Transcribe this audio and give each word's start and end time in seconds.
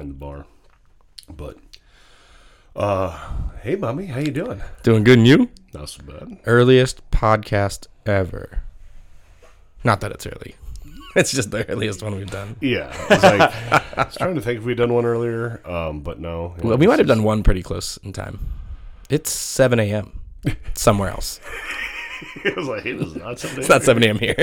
behind 0.00 0.10
the 0.10 0.18
bar. 0.18 0.46
But 1.28 1.58
uh 2.74 3.10
hey 3.62 3.76
mommy, 3.76 4.06
how 4.06 4.20
you 4.20 4.30
doing? 4.30 4.62
Doing 4.82 5.04
good, 5.04 5.18
and 5.18 5.26
you? 5.28 5.50
Not 5.74 5.90
so 5.90 6.02
bad. 6.04 6.38
Earliest 6.46 7.08
podcast 7.10 7.86
ever. 8.06 8.62
Not 9.84 10.00
that 10.00 10.12
it's 10.12 10.26
early. 10.26 10.56
It's 11.16 11.32
just 11.32 11.50
the 11.50 11.68
earliest 11.68 12.04
one 12.04 12.14
we've 12.14 12.30
done. 12.30 12.54
Yeah. 12.60 12.94
I 13.10 13.14
was, 13.14 13.22
like, 13.24 13.98
I 13.98 14.04
was 14.04 14.16
trying 14.16 14.36
to 14.36 14.40
think 14.40 14.60
if 14.60 14.64
we'd 14.64 14.76
done 14.76 14.94
one 14.94 15.04
earlier, 15.04 15.60
um, 15.68 16.02
but 16.02 16.20
no. 16.20 16.54
Well, 16.62 16.78
we 16.78 16.86
might 16.86 17.00
have 17.00 17.08
done 17.08 17.24
one 17.24 17.42
pretty 17.42 17.64
close 17.64 17.96
in 18.04 18.12
time. 18.12 18.38
It's 19.08 19.28
7 19.28 19.80
a.m. 19.80 20.20
somewhere 20.74 21.10
else. 21.10 21.40
I 22.44 22.52
was 22.56 22.68
like, 22.68 22.84
this 22.84 23.08
is 23.08 23.16
not 23.16 23.40
something. 23.40 23.58
It's 23.58 23.68
not 23.68 23.82
7 23.82 24.04
a.m. 24.04 24.20
here. 24.20 24.36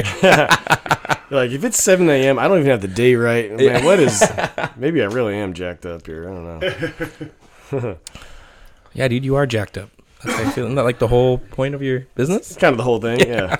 You're 1.30 1.42
like, 1.42 1.52
if 1.52 1.64
it's 1.66 1.84
7 1.84 2.10
a.m., 2.10 2.40
I 2.40 2.48
don't 2.48 2.60
even 2.60 2.72
have 2.72 2.82
the 2.82 2.88
day 2.88 3.16
right. 3.16 3.52
Man, 3.52 3.84
what 3.84 4.00
is. 4.00 4.24
Maybe 4.78 5.02
I 5.02 5.06
really 5.06 5.36
am 5.36 5.54
jacked 5.54 5.86
up 5.86 6.06
here. 6.06 6.30
I 6.30 6.34
don't 6.34 7.82
know. 7.82 7.98
yeah, 8.94 9.08
dude, 9.10 9.26
you 9.26 9.36
are 9.36 9.46
jacked 9.46 9.78
up. 9.78 9.90
That's 10.24 10.38
how 10.38 10.44
I 10.44 10.52
feel. 10.52 10.66
Isn't 10.66 10.76
that 10.76 10.84
like 10.84 11.00
the 11.00 11.08
whole 11.10 11.38
point 11.40 11.76
of 11.76 11.84
your 11.84 12.02
business? 12.16 12.56
Kind 12.56 12.74
of 12.74 12.78
the 12.78 12.84
whole 12.84 13.02
thing, 13.02 13.20
yeah. 13.28 13.58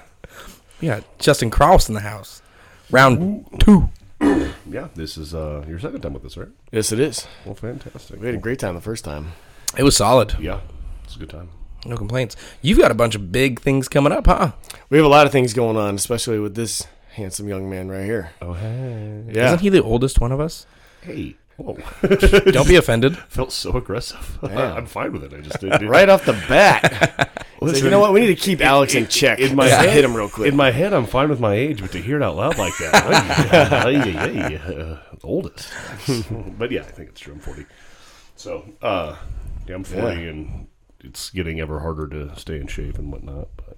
Yeah, 0.80 1.02
Justin 1.20 1.50
Kraus 1.50 1.90
in 1.90 1.96
the 1.96 2.02
house. 2.02 2.42
Round 2.90 3.46
two. 3.60 3.90
Yeah, 4.70 4.90
this 4.96 5.16
is 5.16 5.34
uh 5.34 5.64
your 5.66 5.80
second 5.80 6.02
time 6.02 6.12
with 6.12 6.26
us, 6.26 6.36
right? 6.36 6.50
Yes, 6.74 6.92
it 6.92 7.00
is. 7.00 7.26
Well, 7.46 7.56
fantastic. 7.56 8.20
We 8.20 8.26
had 8.26 8.36
a 8.36 8.40
great 8.40 8.60
time 8.60 8.76
the 8.76 8.82
first 8.82 9.06
time. 9.06 9.32
It 9.78 9.84
was 9.84 9.96
solid. 9.96 10.36
Yeah, 10.42 10.60
it's 11.06 11.16
a 11.16 11.20
good 11.20 11.30
time. 11.30 11.52
No 11.86 11.96
complaints. 11.96 12.36
You've 12.62 12.78
got 12.78 12.92
a 12.92 12.94
bunch 12.94 13.16
of 13.16 13.32
big 13.32 13.62
things 13.62 13.88
coming 13.88 14.12
up, 14.12 14.26
huh? 14.26 14.52
We 14.90 14.98
have 14.98 15.06
a 15.06 15.10
lot 15.10 15.26
of 15.26 15.32
things 15.32 15.54
going 15.54 15.78
on, 15.78 15.96
especially 15.96 16.38
with 16.38 16.56
this 16.56 16.86
handsome 17.18 17.48
young 17.50 17.70
man 17.70 17.90
right 17.90 18.06
here. 18.06 18.32
Oh 18.42 18.54
hey, 18.54 19.24
Yeah. 19.30 19.48
Isn't 19.48 19.60
he 19.62 19.70
the 19.70 19.84
oldest 19.84 20.20
one 20.22 20.32
of 20.32 20.40
us? 20.40 20.66
hey, 21.02 21.36
whoa, 21.58 21.78
Don't 22.52 22.68
be 22.68 22.76
offended. 22.76 23.18
felt 23.30 23.52
so 23.52 23.72
aggressive. 23.78 24.38
Yeah. 24.44 24.74
I'm 24.74 24.86
fine 24.86 25.12
with 25.14 25.24
it. 25.24 25.34
I 25.34 25.42
just 25.42 25.60
didn't. 25.60 25.88
right 25.88 26.08
off 26.10 26.26
the 26.26 26.34
bat. 26.48 27.46
So, 27.60 27.66
Listen, 27.66 27.86
you 27.86 27.92
know 27.92 28.00
what? 28.00 28.14
We 28.14 28.20
need 28.20 28.28
to 28.28 28.36
keep 28.36 28.62
Alex 28.62 28.94
in 28.94 29.08
check. 29.08 29.40
in 29.40 29.56
my 29.56 29.68
Just 29.68 29.82
head- 29.82 29.94
hit 29.94 30.06
him 30.06 30.16
real 30.16 30.30
quick. 30.30 30.48
In 30.50 30.56
my 30.56 30.70
head, 30.72 30.94
I'm 30.94 31.06
fine 31.08 31.30
with 31.30 31.40
my 31.40 31.54
age, 31.56 31.82
but 31.82 31.92
to 31.94 31.98
hear 32.02 32.18
it 32.18 32.24
out 32.24 32.36
loud 32.36 32.58
like 32.58 32.78
that, 32.78 32.94
ay, 32.94 33.96
ay, 33.96 34.52
ay, 34.56 34.74
uh, 34.74 34.98
oldest. 35.24 35.68
but 36.60 36.70
yeah, 36.72 36.82
I 36.82 36.92
think 36.92 37.10
it's 37.10 37.20
true. 37.20 37.34
I'm 37.34 37.40
40. 37.40 37.66
So, 38.36 38.64
uh, 38.84 39.16
yeah, 39.68 39.74
I'm 39.76 39.84
40, 39.84 40.02
Yeah. 40.22 40.28
and 40.30 40.68
it's 41.04 41.32
getting 41.32 41.60
ever 41.60 41.80
harder 41.80 42.08
to 42.10 42.38
stay 42.40 42.60
in 42.60 42.68
shape 42.68 43.00
and 43.00 43.12
whatnot. 43.12 43.48
But 43.58 43.78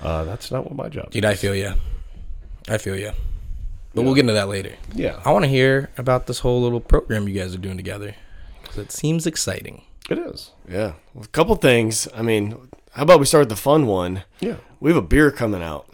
uh, 0.00 0.22
that's 0.24 0.52
not 0.52 0.64
what 0.64 0.76
my 0.76 0.88
job. 0.88 1.10
Dude, 1.10 1.24
I 1.24 1.34
feel 1.34 1.54
you. 1.56 1.74
I 2.68 2.78
feel 2.78 2.96
you. 2.96 3.12
But 3.94 4.02
we'll 4.02 4.14
get 4.14 4.20
into 4.22 4.34
that 4.34 4.48
later. 4.48 4.74
Yeah, 4.94 5.20
I 5.24 5.32
want 5.32 5.44
to 5.44 5.48
hear 5.48 5.90
about 5.98 6.26
this 6.26 6.40
whole 6.40 6.62
little 6.62 6.80
program 6.80 7.26
you 7.28 7.38
guys 7.40 7.54
are 7.54 7.58
doing 7.58 7.76
together 7.76 8.14
because 8.62 8.78
it 8.78 8.92
seems 8.92 9.26
exciting. 9.26 9.82
it 10.10 10.18
is. 10.18 10.52
yeah. 10.68 10.92
Well, 11.14 11.24
a 11.24 11.28
couple 11.28 11.54
things. 11.56 12.06
I 12.14 12.22
mean, 12.22 12.68
how 12.92 13.02
about 13.02 13.18
we 13.20 13.26
start 13.26 13.42
with 13.42 13.48
the 13.48 13.56
fun 13.56 13.86
one? 13.86 14.24
Yeah. 14.40 14.56
We 14.80 14.90
have 14.90 14.96
a 14.96 15.06
beer 15.06 15.30
coming 15.30 15.62
out. 15.62 15.88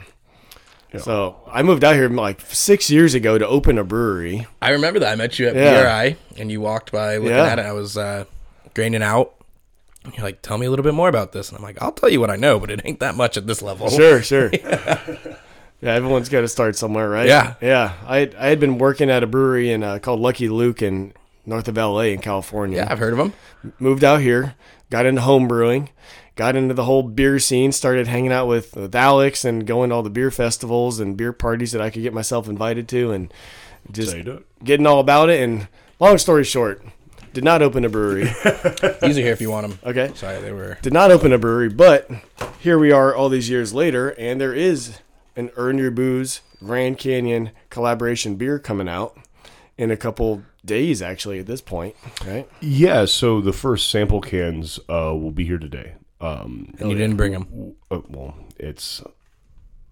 Yeah. 0.93 1.01
So 1.01 1.37
I 1.51 1.63
moved 1.63 1.83
out 1.85 1.95
here 1.95 2.09
like 2.09 2.41
six 2.43 2.91
years 2.91 3.15
ago 3.15 3.39
to 3.39 3.47
open 3.47 3.79
a 3.79 3.85
brewery. 3.85 4.47
I 4.61 4.71
remember 4.71 5.01
that 5.01 5.11
I 5.13 5.15
met 5.17 5.39
you 5.39 5.47
at 5.49 5.55
Yeah. 5.57 5.83
BRI 6.05 6.17
and 6.41 6.51
you 6.53 6.61
walked 6.61 6.93
by 6.93 7.17
looking 7.17 7.31
Yeah. 7.31 7.45
at 7.47 7.59
it. 7.59 7.65
I 7.67 7.73
was 7.73 7.97
uh, 7.97 8.25
graining 8.75 9.03
out. 9.03 9.35
You're 10.15 10.23
like, 10.25 10.43
tell 10.43 10.59
me 10.59 10.67
a 10.67 10.71
little 10.71 10.83
bit 10.83 10.93
more 10.93 11.09
about 11.09 11.33
this, 11.33 11.49
and 11.49 11.57
I'm 11.57 11.65
like, 11.65 11.81
I'll 11.81 11.91
tell 11.91 12.11
you 12.11 12.21
what 12.21 12.29
I 12.29 12.37
know, 12.37 12.61
but 12.61 12.71
it 12.71 12.83
ain't 12.85 13.01
that 13.01 13.15
much 13.15 13.39
at 13.39 13.47
this 13.47 13.63
level. 13.63 13.89
Sure, 13.89 14.21
sure. 14.21 14.51
yeah, 14.53 15.01
everyone's 15.85 16.29
got 16.29 16.41
to 16.43 16.49
start 16.49 16.77
somewhere, 16.77 17.09
right? 17.09 17.27
Yeah. 17.27 17.55
yeah. 17.61 17.95
I 18.07 18.31
I 18.39 18.49
had 18.49 18.61
been 18.61 18.79
working 18.79 19.11
at 19.11 19.23
a 19.23 19.27
brewery 19.27 19.71
in 19.71 19.83
uh, 19.83 19.99
called 19.99 20.21
Lucky 20.21 20.49
Luke 20.49 20.83
in 20.83 21.13
north 21.47 21.69
of 21.69 21.77
LA 21.77 22.01
in 22.01 22.21
California. 22.21 22.79
Yeah, 22.79 22.89
I've 22.91 22.99
heard 22.99 23.13
of 23.13 23.19
them. 23.19 23.33
moved 23.79 24.05
out 24.05 24.21
here, 24.21 24.55
got 24.91 25.07
into 25.07 25.21
home 25.21 25.47
brewing, 25.47 25.91
got 26.37 26.57
into 26.57 26.75
the 26.75 26.85
whole 26.85 27.03
beer 27.03 27.39
scene, 27.39 27.73
started 27.73 28.07
hanging 28.07 28.33
out 28.33 28.47
with, 28.47 28.75
with 28.75 28.95
Alex 28.95 29.45
and 29.45 29.67
going 29.67 29.91
to 29.91 29.97
all 29.97 30.03
the 30.03 30.11
beer 30.11 30.31
festivals 30.31 31.01
and 31.01 31.17
beer 31.17 31.33
parties 31.33 31.73
that 31.73 31.81
I 31.81 31.91
could 31.91 32.03
get 32.03 32.13
myself 32.13 32.49
invited 32.49 32.89
to 32.89 33.13
and 33.13 33.33
just 33.91 34.13
Say 34.13 34.39
getting 34.63 34.87
all 34.87 35.01
about 35.01 35.29
it. 35.29 35.43
And 35.43 35.69
long 36.01 36.19
story 36.19 36.45
short, 36.45 36.83
did 37.33 37.45
not 37.45 37.63
open 37.63 37.85
a 37.85 37.89
brewery. 37.89 38.25
These 39.03 39.19
are 39.19 39.23
here 39.23 39.33
if 39.33 39.41
you 39.41 39.51
want 39.51 39.69
them. 39.69 39.79
Okay. 39.85 40.13
Sorry, 40.15 40.41
they 40.41 40.53
were. 40.53 40.79
did 40.83 40.93
not 40.93 41.11
open 41.11 41.33
a 41.33 41.39
brewery, 41.39 41.69
but 41.69 42.09
here 42.61 42.79
we 42.79 42.93
are 42.93 43.15
all 43.15 43.29
these 43.29 43.51
years 43.51 43.75
later, 43.75 44.11
and 44.11 44.41
there 44.41 44.55
is 44.55 44.99
an 45.37 45.51
Earn 45.57 45.79
Your 45.79 45.91
Booze 45.91 46.41
Grand 46.61 46.99
Canyon 46.99 47.51
collaboration 47.71 48.37
beer 48.37 48.59
coming 48.59 48.89
out 48.89 49.17
in 49.77 49.91
a 49.91 49.97
couple 49.97 50.43
days, 50.65 51.03
actually, 51.03 51.39
at 51.39 51.47
this 51.47 51.61
point, 51.61 51.95
right? 52.27 52.49
Yeah. 52.61 53.05
So 53.07 53.41
the 53.41 53.53
first 53.53 53.91
sample 53.91 54.21
cans 54.21 54.79
uh, 54.89 55.15
will 55.17 55.33
be 55.33 55.45
here 55.45 55.59
today. 55.59 55.95
Um, 56.21 56.73
And 56.79 56.91
you 56.91 56.97
didn't 56.97 57.17
bring 57.17 57.33
them. 57.33 57.75
uh, 57.91 58.01
well, 58.09 58.35
it's 58.59 59.03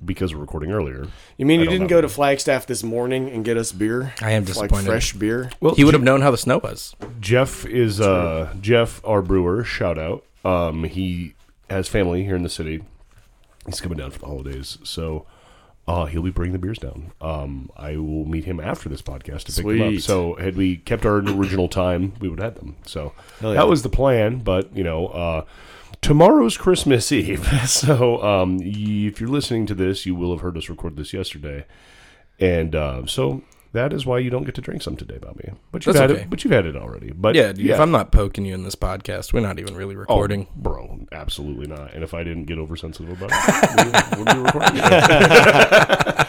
because 0.05 0.35
we're 0.35 0.41
recording 0.41 0.73
earlier. 0.73 1.07
You 1.37 1.47
mean 1.47 1.61
I 1.61 1.65
you 1.65 1.69
didn't 1.71 1.89
go 1.89 2.01
to 2.01 2.09
Flagstaff 2.09 2.67
this 2.67 2.83
morning 2.83 3.29
and 3.29 3.45
get 3.45 3.57
us 3.57 3.71
beer? 3.73 4.15
I 4.21 4.33
am 4.33 4.43
Like 4.45 4.47
disappointed. 4.55 4.87
fresh 4.87 5.13
beer? 5.13 5.51
Well, 5.61 5.75
he 5.75 5.85
would 5.85 5.95
have 5.95 6.03
known 6.03 6.23
how 6.23 6.31
the 6.31 6.39
snow 6.39 6.59
was. 6.59 6.97
Jeff 7.21 7.65
is 7.67 8.01
uh 8.01 8.55
Jeff, 8.61 9.01
our 9.05 9.21
brewer. 9.23 9.63
Shout 9.63 9.99
out. 9.99 10.25
Um, 10.45 10.85
he 10.85 11.35
has 11.71 11.87
family 11.87 12.25
here 12.25 12.35
in 12.35 12.43
the 12.43 12.49
city. 12.49 12.83
He's 13.67 13.81
coming 13.81 13.99
down 13.99 14.11
for 14.11 14.19
the 14.19 14.27
holidays, 14.27 14.79
so 14.83 15.25
uh, 15.89 16.07
he'll 16.07 16.23
be 16.23 16.31
bringing 16.31 16.53
the 16.53 16.59
beers 16.59 16.79
down. 16.79 17.13
Um, 17.21 17.71
I 17.77 17.97
will 17.97 18.25
meet 18.25 18.45
him 18.45 18.61
after 18.61 18.89
this 18.89 19.03
podcast 19.03 19.45
to 19.45 19.53
pick 19.53 19.67
them 19.67 19.97
up. 19.97 20.01
So 20.01 20.35
had 20.35 20.57
we 20.57 20.77
kept 20.77 21.05
our 21.05 21.17
original 21.17 21.69
time, 21.69 22.15
we 22.21 22.29
would 22.29 22.39
have 22.39 22.55
had 22.55 22.63
them. 22.63 22.77
So 22.87 23.13
yeah. 23.43 23.55
that 23.55 23.69
was 23.69 23.83
the 23.83 23.89
plan. 23.89 24.39
But 24.39 24.75
you 24.77 24.85
know, 24.85 25.09
uh, 25.09 25.45
tomorrow's 26.01 26.57
Christmas 26.57 27.11
Eve. 27.11 27.45
so 27.67 28.23
um, 28.23 28.59
y- 28.59 29.09
if 29.09 29.21
you're 29.21 29.31
listening 29.31 29.67
to 29.67 29.75
this, 29.75 30.07
you 30.07 30.15
will 30.15 30.31
have 30.31 30.41
heard 30.41 30.57
us 30.57 30.69
record 30.69 30.97
this 30.97 31.13
yesterday, 31.13 31.67
and 32.39 32.75
uh, 32.75 33.07
so. 33.07 33.43
That 33.73 33.93
is 33.95 34.05
why 34.05 34.19
you 34.19 34.29
don't 34.29 34.45
get 34.45 34.55
to 34.57 34.61
drink 34.61 34.83
some 34.83 34.97
today, 34.97 35.17
Bobby. 35.17 35.51
But 35.71 35.87
you've 35.87 35.95
That's 35.95 36.03
had 36.03 36.11
okay. 36.11 36.23
it. 36.23 36.31
But 36.31 36.45
you've 36.45 36.53
had 36.53 36.67
it 36.67 36.77
already. 36.77 37.11
But 37.11 37.35
Yeah, 37.35 37.53
dude, 37.53 37.71
if 37.71 37.81
I'm 37.81 37.91
not 37.91 38.13
poking 38.13 38.45
you 38.45 38.55
in 38.55 38.65
this 38.65 38.75
podcast, 38.75 39.33
we're 39.33 39.41
not 39.41 39.59
even 39.59 39.75
really 39.75 39.97
recording. 39.97 40.47
Oh, 40.51 40.53
bro, 40.57 41.07
absolutely 41.11 41.67
not. 41.67 41.95
And 41.95 42.05
if 42.05 42.13
I 42.13 42.23
didn't 42.23 42.45
get 42.45 42.59
oversensitive 42.59 43.11
about 43.11 43.31
it, 43.33 43.39
we 44.17 44.19
would 44.19 44.35
be 44.35 44.39
recording. 44.39 44.71
it. 44.75 46.29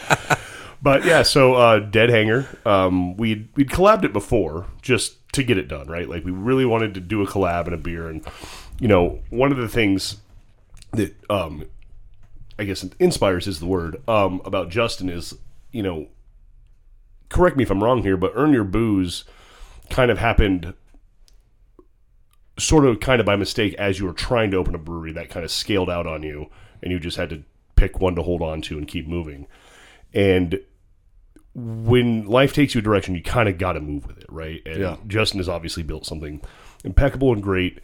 but 0.82 1.04
yeah, 1.04 1.22
so 1.24 1.56
uh, 1.56 1.80
Dead 1.80 2.10
Hanger, 2.10 2.48
um, 2.66 3.18
we'd 3.18 3.50
we'd 3.56 3.70
collabed 3.70 4.06
it 4.06 4.14
before 4.14 4.68
just 4.82 5.18
to 5.34 5.44
get 5.44 5.58
it 5.58 5.68
done, 5.68 5.88
right? 5.88 6.08
Like 6.08 6.24
we 6.24 6.32
really 6.32 6.66
wanted 6.66 6.94
to 6.94 7.02
do 7.02 7.22
a 7.22 7.28
collab 7.28 7.66
and 7.66 7.74
a 7.74 7.78
beer, 7.78 8.08
and 8.08 8.26
you 8.80 8.88
know, 8.88 9.20
one 9.30 9.52
of 9.52 9.58
the 9.58 9.68
things 9.68 10.18
that 10.92 11.14
um, 11.30 11.66
I 12.58 12.64
guess 12.64 12.86
inspires 13.00 13.48
is 13.48 13.60
the 13.60 13.66
word 13.66 14.02
um, 14.08 14.42
about 14.46 14.70
Justin 14.70 15.10
is, 15.10 15.34
you 15.72 15.84
know, 15.84 16.08
correct 17.34 17.58
me 17.58 17.64
if 17.64 17.70
I'm 17.72 17.84
wrong 17.84 18.02
here, 18.04 18.16
but 18.16 18.32
earn 18.36 18.54
your 18.54 18.64
booze 18.64 19.26
kind 19.90 20.10
of 20.10 20.18
happened 20.18 20.74
sort 22.60 22.86
of 22.86 23.00
kind 23.00 23.20
of 23.20 23.26
by 23.26 23.36
mistake 23.36 23.74
as 23.76 24.00
you 24.00 24.06
were 24.06 24.14
trying 24.14 24.52
to 24.52 24.58
open 24.58 24.76
a 24.76 24.78
brewery 24.78 25.12
that 25.12 25.30
kind 25.30 25.44
of 25.44 25.52
scaled 25.52 25.90
out 25.90 26.06
on 26.06 26.22
you 26.24 26.48
and 26.82 26.92
you 26.92 27.00
just 27.00 27.18
had 27.18 27.30
to 27.30 27.44
pick 27.76 28.00
one 28.00 28.16
to 28.16 28.22
hold 28.22 28.42
on 28.42 28.62
to 28.62 28.78
and 28.78 28.88
keep 28.88 29.08
moving. 29.08 29.48
And 30.14 30.60
when 31.56 32.26
life 32.28 32.54
takes 32.54 32.74
you 32.76 32.80
a 32.80 32.82
direction 32.84 33.16
you 33.16 33.22
kind 33.24 33.48
of 33.50 33.58
got 33.58 33.74
to 33.74 33.80
move 33.80 34.06
with 34.08 34.18
it 34.18 34.26
right? 34.30 34.62
And 34.66 34.80
Yeah. 34.82 34.98
justin 35.08 35.40
has 35.40 35.48
obviously 35.50 35.84
built 35.84 36.06
something 36.06 36.42
impeccable 36.84 37.32
and 37.34 37.44
great 37.44 37.80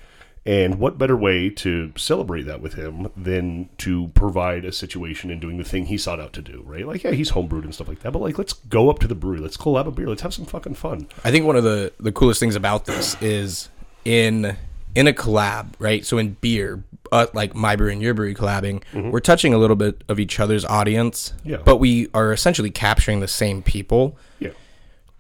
and 0.46 0.80
what 0.80 0.98
better 0.98 1.16
way 1.18 1.50
to 1.50 1.92
celebrate 1.96 2.44
that 2.44 2.62
with 2.62 2.74
him 2.74 3.10
than 3.16 3.70
to 3.78 4.08
provide 4.16 4.66
a 4.66 4.72
situation 4.72 5.30
and 5.30 5.40
doing 5.42 5.58
the 5.58 5.64
thing 5.64 5.86
he 5.88 5.98
sought 5.98 6.20
out 6.20 6.34
to 6.34 6.42
do, 6.42 6.64
right? 6.66 6.88
Like, 6.88 7.04
yeah, 7.04 7.12
he's 7.12 7.32
homebrewed 7.32 7.64
and 7.64 7.74
stuff 7.74 7.88
like 7.88 8.00
that, 8.02 8.12
but 8.12 8.22
like, 8.22 8.38
let's 8.38 8.54
go 8.54 8.90
up 8.90 9.00
to 9.00 9.08
the 9.08 9.16
brewery, 9.16 9.40
let's 9.40 9.58
collab 9.58 9.88
a 9.88 9.92
beer, 9.92 10.08
let's 10.08 10.22
have 10.22 10.34
some 10.34 10.46
fucking 10.46 10.76
fun. 10.76 11.08
I 11.24 11.32
think 11.32 11.46
one 11.46 11.56
of 11.56 11.64
the 11.64 11.92
the 12.00 12.12
coolest 12.12 12.40
things 12.40 12.56
about 12.56 12.86
this 12.86 13.22
is 13.22 13.70
in 14.06 14.56
in 14.96 15.08
a 15.08 15.14
collab, 15.14 15.74
right? 15.78 16.04
So 16.06 16.18
in 16.18 16.32
beer, 16.42 16.84
uh, 17.12 17.28
like 17.34 17.54
my 17.54 17.76
brewery 17.76 17.94
and 17.94 18.02
your 18.02 18.14
brewery 18.16 18.34
collabing, 18.34 18.82
we're 19.12 19.20
touching 19.20 19.54
a 19.54 19.58
little 19.60 19.76
bit 19.76 20.04
of 20.10 20.20
each 20.20 20.40
other's 20.40 20.66
audience, 20.66 21.34
Yeah. 21.44 21.58
but 21.64 21.78
we 21.78 22.08
are 22.14 22.32
essentially 22.34 22.72
capturing 22.72 23.20
the 23.20 23.28
same 23.28 23.62
people 23.62 24.18
Yeah. 24.40 24.50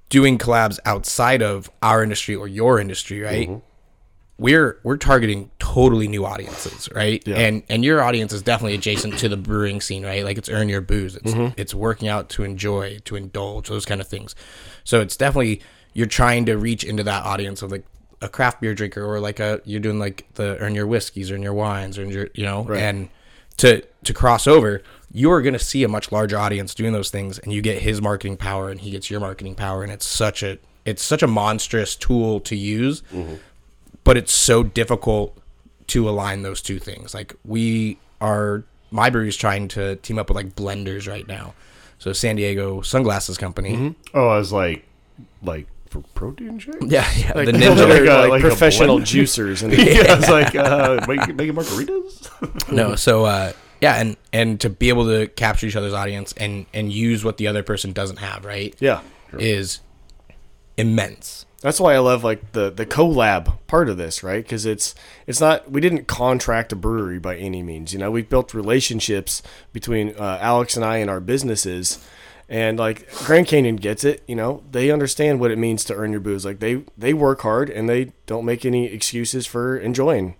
doing 0.09 0.39
collabs 0.39 0.79
outside 0.85 1.43
of 1.43 1.69
our 1.83 2.01
industry 2.01 2.35
or 2.35 2.47
your 2.47 2.79
industry, 2.79 3.21
right? 3.21 3.61
We're 4.39 4.79
we're 4.83 4.97
targeting 4.97 5.51
totally 5.59 6.07
new 6.07 6.25
audiences, 6.25 6.89
right? 6.95 7.21
Yeah. 7.27 7.35
And 7.35 7.63
and 7.69 7.83
your 7.83 8.01
audience 8.01 8.33
is 8.33 8.41
definitely 8.41 8.75
adjacent 8.75 9.19
to 9.19 9.29
the 9.29 9.37
brewing 9.37 9.81
scene, 9.81 10.05
right? 10.05 10.23
Like 10.23 10.37
it's 10.37 10.49
earn 10.49 10.69
your 10.69 10.81
booze. 10.81 11.15
It's 11.15 11.33
mm-hmm. 11.33 11.59
it's 11.59 11.75
working 11.75 12.07
out 12.07 12.29
to 12.29 12.43
enjoy, 12.43 12.99
to 13.05 13.15
indulge, 13.15 13.67
those 13.67 13.85
kind 13.85 14.01
of 14.01 14.07
things. 14.07 14.35
So 14.83 15.01
it's 15.01 15.17
definitely 15.17 15.61
you're 15.93 16.07
trying 16.07 16.45
to 16.45 16.57
reach 16.57 16.83
into 16.83 17.03
that 17.03 17.25
audience 17.25 17.61
of 17.61 17.71
like 17.71 17.85
a 18.21 18.29
craft 18.29 18.61
beer 18.61 18.73
drinker 18.73 19.05
or 19.05 19.19
like 19.19 19.39
a 19.39 19.61
you're 19.65 19.79
doing 19.79 19.99
like 19.99 20.25
the 20.35 20.57
earn 20.59 20.73
your 20.73 20.87
whiskeys, 20.87 21.31
earn 21.31 21.43
your 21.43 21.53
wines, 21.53 21.99
earn 21.99 22.09
your 22.09 22.29
you 22.33 22.45
know, 22.45 22.67
and 22.71 23.09
to 23.57 23.83
to 24.05 24.13
cross 24.13 24.47
over, 24.47 24.81
you're 25.11 25.41
gonna 25.41 25.59
see 25.59 25.83
a 25.83 25.87
much 25.87 26.11
larger 26.11 26.37
audience 26.37 26.73
doing 26.73 26.93
those 26.93 27.09
things, 27.09 27.39
and 27.39 27.53
you 27.53 27.61
get 27.61 27.81
his 27.81 28.01
marketing 28.01 28.37
power, 28.37 28.69
and 28.69 28.79
he 28.81 28.91
gets 28.91 29.09
your 29.09 29.19
marketing 29.19 29.55
power, 29.55 29.83
and 29.83 29.91
it's 29.91 30.05
such 30.05 30.43
a 30.43 30.57
it's 30.85 31.03
such 31.03 31.21
a 31.21 31.27
monstrous 31.27 31.95
tool 31.95 32.39
to 32.39 32.55
use, 32.55 33.01
mm-hmm. 33.13 33.35
But 34.03 34.17
it's 34.17 34.31
so 34.33 34.63
difficult 34.63 35.37
to 35.87 36.07
align 36.09 36.43
those 36.43 36.61
two 36.61 36.79
things. 36.79 37.13
Like 37.13 37.35
we 37.45 37.97
are, 38.21 38.63
my 38.91 39.09
brewery's 39.09 39.35
trying 39.37 39.67
to 39.69 39.95
team 39.97 40.19
up 40.19 40.29
with 40.29 40.35
like 40.35 40.55
blenders 40.55 41.07
right 41.07 41.27
now. 41.27 41.53
So 41.97 42.13
San 42.13 42.35
Diego 42.37 42.81
Sunglasses 42.81 43.37
Company. 43.37 43.95
Oh, 44.13 44.27
I 44.29 44.37
was 44.37 44.53
like, 44.53 44.85
like 45.43 45.67
for 45.89 46.01
protein 46.13 46.59
shake. 46.59 46.75
Yeah, 46.87 47.09
yeah. 47.17 47.31
Like, 47.35 47.47
the 47.47 47.51
they're 47.53 47.71
ninja. 47.75 47.89
Like 47.89 48.01
a- 48.01 48.21
like, 48.21 48.29
like 48.29 48.41
professional 48.41 48.99
juicers 48.99 49.63
and 49.63 49.73
yeah, 49.77 50.17
it's 50.17 50.29
like 50.29 50.55
uh, 50.55 51.03
make, 51.07 51.35
making 51.35 51.55
margaritas. 51.55 52.71
no 52.71 52.95
so 52.95 53.25
uh 53.25 53.51
yeah 53.81 53.95
and 53.95 54.15
and 54.31 54.61
to 54.61 54.69
be 54.69 54.89
able 54.89 55.05
to 55.05 55.27
capture 55.27 55.65
each 55.65 55.75
other's 55.75 55.93
audience 55.93 56.33
and 56.37 56.67
and 56.73 56.93
use 56.93 57.23
what 57.23 57.37
the 57.37 57.47
other 57.47 57.63
person 57.63 57.91
doesn't 57.91 58.17
have 58.17 58.45
right 58.45 58.75
yeah. 58.79 59.01
is 59.33 59.79
immense 60.77 61.45
That's 61.61 61.79
why 61.79 61.93
I 61.93 61.99
love 61.99 62.23
like 62.23 62.53
the 62.53 62.69
the 62.69 62.85
collab 62.85 63.57
part 63.67 63.89
of 63.89 63.97
this, 63.97 64.23
right? 64.23 64.41
Because 64.43 64.65
it's 64.65 64.95
it's 65.27 65.41
not 65.41 65.69
we 65.69 65.81
didn't 65.81 66.07
contract 66.07 66.71
a 66.71 66.75
brewery 66.75 67.19
by 67.19 67.35
any 67.35 67.61
means. 67.61 67.91
You 67.91 67.99
know, 67.99 68.11
we 68.11 68.21
built 68.21 68.53
relationships 68.53 69.41
between 69.73 70.15
uh, 70.17 70.37
Alex 70.39 70.77
and 70.77 70.85
I 70.85 70.97
and 70.97 71.09
our 71.09 71.19
businesses, 71.19 71.99
and 72.47 72.79
like 72.79 73.11
Grand 73.25 73.47
Canyon 73.47 73.75
gets 73.75 74.05
it. 74.05 74.23
You 74.25 74.35
know, 74.35 74.63
they 74.71 74.89
understand 74.89 75.41
what 75.41 75.51
it 75.51 75.57
means 75.57 75.83
to 75.85 75.95
earn 75.95 76.11
your 76.11 76.21
booze. 76.21 76.45
Like 76.45 76.59
they 76.59 76.83
they 76.97 77.13
work 77.13 77.41
hard 77.41 77.69
and 77.69 77.89
they 77.89 78.13
don't 78.25 78.45
make 78.45 78.63
any 78.63 78.85
excuses 78.85 79.45
for 79.45 79.75
enjoying 79.77 80.35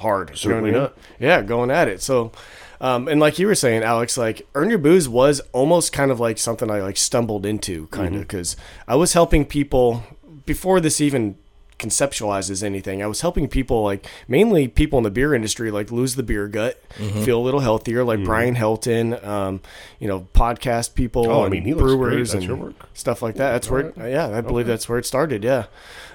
hard. 0.00 0.30
You 0.30 0.50
know 0.50 0.56
I 0.56 0.60
Certainly 0.60 0.70
mean? 0.70 0.80
not. 0.80 0.98
Yeah, 1.18 1.42
going 1.42 1.70
at 1.70 1.88
it. 1.88 2.00
So. 2.02 2.32
Um, 2.80 3.08
and 3.08 3.18
like 3.18 3.40
you 3.40 3.48
were 3.48 3.56
saying, 3.56 3.82
Alex, 3.82 4.16
like 4.16 4.46
earn 4.54 4.70
your 4.70 4.78
booze 4.78 5.08
was 5.08 5.40
almost 5.52 5.92
kind 5.92 6.12
of 6.12 6.20
like 6.20 6.38
something 6.38 6.70
I 6.70 6.80
like 6.80 6.96
stumbled 6.96 7.44
into, 7.44 7.88
kind 7.88 8.14
of, 8.14 8.20
because 8.20 8.56
I 8.86 8.94
was 8.94 9.14
helping 9.14 9.44
people 9.44 10.04
before 10.48 10.80
this 10.80 11.00
even 11.00 11.36
conceptualizes 11.78 12.64
anything. 12.64 13.02
I 13.02 13.06
was 13.06 13.20
helping 13.20 13.46
people 13.46 13.84
like 13.84 14.04
mainly 14.26 14.66
people 14.66 14.98
in 14.98 15.04
the 15.04 15.12
beer 15.12 15.32
industry 15.32 15.70
like 15.70 15.92
lose 15.92 16.16
the 16.16 16.24
beer 16.24 16.48
gut, 16.48 16.82
feel 17.24 17.38
a 17.38 17.44
little 17.44 17.60
healthier, 17.60 18.02
like 18.02 18.24
Brian 18.24 18.56
Helton, 18.56 19.24
um, 19.24 19.60
you 20.00 20.08
know, 20.08 20.26
podcast 20.34 20.94
people, 20.96 21.30
Oh, 21.30 21.44
I 21.44 21.48
mean, 21.48 21.64
he 21.64 21.74
looks 21.74 21.92
great. 21.94 21.98
brewers 22.10 22.34
and 22.34 22.74
stuff 22.94 23.22
like 23.22 23.36
that. 23.36 23.52
That's 23.52 23.70
where, 23.70 23.80
it, 23.90 23.94
yeah, 23.96 24.26
I 24.36 24.40
believe 24.40 24.66
that's 24.66 24.88
where 24.88 24.98
it 24.98 25.06
started. 25.06 25.44
Yeah, 25.44 25.66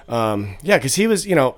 um, 0.06 0.56
yeah, 0.62 0.76
because 0.76 0.96
he 0.96 1.06
was, 1.06 1.26
you 1.26 1.34
know. 1.34 1.56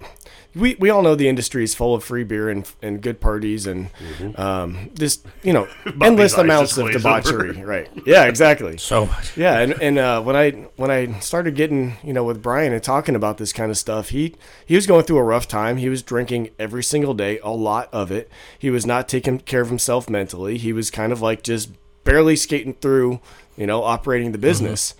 We, 0.56 0.74
we 0.76 0.90
all 0.90 1.02
know 1.02 1.14
the 1.14 1.28
industry 1.28 1.62
is 1.64 1.74
full 1.74 1.94
of 1.94 2.02
free 2.02 2.24
beer 2.24 2.48
and, 2.48 2.70
and 2.80 3.00
good 3.00 3.20
parties 3.20 3.66
and 3.66 3.90
um, 4.36 4.90
just 4.94 5.26
you 5.42 5.52
know 5.52 5.68
endless 6.02 6.34
amounts 6.34 6.76
of 6.78 6.90
debauchery, 6.90 7.50
over. 7.50 7.66
right? 7.66 7.90
Yeah, 8.06 8.24
exactly. 8.24 8.78
so 8.78 9.06
much 9.06 9.36
Yeah, 9.36 9.58
and 9.58 9.72
and 9.82 9.98
uh, 9.98 10.22
when 10.22 10.36
I 10.36 10.50
when 10.76 10.90
I 10.90 11.18
started 11.20 11.54
getting 11.54 11.96
you 12.02 12.12
know 12.12 12.24
with 12.24 12.42
Brian 12.42 12.72
and 12.72 12.82
talking 12.82 13.14
about 13.14 13.38
this 13.38 13.52
kind 13.52 13.70
of 13.70 13.78
stuff, 13.78 14.08
he 14.08 14.34
he 14.64 14.74
was 14.74 14.86
going 14.86 15.04
through 15.04 15.18
a 15.18 15.24
rough 15.24 15.46
time. 15.46 15.76
He 15.76 15.88
was 15.88 16.02
drinking 16.02 16.50
every 16.58 16.82
single 16.82 17.14
day, 17.14 17.38
a 17.40 17.50
lot 17.50 17.88
of 17.92 18.10
it. 18.10 18.30
He 18.58 18.70
was 18.70 18.86
not 18.86 19.08
taking 19.08 19.38
care 19.40 19.60
of 19.60 19.68
himself 19.68 20.08
mentally. 20.08 20.58
He 20.58 20.72
was 20.72 20.90
kind 20.90 21.12
of 21.12 21.20
like 21.20 21.42
just 21.42 21.70
barely 22.04 22.36
skating 22.36 22.74
through, 22.74 23.20
you 23.56 23.66
know, 23.66 23.82
operating 23.82 24.32
the 24.32 24.38
business. 24.38 24.94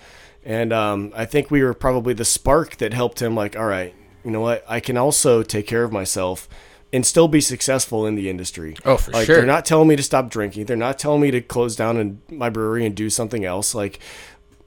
And 0.45 0.73
um, 0.73 1.13
I 1.17 1.25
think 1.25 1.51
we 1.51 1.63
were 1.63 1.75
probably 1.75 2.15
the 2.15 2.25
spark 2.25 2.77
that 2.77 2.93
helped 2.93 3.21
him. 3.21 3.35
Like, 3.35 3.57
all 3.57 3.67
right, 3.67 3.95
you 4.27 4.33
know 4.33 4.41
what? 4.41 4.65
I 4.69 4.81
can 4.81 4.97
also 4.97 5.45
take 5.45 5.69
care 5.69 5.85
of 5.85 5.93
myself 5.93 6.49
and 6.93 7.07
still 7.07 7.29
be 7.29 7.41
successful 7.41 8.07
in 8.07 8.17
the 8.17 8.29
industry. 8.29 8.77
Oh, 8.85 8.97
for 8.97 9.13
like, 9.13 9.27
sure. 9.27 9.37
They're 9.37 9.47
not 9.47 9.65
telling 9.65 9.87
me 9.87 9.95
to 9.95 10.03
stop 10.03 10.31
drinking. 10.31 10.67
They're 10.67 10.77
not 10.77 10.99
telling 10.99 11.21
me 11.21 11.31
to 11.31 11.41
close 11.41 11.77
down 11.77 11.97
in 11.97 12.21
my 12.29 12.51
brewery 12.51 12.85
and 12.85 12.95
do 12.95 13.09
something 13.09 13.45
else. 13.45 13.73
Like, 13.73 14.01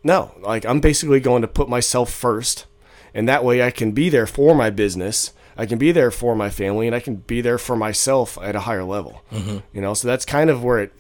no, 0.02 0.32
like 0.40 0.66
I'm 0.66 0.80
basically 0.80 1.20
going 1.20 1.42
to 1.42 1.48
put 1.48 1.68
myself 1.68 2.10
first, 2.10 2.66
and 3.14 3.28
that 3.28 3.44
way 3.44 3.62
I 3.62 3.70
can 3.70 3.92
be 3.92 4.08
there 4.08 4.26
for 4.26 4.56
my 4.56 4.70
business. 4.70 5.34
I 5.58 5.66
can 5.66 5.78
be 5.78 5.92
there 5.92 6.10
for 6.10 6.36
my 6.36 6.50
family, 6.50 6.88
and 6.88 6.96
I 6.96 7.02
can 7.02 7.18
be 7.18 7.42
there 7.42 7.58
for 7.58 7.76
myself 7.76 8.38
at 8.42 8.56
a 8.56 8.62
higher 8.62 8.86
level. 8.86 9.24
Mm-hmm. 9.30 9.58
You 9.74 9.82
know, 9.82 9.94
so 9.94 10.08
that's 10.08 10.24
kind 10.24 10.50
of 10.50 10.64
where 10.64 10.80
it 10.80 10.94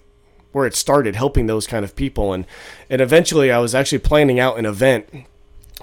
where 0.51 0.65
it 0.65 0.75
started, 0.75 1.15
helping 1.15 1.45
those 1.45 1.65
kind 1.65 1.85
of 1.85 1.95
people, 1.95 2.33
and 2.33 2.45
and 2.89 2.99
eventually 2.99 3.51
I 3.51 3.59
was 3.59 3.73
actually 3.73 3.99
planning 3.99 4.37
out 4.37 4.59
an 4.59 4.65
event, 4.65 5.07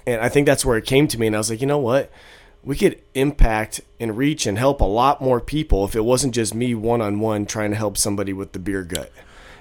and 0.06 0.20
I 0.20 0.29
think 0.29 0.46
that's 0.46 0.64
where 0.64 0.76
it 0.76 0.84
came 0.84 1.08
to 1.08 1.19
me, 1.19 1.26
and 1.26 1.37
I 1.37 1.38
was 1.38 1.49
like, 1.49 1.61
you 1.61 1.67
know 1.67 1.79
what, 1.79 2.11
we 2.67 2.77
could 2.77 3.01
impact 3.15 3.81
and 4.01 4.19
reach 4.19 4.45
and 4.45 4.59
help 4.59 4.81
a 4.81 4.85
lot 4.85 5.23
more 5.23 5.41
people 5.41 5.85
if 5.85 5.95
it 5.95 6.05
wasn't 6.05 6.35
just 6.35 6.53
me 6.53 6.75
one 6.75 7.01
on 7.01 7.21
one 7.21 7.47
trying 7.47 7.71
to 7.71 7.77
help 7.77 7.97
somebody 7.97 8.33
with 8.33 8.53
the 8.53 8.59
beer 8.59 8.83
gut. 8.83 9.11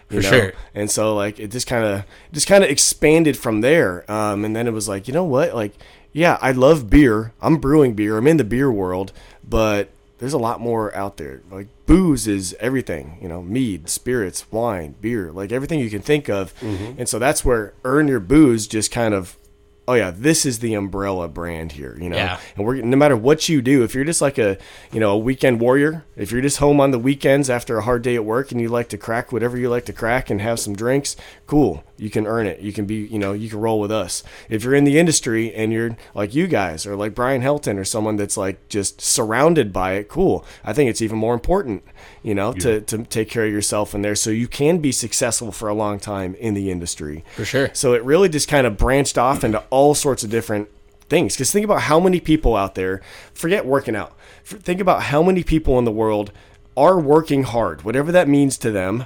You 0.10 0.22
For 0.22 0.24
know? 0.24 0.40
sure. 0.40 0.54
And 0.74 0.90
so 0.90 1.16
like 1.16 1.40
it 1.40 1.52
just 1.52 1.68
kind 1.68 1.86
of 1.86 2.04
just 2.34 2.48
kind 2.48 2.64
of 2.64 2.70
expanded 2.70 3.38
from 3.38 3.62
there. 3.62 4.10
Um, 4.12 4.44
and 4.44 4.56
then 4.56 4.68
it 4.68 4.72
was 4.72 4.90
like, 4.90 5.08
you 5.08 5.14
know 5.14 5.24
what? 5.24 5.54
Like, 5.54 5.74
yeah, 6.14 6.40
I 6.42 6.52
love 6.52 6.90
beer. 6.90 7.32
I'm 7.42 7.58
brewing 7.58 7.94
beer. 7.94 8.18
I'm 8.18 8.26
in 8.26 8.38
the 8.38 8.44
beer 8.44 8.72
world, 8.72 9.12
but 9.48 9.90
there's 10.18 10.34
a 10.34 10.40
lot 10.40 10.60
more 10.60 10.94
out 10.96 11.18
there. 11.18 11.44
Like 11.52 11.68
booze 11.86 12.28
is 12.28 12.56
everything, 12.60 13.20
you 13.22 13.28
know, 13.28 13.44
mead, 13.44 13.88
spirits, 13.88 14.52
wine, 14.52 14.96
beer, 15.00 15.32
like 15.32 15.52
everything 15.52 15.80
you 15.80 15.92
can 15.92 16.02
think 16.02 16.28
of. 16.28 16.60
Mm-hmm. 16.60 17.00
And 17.00 17.08
so 17.08 17.20
that's 17.20 17.46
where 17.46 17.74
earn 17.84 18.08
your 18.08 18.20
booze 18.20 18.66
just 18.66 18.92
kind 18.92 19.14
of 19.14 19.38
oh 19.88 19.94
yeah, 19.94 20.12
this 20.12 20.46
is 20.46 20.60
the 20.60 20.74
umbrella 20.74 21.28
brand 21.28 21.74
here, 21.74 21.98
you 22.00 22.10
know. 22.10 22.16
Yeah. 22.16 22.40
And 22.56 22.66
we're 22.66 22.82
no 22.82 22.98
matter 22.98 23.16
what 23.16 23.48
you 23.50 23.62
do, 23.62 23.84
if 23.84 23.94
you're 23.94 24.04
just 24.04 24.22
like 24.22 24.38
a 24.38 24.58
you 24.92 25.00
know 25.00 25.12
a 25.12 25.18
weekend 25.18 25.60
warrior, 25.60 26.06
if 26.16 26.32
you're 26.32 26.42
just 26.42 26.58
home 26.58 26.80
on 26.80 26.92
the 26.92 27.00
weekends 27.00 27.50
after 27.50 27.78
a 27.78 27.82
hard 27.82 28.02
day 28.02 28.16
at 28.16 28.26
work 28.26 28.52
and 28.52 28.60
you 28.62 28.70
like 28.70 28.90
to 28.90 28.98
crack 28.98 29.32
whatever 29.32 29.58
you 29.58 29.70
like 29.70 29.86
to 29.86 29.94
crack 29.94 30.30
and 30.30 30.42
have 30.42 30.60
some 30.60 30.76
drinks, 30.76 31.16
cool. 31.48 31.84
You 31.98 32.10
can 32.10 32.28
earn 32.28 32.48
it. 32.48 32.60
You 32.60 32.74
can 32.74 32.86
be 32.86 32.96
you 32.96 33.20
know 33.20 33.34
you 33.34 33.50
can 33.50 33.60
roll 33.60 33.80
with 33.80 33.92
us. 33.92 34.24
If 34.50 34.64
you're 34.64 34.76
in 34.76 34.84
the 34.84 35.00
industry 35.00 35.54
and 35.54 35.72
you're 35.72 35.98
like 36.14 36.36
you 36.36 36.48
guys 36.48 36.86
or 36.86 36.96
like 36.96 37.16
Brian 37.16 37.42
Helton 37.42 37.78
or 37.78 37.86
someone 37.86 38.16
that's 38.16 38.38
like 38.38 38.68
just 38.70 39.02
surrounded 39.02 39.72
by 39.72 39.94
it, 39.94 40.08
cool. 40.08 40.46
I 40.64 40.74
think 40.74 40.90
it's 40.90 41.02
even 41.02 41.18
more 41.18 41.34
important, 41.34 41.84
you 42.24 42.36
know, 42.36 42.54
to 42.54 42.82
to 42.82 43.04
take 43.04 43.30
care 43.30 43.46
of 43.46 43.52
yourself 43.52 43.96
in 43.96 44.02
there 44.02 44.16
so 44.16 44.30
you 44.30 44.48
can 44.48 44.80
be 44.80 44.92
successful 44.92 45.52
for 45.52 45.70
a 45.70 45.74
long 45.74 46.00
time 46.00 46.36
in 46.36 46.54
the 46.54 46.72
industry. 46.72 47.24
For 47.36 47.46
sure. 47.46 47.70
So 47.74 47.94
it 47.94 48.04
really 48.04 48.30
just 48.30 48.48
kind 48.48 48.68
of 48.68 48.78
branched 48.78 49.18
off 49.18 49.44
into 49.44 49.60
all 49.70 49.96
sorts 49.96 50.24
of 50.24 50.30
different 50.30 50.70
things. 51.10 51.36
Because 51.36 51.52
think 51.52 51.66
about 51.66 51.82
how 51.82 52.00
many 52.00 52.20
people 52.20 52.56
out 52.56 52.76
there, 52.76 53.02
forget 53.34 53.66
working 53.66 53.96
out, 53.96 54.16
think 54.44 54.80
about 54.80 55.04
how 55.04 55.24
many 55.24 55.44
people 55.44 55.80
in 55.80 55.86
the 55.86 55.92
world 55.92 56.32
are 56.78 57.00
working 57.00 57.44
hard, 57.44 57.84
whatever 57.84 58.12
that 58.12 58.28
means 58.28 58.58
to 58.58 58.72
them. 58.72 59.06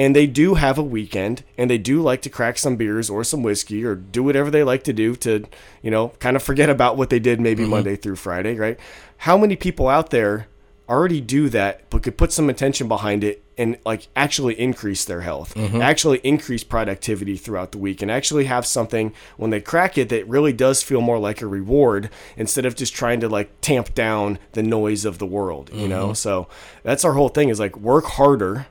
And 0.00 0.16
they 0.16 0.26
do 0.26 0.54
have 0.54 0.78
a 0.78 0.82
weekend 0.82 1.44
and 1.58 1.70
they 1.70 1.76
do 1.76 2.00
like 2.00 2.22
to 2.22 2.30
crack 2.30 2.56
some 2.56 2.76
beers 2.76 3.10
or 3.10 3.22
some 3.22 3.42
whiskey 3.42 3.84
or 3.84 3.94
do 3.94 4.22
whatever 4.22 4.50
they 4.50 4.64
like 4.64 4.82
to 4.84 4.94
do 4.94 5.14
to, 5.16 5.44
you 5.82 5.90
know, 5.90 6.08
kind 6.20 6.36
of 6.36 6.42
forget 6.42 6.70
about 6.70 6.96
what 6.96 7.10
they 7.10 7.18
did 7.18 7.38
maybe 7.38 7.64
mm-hmm. 7.64 7.72
Monday 7.72 7.96
through 7.96 8.16
Friday, 8.16 8.56
right? 8.56 8.80
How 9.18 9.36
many 9.36 9.56
people 9.56 9.88
out 9.88 10.08
there 10.08 10.46
already 10.88 11.20
do 11.20 11.50
that 11.50 11.82
but 11.90 12.02
could 12.02 12.16
put 12.16 12.32
some 12.32 12.48
attention 12.48 12.88
behind 12.88 13.22
it 13.22 13.44
and 13.58 13.76
like 13.84 14.08
actually 14.16 14.58
increase 14.58 15.04
their 15.04 15.20
health 15.20 15.54
mm-hmm. 15.54 15.80
actually 15.80 16.18
increase 16.24 16.64
productivity 16.64 17.36
throughout 17.36 17.70
the 17.70 17.78
week 17.78 18.02
and 18.02 18.10
actually 18.10 18.46
have 18.46 18.66
something 18.66 19.14
when 19.36 19.50
they 19.50 19.60
crack 19.60 19.96
it 19.96 20.08
that 20.08 20.26
really 20.26 20.52
does 20.52 20.82
feel 20.82 21.00
more 21.00 21.18
like 21.18 21.42
a 21.42 21.46
reward 21.46 22.10
instead 22.36 22.66
of 22.66 22.74
just 22.74 22.92
trying 22.92 23.20
to 23.20 23.28
like 23.28 23.52
tamp 23.60 23.94
down 23.94 24.36
the 24.52 24.64
noise 24.64 25.04
of 25.04 25.18
the 25.18 25.26
world 25.26 25.70
you 25.72 25.86
know? 25.86 26.06
Mm-hmm. 26.06 26.14
So 26.14 26.48
that's 26.82 27.04
our 27.04 27.12
whole 27.12 27.28
thing 27.28 27.50
is 27.50 27.60
like 27.60 27.76
work 27.76 28.06
harder 28.06 28.66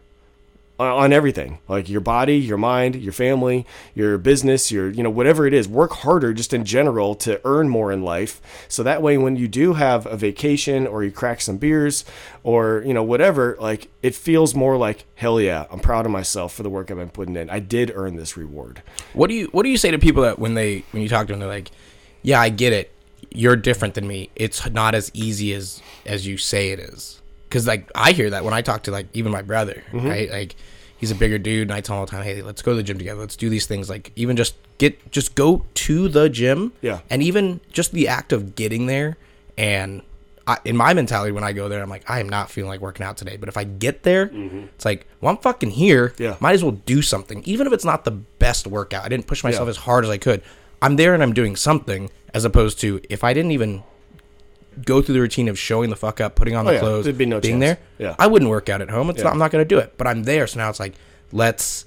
on- 0.79 1.12
everything 1.12 1.59
like 1.67 1.89
your 1.89 2.00
body 2.01 2.38
your 2.38 2.57
mind 2.57 2.95
your 2.95 3.12
family 3.12 3.65
your 3.93 4.17
business 4.17 4.71
your 4.71 4.89
you 4.89 5.03
know 5.03 5.09
whatever 5.09 5.45
it 5.45 5.53
is 5.53 5.67
work 5.67 5.91
harder 5.91 6.33
just 6.33 6.53
in 6.53 6.63
general 6.63 7.15
to 7.15 7.41
earn 7.43 7.67
more 7.67 7.91
in 7.91 8.01
life 8.01 8.41
so 8.69 8.81
that 8.83 9.01
way 9.01 9.17
when 9.17 9.36
you 9.36 9.48
do 9.48 9.74
have 9.74 10.05
a 10.05 10.15
vacation 10.15 10.88
or 10.88 11.03
you 11.03 11.12
crack 11.12 11.41
some 11.41 11.57
beers 11.57 12.05
or 12.43 12.81
you 12.86 12.93
know 12.93 13.03
whatever 13.03 13.57
like 13.59 13.89
it 14.01 14.15
feels 14.15 14.55
more 14.55 14.77
like 14.77 15.03
hell 15.15 15.41
yeah 15.41 15.65
i'm 15.69 15.79
proud 15.79 16.05
of 16.05 16.12
myself 16.12 16.53
for 16.53 16.63
the 16.63 16.69
work 16.69 16.89
i've 16.89 16.98
been 16.98 17.09
putting 17.09 17.36
in 17.36 17.50
i 17.50 17.59
did 17.59 17.91
earn 17.95 18.15
this 18.15 18.38
reward 18.38 18.81
What 19.13 19.27
do 19.27 19.33
you 19.33 19.48
What 19.51 19.63
do 19.63 19.69
you 19.69 19.77
say 19.77 19.91
to 19.91 20.00
people 20.00 20.24
that 20.24 20.39
when 20.39 20.53
they 20.53 20.86
when 20.91 21.01
you 21.03 21.09
talk 21.09 21.27
to 21.27 21.33
them, 21.33 21.39
they're 21.39 21.50
like, 21.50 21.71
"Yeah, 22.21 22.39
I 22.39 22.50
get 22.50 22.71
it. 22.74 22.91
You're 23.31 23.55
different 23.55 23.93
than 23.95 24.07
me. 24.07 24.29
It's 24.36 24.69
not 24.71 24.95
as 24.95 25.12
easy 25.13 25.53
as 25.53 25.81
as 26.05 26.25
you 26.25 26.38
say 26.38 26.69
it 26.71 26.79
is." 26.79 27.21
Because 27.48 27.65
like 27.67 27.89
I 27.95 28.12
hear 28.12 28.29
that 28.29 28.43
when 28.45 28.53
I 28.53 28.62
talk 28.62 28.83
to 28.83 28.91
like 28.91 29.07
even 29.13 29.31
my 29.31 29.41
brother, 29.41 29.83
Mm-hmm. 29.91 30.07
right? 30.07 30.29
Like 30.29 30.55
he's 30.99 31.11
a 31.11 31.15
bigger 31.15 31.37
dude, 31.37 31.63
and 31.69 31.73
I 31.73 31.81
tell 31.81 31.95
him 31.95 31.99
all 32.01 32.05
the 32.05 32.11
time, 32.11 32.23
"Hey, 32.23 32.41
let's 32.41 32.61
go 32.61 32.71
to 32.71 32.75
the 32.77 32.83
gym 32.83 32.97
together. 32.97 33.19
Let's 33.19 33.35
do 33.35 33.49
these 33.49 33.65
things. 33.65 33.89
Like 33.89 34.11
even 34.15 34.35
just 34.35 34.55
get 34.77 35.11
just 35.11 35.35
go 35.35 35.65
to 35.73 36.07
the 36.07 36.29
gym. 36.29 36.73
Yeah. 36.81 36.99
and 37.09 37.23
even 37.23 37.61
just 37.71 37.91
the 37.93 38.07
act 38.07 38.31
of 38.33 38.55
getting 38.55 38.85
there 38.85 39.17
and." 39.57 40.01
I, 40.47 40.57
in 40.65 40.75
my 40.75 40.95
mentality, 40.95 41.31
when 41.31 41.43
I 41.43 41.53
go 41.53 41.69
there, 41.69 41.79
I'm 41.79 41.91
like, 41.91 42.09
I 42.09 42.19
am 42.19 42.27
not 42.27 42.49
feeling 42.49 42.69
like 42.69 42.81
working 42.81 43.05
out 43.05 43.17
today. 43.17 43.37
But 43.37 43.49
if 43.49 43.55
I 43.57 43.65
get 43.65 44.01
there, 44.01 44.31
it's 44.33 44.83
like, 44.83 45.05
well, 45.21 45.31
I'm 45.31 45.37
fucking 45.37 45.69
here. 45.69 46.07
Mm-hmm. 46.09 46.23
Yeah. 46.23 46.35
Might 46.39 46.53
as 46.53 46.63
well 46.63 46.71
do 46.87 47.03
something, 47.03 47.43
even 47.45 47.67
if 47.67 47.73
it's 47.73 47.85
not 47.85 48.03
the 48.03 48.09
best 48.09 48.65
workout. 48.65 49.05
I 49.05 49.09
didn't 49.09 49.27
push 49.27 49.43
myself 49.43 49.67
Yeah. 49.67 49.71
as 49.71 49.77
hard 49.77 50.05
as 50.05 50.09
I 50.09 50.17
could. 50.17 50.41
I'm 50.81 50.95
there 50.95 51.13
and 51.13 51.21
I'm 51.21 51.33
doing 51.33 51.55
something, 51.55 52.09
as 52.33 52.45
opposed 52.45 52.79
to 52.79 52.99
if 53.11 53.23
I 53.23 53.31
didn't 53.31 53.51
even 53.51 53.83
go 54.85 55.01
through 55.01 55.13
the 55.15 55.21
routine 55.21 55.47
of 55.49 55.57
showing 55.59 55.89
the 55.89 55.95
fuck 55.95 56.21
up, 56.21 56.35
putting 56.35 56.55
on 56.55 56.65
the 56.65 56.71
Oh, 56.71 56.73
yeah. 56.75 56.79
clothes, 56.79 57.03
There'd 57.05 57.17
be 57.17 57.25
no 57.25 57.39
being 57.39 57.59
chance. 57.59 57.79
there. 57.97 58.07
Yeah. 58.09 58.15
I 58.19 58.27
wouldn't 58.27 58.49
work 58.49 58.69
out 58.69 58.81
at 58.81 58.89
home. 58.89 59.09
It's 59.09 59.17
Yeah. 59.19 59.25
not, 59.25 59.33
I'm 59.33 59.39
not 59.39 59.51
going 59.51 59.63
to 59.63 59.67
do 59.67 59.77
it. 59.79 59.93
But 59.97 60.07
I'm 60.07 60.23
there, 60.23 60.47
so 60.47 60.59
now 60.59 60.69
it's 60.69 60.79
like, 60.79 60.93
let's 61.31 61.85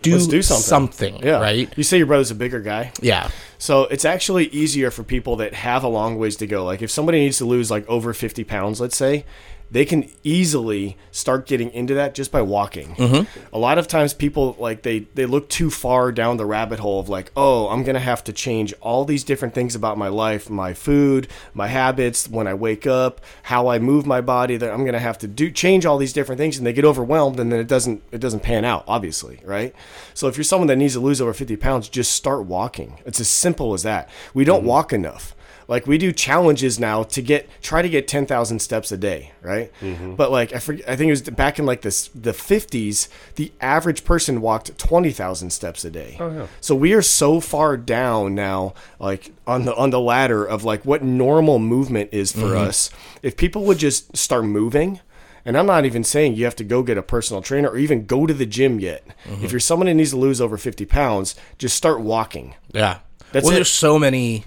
do, 0.00 0.12
Let's 0.12 0.28
do 0.28 0.40
something. 0.40 0.62
something, 0.62 1.26
Yeah. 1.26 1.40
right? 1.40 1.68
You 1.76 1.82
say 1.82 1.98
your 1.98 2.06
brother's 2.06 2.30
a 2.30 2.34
bigger 2.36 2.60
guy. 2.60 2.92
Yeah. 3.00 3.28
So 3.58 3.82
it's 3.84 4.04
actually 4.04 4.46
easier 4.48 4.90
for 4.90 5.02
people 5.02 5.36
that 5.36 5.52
have 5.52 5.82
a 5.82 5.88
long 5.88 6.16
ways 6.16 6.36
to 6.36 6.46
go. 6.46 6.64
Like 6.64 6.80
if 6.80 6.90
somebody 6.90 7.18
needs 7.18 7.38
to 7.38 7.44
lose 7.44 7.70
like 7.70 7.88
over 7.88 8.14
50 8.14 8.44
pounds, 8.44 8.80
let's 8.80 8.96
say, 8.96 9.24
they 9.70 9.84
can 9.84 10.10
easily 10.24 10.96
start 11.12 11.46
getting 11.46 11.70
into 11.70 11.94
that 11.94 12.14
just 12.14 12.32
by 12.32 12.42
walking. 12.42 12.94
Mm-hmm. 12.96 13.54
A 13.54 13.58
lot 13.58 13.78
of 13.78 13.86
times 13.86 14.12
people 14.12 14.56
like 14.58 14.82
they 14.82 15.00
they 15.14 15.26
look 15.26 15.48
too 15.48 15.70
far 15.70 16.10
down 16.10 16.36
the 16.36 16.46
rabbit 16.46 16.80
hole 16.80 16.98
of 16.98 17.08
like, 17.08 17.30
"Oh, 17.36 17.68
I'm 17.68 17.84
going 17.84 17.94
to 17.94 18.00
have 18.00 18.24
to 18.24 18.32
change 18.32 18.74
all 18.80 19.04
these 19.04 19.22
different 19.22 19.54
things 19.54 19.74
about 19.74 19.96
my 19.96 20.08
life, 20.08 20.50
my 20.50 20.74
food, 20.74 21.28
my 21.54 21.68
habits, 21.68 22.28
when 22.28 22.46
I 22.46 22.54
wake 22.54 22.86
up, 22.86 23.20
how 23.44 23.68
I 23.68 23.78
move 23.78 24.06
my 24.06 24.20
body, 24.20 24.56
that 24.56 24.72
I'm 24.72 24.80
going 24.80 24.92
to 24.92 24.98
have 24.98 25.18
to 25.18 25.28
do 25.28 25.50
change 25.50 25.86
all 25.86 25.98
these 25.98 26.12
different 26.12 26.38
things." 26.38 26.58
And 26.58 26.66
they 26.66 26.72
get 26.72 26.84
overwhelmed 26.84 27.38
and 27.38 27.52
then 27.52 27.60
it 27.60 27.68
doesn't 27.68 28.02
it 28.10 28.20
doesn't 28.20 28.40
pan 28.40 28.64
out, 28.64 28.84
obviously, 28.88 29.40
right? 29.44 29.74
So 30.14 30.26
if 30.26 30.36
you're 30.36 30.44
someone 30.44 30.68
that 30.68 30.76
needs 30.76 30.94
to 30.94 31.00
lose 31.00 31.20
over 31.20 31.32
50 31.32 31.56
pounds, 31.56 31.88
just 31.88 32.12
start 32.12 32.44
walking. 32.46 32.98
It's 33.06 33.20
as 33.20 33.28
simple 33.28 33.72
as 33.74 33.82
that. 33.84 34.08
We 34.34 34.44
don't 34.44 34.60
mm-hmm. 34.60 34.68
walk 34.68 34.92
enough. 34.92 35.34
Like 35.70 35.86
we 35.86 35.98
do 35.98 36.10
challenges 36.10 36.80
now 36.80 37.04
to 37.04 37.22
get 37.22 37.48
try 37.62 37.80
to 37.80 37.88
get 37.88 38.08
ten 38.08 38.26
thousand 38.26 38.58
steps 38.58 38.90
a 38.90 38.96
day, 38.96 39.30
right? 39.40 39.70
Mm-hmm. 39.80 40.16
But 40.16 40.32
like 40.32 40.52
I 40.52 40.58
forget, 40.58 40.88
I 40.88 40.96
think 40.96 41.10
it 41.10 41.12
was 41.12 41.22
back 41.22 41.60
in 41.60 41.64
like 41.64 41.82
this 41.82 42.08
the 42.08 42.32
fifties, 42.32 43.08
the 43.36 43.52
average 43.60 44.04
person 44.04 44.40
walked 44.40 44.76
twenty 44.78 45.12
thousand 45.12 45.50
steps 45.50 45.84
a 45.84 45.90
day. 45.92 46.16
Oh, 46.18 46.28
yeah. 46.28 46.46
So 46.60 46.74
we 46.74 46.92
are 46.92 47.02
so 47.02 47.38
far 47.38 47.76
down 47.76 48.34
now, 48.34 48.74
like 48.98 49.30
on 49.46 49.64
the 49.64 49.72
on 49.76 49.90
the 49.90 50.00
ladder 50.00 50.44
of 50.44 50.64
like 50.64 50.84
what 50.84 51.04
normal 51.04 51.60
movement 51.60 52.10
is 52.10 52.32
for 52.32 52.48
mm-hmm. 52.48 52.66
us. 52.66 52.90
If 53.22 53.36
people 53.36 53.62
would 53.66 53.78
just 53.78 54.16
start 54.16 54.44
moving. 54.44 54.98
And 55.42 55.56
I'm 55.56 55.64
not 55.64 55.86
even 55.86 56.04
saying 56.04 56.34
you 56.34 56.44
have 56.44 56.56
to 56.56 56.64
go 56.64 56.82
get 56.82 56.98
a 56.98 57.02
personal 57.02 57.40
trainer 57.40 57.70
or 57.70 57.78
even 57.78 58.04
go 58.04 58.26
to 58.26 58.34
the 58.34 58.44
gym 58.44 58.78
yet. 58.78 59.02
Mm-hmm. 59.24 59.42
If 59.42 59.52
you're 59.52 59.58
someone 59.58 59.86
that 59.86 59.94
needs 59.94 60.10
to 60.10 60.18
lose 60.18 60.38
over 60.38 60.58
50 60.58 60.84
pounds, 60.84 61.34
just 61.56 61.74
start 61.74 62.00
walking. 62.00 62.56
Yeah. 62.74 62.98
That's 63.32 63.44
well, 63.44 63.52
it. 63.52 63.54
there's 63.54 63.70
so 63.70 63.98
many 63.98 64.44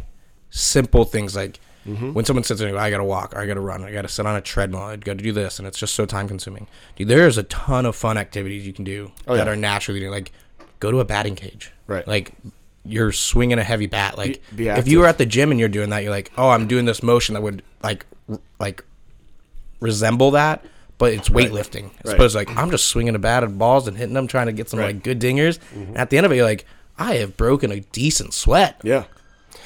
simple 0.53 1.03
things 1.05 1.36
like 1.36 1.60
Mm-hmm. 1.86 2.13
when 2.13 2.24
someone 2.24 2.45
says 2.45 2.60
to 2.60 2.72
me, 2.72 2.77
I 2.77 2.89
gotta 2.89 3.03
walk, 3.03 3.36
or 3.36 3.39
I 3.39 3.45
gotta 3.45 3.60
run, 3.60 3.83
I 3.83 3.91
gotta 3.91 4.07
sit 4.07 4.25
on 4.25 4.38
a 4.38 4.41
treadmill, 4.41 4.83
I 4.83 4.95
gotta 4.95 5.22
do 5.22 5.33
this, 5.33 5.60
and 5.60 5.67
it's 5.67 5.77
just 5.77 5.93
so 5.95 6.05
time 6.05 6.29
consuming. 6.29 6.67
Dude, 6.95 7.10
there's 7.10 7.38
a 7.38 7.43
ton 7.43 7.86
of 7.86 7.93
fun 7.93 8.17
activities 8.17 8.65
you 8.65 8.72
can 8.72 8.86
do 8.86 9.12
that 9.25 9.31
Oh, 9.31 9.36
yeah. 9.36 9.45
are 9.50 9.57
naturally 9.57 10.07
like 10.07 10.31
go 10.79 10.91
to 10.91 11.01
a 11.01 11.03
batting 11.03 11.36
cage. 11.36 11.74
Right. 11.86 12.07
Like 12.07 12.31
you're 12.86 13.12
swinging 13.12 13.60
a 13.60 13.65
heavy 13.65 13.88
bat. 13.88 14.17
Like 14.17 14.41
be 14.55 14.69
if 14.69 14.88
you 14.88 15.00
were 15.00 15.07
at 15.07 15.17
the 15.17 15.25
gym 15.25 15.51
and 15.51 15.60
you're 15.60 15.67
doing 15.67 15.89
that, 15.89 16.03
you're 16.03 16.12
like, 16.12 16.31
oh, 16.38 16.51
I'm 16.51 16.69
doing 16.69 16.86
this 16.86 17.03
motion 17.03 17.33
that 17.33 17.41
would 17.41 17.62
like 17.83 18.05
r- 18.29 18.39
like 18.62 18.86
resemble 19.81 20.31
that, 20.31 20.63
but 20.98 21.12
it's 21.13 21.27
weightlifting. 21.27 21.91
As 22.00 22.05
Right. 22.05 22.13
opposed 22.15 22.31
to 22.33 22.38
like 22.39 22.55
I'm 22.57 22.72
just 22.72 22.88
swinging 22.88 23.15
a 23.15 23.19
bat 23.19 23.43
at 23.43 23.57
balls 23.57 23.89
and 23.89 23.98
hitting 23.98 24.13
them, 24.13 24.27
trying 24.27 24.45
to 24.48 24.53
get 24.53 24.69
some 24.69 24.79
Right. 24.79 24.88
Mm-hmm. 24.95 24.98
like 25.00 25.03
good 25.03 25.19
dingers. 25.19 25.60
And 25.75 25.98
at 25.98 26.10
the 26.10 26.15
end 26.17 26.25
of 26.25 26.31
it, 26.31 26.36
you're 26.38 26.45
like, 26.45 26.65
I 26.98 27.15
have 27.15 27.36
broken 27.36 27.72
a 27.72 27.81
decent 27.81 28.33
sweat. 28.33 28.79
Yeah. 28.86 29.03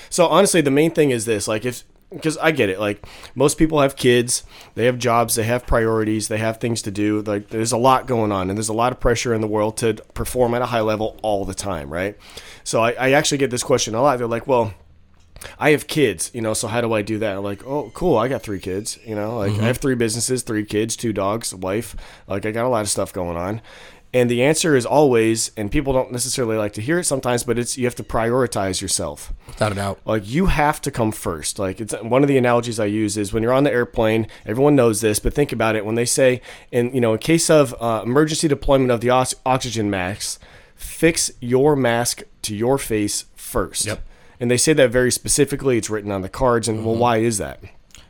So 0.10 0.28
honestly, 0.28 0.62
the 0.62 0.72
main 0.72 0.92
thing 0.92 1.12
is 1.12 1.26
this: 1.26 1.48
like, 1.48 1.66
if 1.66 1.84
because 2.12 2.38
I 2.38 2.52
get 2.52 2.70
it, 2.70 2.80
like 2.80 3.06
most 3.36 3.58
people 3.58 3.82
have 3.82 3.96
kids, 3.96 4.44
they 4.76 4.86
have 4.86 4.98
jobs, 4.98 5.36
they 5.36 5.44
have 5.44 5.68
priorities, 5.68 6.30
they 6.30 6.38
have 6.38 6.58
things 6.58 6.82
to 6.84 6.92
do. 6.92 7.22
Like, 7.22 7.50
there's 7.50 7.74
a 7.74 7.78
lot 7.78 8.08
going 8.08 8.32
on, 8.32 8.50
and 8.50 8.58
there's 8.58 8.70
a 8.70 8.74
lot 8.74 8.92
of 8.94 9.00
pressure 9.00 9.34
in 9.34 9.42
the 9.42 9.48
world 9.48 9.78
to 9.78 9.96
perform 10.14 10.54
at 10.54 10.62
a 10.62 10.68
high 10.68 10.82
level 10.82 11.18
all 11.22 11.44
the 11.44 11.54
time, 11.54 11.92
right? 11.92 12.18
So 12.64 12.82
I, 12.82 12.92
I 12.92 13.12
actually 13.12 13.40
get 13.40 13.52
this 13.52 13.64
question 13.64 13.94
a 13.96 14.02
lot. 14.02 14.18
They're 14.18 14.28
like, 14.28 14.48
well. 14.48 14.74
I 15.60 15.70
have 15.70 15.86
kids, 15.86 16.32
you 16.34 16.42
know, 16.42 16.56
so 16.56 16.68
how 16.68 16.82
do 16.82 16.94
I 16.94 17.04
do 17.04 17.20
that? 17.20 17.38
I'm 17.38 17.44
like, 17.44 17.64
oh, 17.64 17.92
cool, 17.94 18.18
I 18.18 18.28
got 18.28 18.42
three 18.42 18.58
kids, 18.58 18.98
you 19.06 19.14
know, 19.14 19.38
like 19.38 19.52
I 19.52 19.54
mm-hmm. 19.54 19.64
have 19.66 19.78
three 19.78 19.94
businesses, 19.94 20.42
three 20.42 20.66
kids, 20.66 20.96
two 20.96 21.14
dogs, 21.14 21.54
a 21.54 21.58
wife, 21.58 21.96
like 22.26 22.48
I 22.48 22.52
got 22.52 22.66
a 22.66 22.70
lot 22.70 22.82
of 22.82 22.90
stuff 22.90 23.14
going 23.14 23.38
on. 23.38 23.62
And 24.18 24.32
the 24.32 24.42
answer 24.42 24.76
is 24.76 24.84
always, 24.84 25.52
and 25.56 25.72
people 25.72 25.94
don't 25.94 26.12
necessarily 26.12 26.58
like 26.58 26.74
to 26.74 26.82
hear 26.82 26.98
it 26.98 27.04
sometimes, 27.04 27.44
but 27.44 27.60
it's 27.60 27.78
you 27.78 27.86
have 27.86 27.94
to 27.96 28.04
prioritize 28.04 28.82
yourself. 28.82 29.32
Without 29.46 29.72
a 29.72 29.76
doubt. 29.76 30.00
Like 30.06 30.28
you 30.28 30.48
have 30.48 30.82
to 30.82 30.90
come 30.90 31.12
first. 31.12 31.60
Like 31.60 31.80
it's 31.80 31.94
one 32.02 32.24
of 32.24 32.28
the 32.28 32.36
analogies 32.36 32.80
I 32.80 32.86
use 32.86 33.16
is 33.16 33.32
when 33.32 33.44
you're 33.44 33.54
on 33.54 33.64
the 33.64 33.72
airplane. 33.72 34.26
Everyone 34.44 34.76
knows 34.76 35.02
this, 35.02 35.20
but 35.20 35.36
think 35.36 35.52
about 35.52 35.76
it. 35.76 35.86
When 35.86 35.94
they 35.94 36.06
say, 36.06 36.42
in 36.72 36.96
you 36.96 37.00
know, 37.00 37.14
in 37.14 37.20
case 37.20 37.48
of 37.52 37.76
uh, 37.80 38.02
emergency 38.04 38.48
deployment 38.48 38.90
of 38.90 39.02
the 39.02 39.12
ox- 39.12 39.36
oxygen 39.46 39.88
mask, 39.92 40.42
fix 40.76 41.30
your 41.40 41.76
mask 41.76 42.24
to 42.42 42.56
your 42.56 42.80
face 42.80 43.26
first. 43.36 43.86
Yep. 43.86 44.04
And 44.40 44.50
they 44.50 44.58
say 44.58 44.74
that 44.74 44.90
very 44.90 45.12
specifically. 45.12 45.78
It's 45.78 45.92
written 45.92 46.12
on 46.12 46.24
the 46.24 46.30
cards. 46.30 46.68
And 46.68 46.84
well, 46.84 46.96
why 46.96 47.18
is 47.18 47.38
that? 47.38 47.60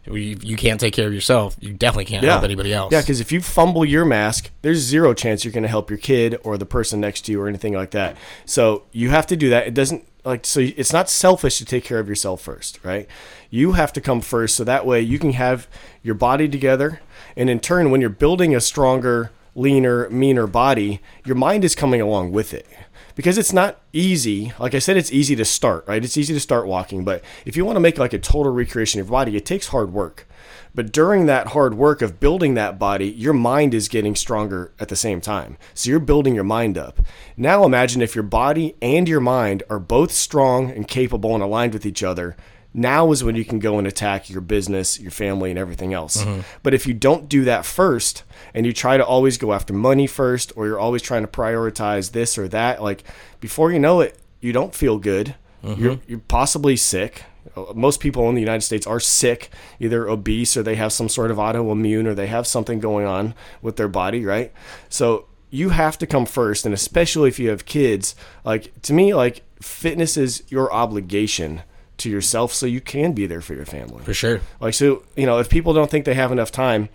You, 0.10 0.38
you 0.42 0.56
can't 0.56 0.80
take 0.80 0.94
care 0.94 1.08
of 1.08 1.14
yourself. 1.14 1.56
You 1.60 1.74
definitely 1.74 2.06
can't 2.06 2.24
help 2.24 2.44
anybody 2.44 2.74
else. 2.74 2.92
Yeah, 2.92 3.02
because 3.02 3.20
if 3.20 3.32
you 3.32 3.42
fumble 3.42 3.86
your 3.86 4.06
mask, 4.06 4.52
there's 4.62 4.80
zero 4.80 5.14
chance 5.14 5.44
you're 5.44 5.54
going 5.54 5.64
to 5.64 5.70
help 5.70 5.90
your 5.90 6.00
kid 6.00 6.38
or 6.44 6.58
the 6.58 6.66
person 6.66 7.00
next 7.00 7.22
to 7.22 7.32
you 7.32 7.42
or 7.42 7.48
anything 7.48 7.74
like 7.74 7.92
that. 7.92 8.16
So 8.46 8.84
you 8.92 9.10
have 9.10 9.28
to 9.28 9.36
do 9.36 9.50
that. 9.50 9.68
It 9.68 9.74
doesn't 9.74 10.08
like 10.26 10.46
so. 10.46 10.60
It's 10.60 10.94
not 10.94 11.10
selfish 11.10 11.58
to 11.58 11.66
take 11.66 11.84
care 11.84 12.00
of 12.00 12.08
yourself 12.08 12.42
first, 12.42 12.80
right? 12.84 13.08
You 13.50 13.74
have 13.74 13.94
to 13.94 14.02
come 14.02 14.22
first, 14.22 14.56
so 14.56 14.64
that 14.64 14.86
way 14.86 15.02
you 15.02 15.20
can 15.20 15.34
have 15.34 15.68
your 16.04 16.16
body 16.16 16.50
together, 16.50 17.02
and 17.36 17.50
in 17.50 17.60
turn, 17.60 17.92
when 17.92 18.02
you're 18.02 18.10
building 18.10 18.56
a 18.56 18.60
stronger, 18.60 19.32
leaner, 19.56 20.10
meaner 20.10 20.48
body, 20.48 21.02
your 21.26 21.36
mind 21.36 21.64
is 21.64 21.76
coming 21.76 22.02
along 22.02 22.32
with 22.32 22.54
it 22.54 22.68
because 23.18 23.40
it's 23.40 23.52
not 23.52 23.82
easy. 23.92 24.54
Like 24.60 24.76
I 24.76 24.80
said, 24.80 24.96
it's 24.96 25.12
easy 25.12 25.36
to 25.36 25.44
start, 25.44 25.86
right? 25.88 26.06
It's 26.06 26.18
easy 26.18 26.36
to 26.36 26.40
start 26.40 26.68
walking, 26.68 27.04
but 27.04 27.24
if 27.46 27.58
you 27.58 27.66
want 27.66 27.76
to 27.76 27.82
make 27.82 27.98
like 27.98 28.14
a 28.14 28.20
total 28.20 28.54
recreation 28.54 29.02
of 29.02 29.08
your 29.08 29.12
body, 29.12 29.36
it 29.36 29.46
takes 29.46 29.70
hard 29.70 29.92
work. 29.92 30.28
But 30.76 30.92
during 30.92 31.26
that 31.26 31.48
hard 31.48 31.74
work 31.74 32.04
of 32.04 32.20
building 32.20 32.54
that 32.54 32.78
body, 32.78 33.10
your 33.10 33.34
mind 33.34 33.74
is 33.74 33.90
getting 33.90 34.16
stronger 34.16 34.72
at 34.80 34.90
the 34.90 34.96
same 34.96 35.20
time. 35.20 35.58
So 35.74 35.90
you're 35.90 36.00
building 36.00 36.36
your 36.36 36.44
mind 36.44 36.78
up. 36.78 37.00
Now 37.36 37.66
imagine 37.66 38.04
if 38.04 38.14
your 38.14 38.24
body 38.24 38.76
and 38.84 39.10
your 39.10 39.20
mind 39.20 39.64
are 39.68 39.80
both 39.80 40.12
strong 40.12 40.70
and 40.70 40.88
capable 40.88 41.34
and 41.34 41.42
aligned 41.42 41.74
with 41.74 41.88
each 41.88 42.04
other. 42.04 42.38
Now 42.74 43.12
is 43.12 43.24
when 43.24 43.36
you 43.36 43.44
can 43.46 43.60
go 43.60 43.80
and 43.80 43.88
attack 43.88 44.30
your 44.30 44.42
business, 44.42 45.00
your 45.00 45.12
family, 45.12 45.50
and 45.50 45.58
everything 45.58 45.94
else. 45.94 46.24
But 46.64 46.74
if 46.74 46.86
you 46.86 46.94
don't 46.94 47.28
do 47.28 47.44
that 47.46 47.66
first 47.66 48.24
and 48.54 48.66
you 48.66 48.74
try 48.74 48.98
to 48.98 49.06
always 49.06 49.38
go 49.38 49.54
after 49.54 49.74
money 49.74 50.06
first, 50.06 50.52
or 50.56 50.68
you're 50.68 50.80
always 50.80 51.02
trying 51.02 51.24
to 51.24 51.28
prioritize 51.28 52.12
this 52.12 52.38
or 52.38 52.48
that, 52.50 52.84
like 52.84 53.04
before 53.40 53.72
you 53.72 53.80
know 53.80 54.02
it, 54.02 54.18
you 54.42 54.54
don't 54.54 54.76
feel 54.76 55.00
good. 55.00 55.36
You're, 55.64 56.00
you're 56.08 56.20
possibly 56.20 56.78
sick. 56.78 57.24
Uh, 57.56 57.74
Most 57.74 58.00
people 58.00 58.30
in 58.30 58.36
the 58.36 58.42
United 58.42 58.62
States 58.62 58.86
are 58.86 59.00
sick, 59.00 59.50
either 59.80 60.08
obese 60.08 60.56
or 60.56 60.62
they 60.64 60.76
have 60.76 60.94
some 60.94 61.10
sort 61.10 61.32
of 61.32 61.38
autoimmune 61.38 62.06
or 62.06 62.14
they 62.14 62.28
have 62.28 62.46
something 62.46 62.80
going 62.80 63.08
on 63.08 63.34
with 63.62 63.76
their 63.76 63.88
body, 63.88 64.24
right? 64.24 64.54
So 64.88 65.26
you 65.50 65.70
have 65.70 65.98
to 65.98 66.06
come 66.06 66.26
first, 66.26 66.66
and 66.66 66.74
especially 66.76 67.28
if 67.30 67.40
you 67.40 67.50
have 67.50 67.66
kids. 67.66 68.16
Like 68.46 68.80
to 68.84 68.94
me, 68.94 69.14
like 69.16 69.42
fitness 69.62 70.16
is 70.16 70.44
your 70.50 70.72
obligation 70.72 71.64
to 71.98 72.10
yourself, 72.10 72.54
so 72.54 72.66
you 72.66 72.82
can 72.82 73.14
be 73.14 73.26
there 73.26 73.42
for 73.42 73.54
your 73.56 73.66
family. 73.66 74.04
For 74.04 74.14
sure. 74.14 74.42
Like 74.60 74.74
so, 74.74 75.04
you 75.16 75.26
know, 75.26 75.40
if 75.40 75.50
people 75.50 75.74
don't 75.74 75.90
think 75.90 76.06
they 76.06 76.14
have 76.14 76.32
enough 76.32 76.52
time, 76.52 76.90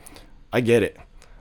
I 0.53 0.61
get 0.61 0.83
it. 0.83 0.97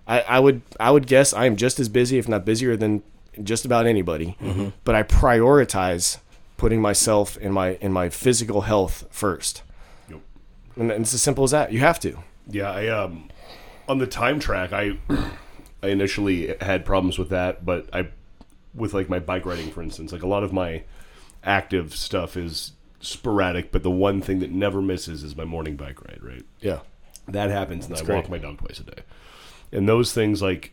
I, 0.08 0.22
I 0.22 0.40
would 0.40 0.62
I 0.80 0.92
would 0.92 1.06
guess 1.08 1.34
I 1.34 1.46
am 1.46 1.56
just 1.56 1.80
as 1.80 1.88
busy, 1.90 2.18
if 2.18 2.28
not 2.28 2.44
busier, 2.46 2.76
than 2.76 3.04
just 3.44 3.64
about 3.66 3.86
anybody. 3.86 4.36
But 4.84 4.96
I 4.96 5.04
prioritize 5.04 6.18
putting 6.58 6.82
myself 6.82 7.38
in 7.38 7.52
my 7.52 7.76
in 7.82 7.92
my 7.94 8.10
physical 8.10 8.62
health 8.62 9.06
first, 9.10 9.64
Yep. 10.10 10.20
and 10.76 10.92
it's 10.92 11.14
as 11.14 11.22
simple 11.22 11.44
as 11.44 11.52
that. 11.52 11.72
You 11.72 11.80
have 11.80 12.00
to. 12.02 12.18
Yeah, 12.48 12.72
I 12.72 12.88
um 12.88 13.30
on 13.88 14.00
the 14.00 14.08
time 14.08 14.40
track 14.40 14.74
I 14.74 14.98
I 15.84 15.88
initially 15.90 16.56
had 16.62 16.84
problems 16.86 17.18
with 17.20 17.30
that, 17.30 17.64
but 17.66 17.88
I 17.94 18.08
with 18.74 18.94
like 18.94 19.08
my 19.10 19.20
bike 19.20 19.46
riding 19.46 19.70
for 19.72 19.82
instance, 19.84 20.12
like 20.12 20.24
a 20.24 20.28
lot 20.28 20.44
of 20.44 20.52
my 20.52 20.84
active 21.44 21.96
stuff 21.96 22.36
is 22.38 22.74
sporadic, 23.02 23.72
but 23.72 23.84
the 23.84 23.92
one 23.92 24.22
thing 24.22 24.40
that 24.40 24.52
never 24.52 24.82
misses 24.82 25.24
is 25.24 25.36
my 25.36 25.46
morning 25.46 25.76
bike 25.76 26.02
ride, 26.08 26.20
right? 26.22 26.46
Yeah. 26.60 26.80
That 27.28 27.50
happens 27.50 27.86
and 27.88 27.96
I 27.96 28.02
great. 28.02 28.16
walk 28.16 28.30
my 28.30 28.38
dog 28.38 28.58
twice 28.60 28.80
a 28.80 28.84
day. 28.84 29.04
And 29.72 29.88
those 29.88 30.14
things 30.14 30.42
like 30.42 30.72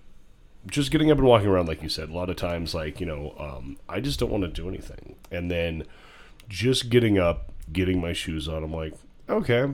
just 0.67 0.91
getting 0.91 1.11
up 1.11 1.19
and 1.19 1.27
walking 1.27 1.49
around 1.49 1.69
like 1.69 1.83
you 1.83 1.89
said, 1.89 2.09
a 2.09 2.13
lot 2.13 2.31
of 2.31 2.37
times 2.37 2.75
like, 2.75 3.01
you 3.01 3.07
know, 3.07 3.35
um, 3.39 3.77
I 3.89 4.01
just 4.01 4.19
don't 4.19 4.31
want 4.31 4.43
to 4.45 4.49
do 4.49 4.69
anything. 4.69 5.15
And 5.31 5.51
then 5.51 5.85
just 6.49 6.89
getting 6.91 7.19
up, 7.19 7.53
getting 7.73 8.01
my 8.01 8.13
shoes 8.13 8.49
on, 8.49 8.65
I'm 8.65 8.73
like, 8.73 8.95
okay, 9.29 9.67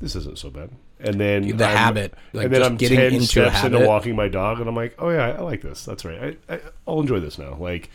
this 0.00 0.14
isn't 0.16 0.38
so 0.38 0.50
bad. 0.50 0.70
And 0.98 1.20
then 1.20 1.56
The 1.56 1.64
I'm- 1.66 1.76
habit, 1.76 2.14
like 2.32 2.46
and 2.46 2.54
then 2.54 2.60
just 2.60 2.70
I'm 2.70 2.76
getting 2.78 2.98
ten 2.98 3.12
into 3.12 3.26
steps 3.26 3.64
into 3.64 3.80
walking 3.86 4.16
my 4.16 4.28
dog, 4.28 4.60
and 4.60 4.68
I'm 4.68 4.74
like, 4.74 4.94
oh 4.98 5.10
yeah, 5.10 5.28
I 5.28 5.42
like 5.42 5.60
this. 5.60 5.84
That's 5.84 6.06
right. 6.06 6.38
I, 6.48 6.54
I 6.54 6.60
I'll 6.88 7.00
enjoy 7.00 7.20
this 7.20 7.38
now. 7.38 7.54
Like, 7.54 7.90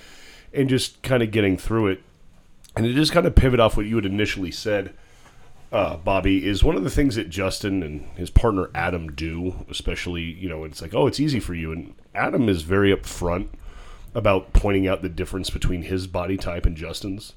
and 0.54 0.70
just 0.70 1.02
kind 1.02 1.24
of 1.24 1.32
getting 1.32 1.58
through 1.58 1.88
it, 1.88 2.04
and 2.76 2.86
to 2.86 2.94
just 2.94 3.12
kind 3.12 3.26
of 3.26 3.36
pivot 3.36 3.60
off 3.60 3.78
what 3.78 3.86
you 3.86 3.96
had 3.96 4.06
initially 4.06 4.52
said, 4.52 4.94
uh, 5.72 5.98
Bobby, 5.98 6.46
is 6.46 6.64
one 6.64 6.76
of 6.76 6.84
the 6.84 6.90
things 6.90 7.16
that 7.16 7.30
Justin 7.30 7.82
and 7.84 8.02
his 8.18 8.30
partner 8.30 8.70
Adam 8.76 9.12
do, 9.12 9.66
especially, 9.70 10.22
you 10.24 10.50
know, 10.50 10.64
it's 10.64 10.82
like, 10.82 10.94
oh, 10.94 11.08
it's 11.08 11.20
easy 11.20 11.40
for 11.40 11.54
you. 11.54 11.72
And 11.72 11.94
Adam 12.14 12.50
is 12.50 12.62
very 12.64 12.96
upfront 12.96 13.48
about 14.14 14.52
pointing 14.54 14.88
out 14.88 15.02
the 15.02 15.10
difference 15.10 15.50
between 15.50 15.84
his 15.84 16.08
body 16.08 16.36
type 16.38 16.66
and 16.66 16.76
Justin's. 16.76 17.34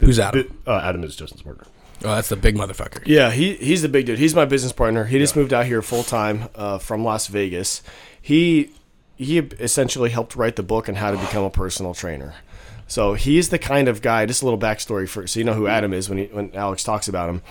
Who's 0.00 0.18
Adam? 0.18 0.56
That- 0.64 0.70
uh, 0.70 0.80
Adam 0.82 1.04
is 1.04 1.14
Justin's 1.16 1.42
partner. 1.42 1.64
Oh, 2.04 2.14
that's 2.14 2.28
the 2.28 2.36
big 2.36 2.54
motherfucker. 2.56 3.02
Yeah, 3.06 3.32
he 3.32 3.54
he's 3.56 3.82
the 3.82 3.88
big 3.88 4.06
dude. 4.06 4.20
He's 4.20 4.32
my 4.34 4.44
business 4.44 4.72
partner. 4.72 5.04
He 5.06 5.18
just 5.18 5.34
moved 5.34 5.52
out 5.52 5.66
here 5.66 5.82
full 5.82 6.04
time 6.04 6.48
uh, 6.54 6.78
from 6.78 7.02
Las 7.02 7.26
Vegas. 7.26 7.82
He 8.22 8.70
he 9.16 9.38
essentially 9.38 10.10
helped 10.10 10.36
write 10.36 10.54
the 10.54 10.62
book 10.62 10.88
on 10.88 10.94
how 10.94 11.10
to 11.10 11.16
become 11.16 11.42
a 11.42 11.50
personal 11.50 11.94
trainer. 11.94 12.34
So 12.88 13.14
he's 13.14 13.50
the 13.50 13.58
kind 13.58 13.86
of 13.86 14.02
guy. 14.02 14.26
Just 14.26 14.42
a 14.42 14.44
little 14.44 14.58
backstory 14.58 15.08
for 15.08 15.26
so 15.26 15.38
you 15.38 15.44
know 15.44 15.54
who 15.54 15.68
Adam 15.68 15.92
is 15.92 16.08
when 16.08 16.18
he, 16.18 16.24
when 16.26 16.54
Alex 16.54 16.82
talks 16.82 17.06
about 17.06 17.28
him. 17.28 17.42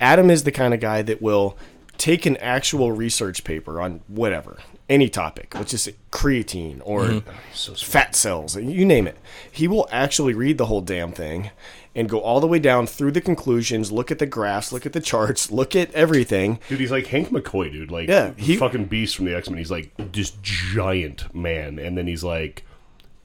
Adam 0.00 0.30
is 0.30 0.42
the 0.42 0.52
kind 0.52 0.74
of 0.74 0.80
guy 0.80 1.02
that 1.02 1.22
will 1.22 1.56
take 1.98 2.26
an 2.26 2.36
actual 2.38 2.92
research 2.92 3.44
paper 3.44 3.80
on 3.80 4.00
whatever 4.08 4.58
any 4.88 5.08
topic, 5.08 5.54
let's 5.54 5.72
just 5.72 5.84
say 5.84 5.94
creatine 6.12 6.80
or 6.84 7.04
mm-hmm. 7.04 7.74
fat 7.74 8.14
cells, 8.14 8.56
you 8.56 8.84
name 8.84 9.06
it. 9.06 9.16
He 9.50 9.66
will 9.66 9.88
actually 9.90 10.34
read 10.34 10.58
the 10.58 10.66
whole 10.66 10.80
damn 10.80 11.12
thing 11.12 11.50
and 11.94 12.08
go 12.08 12.20
all 12.20 12.40
the 12.40 12.46
way 12.46 12.58
down 12.58 12.86
through 12.86 13.12
the 13.12 13.20
conclusions, 13.20 13.90
look 13.90 14.10
at 14.10 14.18
the 14.18 14.26
graphs, 14.26 14.72
look 14.72 14.86
at 14.86 14.92
the 14.92 15.00
charts, 15.00 15.50
look 15.50 15.74
at 15.74 15.92
everything. 15.92 16.60
Dude, 16.68 16.78
he's 16.78 16.90
like 16.90 17.06
Hank 17.06 17.30
McCoy, 17.30 17.72
dude. 17.72 17.90
Like, 17.90 18.08
Yeah, 18.08 18.32
he, 18.36 18.52
he- 18.52 18.56
fucking 18.56 18.84
beast 18.84 19.16
from 19.16 19.24
the 19.24 19.34
X 19.34 19.48
Men. 19.48 19.58
He's 19.58 19.70
like 19.70 19.90
this 20.12 20.32
giant 20.42 21.34
man, 21.34 21.78
and 21.78 21.96
then 21.96 22.06
he's 22.06 22.22
like, 22.22 22.64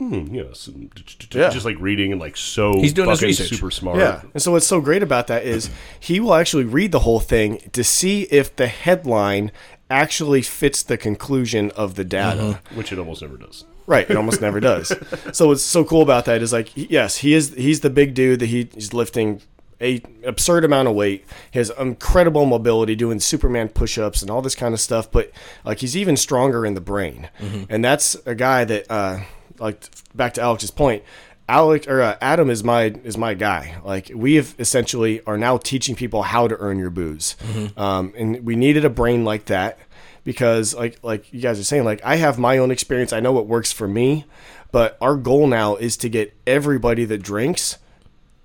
hmm, 0.10 0.34
Yeah. 0.34 1.50
just 1.50 1.66
like 1.66 1.78
reading 1.80 2.12
and 2.12 2.20
like 2.20 2.36
so. 2.38 2.74
He's 2.80 2.94
doing 2.94 3.10
his 3.10 3.20
fucking 3.20 3.28
research. 3.30 3.50
super 3.50 3.72
smart. 3.72 4.00
Yeah. 4.00 4.22
And 4.34 4.42
so 4.42 4.52
what's 4.52 4.66
so 4.68 4.82
great 4.82 5.04
about 5.04 5.28
that 5.28 5.44
is 5.46 5.70
he 6.00 6.20
will 6.20 6.34
actually 6.34 6.64
read 6.66 6.92
the 6.92 7.00
whole 7.00 7.20
thing 7.20 7.70
to 7.74 7.84
see 7.84 8.24
if 8.24 8.56
the 8.56 8.68
headline 8.68 9.52
actually 9.90 10.42
fits 10.42 10.82
the 10.84 10.98
conclusion 10.98 11.70
of 11.72 11.96
the 11.96 12.04
data. 12.04 12.62
which 12.74 12.92
it 12.92 12.98
almost 13.00 13.22
never 13.22 13.38
does. 13.38 13.66
Right, 13.88 14.10
it 14.10 14.16
almost 14.16 14.42
never 14.42 14.60
does. 14.60 14.92
So 15.34 15.48
what's 15.48 15.64
so 15.64 15.84
cool 15.84 16.02
about 16.02 16.26
that 16.26 16.42
is 16.42 16.54
like 16.54 16.72
yes, 16.76 17.18
he 17.18 17.34
is 17.34 17.54
he's 17.56 17.82
the 17.82 17.90
big 17.90 18.14
dude 18.14 18.40
that 18.40 18.46
he, 18.48 18.70
he's 18.74 18.94
lifting 18.94 19.42
a 19.82 20.02
absurd 20.24 20.64
amount 20.64 20.88
of 20.88 20.94
weight. 20.96 21.26
He 21.52 21.58
has 21.60 21.72
incredible 21.78 22.46
mobility, 22.46 22.96
doing 22.96 23.20
Superman 23.20 23.68
push-ups 23.70 24.22
and 24.22 24.30
all 24.30 24.42
this 24.42 24.54
kind 24.56 24.74
of 24.74 24.80
stuff. 24.80 25.12
But 25.12 25.32
like 25.66 25.80
he's 25.80 25.98
even 25.98 26.16
stronger 26.16 26.66
in 26.66 26.74
the 26.76 26.82
brain, 26.82 27.30
and 27.70 27.84
that's 27.84 28.16
a 28.26 28.36
guy 28.36 28.64
that 28.66 28.90
uh, 28.92 29.22
like 29.62 29.90
back 30.14 30.34
to 30.34 30.42
Alex's 30.42 30.72
point. 30.72 31.04
Alex 31.48 31.86
or 31.88 32.02
uh, 32.02 32.18
Adam 32.22 32.50
is 32.50 32.64
my 32.64 32.84
is 33.04 33.18
my 33.18 33.34
guy. 33.34 33.78
Like 33.84 34.12
we 34.14 34.36
have 34.36 34.56
essentially 34.58 35.22
are 35.26 35.38
now 35.38 35.58
teaching 35.58 35.96
people 35.96 36.24
how 36.24 36.48
to 36.48 36.58
earn 36.58 36.80
your 36.80 36.90
booze, 36.90 37.36
um, 37.78 38.14
and 38.18 38.46
we 38.46 38.56
needed 38.56 38.86
a 38.86 38.90
brain 38.90 39.26
like 39.26 39.46
that 39.46 39.78
because 40.24 40.74
like 40.74 40.98
like 41.04 41.32
you 41.34 41.42
guys 41.42 41.60
are 41.60 41.64
saying, 41.64 41.84
like 41.84 42.02
I 42.04 42.16
have 42.16 42.40
my 42.40 42.58
own 42.58 42.72
experience. 42.72 43.12
I 43.12 43.20
know 43.20 43.34
what 43.34 43.48
works 43.48 43.72
for 43.72 43.88
me, 43.88 44.26
but 44.72 44.98
our 45.02 45.16
goal 45.18 45.48
now 45.48 45.76
is 45.76 45.98
to 45.98 46.10
get 46.10 46.34
everybody 46.48 47.06
that 47.06 47.22
drinks 47.22 47.78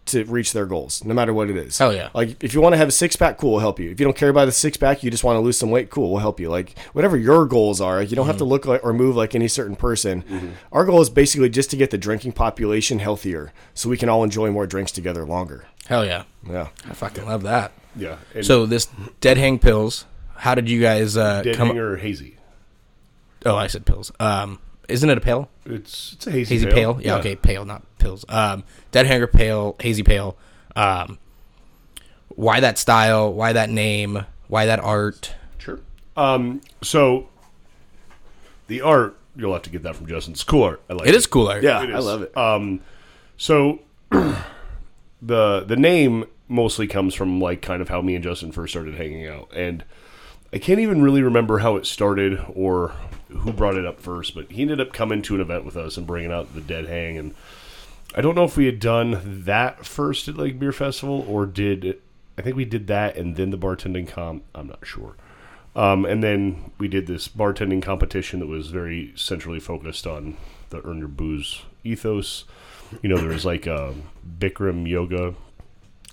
to 0.07 0.25
reach 0.25 0.53
their 0.53 0.67
goals, 0.67 1.05
no 1.05 1.15
matter 1.15 1.33
what 1.35 1.51
it 1.51 1.57
is. 1.57 1.77
Hell 1.79 1.93
yeah. 1.95 2.11
Like 2.15 2.43
if 2.43 2.55
you 2.55 2.61
want 2.61 2.73
to 2.73 2.77
have 2.79 2.89
a 2.89 2.93
six 2.93 3.17
pack, 3.17 3.39
cool, 3.39 3.53
we'll 3.53 3.61
help 3.61 3.79
you. 3.79 3.91
If 3.91 4.01
you 4.01 4.05
don't 4.05 4.17
care 4.17 4.29
about 4.29 4.47
the 4.47 4.53
six 4.53 4.77
pack, 4.77 5.03
you 5.03 5.11
just 5.11 5.25
want 5.25 5.37
to 5.37 5.41
lose 5.41 5.59
some 5.59 5.71
weight, 5.71 5.91
cool, 5.91 6.11
we'll 6.11 6.21
help 6.21 6.41
you. 6.41 6.49
Like 6.49 6.79
whatever 6.93 7.17
your 7.17 7.47
goals 7.47 7.81
are, 7.81 7.99
like, 7.99 8.11
you 8.11 8.17
don't 8.17 8.27
have 8.27 8.39
to 8.39 8.45
look 8.45 8.67
like 8.67 8.83
or 8.85 8.93
move 8.93 9.17
like 9.17 9.35
any 9.35 9.49
certain 9.49 9.77
person. 9.77 10.57
Our 10.73 10.85
goal 10.85 11.01
is 11.01 11.11
basically 11.11 11.49
just 11.49 11.71
to 11.71 11.77
get 11.77 11.91
the 11.91 11.99
drinking 11.99 12.33
population 12.33 12.99
healthier, 12.99 13.53
so 13.75 13.89
we 13.89 13.97
can 13.97 14.09
all 14.09 14.25
enjoy 14.25 14.51
more 14.51 14.67
drinks 14.67 14.93
together 14.93 15.25
longer. 15.25 15.67
Hell 15.87 16.05
yeah. 16.05 16.25
Yeah. 16.49 16.69
I 16.89 16.95
fucking 16.95 17.27
love 17.27 17.43
that. 17.45 17.73
Yeah. 17.95 18.17
And 18.35 18.45
So 18.45 18.67
this 18.67 18.89
dead 19.21 19.39
hang 19.39 19.59
pills. 19.59 20.05
How 20.37 20.55
did 20.55 20.69
you 20.69 20.81
guys 20.81 21.17
uh, 21.17 21.43
dead 21.43 21.57
come? 21.57 21.69
hanger 21.69 21.93
or 21.93 21.97
hazy. 21.97 22.37
Oh, 23.45 23.57
I 23.57 23.69
said 23.69 23.87
pills. 23.87 24.13
Um, 24.19 24.59
isn't 24.89 25.09
it 25.09 25.19
a 25.19 25.21
pale? 25.21 25.49
It's 25.65 26.13
it's 26.15 26.27
a 26.27 26.31
hazy, 26.31 26.55
Hazy 26.55 26.67
pale? 26.67 26.99
Yeah, 27.03 27.17
okay, 27.17 27.37
pale, 27.37 27.65
not 27.65 27.83
pills. 27.99 28.25
Um, 28.29 28.65
dead 28.93 29.07
hanger 29.07 29.27
pale, 29.27 29.77
hazy 29.81 30.03
pale. 30.03 30.37
Um, 30.75 31.19
why 32.29 32.61
that 32.61 32.79
style? 32.79 33.33
Why 33.33 33.53
that 33.53 33.71
name? 33.71 34.25
Why 34.49 34.67
that 34.67 34.81
art? 34.81 35.35
Sure. 35.59 35.81
Um. 36.17 36.61
So 36.83 37.29
the 38.69 38.81
art 38.83 39.17
you'll 39.37 39.53
have 39.53 39.63
to 39.63 39.71
get 39.71 39.83
that 39.83 39.95
from 39.95 40.07
Justin. 40.07 40.33
It's 40.33 40.45
cool 40.45 40.63
art. 40.65 40.83
I 40.89 40.95
like 40.95 41.09
It 41.09 41.15
is 41.15 41.27
cool 41.27 41.49
art. 41.49 41.63
Yeah, 41.63 41.83
It 41.83 41.91
I 41.91 41.99
love 41.99 42.23
it. 42.23 42.37
Um, 42.37 42.81
so 43.37 43.81
the 44.11 44.45
the 45.21 45.77
name 45.77 46.25
mostly 46.49 46.87
comes 46.87 47.15
from 47.15 47.41
like 47.41 47.63
kind 47.63 47.83
of 47.83 47.89
how 47.89 48.01
me 48.01 48.15
and 48.15 48.25
Justin 48.25 48.53
first 48.53 48.73
started 48.73 48.95
hanging 48.95 49.27
out, 49.27 49.51
and 49.55 49.85
I 50.57 50.59
can't 50.59 50.81
even 50.81 51.03
really 51.03 51.23
remember 51.23 51.59
how 51.59 51.77
it 51.77 51.85
started 51.85 52.43
or 52.55 52.95
who 53.29 53.53
brought 53.53 53.77
it 53.77 53.85
up 53.85 54.01
first, 54.01 54.35
but 54.35 54.51
he 54.51 54.63
ended 54.63 54.81
up 54.81 54.95
coming 54.95 55.21
to 55.21 55.35
an 55.35 55.43
event 55.43 55.67
with 55.67 55.77
us 55.77 55.99
and 55.99 56.07
bringing 56.07 56.33
out 56.33 56.55
the 56.55 56.63
Dead 56.63 56.87
Hang, 56.87 57.19
and 57.19 57.35
I 58.15 58.23
don't 58.23 58.35
know 58.35 58.45
if 58.45 58.57
we 58.57 58.65
had 58.65 58.81
done 58.81 59.43
that 59.45 59.85
first 59.85 60.29
at 60.29 60.39
like 60.39 60.59
beer 60.59 60.73
festival 60.73 61.27
or 61.29 61.45
did 61.45 62.01
I 62.39 62.41
think 62.41 62.57
we 62.57 62.65
did 62.65 62.87
that 62.87 63.19
and 63.19 63.37
then 63.37 63.51
the 63.51 63.59
bartending 63.59 64.09
comp. 64.09 64.45
I'm 64.55 64.69
not 64.69 64.87
sure. 64.87 65.15
Um, 65.75 66.07
and 66.07 66.23
then 66.23 66.71
we 66.79 66.89
did 66.89 67.07
this 67.07 67.29
bartending 67.29 67.83
competition 67.83 68.41
that 68.41 68.47
was 68.47 68.69
very 68.69 69.13
centrally 69.15 69.61
focused 69.61 70.07
on 70.07 70.39
the 70.71 70.83
earn 70.87 71.01
your 71.01 71.09
booze 71.09 71.65
ethos. 71.85 72.47
You 73.03 73.11
know, 73.11 73.19
there 73.19 73.29
was 73.29 73.45
like 73.45 73.67
a 73.67 73.93
Bikram 74.39 74.89
yoga 74.89 75.35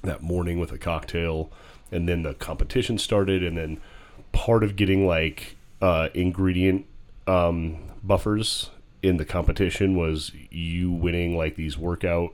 that 0.01 0.21
morning 0.21 0.59
with 0.59 0.73
a 0.73 0.77
cocktail, 0.77 1.49
and 1.93 2.09
then 2.09 2.23
the 2.23 2.33
competition 2.33 2.97
started, 2.97 3.41
and 3.41 3.57
then 3.57 3.79
part 4.33 4.63
of 4.63 4.75
getting 4.75 5.07
like 5.07 5.55
uh, 5.81 6.09
ingredient 6.13 6.85
um, 7.27 7.77
buffers 8.03 8.69
in 9.01 9.15
the 9.17 9.25
competition 9.25 9.95
was 9.95 10.31
you 10.51 10.91
winning 10.91 11.37
like 11.37 11.55
these 11.55 11.77
workout 11.77 12.33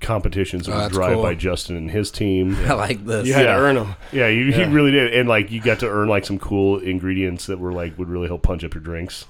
competitions 0.00 0.66
that 0.66 0.74
Oh, 0.74 0.82
were 0.84 0.88
drive 0.90 1.14
cool. 1.14 1.22
by 1.22 1.34
Justin 1.34 1.76
and 1.76 1.90
his 1.90 2.10
team. 2.10 2.54
I 2.66 2.74
like 2.74 3.04
this. 3.06 3.26
You 3.26 3.32
had 3.34 3.46
Yeah. 3.46 3.56
to 3.56 3.60
earn 3.62 3.74
them. 3.76 3.94
Yeah, 4.12 4.28
you, 4.28 4.44
Yeah. 4.44 4.66
he 4.66 4.72
really 4.74 4.90
did, 4.90 5.14
and 5.14 5.28
like 5.28 5.50
you 5.50 5.60
got 5.60 5.80
to 5.80 5.88
earn 5.88 6.08
like 6.08 6.24
some 6.26 6.38
cool 6.38 6.78
ingredients 6.78 7.46
that 7.46 7.58
were 7.58 7.72
like 7.72 7.98
would 7.98 8.08
really 8.08 8.26
help 8.28 8.42
punch 8.42 8.62
up 8.64 8.74
your 8.74 8.82
drinks. 8.82 9.26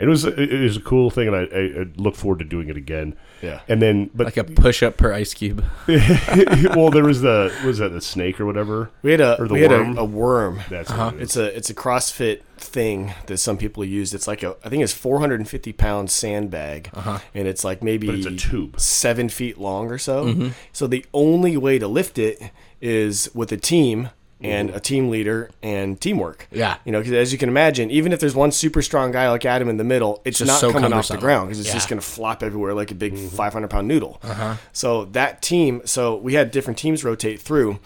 And 0.00 0.08
it 0.08 0.08
was 0.08 0.24
it 0.24 0.60
was 0.62 0.76
a 0.78 0.80
cool 0.80 1.10
thing, 1.10 1.28
and 1.28 1.36
I, 1.36 1.40
I, 1.40 1.82
I 1.82 1.86
look 1.96 2.16
forward 2.16 2.38
to 2.38 2.44
doing 2.44 2.68
it 2.70 2.76
again. 2.76 3.14
Yeah. 3.42 3.60
And 3.68 3.80
then, 3.82 4.10
but 4.14 4.24
Like 4.24 4.36
a 4.38 4.44
push 4.44 4.82
up 4.82 4.96
per 4.96 5.12
ice 5.12 5.34
cube. 5.34 5.62
well, 5.86 6.90
there 6.90 7.04
was 7.04 7.20
the 7.22 7.52
was 7.64 7.78
that 7.78 7.90
the 7.90 8.00
snake 8.00 8.40
or 8.40 8.46
whatever. 8.46 8.90
We 9.02 9.10
had 9.12 9.20
a 9.20 9.40
Or 9.40 9.46
the 9.48 9.54
we 9.54 9.60
had 9.60 9.70
worm. 9.70 9.98
a, 9.98 10.00
a 10.00 10.04
worm. 10.04 10.60
That's 10.70 10.90
Uh-huh. 10.90 11.04
what 11.12 11.14
it 11.16 11.20
is. 11.22 11.36
A 11.36 11.56
it's 11.56 11.70
a 11.70 11.74
CrossFit 11.74 12.40
thing 12.56 13.12
that 13.26 13.38
some 13.38 13.56
people 13.58 13.84
use. 13.84 14.12
It's 14.14 14.26
like 14.26 14.42
a 14.42 14.56
I 14.64 14.68
think 14.70 14.82
it's 14.82 14.92
450 14.92 15.72
pound 15.74 16.10
sandbag, 16.10 16.90
and 17.34 17.46
it's 17.48 17.64
like 17.64 17.82
maybe 17.82 18.06
But 18.06 18.16
it's 18.16 18.26
a 18.26 18.36
tube. 18.36 18.80
seven 18.80 19.28
feet 19.28 19.58
long 19.58 19.90
or 19.90 19.98
so. 19.98 20.50
So 20.72 20.86
the 20.86 21.04
only 21.12 21.56
way 21.56 21.78
to 21.78 21.86
lift 21.88 22.18
it 22.18 22.50
is 22.80 23.30
with 23.34 23.52
a 23.52 23.56
team 23.58 24.08
and 24.42 24.68
mm-hmm. 24.68 24.76
a 24.76 24.80
team 24.80 25.10
leader 25.10 25.50
and 25.62 26.00
teamwork. 26.00 26.48
Yeah. 26.50 26.78
you 26.84 26.92
know, 26.92 27.00
because 27.00 27.12
as 27.12 27.32
you 27.32 27.38
can 27.38 27.48
imagine, 27.48 27.90
even 27.90 28.12
if 28.12 28.20
there's 28.20 28.34
one 28.34 28.52
super 28.52 28.82
strong 28.82 29.12
guy 29.12 29.28
like 29.30 29.44
Adam 29.44 29.68
in 29.68 29.76
the 29.76 29.84
middle, 29.84 30.22
it's 30.24 30.38
Just 30.38 30.48
not 30.48 30.60
so 30.60 30.72
coming 30.72 30.92
off 30.92 31.08
the 31.08 31.18
ground 31.18 31.48
because 31.48 31.60
it's 31.60 31.68
Yeah. 31.68 31.74
just 31.74 31.88
going 31.88 32.00
to 32.00 32.06
flop 32.06 32.42
everywhere 32.42 32.74
like 32.74 32.90
a 32.90 32.94
big 32.94 33.14
mm-hmm. 33.14 33.28
500 33.28 33.68
pound 33.68 33.88
noodle. 33.88 34.18
Uh-huh. 34.22 34.56
So 34.72 35.04
that 35.06 35.42
team, 35.42 35.82
so 35.84 36.16
we 36.16 36.34
had 36.34 36.50
different 36.50 36.78
teams 36.78 37.04
rotate 37.04 37.40
through, 37.40 37.78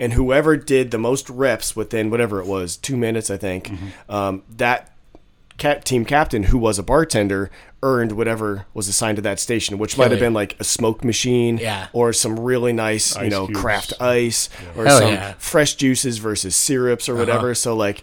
and 0.00 0.12
whoever 0.12 0.56
did 0.56 0.90
the 0.90 0.98
most 0.98 1.28
reps 1.28 1.76
within 1.76 2.10
whatever 2.10 2.40
it 2.40 2.46
was, 2.46 2.76
two 2.76 2.96
minutes, 2.96 3.30
I 3.30 3.36
think, 3.36 3.68
mm-hmm. 3.68 4.12
um, 4.12 4.42
that 4.56 4.92
cat 5.58 5.84
team 5.84 6.04
captain 6.04 6.44
who 6.44 6.56
was 6.58 6.78
a 6.78 6.82
bartender 6.82 7.50
earned 7.82 8.12
whatever 8.12 8.64
was 8.74 8.88
assigned 8.88 9.16
to 9.16 9.22
that 9.22 9.38
station, 9.38 9.76
which 9.78 9.98
might 9.98 10.10
have 10.10 10.18
been 10.20 10.32
like 10.34 10.58
a 10.60 10.64
smoke 10.64 11.04
machine, 11.04 11.58
Yeah. 11.58 11.88
or 11.92 12.12
some 12.12 12.38
really 12.40 12.72
nice, 12.72 13.14
you 13.16 13.22
Ice 13.22 13.30
know, 13.30 13.46
cubes. 13.46 13.60
craft 13.60 13.92
ice, 14.00 14.48
or 14.76 14.84
Hell 14.86 14.98
some 15.00 15.12
yeah. 15.12 15.34
fresh 15.38 15.74
juices 15.74 16.18
versus 16.18 16.56
syrups 16.56 17.08
or 17.08 17.14
whatever. 17.14 17.54
So 17.54 17.76
like 17.76 18.02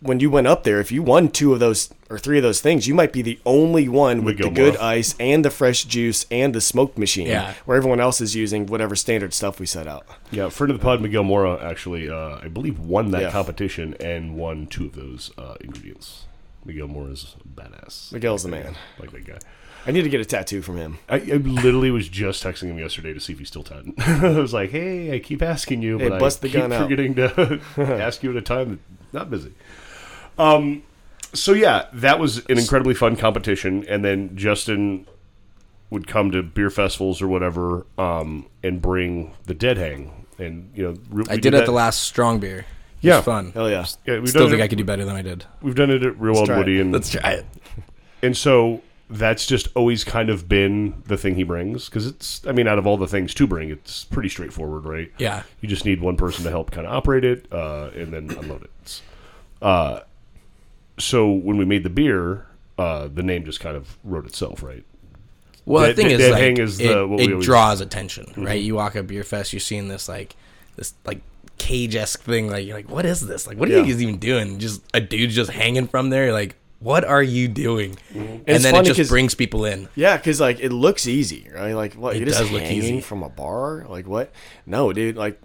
when 0.00 0.18
you 0.20 0.30
went 0.30 0.46
up 0.48 0.64
there, 0.64 0.80
if 0.80 0.90
you 0.90 1.02
won 1.02 1.28
two 1.28 1.52
of 1.54 1.60
those 1.60 1.88
or 2.10 2.18
three 2.18 2.36
of 2.36 2.42
those 2.42 2.60
things, 2.60 2.86
you 2.88 2.94
might 2.94 3.12
be 3.12 3.22
the 3.22 3.38
only 3.46 3.88
one 3.88 4.24
with 4.24 4.36
the 4.36 4.44
Miguel 4.50 4.64
good 4.66 4.74
Mora. 4.74 4.86
ice 4.86 5.14
and 5.20 5.42
the 5.44 5.50
fresh 5.50 5.84
juice 5.84 6.26
and 6.30 6.54
the 6.54 6.60
smoke 6.60 6.98
machine. 6.98 7.28
Yeah. 7.28 7.54
Where 7.64 7.76
everyone 7.78 8.00
else 8.00 8.20
is 8.20 8.34
using 8.34 8.66
whatever 8.66 8.94
standard 8.96 9.32
stuff 9.32 9.58
we 9.60 9.64
set 9.66 9.86
out. 9.86 10.04
Yeah, 10.30 10.48
friend 10.50 10.70
of 10.70 10.78
the 10.78 10.82
pod, 10.84 11.00
Miguel 11.00 11.22
Mora, 11.22 11.62
actually, 11.64 12.10
uh, 12.10 12.40
I 12.42 12.48
believe, 12.48 12.78
won 12.80 13.10
that 13.12 13.22
Yeah. 13.22 13.30
competition 13.30 13.94
and 14.00 14.36
won 14.36 14.66
two 14.66 14.86
of 14.86 14.94
those 14.94 15.30
uh, 15.38 15.54
ingredients. 15.60 16.21
Miguel 16.64 16.88
Mora's 16.88 17.36
a 17.44 17.60
badass. 17.60 18.12
Miguel's 18.12 18.42
the 18.44 18.48
man. 18.48 18.76
Like 18.98 19.12
that 19.12 19.24
guy. 19.26 19.38
I 19.84 19.90
need 19.90 20.02
to 20.02 20.08
get 20.08 20.20
a 20.20 20.24
tattoo 20.24 20.62
from 20.62 20.76
him. 20.76 20.98
I, 21.08 21.16
I 21.16 21.18
literally 21.38 21.90
was 21.90 22.08
just 22.08 22.44
texting 22.44 22.68
him 22.68 22.78
yesterday 22.78 23.12
to 23.12 23.18
see 23.18 23.32
if 23.32 23.40
he's 23.40 23.48
still 23.48 23.64
tied. 23.64 23.92
I 23.98 24.38
was 24.38 24.54
like, 24.54 24.70
"Hey, 24.70 25.12
I 25.12 25.18
keep 25.18 25.42
asking 25.42 25.82
you, 25.82 25.98
Hey, 25.98 26.08
but 26.08 26.20
bust 26.20 26.38
I 26.38 26.40
the 26.42 26.48
keep 26.52 26.60
gun 26.60 26.72
out." 26.72 26.82
forgetting 26.82 27.14
to 27.16 27.60
ask 27.78 28.22
you 28.22 28.30
at 28.30 28.36
a 28.36 28.42
time 28.42 28.78
that's 29.00 29.12
not 29.12 29.28
busy." 29.30 29.52
Um, 30.38 30.84
so 31.32 31.52
yeah, 31.52 31.86
that 31.94 32.20
was 32.20 32.38
an 32.46 32.58
incredibly 32.58 32.94
fun 32.94 33.16
competition, 33.16 33.84
and 33.88 34.04
then 34.04 34.36
Justin 34.36 35.06
would 35.90 36.06
come 36.06 36.30
to 36.30 36.42
beer 36.42 36.70
festivals 36.70 37.20
or 37.20 37.26
whatever, 37.28 37.84
um, 37.98 38.46
and 38.62 38.80
bring 38.80 39.34
the 39.46 39.54
dead 39.54 39.78
hang, 39.78 40.26
and 40.38 40.70
you 40.76 40.84
know, 40.84 40.96
we 41.10 41.24
I 41.28 41.34
we 41.34 41.40
did 41.40 41.54
at 41.54 41.58
that- 41.58 41.66
the 41.66 41.72
last 41.72 42.02
strong 42.02 42.38
beer. 42.38 42.66
It 43.02 43.08
Yeah. 43.08 43.16
was 43.16 43.24
fun. 43.24 43.52
Hell 43.52 43.68
yeah. 43.70 43.84
Yeah, 44.06 44.18
we've 44.20 44.28
Still 44.28 44.42
done 44.42 44.50
think 44.52 44.60
it, 44.60 44.64
I 44.64 44.68
could 44.68 44.78
do 44.78 44.84
better 44.84 45.04
than 45.04 45.16
I 45.16 45.22
did. 45.22 45.44
We've 45.60 45.74
done 45.74 45.90
it 45.90 46.02
at 46.02 46.18
Real 46.20 46.34
Wild 46.34 46.46
try 46.46 46.54
it. 46.56 46.58
Woody, 46.58 46.80
and 46.80 46.92
Let's 46.92 47.10
try 47.10 47.30
it. 47.32 47.46
and 48.22 48.36
so 48.36 48.80
that's 49.10 49.46
just 49.46 49.68
always 49.74 50.04
kind 50.04 50.30
of 50.30 50.48
been 50.48 51.02
the 51.06 51.18
thing 51.18 51.34
he 51.34 51.42
brings 51.42 51.86
because 51.86 52.06
it's 52.06 52.40
i 52.46 52.52
mean 52.52 52.66
out 52.66 52.78
of 52.78 52.86
all 52.86 52.96
the 52.96 53.06
things 53.06 53.34
to 53.34 53.46
bring 53.46 53.68
it's 53.68 54.04
pretty 54.04 54.28
straightforward 54.30 54.86
right 54.86 55.12
Yeah. 55.18 55.42
you 55.60 55.68
just 55.68 55.84
need 55.84 56.00
one 56.00 56.16
person 56.16 56.44
to 56.44 56.50
help 56.50 56.70
kind 56.70 56.86
of 56.86 56.94
operate 56.94 57.22
it 57.22 57.44
uh, 57.52 57.90
and 57.94 58.10
then 58.10 58.30
unload 58.30 58.62
it 58.62 59.02
uh, 59.60 60.00
so 60.98 61.30
when 61.30 61.58
we 61.58 61.66
made 61.66 61.82
the 61.82 61.90
beer 61.90 62.46
uh, 62.78 63.06
the 63.12 63.22
name 63.22 63.44
just 63.44 63.60
kind 63.60 63.76
of 63.76 63.98
wrote 64.02 64.24
itself, 64.24 64.62
right? 64.62 64.82
Well, 65.66 65.84
Dead- 65.86 65.96
the 65.96 66.02
thing 66.02 66.08
Dead 66.18 66.20
is, 66.20 66.30
like, 66.30 66.58
is 66.58 66.80
it, 66.80 66.88
the- 66.88 67.06
what 67.06 67.18
we 67.18 67.24
it 67.24 67.30
always- 67.32 67.44
Mm-hmm. 67.46 67.52
draws 67.52 67.80
attention, 67.82 68.32
right? 68.38 68.60
You 68.62 68.76
walk 68.76 68.96
up 68.96 69.06
beer 69.08 69.24
fest, 69.24 69.52
you're 69.52 69.60
seeing 69.60 69.88
this 69.88 70.08
like 70.08 70.34
this 70.76 70.94
like 71.04 71.20
cage 71.58 71.94
esque 71.94 72.22
thing. 72.22 72.50
Like 72.50 72.66
you're 72.66 72.76
like, 72.76 72.90
what 72.90 73.04
is 73.06 73.26
this? 73.26 73.46
Like, 73.46 73.58
what 73.58 73.68
are 73.68 73.72
Yeah. 73.72 73.78
you 73.84 73.92
guys 73.92 74.02
even 74.02 74.18
doing? 74.18 74.58
Just 74.58 74.82
a 74.94 75.00
dude 75.00 75.30
just 75.30 75.50
hanging 75.50 75.86
from 75.88 76.10
there. 76.10 76.32
Like, 76.32 76.56
what 76.80 77.04
are 77.04 77.22
you 77.22 77.46
doing? 77.48 77.96
Mm-hmm. 78.12 78.18
And, 78.18 78.42
it's 78.46 78.64
then 78.64 78.74
it 78.74 78.84
just 78.84 79.10
brings 79.10 79.34
people 79.34 79.64
in. 79.64 79.88
Yeah, 79.94 80.16
because 80.16 80.40
like 80.40 80.58
it 80.60 80.72
looks 80.72 81.06
easy, 81.06 81.48
right? 81.54 81.74
Like 81.74 81.94
what? 81.94 82.16
It 82.16 82.24
does 82.24 82.50
look 82.50 82.62
easy. 82.62 83.00
from 83.00 83.22
a 83.22 83.28
bar? 83.28 83.86
Like 83.88 84.06
what? 84.06 84.32
No, 84.66 84.92
dude. 84.92 85.16
Like 85.16 85.40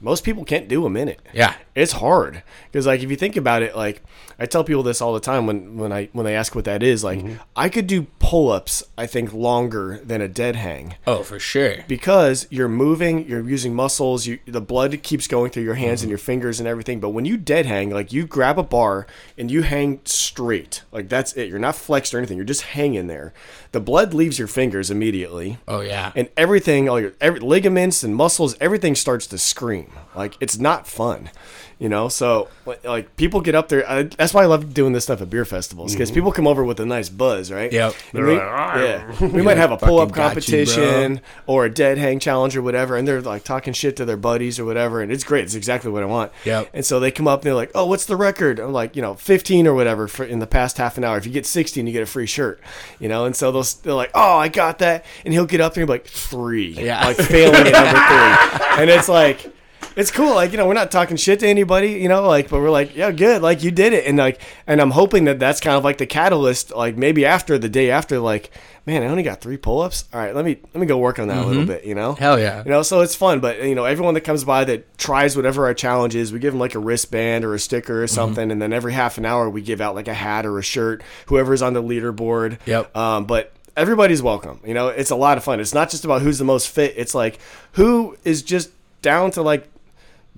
most 0.00 0.24
people 0.24 0.44
can't 0.44 0.68
do 0.68 0.86
a 0.86 0.90
minute. 0.90 1.20
Yeah. 1.32 1.54
it's 1.74 1.92
hard 1.92 2.42
because 2.70 2.86
like 2.86 3.02
if 3.02 3.10
you 3.10 3.16
think 3.16 3.36
about 3.36 3.62
it, 3.62 3.76
like 3.76 4.02
I 4.38 4.46
tell 4.46 4.64
people 4.64 4.82
this 4.82 5.00
all 5.00 5.12
the 5.14 5.20
time 5.20 5.46
when 5.46 5.76
when 5.76 5.92
I 5.92 6.08
when 6.12 6.24
they 6.24 6.34
ask 6.34 6.54
what 6.54 6.64
that 6.64 6.82
is. 6.82 7.04
Like 7.04 7.20
mm-hmm. 7.20 7.34
I 7.56 7.68
could 7.68 7.86
do 7.86 8.06
pull 8.18 8.50
ups. 8.50 8.82
I 8.96 9.06
think 9.06 9.32
longer 9.32 10.00
than 10.04 10.20
a 10.20 10.28
dead 10.28 10.56
hang 10.56 10.94
Oh, 11.06 11.22
for 11.22 11.38
sure. 11.38 11.84
because 11.88 12.46
you're 12.50 12.68
moving, 12.68 13.26
you're 13.28 13.48
using 13.48 13.74
muscles, 13.74 14.26
you, 14.26 14.38
the 14.46 14.60
blood 14.60 15.02
keeps 15.02 15.26
going 15.26 15.50
through 15.50 15.62
your 15.64 15.74
hands 15.74 16.02
and 16.02 16.06
mm-hmm. 16.06 16.10
your 16.10 16.18
fingers 16.18 16.60
and 16.60 16.68
everything. 16.68 17.00
But 17.00 17.10
when 17.10 17.24
you 17.24 17.36
dead 17.36 17.66
hang, 17.66 17.90
like 17.90 18.12
you 18.12 18.26
grab 18.26 18.58
a 18.58 18.62
bar 18.62 19.06
and 19.38 19.50
you 19.50 19.62
hang 19.62 20.00
straight, 20.04 20.82
like 20.92 21.08
that's 21.08 21.32
it. 21.34 21.48
You're 21.48 21.58
not 21.58 21.76
flexed 21.76 22.12
or 22.14 22.18
anything. 22.18 22.36
You're 22.36 22.44
just 22.44 22.62
hanging 22.62 23.06
there. 23.06 23.32
The 23.72 23.80
blood 23.80 24.12
leaves 24.14 24.38
your 24.38 24.48
fingers 24.48 24.90
immediately, 24.90 25.58
Oh 25.68 25.80
yeah. 25.80 26.12
and 26.16 26.28
everything, 26.36 26.88
all 26.88 27.00
your 27.00 27.12
every, 27.20 27.40
ligaments 27.40 28.02
and 28.02 28.14
muscles, 28.16 28.56
everything 28.60 28.94
starts 28.94 29.26
to 29.28 29.38
scream. 29.38 29.69
Like 30.14 30.36
it's 30.40 30.58
not 30.58 30.86
fun. 30.86 31.30
You 31.78 31.88
know, 31.88 32.08
so 32.10 32.48
like- 32.84 33.16
people 33.16 33.40
get 33.40 33.54
up 33.54 33.70
there. 33.70 33.88
I, 33.88 34.02
that's 34.02 34.34
why 34.34 34.42
I 34.42 34.46
love 34.46 34.74
doing 34.74 34.92
this 34.92 35.04
stuff 35.04 35.22
at 35.22 35.30
beer 35.30 35.46
festivals 35.46 35.92
because 35.92 36.10
people 36.10 36.30
come 36.30 36.46
over 36.46 36.62
with 36.62 36.78
a 36.78 36.84
nice 36.84 37.08
buzz, 37.08 37.50
right? 37.50 37.72
Yep. 37.72 37.94
We, 38.12 38.20
like, 38.20 38.42
"Ah." 38.42 38.82
yeah, 38.82 39.26
we 39.28 39.40
might 39.40 39.56
have 39.56 39.72
a 39.72 39.76
pull 39.86 39.98
up 39.98 40.10
got 40.12 40.16
you, 40.16 40.28
competition 40.66 41.22
or 41.46 41.64
a 41.64 41.70
dead 41.70 41.96
hang 41.96 42.18
challenge 42.18 42.54
or 42.54 42.60
whatever, 42.60 42.96
and 42.98 43.08
they're 43.08 43.22
like 43.22 43.44
talking 43.44 43.72
shit 43.72 43.96
to 43.96 44.04
their 44.04 44.18
buddies 44.18 44.58
or 44.60 44.66
whatever, 44.66 45.00
and 45.00 45.10
it's 45.10 45.24
great. 45.24 45.44
It's 45.44 45.54
exactly 45.54 45.90
what 45.90 46.02
I 46.02 46.06
want. 46.06 46.32
Yep. 46.44 46.68
And 46.74 46.84
so 46.84 47.00
they 47.00 47.10
come 47.10 47.26
up 47.26 47.40
and 47.40 47.46
they're 47.46 47.54
like, 47.54 47.70
"Oh, 47.74 47.86
what's 47.86 48.04
the 48.04 48.16
record?" 48.16 48.58
I'm 48.58 48.74
like, 48.74 48.94
you 48.94 49.00
know, 49.00 49.14
15 49.14 49.66
or 49.66 49.72
whatever 49.72 50.06
for 50.06 50.24
in 50.24 50.38
the 50.38 50.46
past 50.46 50.76
half 50.76 50.98
an 50.98 51.04
hour. 51.04 51.16
If 51.16 51.24
you 51.24 51.32
get 51.32 51.46
16, 51.46 51.86
you 51.86 51.94
get 51.94 52.02
a 52.02 52.06
free 52.06 52.26
shirt. 52.26 52.60
You 52.98 53.08
know, 53.08 53.24
and 53.24 53.34
so 53.34 53.50
they'll 53.52 53.62
they're 53.82 53.94
like, 53.94 54.10
"Oh, 54.14 54.36
I 54.36 54.48
got 54.48 54.80
that," 54.80 55.06
and 55.24 55.32
he'll 55.32 55.46
get 55.46 55.62
up 55.62 55.72
there 55.72 55.82
and 55.84 55.88
be 55.88 55.92
like, 55.94 56.06
three, 56.06 56.72
Yeah. 56.72 57.06
like 57.06 57.16
failing 57.16 57.54
at 57.68 57.72
number 57.72 58.58
three, 58.58 58.66
and 58.82 58.90
it's 58.90 59.08
like. 59.08 59.50
It's 59.96 60.10
cool, 60.10 60.34
like 60.34 60.52
you 60.52 60.56
know, 60.56 60.66
we're 60.66 60.74
not 60.74 60.90
talking 60.90 61.16
shit 61.16 61.40
to 61.40 61.48
anybody, 61.48 61.92
you 61.92 62.08
know, 62.08 62.26
like, 62.26 62.48
but 62.48 62.60
we're 62.60 62.70
like, 62.70 62.94
yeah, 62.96 63.10
good, 63.10 63.42
like 63.42 63.62
you 63.62 63.70
did 63.70 63.92
it, 63.92 64.06
and 64.06 64.16
like, 64.16 64.40
and 64.66 64.80
I'm 64.80 64.92
hoping 64.92 65.24
that 65.24 65.38
that's 65.38 65.60
kind 65.60 65.76
of 65.76 65.84
like 65.84 65.98
the 65.98 66.06
catalyst, 66.06 66.70
like 66.74 66.96
maybe 66.96 67.26
after 67.26 67.58
the 67.58 67.68
day 67.68 67.90
after, 67.90 68.18
like, 68.20 68.50
man, 68.86 69.02
I 69.02 69.06
only 69.06 69.22
got 69.22 69.40
three 69.40 69.56
pull-ups. 69.56 70.04
All 70.14 70.20
right, 70.20 70.34
let 70.34 70.44
me 70.44 70.58
let 70.72 70.80
me 70.80 70.86
go 70.86 70.96
work 70.98 71.18
on 71.18 71.28
that 71.28 71.44
a 71.44 71.46
little 71.46 71.66
bit, 71.66 71.84
you 71.84 71.94
know. 71.94 72.12
Mm-hmm. 72.12 72.22
Hell 72.22 72.38
yeah. 72.38 72.62
You 72.64 72.70
know, 72.70 72.82
so 72.82 73.00
it's 73.00 73.14
fun, 73.16 73.40
but 73.40 73.62
you 73.62 73.74
know, 73.74 73.84
everyone 73.84 74.14
that 74.14 74.22
comes 74.22 74.44
by 74.44 74.64
that 74.64 74.96
tries 74.96 75.36
whatever 75.36 75.66
our 75.66 75.74
challenge 75.74 76.14
is, 76.14 76.32
we 76.32 76.38
give 76.38 76.52
them 76.52 76.60
like 76.60 76.74
a 76.74 76.78
wristband 76.78 77.44
or 77.44 77.54
a 77.54 77.58
sticker 77.58 77.94
Mm-hmm. 77.94 78.04
or 78.04 78.06
something, 78.06 78.50
and 78.52 78.62
then 78.62 78.72
every 78.72 78.92
half 78.92 79.18
an 79.18 79.26
hour 79.26 79.50
we 79.50 79.60
give 79.60 79.80
out 79.80 79.94
like 79.96 80.08
a 80.08 80.14
hat 80.14 80.46
or 80.46 80.58
a 80.58 80.62
shirt, 80.62 81.02
whoever's 81.26 81.62
on 81.62 81.72
the 81.72 81.82
leaderboard. 81.82 82.58
Yep. 82.66 82.96
Um, 82.96 83.24
but 83.24 83.52
everybody's 83.76 84.22
welcome. 84.22 84.60
You 84.64 84.74
know, 84.74 84.88
it's 84.88 85.10
a 85.10 85.16
lot 85.16 85.36
of 85.36 85.44
fun. 85.44 85.58
It's 85.58 85.74
not 85.74 85.90
just 85.90 86.04
about 86.04 86.22
who's 86.22 86.38
the 86.38 86.44
most 86.44 86.68
fit. 86.68 86.94
It's 86.96 87.14
like 87.14 87.40
who 87.72 88.16
is 88.24 88.42
just 88.42 88.70
down 89.02 89.32
to 89.32 89.42
like 89.42 89.68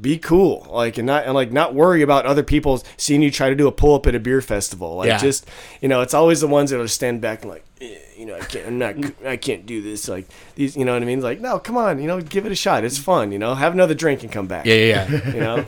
be 0.00 0.18
cool, 0.18 0.66
like 0.70 0.98
and 0.98 1.06
not 1.06 1.24
and 1.24 1.34
like 1.34 1.52
not 1.52 1.74
worry 1.74 2.02
about 2.02 2.26
other 2.26 2.42
people 2.42 2.82
seeing 2.96 3.22
you 3.22 3.30
try 3.30 3.48
to 3.50 3.54
do 3.54 3.68
a 3.68 3.72
pull 3.72 3.94
up 3.94 4.06
at 4.06 4.14
a 4.14 4.20
beer 4.20 4.40
festival. 4.40 4.96
Like 4.96 5.08
Yeah. 5.08 5.18
just 5.18 5.48
you 5.80 5.88
know, 5.88 6.00
it's 6.00 6.14
always 6.14 6.40
the 6.40 6.48
ones 6.48 6.70
that 6.70 6.80
are 6.80 6.88
stand 6.88 7.20
back 7.20 7.42
and 7.42 7.50
like, 7.50 7.64
eh, 7.80 7.96
you 8.16 8.26
know, 8.26 8.34
I 8.36 8.40
can't, 8.40 8.66
I'm 8.66 8.78
not, 8.78 8.96
I 9.24 9.36
can't 9.36 9.66
do 9.66 9.82
this. 9.82 10.08
Like 10.08 10.26
these, 10.54 10.76
you 10.76 10.84
know 10.84 10.94
what 10.94 11.02
I 11.02 11.06
mean? 11.06 11.20
Like, 11.20 11.40
no, 11.40 11.58
come 11.58 11.76
on, 11.76 12.00
you 12.00 12.06
know, 12.06 12.20
give 12.20 12.46
it 12.46 12.52
a 12.52 12.56
shot. 12.56 12.84
It's 12.84 12.98
fun. 12.98 13.32
You 13.32 13.38
know, 13.38 13.54
have 13.54 13.74
another 13.74 13.94
drink 13.94 14.22
and 14.22 14.32
come 14.32 14.46
back. 14.46 14.66
Yeah, 14.66 14.74
yeah, 14.74 15.08
yeah. 15.10 15.34
You 15.34 15.40
know. 15.40 15.66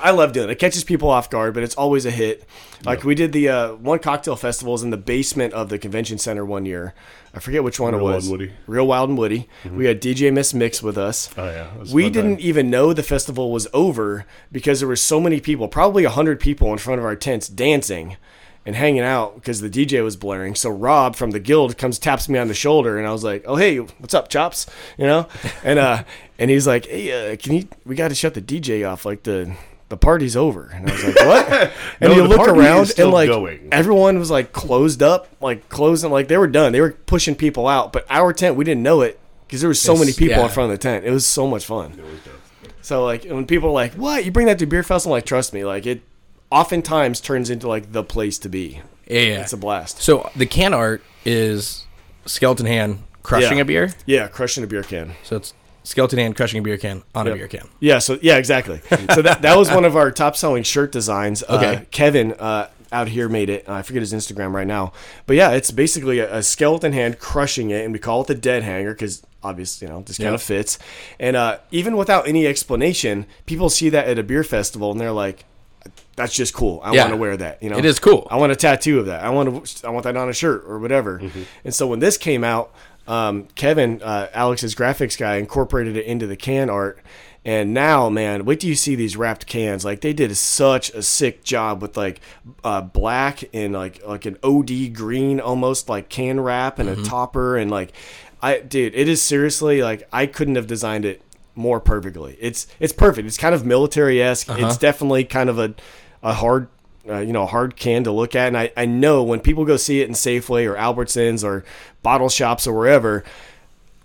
I 0.00 0.10
love 0.12 0.32
doing 0.32 0.48
it. 0.48 0.52
It 0.52 0.58
catches 0.58 0.84
people 0.84 1.10
off 1.10 1.28
guard, 1.28 1.52
but 1.54 1.62
it's 1.62 1.74
always 1.74 2.06
a 2.06 2.10
hit. 2.10 2.46
Like 2.84 3.04
we 3.04 3.14
did 3.14 3.32
the 3.32 3.48
uh, 3.48 3.72
one 3.74 3.98
cocktail 3.98 4.36
festivals 4.36 4.82
in 4.82 4.90
the 4.90 4.96
basement 4.96 5.52
of 5.54 5.68
the 5.68 5.78
convention 5.78 6.18
center 6.18 6.44
one 6.44 6.64
year. 6.64 6.94
I 7.34 7.38
forget 7.40 7.64
which 7.64 7.80
one 7.80 7.94
Real 7.94 8.00
it 8.00 8.04
Wild 8.04 8.14
was. 8.16 8.24
and 8.26 8.32
Woody. 8.32 8.52
Real 8.66 8.86
Wild 8.86 9.08
and 9.08 9.18
Woody. 9.18 9.48
We 9.70 9.86
had 9.86 10.02
DJ 10.02 10.32
Miss 10.32 10.52
Mix 10.52 10.82
with 10.82 10.98
us. 10.98 11.30
Oh 11.36 11.44
yeah, 11.46 11.72
it 11.72 11.78
was 11.80 11.92
a 11.92 11.94
We 11.94 12.10
didn't 12.10 12.40
even 12.40 12.68
know 12.70 12.92
the 12.92 13.02
festival 13.02 13.50
was 13.50 13.66
over 13.72 14.26
because 14.50 14.80
there 14.80 14.88
were 14.88 14.96
so 14.96 15.18
many 15.20 15.40
people, 15.40 15.66
probably 15.68 16.04
100 16.04 16.40
people 16.40 16.70
in 16.72 16.78
front 16.78 16.98
of 16.98 17.04
our 17.06 17.16
tents 17.16 17.48
dancing 17.48 18.16
and 18.66 18.76
hanging 18.76 19.00
out 19.02 19.34
because 19.36 19.60
the 19.60 19.70
DJ 19.70 20.04
was 20.04 20.16
blaring. 20.16 20.54
So 20.54 20.70
Rob 20.70 21.16
from 21.16 21.30
the 21.32 21.40
guild 21.40 21.76
comes 21.78 21.98
taps 21.98 22.28
me 22.28 22.38
on 22.38 22.48
the 22.48 22.54
shoulder 22.54 22.98
and 22.98 23.08
I 23.08 23.12
was 23.12 23.24
like, 23.24 23.44
"Oh, 23.46 23.56
hey, 23.56 23.78
what's 23.78 24.14
up, 24.14 24.28
Chops?" 24.28 24.66
You 24.98 25.06
know? 25.06 25.26
And 25.64 25.78
uh 25.78 26.04
and 26.38 26.50
he's 26.50 26.66
like, 26.66 26.86
"Hey, 26.86 27.32
uh, 27.32 27.36
can 27.36 27.54
you 27.54 27.68
we 27.86 27.94
got 27.96 28.08
to 28.08 28.14
shut 28.14 28.34
the 28.34 28.42
DJ 28.42 28.88
off 28.88 29.04
like 29.06 29.22
the 29.22 29.56
the 29.92 29.96
party's 29.98 30.36
over." 30.36 30.70
And 30.74 30.88
I 30.90 30.92
was 30.92 31.04
like, 31.04 31.14
"What?" 31.16 31.72
And 32.00 32.10
No, 32.12 32.16
you 32.16 32.24
look 32.24 32.48
around 32.48 32.92
and 32.98 33.10
like 33.10 33.28
going. 33.28 33.68
everyone 33.70 34.18
was 34.18 34.30
like 34.30 34.52
closed 34.52 35.02
up, 35.02 35.28
like 35.40 35.68
closing 35.68 36.10
like 36.10 36.26
they 36.28 36.36
were 36.38 36.48
done. 36.48 36.72
They 36.72 36.80
were 36.80 36.92
pushing 37.06 37.34
people 37.36 37.68
out, 37.68 37.92
but 37.92 38.04
our 38.10 38.32
tent 38.32 38.56
we 38.56 38.64
didn't 38.64 38.82
know 38.82 39.02
it 39.02 39.20
because 39.46 39.60
there 39.60 39.68
was 39.68 39.80
so 39.80 39.92
Yes, 39.92 40.00
many 40.00 40.12
people 40.12 40.38
yeah. 40.38 40.44
in 40.44 40.48
front 40.50 40.72
of 40.72 40.78
the 40.78 40.82
tent. 40.82 41.04
It 41.04 41.10
was 41.10 41.24
so 41.26 41.46
much 41.46 41.64
fun. 41.66 41.92
So 42.80 43.04
like 43.04 43.24
when 43.24 43.46
people 43.46 43.68
are 43.68 43.72
like, 43.72 43.92
"What? 43.94 44.24
You 44.24 44.32
bring 44.32 44.46
that 44.46 44.58
to 44.58 44.66
beer 44.66 44.82
fest?" 44.82 45.06
I'm 45.06 45.12
like, 45.12 45.24
"Trust 45.26 45.52
me, 45.52 45.64
like 45.64 45.86
it 45.86 46.02
oftentimes 46.50 47.20
turns 47.20 47.50
into 47.50 47.68
like 47.68 47.92
the 47.92 48.02
place 48.02 48.38
to 48.40 48.48
be. 48.48 48.80
Yeah, 49.06 49.20
yeah. 49.20 49.40
It's 49.42 49.52
a 49.52 49.56
blast." 49.56 50.00
So 50.02 50.30
the 50.34 50.46
can 50.46 50.74
art 50.74 51.02
is 51.24 51.86
skeleton 52.26 52.66
hand 52.66 53.02
crushing 53.22 53.58
Yeah. 53.58 53.62
a 53.62 53.64
beer. 53.64 53.94
Yeah, 54.06 54.26
crushing 54.28 54.64
a 54.64 54.66
beer 54.66 54.82
can. 54.82 55.12
So 55.22 55.36
it's 55.36 55.54
skeleton 55.84 56.18
hand 56.18 56.36
crushing 56.36 56.60
a 56.60 56.62
beer 56.62 56.76
can 56.78 57.02
on 57.14 57.26
a 57.28 57.34
beer 57.34 57.48
can. 57.48 57.68
Yeah, 57.80 57.98
so 57.98 58.18
yeah, 58.22 58.36
exactly. 58.36 58.80
So 59.14 59.22
that 59.22 59.42
that 59.42 59.56
was 59.56 59.70
one 59.70 59.84
of 59.84 59.96
our 59.96 60.10
top 60.10 60.36
selling 60.36 60.62
shirt 60.62 60.92
designs. 60.92 61.42
Uh, 61.42 61.56
Okay. 61.62 61.86
Kevin 61.90 62.32
uh, 62.34 62.68
out 62.90 63.08
here 63.08 63.28
made 63.28 63.48
it. 63.50 63.68
I 63.68 63.82
forget 63.82 64.00
his 64.02 64.12
Instagram 64.12 64.52
right 64.52 64.66
now, 64.66 64.92
but 65.26 65.36
yeah, 65.36 65.50
it's 65.52 65.70
basically 65.70 66.18
a, 66.18 66.36
a 66.38 66.42
skeleton 66.42 66.92
hand 66.92 67.18
crushing 67.18 67.70
it, 67.70 67.84
and 67.84 67.92
we 67.92 67.98
call 67.98 68.20
it 68.22 68.26
the 68.26 68.34
dead 68.34 68.62
hanger 68.62 68.92
because 68.92 69.22
obviously, 69.42 69.86
you 69.88 69.92
know, 69.92 70.02
this 70.02 70.18
kind 70.18 70.28
Yeah. 70.30 70.34
of 70.34 70.42
fits. 70.42 70.78
And 71.18 71.34
uh, 71.36 71.58
even 71.70 71.96
without 71.96 72.28
any 72.28 72.46
explanation, 72.46 73.26
people 73.46 73.70
see 73.70 73.88
that 73.88 74.06
at 74.08 74.18
a 74.18 74.22
beer 74.22 74.44
festival, 74.44 74.90
and 74.92 75.00
they're 75.00 75.10
like. 75.12 75.44
That's 76.14 76.34
just 76.34 76.52
cool. 76.52 76.78
I 76.84 76.92
Yeah. 76.92 77.04
want 77.04 77.12
to 77.14 77.16
wear 77.16 77.36
that. 77.38 77.62
You 77.62 77.70
know, 77.70 77.78
It 77.78 77.86
is 77.86 77.98
cool. 77.98 78.28
I 78.30 78.36
want 78.36 78.52
a 78.52 78.56
tattoo 78.56 79.00
of 79.00 79.06
that. 79.06 79.24
I 79.24 79.30
want 79.30 79.66
to. 79.66 79.86
I 79.86 79.90
want 79.90 80.04
that 80.04 80.14
on 80.16 80.28
a 80.28 80.32
shirt 80.34 80.62
or 80.66 80.78
whatever. 80.78 81.18
Mm-hmm. 81.18 81.42
And 81.64 81.74
so 81.74 81.86
when 81.86 82.00
this 82.00 82.18
came 82.18 82.44
out, 82.44 82.70
um, 83.06 83.48
Kevin, 83.54 84.00
uh, 84.02 84.28
Alex's 84.32 84.74
graphics 84.74 85.18
guy, 85.18 85.36
incorporated 85.36 85.96
it 85.96 86.04
into 86.06 86.26
the 86.26 86.36
can 86.36 86.70
art. 86.70 86.98
And 87.44 87.74
now, 87.74 88.08
man, 88.08 88.44
wait 88.44 88.60
till 88.60 88.68
you 88.70 88.76
see 88.76 88.94
these 88.94 89.16
wrapped 89.16 89.46
cans. 89.46 89.84
Like 89.84 90.00
they 90.00 90.12
did 90.12 90.36
such 90.36 90.90
a 90.90 91.02
sick 91.02 91.42
job 91.42 91.82
with 91.82 91.96
like 91.96 92.20
uh, 92.62 92.82
black 92.82 93.42
and 93.52 93.72
like 93.72 94.00
like 94.06 94.26
an 94.26 94.38
OD 94.44 94.94
green, 94.94 95.40
almost 95.40 95.88
like 95.88 96.08
can 96.08 96.38
wrap 96.38 96.78
and 96.78 96.88
Mm-hmm. 96.88 97.02
a 97.02 97.04
topper 97.04 97.56
and 97.56 97.68
like, 97.68 97.92
I 98.40 98.60
dude, 98.60 98.94
it 98.94 99.08
is 99.08 99.20
seriously 99.20 99.82
like 99.82 100.06
I 100.12 100.26
couldn't 100.26 100.54
have 100.54 100.68
designed 100.68 101.04
it 101.04 101.20
more 101.56 101.80
perfectly. 101.80 102.38
It's 102.40 102.68
it's 102.78 102.92
perfect. 102.92 103.26
It's 103.26 103.36
kind 103.38 103.56
of 103.56 103.66
military 103.66 104.22
esque. 104.22 104.48
Uh-huh. 104.48 104.64
It's 104.68 104.76
definitely 104.78 105.24
kind 105.24 105.50
of 105.50 105.58
a 105.58 105.74
a 106.22 106.34
hard 106.34 106.68
uh, 107.08 107.18
you 107.18 107.32
know 107.32 107.46
hard 107.46 107.76
can 107.76 108.04
to 108.04 108.12
look 108.12 108.34
at 108.36 108.48
and 108.48 108.56
I, 108.56 108.70
I 108.76 108.86
know 108.86 109.22
when 109.22 109.40
people 109.40 109.64
go 109.64 109.76
see 109.76 110.00
it 110.00 110.08
in 110.08 110.14
safeway 110.14 110.68
or 110.70 110.74
albertsons 110.76 111.42
or 111.44 111.64
bottle 112.02 112.28
shops 112.28 112.66
or 112.66 112.76
wherever 112.76 113.24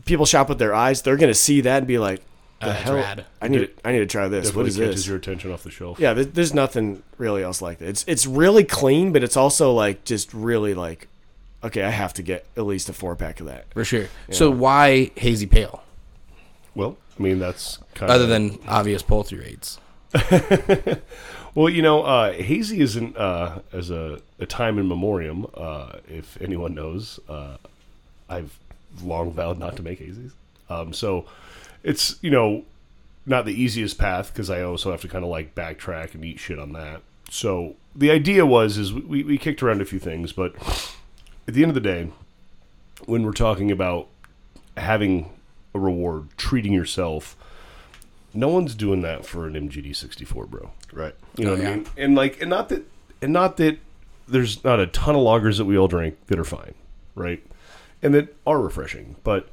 people 0.06 0.26
shop 0.26 0.50
with 0.50 0.58
their 0.60 0.74
eyes 0.74 1.02
they're 1.02 1.18
going 1.18 1.30
to 1.30 1.36
see 1.36 1.62
that 1.62 1.78
and 1.80 1.88
be 1.88 2.00
like 2.00 2.22
the 2.60 2.66
that's 2.68 2.84
hell 2.84 2.96
rad. 2.96 3.26
i 3.42 3.48
need 3.48 3.60
to, 3.60 3.70
i 3.88 3.92
need 3.92 4.00
to 4.00 4.06
try 4.08 4.28
this 4.28 4.48
what 4.56 4.64
Definitely 4.66 4.70
is 4.70 4.78
catches 4.78 4.96
this 4.96 5.08
your 5.08 5.18
attention 5.18 5.52
off 5.52 5.62
the 5.64 5.70
shelf. 5.70 6.00
yeah 6.00 6.14
there's 6.14 6.54
nothing 6.56 7.04
really 7.20 7.44
else 7.44 7.62
like 7.62 7.78
that 7.80 7.88
it's 7.90 8.04
it's 8.08 8.26
really 8.26 8.64
clean 8.64 9.12
but 9.14 9.24
it's 9.24 9.38
also 9.38 9.72
like 9.74 10.04
just 10.04 10.34
really 10.34 10.74
like 10.74 11.08
okay 11.64 11.84
i 11.84 11.92
have 11.92 12.14
to 12.14 12.24
get 12.24 12.48
at 12.58 12.66
least 12.66 12.90
a 12.90 12.94
four 12.94 13.16
pack 13.16 13.40
of 13.40 13.46
that 13.46 13.66
For 13.74 13.86
sure. 13.86 14.08
So 14.32 14.50
why 14.50 15.12
hazy 15.16 15.46
pale? 15.46 15.84
Well, 16.74 16.98
I 17.20 17.22
mean 17.24 17.38
that's 17.40 17.78
kind 17.96 18.12
Other 18.12 18.24
of 18.24 18.30
than 18.30 18.60
obvious 18.68 19.02
pull 19.04 19.24
through 19.24 19.42
rates. 19.42 19.80
Well, 21.58 21.72
you 21.72 21.82
know, 21.82 22.04
uh, 22.04 22.34
hazy 22.34 22.82
isn't 22.82 23.18
uh, 23.18 23.62
as 23.74 23.90
a, 23.90 24.22
a 24.38 24.46
time 24.46 24.78
in 24.78 24.88
memoriam. 24.88 25.48
Uh, 25.56 25.94
if 26.08 26.40
anyone 26.40 26.76
knows, 26.76 27.20
uh, 27.28 27.58
I've 28.30 28.60
long 29.02 29.32
vowed 29.34 29.58
not 29.58 29.76
to 29.78 29.82
make 29.82 30.00
hazies. 30.00 30.34
Um, 30.70 30.94
so 30.94 31.26
it's 31.82 32.18
you 32.22 32.30
know 32.30 32.64
not 33.26 33.46
the 33.46 33.60
easiest 33.60 33.98
path 33.98 34.32
because 34.32 34.52
I 34.52 34.62
also 34.62 34.92
have 34.92 35.02
to 35.02 35.08
kind 35.08 35.24
of 35.24 35.32
like 35.32 35.56
backtrack 35.56 36.14
and 36.14 36.24
eat 36.24 36.40
shit 36.40 36.60
on 36.60 36.74
that. 36.74 37.02
So 37.32 37.76
the 37.96 38.12
idea 38.12 38.46
was 38.46 38.78
is 38.78 38.94
we, 38.94 39.24
we 39.24 39.40
kicked 39.40 39.64
around 39.64 39.82
a 39.82 39.86
few 39.86 39.98
things, 39.98 40.34
but 40.34 40.54
at 41.48 41.56
the 41.56 41.64
end 41.64 41.72
of 41.72 41.74
the 41.76 41.82
day, 41.82 42.12
when 43.08 43.24
we're 43.24 43.32
talking 43.32 43.72
about 43.72 44.10
having 44.78 45.32
a 45.74 45.80
reward, 45.80 46.28
treating 46.38 46.72
yourself, 46.72 47.36
no 48.38 48.48
one's 48.50 48.76
doing 48.76 49.02
that 49.02 49.26
for 49.26 49.48
an 49.48 49.54
MGD 49.54 49.96
64, 49.96 50.46
bro. 50.46 50.72
right 50.94 51.16
You 51.38 51.46
know 51.46 51.52
Oh, 51.52 51.56
what 51.56 51.64
yeah. 51.64 51.70
I 51.72 51.76
mean? 51.78 51.88
And 51.98 52.16
like, 52.16 52.40
and 52.42 52.50
not 52.50 52.70
that, 52.70 52.84
and 53.22 53.34
not 53.34 53.58
that 53.58 53.80
there's 54.28 54.64
not 54.64 54.80
a 54.80 54.88
ton 54.88 55.16
of 55.16 55.22
lagers 55.22 55.58
that 55.58 55.66
we 55.66 55.78
all 55.78 55.88
drink 55.88 56.16
that 56.28 56.38
are 56.38 56.44
fine, 56.44 56.74
right? 57.16 57.44
And 58.04 58.14
that 58.14 58.36
are 58.46 58.60
refreshing. 58.62 59.16
But 59.24 59.50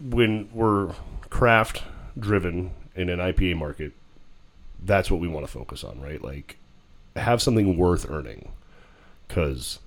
when 0.00 0.48
we're 0.52 0.94
craft 1.28 1.82
driven 2.18 2.70
in 2.94 3.08
an 3.08 3.18
IPA 3.18 3.56
market, 3.56 3.92
that's 4.82 5.10
what 5.10 5.20
we 5.20 5.28
want 5.28 5.44
to 5.46 5.52
focus 5.52 5.84
on, 5.84 6.00
right? 6.00 6.22
Like 6.22 6.56
have 7.16 7.42
something 7.42 7.76
worth 7.76 8.08
earning. 8.10 8.50
Cuz 9.28 9.80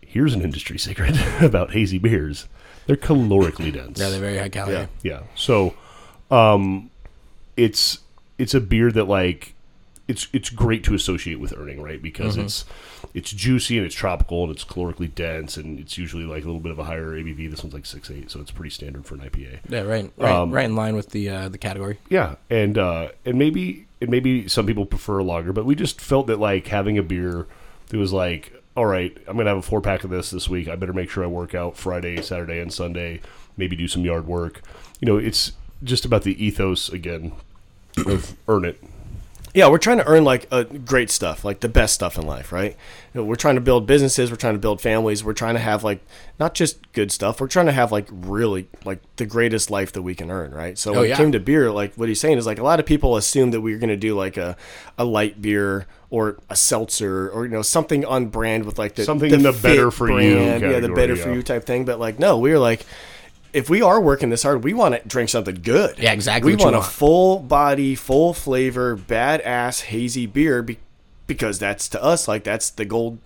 here's 0.00 0.32
an 0.34 0.40
industry 0.42 0.78
secret 0.88 1.14
about 1.42 1.72
hazy 1.72 1.98
beers. 1.98 2.48
They're 2.86 2.96
calorically 2.96 3.72
dense. 3.72 3.98
Yeah, 4.00 4.10
they're 4.10 4.20
very 4.20 4.38
high 4.38 4.48
calorie. 4.50 4.74
Yeah, 4.74 4.86
yeah. 5.02 5.20
So, 5.34 5.74
um, 6.30 6.90
it's 7.56 7.98
it's 8.38 8.54
a 8.54 8.60
beer 8.60 8.90
that 8.92 9.04
like 9.04 9.54
it's 10.06 10.28
it's 10.34 10.50
great 10.50 10.84
to 10.84 10.94
associate 10.94 11.40
with 11.40 11.56
earning, 11.56 11.80
right? 11.82 12.02
Because 12.02 12.36
it's 12.36 12.64
it's 13.14 13.30
juicy 13.30 13.78
and 13.78 13.86
it's 13.86 13.94
tropical 13.94 14.42
and 14.42 14.52
it's 14.52 14.64
calorically 14.64 15.12
dense 15.14 15.56
and 15.56 15.78
it's 15.80 15.96
usually 15.96 16.24
like 16.24 16.42
a 16.42 16.46
little 16.46 16.60
bit 16.60 16.72
of 16.72 16.78
a 16.78 16.84
higher 16.84 17.12
ABV. 17.12 17.50
This 17.50 17.62
one's 17.62 17.72
like 17.72 17.86
six 17.86 18.10
eight, 18.10 18.30
so 18.30 18.40
it's 18.40 18.50
pretty 18.50 18.70
standard 18.70 19.06
for 19.06 19.14
an 19.14 19.20
IPA. 19.22 19.60
Yeah, 19.68 19.80
right, 19.82 20.12
right, 20.18 20.32
Um, 20.32 20.50
right 20.50 20.66
in 20.66 20.76
line 20.76 20.94
with 20.94 21.10
the 21.10 21.30
uh, 21.30 21.48
the 21.48 21.58
category. 21.58 21.98
Yeah, 22.10 22.34
and 22.50 22.76
uh, 22.76 23.08
and 23.24 23.38
maybe 23.38 23.86
and 24.00 24.10
maybe 24.10 24.46
some 24.48 24.66
people 24.66 24.84
prefer 24.84 25.18
a 25.20 25.24
lager, 25.24 25.52
but 25.54 25.64
we 25.64 25.74
just 25.74 26.00
felt 26.00 26.26
that 26.26 26.38
like 26.38 26.66
having 26.66 26.98
a 26.98 27.02
beer 27.02 27.46
that 27.88 27.96
was 27.96 28.12
like, 28.12 28.52
all 28.76 28.84
right, 28.86 29.16
I'm 29.26 29.38
gonna 29.38 29.48
have 29.48 29.58
a 29.58 29.62
four 29.62 29.80
pack 29.80 30.04
of 30.04 30.10
this 30.10 30.30
this 30.30 30.48
week. 30.50 30.68
I 30.68 30.76
better 30.76 30.92
make 30.92 31.08
sure 31.08 31.24
I 31.24 31.28
work 31.28 31.54
out 31.54 31.78
Friday, 31.78 32.20
Saturday, 32.20 32.58
and 32.60 32.70
Sunday. 32.70 33.20
Maybe 33.56 33.74
do 33.74 33.88
some 33.88 34.04
yard 34.04 34.26
work. 34.26 34.60
You 35.00 35.06
know, 35.06 35.16
it's 35.16 35.52
just 35.82 36.04
about 36.04 36.22
the 36.22 36.42
ethos 36.44 36.88
again 36.88 37.32
of 38.06 38.36
earn 38.48 38.64
it. 38.64 38.82
Yeah, 39.52 39.68
we're 39.68 39.78
trying 39.78 39.98
to 39.98 40.06
earn 40.08 40.24
like 40.24 40.48
uh, 40.50 40.64
great 40.64 41.10
stuff, 41.10 41.44
like 41.44 41.60
the 41.60 41.68
best 41.68 41.94
stuff 41.94 42.18
in 42.18 42.26
life, 42.26 42.50
right? 42.50 42.72
You 43.12 43.20
know, 43.20 43.24
we're 43.24 43.36
trying 43.36 43.54
to 43.54 43.60
build 43.60 43.86
businesses, 43.86 44.28
we're 44.32 44.36
trying 44.36 44.54
to 44.54 44.58
build 44.58 44.80
families, 44.80 45.22
we're 45.22 45.32
trying 45.32 45.54
to 45.54 45.60
have 45.60 45.84
like 45.84 46.04
not 46.40 46.54
just 46.54 46.90
good 46.92 47.12
stuff, 47.12 47.40
we're 47.40 47.46
trying 47.46 47.66
to 47.66 47.72
have 47.72 47.92
like 47.92 48.08
really 48.10 48.66
like 48.84 48.98
the 49.14 49.26
greatest 49.26 49.70
life 49.70 49.92
that 49.92 50.02
we 50.02 50.12
can 50.16 50.28
earn, 50.28 50.50
right? 50.50 50.76
So 50.76 50.90
when 50.90 50.98
Oh, 50.98 51.02
it 51.04 51.16
came 51.16 51.30
to 51.30 51.38
beer, 51.38 51.70
like 51.70 51.94
what 51.94 52.08
he's 52.08 52.18
saying 52.18 52.36
is 52.36 52.46
like 52.46 52.58
a 52.58 52.64
lot 52.64 52.80
of 52.80 52.86
people 52.86 53.16
assume 53.16 53.52
that 53.52 53.60
we 53.60 53.72
are 53.74 53.78
going 53.78 53.90
to 53.90 53.96
do 53.96 54.16
like 54.16 54.36
a 54.36 54.56
a 54.98 55.04
light 55.04 55.40
beer 55.40 55.86
or 56.10 56.38
a 56.50 56.56
seltzer 56.56 57.30
or 57.30 57.44
you 57.44 57.52
know 57.52 57.62
something 57.62 58.04
on 58.04 58.26
brand 58.26 58.64
with 58.64 58.76
like 58.76 58.96
the 58.96 59.04
Something 59.04 59.32
in 59.32 59.44
the 59.44 59.52
fit 59.52 59.62
better 59.62 59.92
for 59.92 60.20
you 60.20 60.36
yeah, 60.36 60.54
the 60.58 60.60
category, 60.66 60.94
better 60.96 61.14
for 61.14 61.32
you 61.32 61.44
type 61.44 61.64
thing. 61.64 61.84
But 61.84 62.00
like 62.00 62.18
no, 62.18 62.38
we 62.38 62.50
were 62.50 62.58
like. 62.58 62.84
If 63.54 63.70
we 63.70 63.80
are 63.82 64.00
working 64.00 64.30
this 64.30 64.42
hard, 64.42 64.64
we 64.64 64.74
want 64.74 64.94
to 65.00 65.08
drink 65.08 65.30
something 65.30 65.60
good. 65.62 65.98
Yeah, 65.98 66.12
exactly 66.12 66.52
We 66.52 66.58
you 66.58 66.64
want 66.64 66.76
a 66.76 66.82
full 66.82 67.38
body, 67.38 67.94
full 67.94 68.34
flavor, 68.34 68.96
badass 68.96 69.82
hazy 69.82 70.26
beer 70.26 70.62
be- 70.62 70.78
because 71.26 71.58
that's 71.58 71.88
to 71.90 72.02
us 72.02 72.28
like 72.28 72.44
that's 72.44 72.70
the 72.70 72.84
gold 72.84 73.18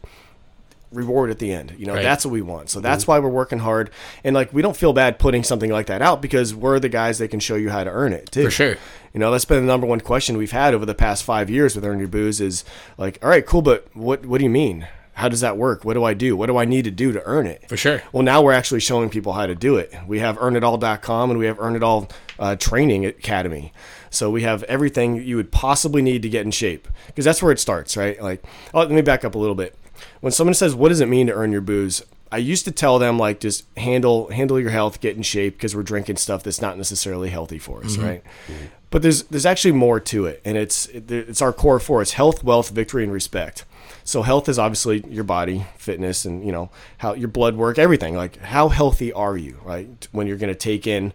reward 0.92 1.30
at 1.30 1.38
the 1.38 1.52
end. 1.52 1.74
You 1.78 1.86
know, 1.86 1.94
Right. 1.94 2.02
that's 2.02 2.24
what 2.24 2.32
we 2.32 2.42
want. 2.42 2.70
So 2.70 2.80
that's 2.80 3.04
mm-hmm. 3.04 3.12
why 3.12 3.18
we're 3.20 3.28
working 3.28 3.58
hard. 3.60 3.90
And 4.24 4.34
like 4.34 4.52
we 4.52 4.62
don't 4.62 4.76
feel 4.76 4.92
bad 4.92 5.18
putting 5.18 5.42
something 5.44 5.70
like 5.70 5.86
that 5.86 6.02
out 6.02 6.22
because 6.22 6.54
we're 6.54 6.78
the 6.78 6.88
guys 6.88 7.18
that 7.18 7.28
can 7.28 7.40
show 7.40 7.56
you 7.56 7.70
how 7.70 7.84
to 7.84 7.90
earn 7.90 8.12
it 8.12 8.30
too. 8.30 8.44
For 8.44 8.50
sure. 8.50 8.76
You 9.12 9.20
know, 9.20 9.30
that's 9.30 9.44
been 9.44 9.60
the 9.60 9.66
number 9.66 9.86
one 9.86 10.00
question 10.00 10.36
we've 10.36 10.52
had 10.52 10.74
over 10.74 10.86
the 10.86 10.94
past 10.94 11.24
five 11.24 11.50
years 11.50 11.74
with 11.74 11.84
Earn 11.84 11.98
Your 11.98 12.08
Booze 12.08 12.40
is 12.40 12.64
like, 12.98 13.18
all 13.22 13.28
right, 13.28 13.44
cool, 13.44 13.62
but 13.62 13.88
what 13.94 14.26
what 14.26 14.38
do 14.38 14.44
you 14.44 14.50
mean? 14.50 14.86
How 15.18 15.28
does 15.28 15.40
that 15.40 15.56
work? 15.56 15.84
What 15.84 15.94
do 15.94 16.04
I 16.04 16.14
do? 16.14 16.36
What 16.36 16.46
do 16.46 16.56
I 16.56 16.64
need 16.64 16.84
to 16.84 16.92
do 16.92 17.10
to 17.10 17.20
earn 17.26 17.48
it? 17.48 17.68
For 17.68 17.76
sure. 17.76 18.00
Well, 18.12 18.22
now 18.22 18.40
we're 18.40 18.52
actually 18.52 18.78
showing 18.78 19.10
people 19.10 19.32
how 19.32 19.46
to 19.46 19.54
do 19.56 19.76
it. 19.76 19.92
We 20.06 20.20
have 20.20 20.38
earnitall.com 20.38 21.30
and 21.30 21.40
we 21.40 21.46
have 21.46 21.58
Earn 21.58 21.74
It 21.74 21.82
All 21.82 22.08
uh, 22.38 22.54
Training 22.54 23.04
Academy. 23.04 23.72
So 24.10 24.30
we 24.30 24.42
have 24.42 24.62
everything 24.64 25.16
you 25.16 25.34
would 25.34 25.50
possibly 25.50 26.02
need 26.02 26.22
to 26.22 26.28
get 26.28 26.44
in 26.44 26.52
shape 26.52 26.86
because 27.08 27.24
that's 27.24 27.42
where 27.42 27.50
it 27.50 27.58
starts, 27.58 27.96
right? 27.96 28.22
Like, 28.22 28.44
oh, 28.72 28.78
let 28.78 28.92
me 28.92 29.02
back 29.02 29.24
up 29.24 29.34
a 29.34 29.38
little 29.38 29.56
bit. 29.56 29.76
When 30.20 30.30
someone 30.32 30.54
says, 30.54 30.76
"What 30.76 30.90
does 30.90 31.00
it 31.00 31.08
mean 31.08 31.26
to 31.26 31.32
earn 31.34 31.50
your 31.50 31.62
booze?" 31.62 32.04
I 32.30 32.36
used 32.36 32.64
to 32.66 32.70
tell 32.70 33.00
them 33.00 33.18
like 33.18 33.40
just 33.40 33.64
handle 33.76 34.28
handle 34.28 34.60
your 34.60 34.70
health, 34.70 35.00
get 35.00 35.16
in 35.16 35.22
shape 35.22 35.54
because 35.54 35.74
we're 35.74 35.82
drinking 35.82 36.18
stuff 36.18 36.44
that's 36.44 36.60
not 36.62 36.76
necessarily 36.76 37.30
healthy 37.30 37.58
for 37.58 37.82
us, 37.84 37.96
right? 37.98 38.22
But 38.90 39.02
there's 39.02 39.24
there's 39.24 39.46
actually 39.46 39.72
more 39.72 39.98
to 39.98 40.26
it, 40.26 40.40
and 40.44 40.56
it's 40.56 40.86
it's 40.86 41.42
our 41.42 41.52
core 41.52 41.80
four. 41.80 42.02
It's 42.02 42.12
health, 42.12 42.44
wealth, 42.44 42.70
victory, 42.70 43.02
and 43.02 43.12
respect. 43.12 43.64
So 44.08 44.22
health 44.22 44.48
is 44.48 44.58
obviously 44.58 45.04
your 45.06 45.24
body, 45.24 45.66
fitness, 45.76 46.24
and 46.24 46.42
you 46.42 46.50
know 46.50 46.70
how 46.96 47.12
your 47.12 47.28
blood 47.28 47.56
work, 47.56 47.78
everything. 47.78 48.16
Like 48.16 48.38
how 48.38 48.70
healthy 48.70 49.12
are 49.12 49.36
you, 49.36 49.60
right? 49.62 50.08
When 50.12 50.26
you're 50.26 50.38
going 50.38 50.48
to 50.48 50.58
take 50.58 50.86
in 50.86 51.12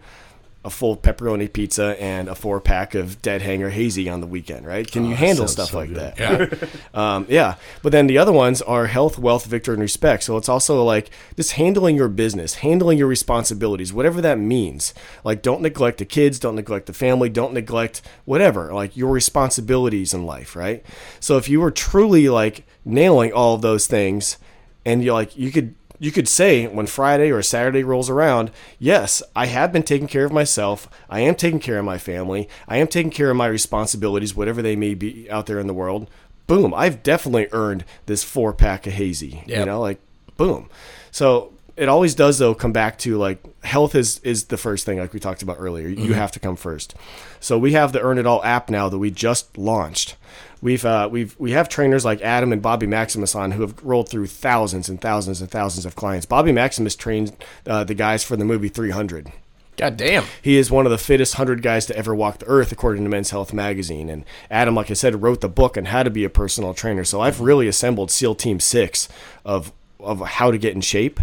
a 0.65 0.69
full 0.69 0.95
pepperoni 0.95 1.51
pizza 1.51 2.01
and 2.01 2.29
a 2.29 2.35
four 2.35 2.61
pack 2.61 2.95
of 2.95 3.21
Dead 3.21 3.41
Hanger 3.41 3.69
Hazy 3.69 4.07
on 4.07 4.21
the 4.21 4.27
weekend, 4.27 4.65
right? 4.65 4.89
Can 4.89 5.05
you 5.05 5.13
handle 5.13 5.47
stuff 5.47 5.71
so 5.71 5.79
like 5.79 5.89
good. 5.89 6.15
that? 6.17 6.69
Um, 6.93 7.25
yeah, 7.27 7.55
but 7.81 7.91
then 7.91 8.07
the 8.07 8.17
other 8.19 8.31
ones 8.31 8.61
are 8.61 8.85
health, 8.85 9.17
wealth, 9.17 9.45
victory, 9.45 9.73
and 9.73 9.81
respect. 9.81 10.23
So 10.23 10.37
it's 10.37 10.47
also 10.47 10.83
like 10.83 11.09
just 11.35 11.53
handling 11.53 11.95
your 11.95 12.07
business, 12.07 12.55
handling 12.55 12.97
your 12.97 13.07
responsibilities, 13.07 13.91
whatever 13.91 14.21
that 14.21 14.37
means. 14.37 14.93
Like, 15.23 15.41
don't 15.41 15.61
neglect 15.61 15.97
the 15.97 16.05
kids, 16.05 16.39
don't 16.39 16.55
neglect 16.55 16.85
the 16.85 16.93
family, 16.93 17.29
don't 17.29 17.53
neglect 17.53 18.01
whatever, 18.25 18.71
like 18.73 18.95
your 18.95 19.11
responsibilities 19.11 20.13
in 20.13 20.25
life, 20.25 20.55
right? 20.55 20.85
So 21.19 21.37
if 21.37 21.49
you 21.49 21.59
were 21.59 21.71
truly 21.71 22.29
like 22.29 22.65
nailing 22.85 23.33
all 23.33 23.55
of 23.55 23.61
those 23.61 23.87
things, 23.87 24.37
and 24.85 25.03
you're 25.03 25.13
like, 25.13 25.37
you 25.37 25.51
could 25.51 25.75
you 26.03 26.11
could 26.11 26.27
say 26.27 26.67
when 26.67 26.85
Friday 26.85 27.31
or 27.31 27.41
Saturday 27.41 27.81
rolls 27.81 28.09
around, 28.09 28.51
yes, 28.77 29.23
I 29.37 29.45
have 29.45 29.71
been 29.71 29.83
taking 29.83 30.09
care 30.09 30.25
of 30.25 30.33
myself. 30.33 30.89
I 31.09 31.21
am 31.21 31.33
taking 31.33 31.61
care 31.61 31.79
of 31.79 31.85
my 31.85 31.97
family. 31.97 32.49
I 32.67 32.75
am 32.75 32.87
taking 32.87 33.09
care 33.09 33.29
of 33.29 33.37
my 33.37 33.47
responsibilities, 33.47 34.35
whatever 34.35 34.61
they 34.61 34.75
may 34.75 34.95
be 34.95 35.31
out 35.31 35.45
there 35.45 35.59
in 35.59 35.67
the 35.67 35.73
world. 35.73 36.09
Boom, 36.45 36.73
I've 36.73 37.03
definitely 37.03 37.47
earned 37.53 37.85
this 38.05 38.21
four 38.21 38.51
pack 38.51 38.85
of 38.85 38.91
hazy. 38.91 39.43
You 39.59 39.65
know, 39.65 39.79
like 39.79 40.01
boom. 40.35 40.69
So 41.09 41.52
it 41.75 41.89
always 41.89 42.13
does 42.15 42.37
though 42.37 42.53
come 42.53 42.71
back 42.71 42.97
to 42.99 43.17
like 43.17 43.43
health 43.63 43.95
is 43.95 44.19
is 44.19 44.45
the 44.45 44.57
first 44.57 44.85
thing 44.85 44.99
like 44.99 45.13
we 45.13 45.19
talked 45.19 45.41
about 45.41 45.57
earlier. 45.59 45.87
You 45.87 46.13
have 46.13 46.31
to 46.33 46.39
come 46.39 46.55
first. 46.55 46.95
So 47.39 47.57
we 47.57 47.73
have 47.73 47.91
the 47.91 48.01
Earn 48.01 48.17
It 48.17 48.25
All 48.25 48.43
app 48.43 48.69
now 48.69 48.89
that 48.89 48.99
we 48.99 49.11
just 49.11 49.57
launched. 49.57 50.15
We've 50.61 50.85
uh, 50.85 51.09
we've 51.11 51.35
we 51.39 51.51
have 51.51 51.67
trainers 51.67 52.05
like 52.05 52.21
Adam 52.21 52.53
and 52.53 52.61
Bobby 52.61 52.87
Maximus 52.87 53.35
on 53.35 53.51
who 53.51 53.61
have 53.61 53.83
rolled 53.83 54.09
through 54.09 54.27
thousands 54.27 54.87
and 54.87 55.01
thousands 55.01 55.41
and 55.41 55.51
thousands 55.51 55.85
of 55.85 55.95
clients. 55.95 56.25
Bobby 56.25 56.51
Maximus 56.51 56.95
trained 56.95 57.35
uh, 57.67 57.83
the 57.83 57.93
guys 57.93 58.23
for 58.23 58.37
the 58.37 58.45
movie 58.45 58.69
300. 58.69 59.31
God 59.75 59.97
damn. 59.97 60.25
He 60.41 60.57
is 60.57 60.69
one 60.69 60.85
of 60.85 60.91
the 60.91 60.97
fittest 60.97 61.33
100 61.33 61.63
guys 61.63 61.87
to 61.87 61.97
ever 61.97 62.13
walk 62.13 62.39
the 62.39 62.45
earth, 62.45 62.71
according 62.71 63.03
to 63.03 63.09
Men's 63.09 63.31
Health 63.31 63.53
magazine. 63.53 64.07
And 64.07 64.23
Adam, 64.51 64.75
like 64.75 64.91
I 64.91 64.93
said, 64.93 65.21
wrote 65.21 65.41
the 65.41 65.49
book 65.49 65.77
on 65.77 65.85
how 65.85 66.03
to 66.03 66.11
be 66.11 66.23
a 66.23 66.29
personal 66.29 66.73
trainer. 66.75 67.03
So 67.03 67.21
I've 67.21 67.41
really 67.41 67.67
assembled 67.67 68.11
SEAL 68.11 68.35
Team 68.35 68.59
6 68.59 69.09
of, 69.43 69.73
of 69.99 70.21
how 70.21 70.51
to 70.51 70.59
get 70.59 70.75
in 70.75 70.81
shape. 70.81 71.19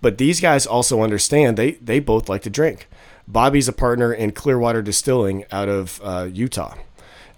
But 0.00 0.18
these 0.18 0.40
guys 0.40 0.66
also 0.66 1.02
understand 1.02 1.56
they, 1.56 1.72
they 1.72 2.00
both 2.00 2.28
like 2.28 2.42
to 2.42 2.50
drink. 2.50 2.88
Bobby's 3.28 3.68
a 3.68 3.72
partner 3.72 4.12
in 4.12 4.32
Clearwater 4.32 4.82
Distilling 4.82 5.44
out 5.52 5.68
of 5.68 6.00
uh, 6.02 6.28
Utah. 6.32 6.76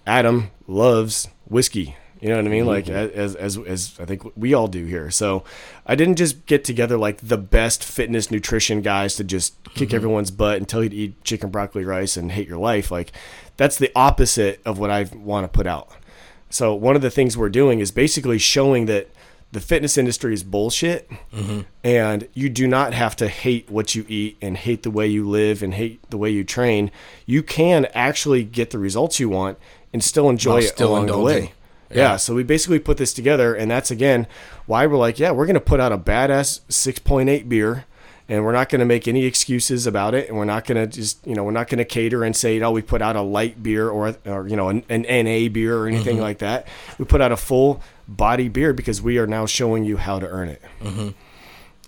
Adam 0.07 0.51
loves 0.67 1.29
whiskey. 1.47 1.97
You 2.21 2.29
know 2.29 2.37
what 2.37 2.47
I 2.47 2.51
mean? 2.51 2.67
Like 2.67 2.89
as, 2.89 3.35
as 3.35 3.59
as 3.59 3.99
I 3.99 4.05
think 4.05 4.23
we 4.37 4.55
all 4.55 4.69
do 4.69 4.85
here. 4.85 5.11
So 5.11 5.43
I 5.85 5.97
didn't 5.97 6.15
just 6.15 6.47
get 6.47 6.63
together 6.63 6.97
like 6.97 7.19
the 7.19 7.37
best 7.37 7.83
fitness 7.83 8.31
nutrition 8.31 8.81
guys 8.81 9.17
to 9.17 9.25
just 9.25 9.57
kick 9.75 9.93
everyone's 9.93 10.31
butt 10.31 10.59
and 10.59 10.69
tell 10.69 10.85
you 10.85 10.89
to 10.89 10.97
eat 10.97 11.25
chicken 11.25 11.51
broccoli 11.51 11.85
rice 11.85 12.17
and 12.17 12.31
hate 12.31 12.47
your 12.47 12.59
life. 12.59 12.93
Like 12.93 13.11
that's 13.57 13.77
the 13.77 13.91
opposite 13.97 14.61
of 14.65 14.79
what 14.79 14.89
I 14.89 15.03
want 15.13 15.45
to 15.45 15.49
put 15.49 15.67
out. 15.67 15.91
So 16.49 16.73
one 16.75 16.95
of 16.95 17.03
the 17.03 17.11
things 17.11 17.37
we're 17.37 17.49
doing 17.49 17.81
is 17.81 17.91
basically 17.91 18.39
showing 18.39 18.87
that 18.87 19.09
the 19.53 19.61
fitness 19.61 19.99
industry 19.99 20.33
is 20.33 20.43
bullshit, 20.43 21.11
and 21.85 22.27
you 22.33 22.49
do 22.49 22.67
not 22.67 22.95
have 22.95 23.15
to 23.17 23.29
hate 23.29 23.71
what 23.71 23.95
you 23.95 24.05
eat 24.09 24.39
and 24.41 24.57
hate 24.57 24.83
the 24.83 24.91
way 24.91 25.07
you 25.07 25.29
live 25.29 25.63
and 25.63 25.75
hate 25.75 26.03
the 26.11 26.17
way 26.17 26.31
you 26.31 26.43
train. 26.43 26.91
You 27.27 27.43
can 27.43 27.87
actually 27.93 28.45
get 28.45 28.71
the 28.71 28.79
results 28.79 29.21
you 29.21 29.29
want 29.29 29.59
and 29.93 30.03
still 30.03 30.31
enjoy 30.31 30.53
While 30.53 30.59
it 30.59 30.69
still 30.69 30.89
along 30.89 31.07
the 31.07 31.19
way. 31.19 31.53
Yeah. 31.91 32.17
so 32.17 32.35
we 32.35 32.43
basically 32.43 32.79
put 32.79 32.97
this 32.97 33.13
together, 33.13 33.55
and 33.55 33.71
that's 33.71 33.91
again 33.91 34.27
why 34.65 34.87
we're 34.87 34.97
like, 34.97 35.19
yeah, 35.19 35.31
we're 35.33 35.47
gonna 35.47 35.61
put 35.61 35.81
out 35.81 35.93
a 35.93 35.99
badass 35.99 36.61
6.8 36.71 37.47
beer, 37.47 37.85
and 38.31 38.47
we're 38.47 38.53
not 38.53 38.71
gonna 38.71 38.87
make 38.87 39.07
any 39.07 39.27
excuses 39.27 39.87
about 39.87 40.15
it, 40.15 40.29
and 40.29 40.39
we're 40.39 40.47
not 40.47 40.65
gonna 40.65 40.87
just, 40.87 41.27
you 41.27 41.35
know, 41.35 41.45
we're 41.45 41.51
not 41.51 41.69
gonna 41.69 41.85
cater 41.85 42.25
and 42.25 42.35
say, 42.35 42.59
oh, 42.63 42.71
we 42.71 42.81
put 42.81 43.03
out 43.03 43.17
a 43.17 43.21
light 43.21 43.63
beer 43.63 43.91
or, 43.91 44.17
or 44.25 44.49
you 44.49 44.57
know, 44.57 44.71
an, 44.71 44.83
an 44.89 45.03
NA 45.03 45.49
beer 45.53 45.77
or 45.77 45.87
anything 45.87 46.15
mm-hmm. 46.15 46.23
like 46.23 46.39
that. 46.39 46.67
We 46.97 47.05
put 47.05 47.21
out 47.21 47.33
a 47.33 47.37
full 47.37 47.83
body 48.09 48.49
beer 48.49 48.73
because 48.73 49.01
we 49.01 49.19
are 49.19 49.27
now 49.27 49.47
showing 49.47 49.85
you 49.85 49.97
how 49.97 50.19
to 50.19 50.27
earn 50.29 50.49
it. 50.49 50.63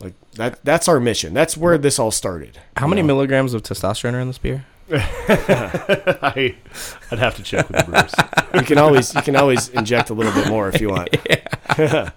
Like 0.00 0.14
that. 0.32 0.64
That's 0.64 0.88
our 0.88 0.98
mission. 1.00 1.34
That's 1.34 1.56
where 1.56 1.78
this 1.78 1.98
all 1.98 2.10
started. 2.10 2.58
How 2.76 2.86
many 2.86 3.02
milligrams 3.02 3.54
of 3.54 3.62
testosterone 3.62 4.14
are 4.14 4.20
in 4.20 4.26
this 4.26 4.38
beer? 4.38 4.66
I, 4.90 6.56
I'd 7.10 7.18
have 7.18 7.36
to 7.36 7.42
check 7.42 7.68
with 7.68 7.78
the 7.78 7.84
brewers. 7.84 8.14
You 8.54 8.62
can 8.62 8.76
always 8.78 9.14
you 9.14 9.22
can 9.22 9.36
always 9.36 9.68
inject 9.70 10.10
a 10.10 10.14
little 10.14 10.32
bit 10.32 10.48
more 10.48 10.68
if 10.68 10.80
you 10.80 10.90
want. 10.90 11.16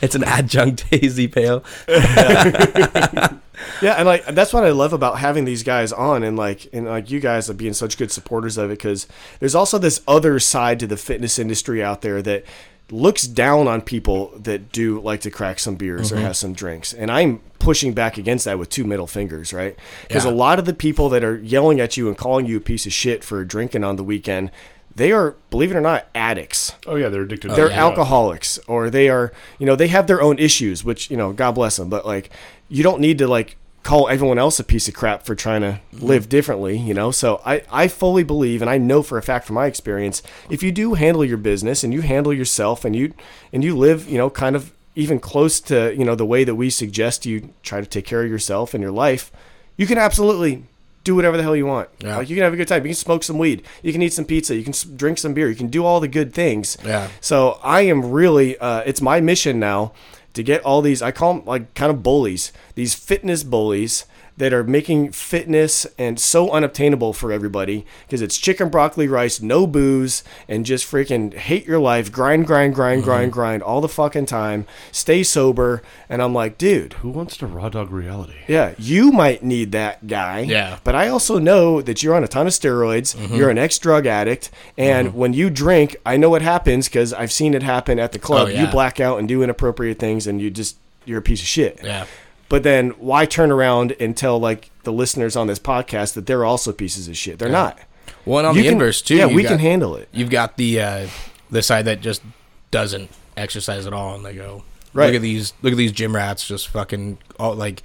It's 0.00 0.14
an 0.14 0.22
adjunct 0.22 0.82
hazy 0.90 1.26
pale. 1.26 1.64
Yeah, 3.80 3.94
and 3.94 4.06
like 4.06 4.26
that's 4.26 4.52
what 4.52 4.64
I 4.64 4.70
love 4.70 4.92
about 4.92 5.18
having 5.18 5.44
these 5.44 5.62
guys 5.62 5.92
on, 5.92 6.22
and 6.22 6.36
like 6.36 6.68
and 6.72 6.86
like 6.86 7.10
you 7.10 7.20
guys 7.20 7.48
are 7.48 7.54
being 7.54 7.72
such 7.72 7.96
good 7.96 8.10
supporters 8.10 8.58
of 8.58 8.70
it, 8.70 8.78
because 8.78 9.06
there's 9.38 9.54
also 9.54 9.78
this 9.78 10.02
other 10.08 10.38
side 10.38 10.80
to 10.80 10.86
the 10.86 10.96
fitness 10.96 11.38
industry 11.38 11.82
out 11.82 12.02
there 12.02 12.20
that 12.22 12.44
looks 12.90 13.26
down 13.26 13.66
on 13.66 13.80
people 13.80 14.32
that 14.38 14.70
do 14.72 15.00
like 15.00 15.20
to 15.22 15.30
crack 15.30 15.58
some 15.58 15.74
beers 15.74 16.12
or 16.12 16.16
have 16.16 16.36
some 16.36 16.52
drinks. 16.52 16.92
And 16.92 17.10
I'm 17.10 17.40
pushing 17.58 17.94
back 17.94 18.18
against 18.18 18.44
that 18.44 18.58
with 18.58 18.68
two 18.68 18.84
middle 18.84 19.06
fingers, 19.06 19.52
right? 19.54 19.74
Because 20.06 20.24
Yeah. 20.26 20.30
a 20.30 20.34
lot 20.34 20.58
of 20.58 20.66
the 20.66 20.74
people 20.74 21.08
that 21.08 21.24
are 21.24 21.36
yelling 21.38 21.80
at 21.80 21.96
you 21.96 22.08
and 22.08 22.16
calling 22.16 22.44
you 22.46 22.58
a 22.58 22.60
piece 22.60 22.84
of 22.84 22.92
shit 22.92 23.24
for 23.24 23.42
drinking 23.44 23.84
on 23.84 23.96
the 23.96 24.04
weekend, 24.04 24.50
they 24.94 25.12
are, 25.12 25.34
believe 25.50 25.70
it 25.72 25.76
or 25.76 25.80
not, 25.80 26.06
addicts. 26.14 26.72
Oh 26.86 26.94
yeah, 26.96 27.08
they're 27.08 27.22
addicted. 27.22 27.52
They're 27.52 27.68
to 27.70 27.74
alcoholics 27.74 28.58
or 28.68 28.90
they 28.90 29.08
are, 29.08 29.32
you 29.58 29.64
know, 29.66 29.76
they 29.76 29.88
have 29.88 30.06
their 30.06 30.20
own 30.20 30.38
issues, 30.38 30.84
which, 30.84 31.10
you 31.10 31.16
know, 31.16 31.32
God 31.32 31.52
bless 31.52 31.76
them. 31.76 31.88
But 31.88 32.04
like, 32.06 32.30
you 32.68 32.82
don't 32.82 33.00
need 33.00 33.16
to 33.18 33.26
like 33.26 33.56
call 33.84 34.08
everyone 34.08 34.38
else 34.38 34.58
a 34.58 34.64
piece 34.64 34.88
of 34.88 34.94
crap 34.94 35.24
for 35.24 35.34
trying 35.34 35.60
to 35.60 35.78
live 35.92 36.28
differently, 36.28 36.76
you 36.76 36.94
know? 36.94 37.10
So 37.10 37.40
I, 37.44 37.62
I 37.70 37.86
fully 37.86 38.24
believe, 38.24 38.62
and 38.62 38.70
I 38.70 38.78
know 38.78 39.02
for 39.02 39.18
a 39.18 39.22
fact 39.22 39.46
from 39.46 39.54
my 39.54 39.66
experience, 39.66 40.22
if 40.48 40.62
you 40.62 40.72
do 40.72 40.94
handle 40.94 41.24
your 41.24 41.36
business 41.36 41.84
and 41.84 41.92
you 41.92 42.00
handle 42.00 42.32
yourself 42.32 42.84
and 42.84 42.96
you, 42.96 43.12
and 43.52 43.62
you 43.62 43.76
live, 43.76 44.08
you 44.08 44.16
know, 44.16 44.30
kind 44.30 44.56
of 44.56 44.72
even 44.96 45.20
close 45.20 45.60
to, 45.60 45.94
you 45.94 46.04
know, 46.04 46.14
the 46.14 46.24
way 46.24 46.44
that 46.44 46.54
we 46.54 46.70
suggest 46.70 47.26
you 47.26 47.52
try 47.62 47.80
to 47.80 47.86
take 47.86 48.06
care 48.06 48.24
of 48.24 48.30
yourself 48.30 48.72
and 48.72 48.82
your 48.82 48.92
life, 48.92 49.30
you 49.76 49.86
can 49.86 49.98
absolutely 49.98 50.64
do 51.02 51.14
whatever 51.14 51.36
the 51.36 51.42
hell 51.42 51.54
you 51.54 51.66
want. 51.66 51.90
Yeah. 51.98 52.16
Like 52.16 52.30
you 52.30 52.36
can 52.36 52.44
have 52.44 52.54
a 52.54 52.56
good 52.56 52.68
time. 52.68 52.82
You 52.84 52.90
can 52.90 52.94
smoke 52.94 53.22
some 53.22 53.36
weed. 53.36 53.64
You 53.82 53.92
can 53.92 54.00
eat 54.00 54.14
some 54.14 54.24
pizza. 54.24 54.56
You 54.56 54.64
can 54.64 54.72
drink 54.96 55.18
some 55.18 55.34
beer. 55.34 55.50
You 55.50 55.56
can 55.56 55.68
do 55.68 55.84
all 55.84 56.00
the 56.00 56.08
good 56.08 56.32
things. 56.32 56.78
Yeah. 56.82 57.08
So 57.20 57.58
I 57.62 57.82
am 57.82 58.12
really, 58.12 58.56
uh, 58.56 58.80
it's 58.86 59.02
my 59.02 59.20
mission 59.20 59.60
now 59.60 59.92
to 60.32 60.42
get 60.42 60.62
all 60.62 60.80
these, 60.80 61.02
I 61.02 61.12
call 61.12 61.34
them 61.34 61.44
like 61.44 61.74
kind 61.74 61.90
of 61.90 62.02
bullies, 62.02 62.52
these 62.74 62.94
fitness 62.94 63.42
bullies 63.42 64.04
that 64.36 64.52
are 64.52 64.64
making 64.64 65.12
fitness 65.12 65.86
and 65.96 66.18
so 66.18 66.50
unobtainable 66.50 67.12
for 67.12 67.30
everybody 67.30 67.86
because 68.04 68.20
it's 68.20 68.36
chicken, 68.36 68.68
broccoli, 68.68 69.06
rice, 69.06 69.40
no 69.40 69.64
booze, 69.64 70.24
and 70.48 70.66
just 70.66 70.84
freaking 70.90 71.32
hate 71.34 71.64
your 71.66 71.78
life, 71.78 72.10
grind, 72.10 72.44
grind, 72.44 72.74
grind, 72.74 73.02
Mm-hmm. 73.02 73.04
grind, 73.08 73.32
grind 73.32 73.62
all 73.62 73.80
the 73.80 73.88
fucking 73.88 74.26
time, 74.26 74.66
stay 74.90 75.22
sober. 75.22 75.82
And 76.08 76.20
I'm 76.20 76.34
like, 76.34 76.58
dude, 76.58 76.94
Who 76.94 77.10
wants 77.10 77.36
to 77.36 77.46
raw 77.46 77.68
dog 77.68 77.92
reality? 77.92 78.34
yeah, 78.48 78.74
you 78.76 79.12
might 79.12 79.44
need 79.44 79.70
that 79.70 80.08
guy. 80.08 80.40
Yeah. 80.40 80.70
Mm-hmm. 80.72 80.80
But 80.82 80.96
I 80.96 81.06
also 81.08 81.38
know 81.38 81.80
that 81.80 82.02
you're 82.02 82.16
on 82.16 82.24
a 82.24 82.28
ton 82.28 82.48
of 82.48 82.52
steroids. 82.54 83.14
You're 83.36 83.50
an 83.50 83.58
ex 83.58 83.78
drug 83.78 84.04
addict. 84.04 84.50
And 84.76 85.14
when 85.14 85.32
you 85.32 85.48
drink, 85.48 85.94
I 86.04 86.16
know 86.16 86.30
what 86.30 86.42
happens 86.42 86.88
because 86.88 87.12
I've 87.12 87.30
seen 87.30 87.54
it 87.54 87.62
happen 87.62 88.00
at 88.00 88.10
the 88.10 88.18
club. 88.18 88.48
Oh, 88.48 88.50
You 88.50 88.64
yeah. 88.64 88.70
black 88.72 88.98
out 88.98 89.20
and 89.20 89.28
do 89.28 89.44
inappropriate 89.44 90.00
things 90.00 90.26
and 90.26 90.40
you 90.40 90.50
just, 90.50 90.76
you're 91.04 91.20
a 91.20 91.22
piece 91.22 91.40
of 91.40 91.46
shit. 91.46 91.78
Yeah. 91.84 92.06
But 92.54 92.62
then 92.62 92.90
why 92.90 93.26
turn 93.26 93.50
around 93.50 93.96
and 93.98 94.16
tell 94.16 94.38
like 94.38 94.70
the 94.84 94.92
listeners 94.92 95.34
on 95.34 95.48
this 95.48 95.58
podcast 95.58 96.14
that 96.14 96.26
they're 96.26 96.44
also 96.44 96.70
pieces 96.70 97.08
of 97.08 97.16
shit? 97.16 97.40
They're 97.40 97.48
not. 97.48 97.76
Well, 98.24 98.38
and 98.38 98.46
on 98.46 98.54
You 98.54 98.62
the 98.62 98.68
can- 98.68 98.74
inverse 98.74 99.02
too. 99.02 99.16
Yeah, 99.16 99.26
we 99.26 99.42
got- 99.42 99.48
can 99.48 99.58
handle 99.58 99.96
it. 99.96 100.08
You've 100.12 100.30
got 100.30 100.56
the 100.56 100.80
uh, 100.80 101.06
the 101.50 101.62
side 101.64 101.86
that 101.86 102.00
just 102.00 102.22
doesn't 102.70 103.10
exercise 103.36 103.88
at 103.88 103.92
all, 103.92 104.14
and 104.14 104.24
they 104.24 104.34
go, 104.34 104.62
Right. 104.92 105.06
"Look 105.06 105.16
at 105.16 105.22
these, 105.22 105.52
look 105.62 105.72
at 105.72 105.76
these 105.76 105.90
gym 105.90 106.14
rats, 106.14 106.46
just 106.46 106.68
fucking 106.68 107.18
all 107.40 107.56
like 107.56 107.82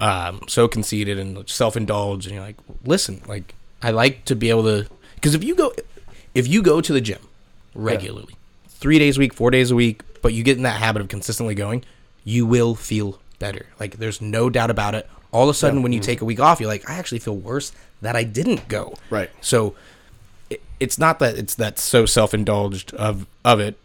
um, 0.00 0.40
so 0.48 0.66
conceited 0.66 1.18
and 1.18 1.46
self 1.46 1.76
indulged." 1.76 2.24
And 2.26 2.36
you're 2.36 2.42
like, 2.44 2.56
"Listen, 2.86 3.20
like 3.28 3.54
I 3.82 3.90
like 3.90 4.24
to 4.24 4.34
be 4.34 4.48
able 4.48 4.62
to, 4.62 4.86
because 5.16 5.34
if 5.34 5.44
you 5.44 5.54
go, 5.54 5.74
if 6.34 6.48
you 6.48 6.62
go 6.62 6.80
to 6.80 6.92
the 6.94 7.02
gym 7.02 7.20
regularly, 7.74 8.34
three 8.68 8.98
days 8.98 9.18
a 9.18 9.20
week, 9.20 9.34
four 9.34 9.50
days 9.50 9.70
a 9.70 9.74
week, 9.76 10.00
but 10.22 10.32
you 10.32 10.42
get 10.42 10.56
in 10.56 10.62
that 10.62 10.80
habit 10.80 11.02
of 11.02 11.08
consistently 11.08 11.54
going, 11.54 11.84
you 12.24 12.46
will 12.46 12.74
feel 12.74 13.18
better. 13.38 13.66
Like 13.80 13.98
there's 13.98 14.20
no 14.20 14.50
doubt 14.50 14.70
about 14.70 14.94
it. 14.94 15.08
All 15.32 15.44
of 15.44 15.48
a 15.50 15.54
sudden, 15.54 15.82
when 15.82 15.92
you 15.92 16.00
take 16.00 16.20
a 16.20 16.24
week 16.24 16.40
off, 16.40 16.60
you're 16.60 16.68
like, 16.68 16.88
I 16.88 16.94
actually 16.94 17.18
feel 17.18 17.36
worse 17.36 17.72
that 18.00 18.16
I 18.16 18.24
didn't 18.24 18.68
go. 18.68 18.94
Right. 19.10 19.30
So 19.40 19.74
it, 20.48 20.62
it's 20.80 20.98
not 20.98 21.18
that 21.18 21.36
it's 21.36 21.54
that 21.56 21.78
so 21.78 22.06
self-indulged 22.06 22.94
of 22.94 23.26
of 23.44 23.60
it 23.60 23.76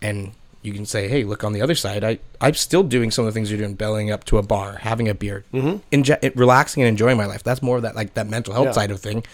and 0.00 0.32
you 0.62 0.72
can 0.72 0.84
say 0.86 1.08
hey 1.08 1.22
look 1.24 1.42
on 1.44 1.52
the 1.52 1.62
other 1.62 1.74
side 1.74 2.02
i 2.04 2.18
i'm 2.40 2.54
still 2.54 2.82
doing 2.82 3.10
some 3.10 3.24
of 3.24 3.32
the 3.32 3.36
things 3.36 3.50
you're 3.50 3.58
doing 3.58 3.74
bellying 3.74 4.10
up 4.10 4.24
to 4.24 4.36
a 4.36 4.42
bar 4.42 4.74
having 4.82 5.08
a 5.08 5.14
beer 5.14 5.44
mm-hmm. 5.54 5.76
Enjo- 5.92 6.32
relaxing 6.36 6.82
and 6.82 6.88
enjoying 6.88 7.16
my 7.16 7.24
life 7.26 7.42
that's 7.42 7.62
more 7.62 7.76
of 7.76 7.82
that 7.82 7.94
like 7.96 8.14
that 8.14 8.26
mental 8.28 8.52
health 8.52 8.66
Yeah. 8.66 8.72
side 8.72 8.90
of 8.90 9.00
thing 9.00 9.24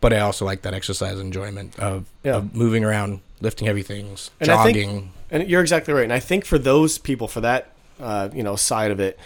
but 0.00 0.12
i 0.12 0.20
also 0.20 0.44
like 0.44 0.62
that 0.62 0.74
exercise 0.74 1.18
enjoyment 1.18 1.78
of, 1.78 2.04
Yeah. 2.22 2.36
of 2.36 2.54
moving 2.54 2.84
around 2.84 3.20
lifting 3.40 3.66
heavy 3.66 3.82
things 3.82 4.30
And 4.40 4.50
I 4.50 4.66
jogging 4.68 4.90
think, 4.90 5.10
and 5.30 5.50
you're 5.50 5.62
exactly 5.62 5.94
right. 5.94 6.04
And 6.04 6.12
I 6.12 6.20
think 6.20 6.44
for 6.44 6.58
those 6.58 6.98
people, 6.98 7.26
for 7.26 7.40
that, 7.40 7.72
uh, 8.00 8.28
you 8.32 8.42
know, 8.42 8.56
side 8.56 8.90
of 8.90 9.00
it, 9.00 9.18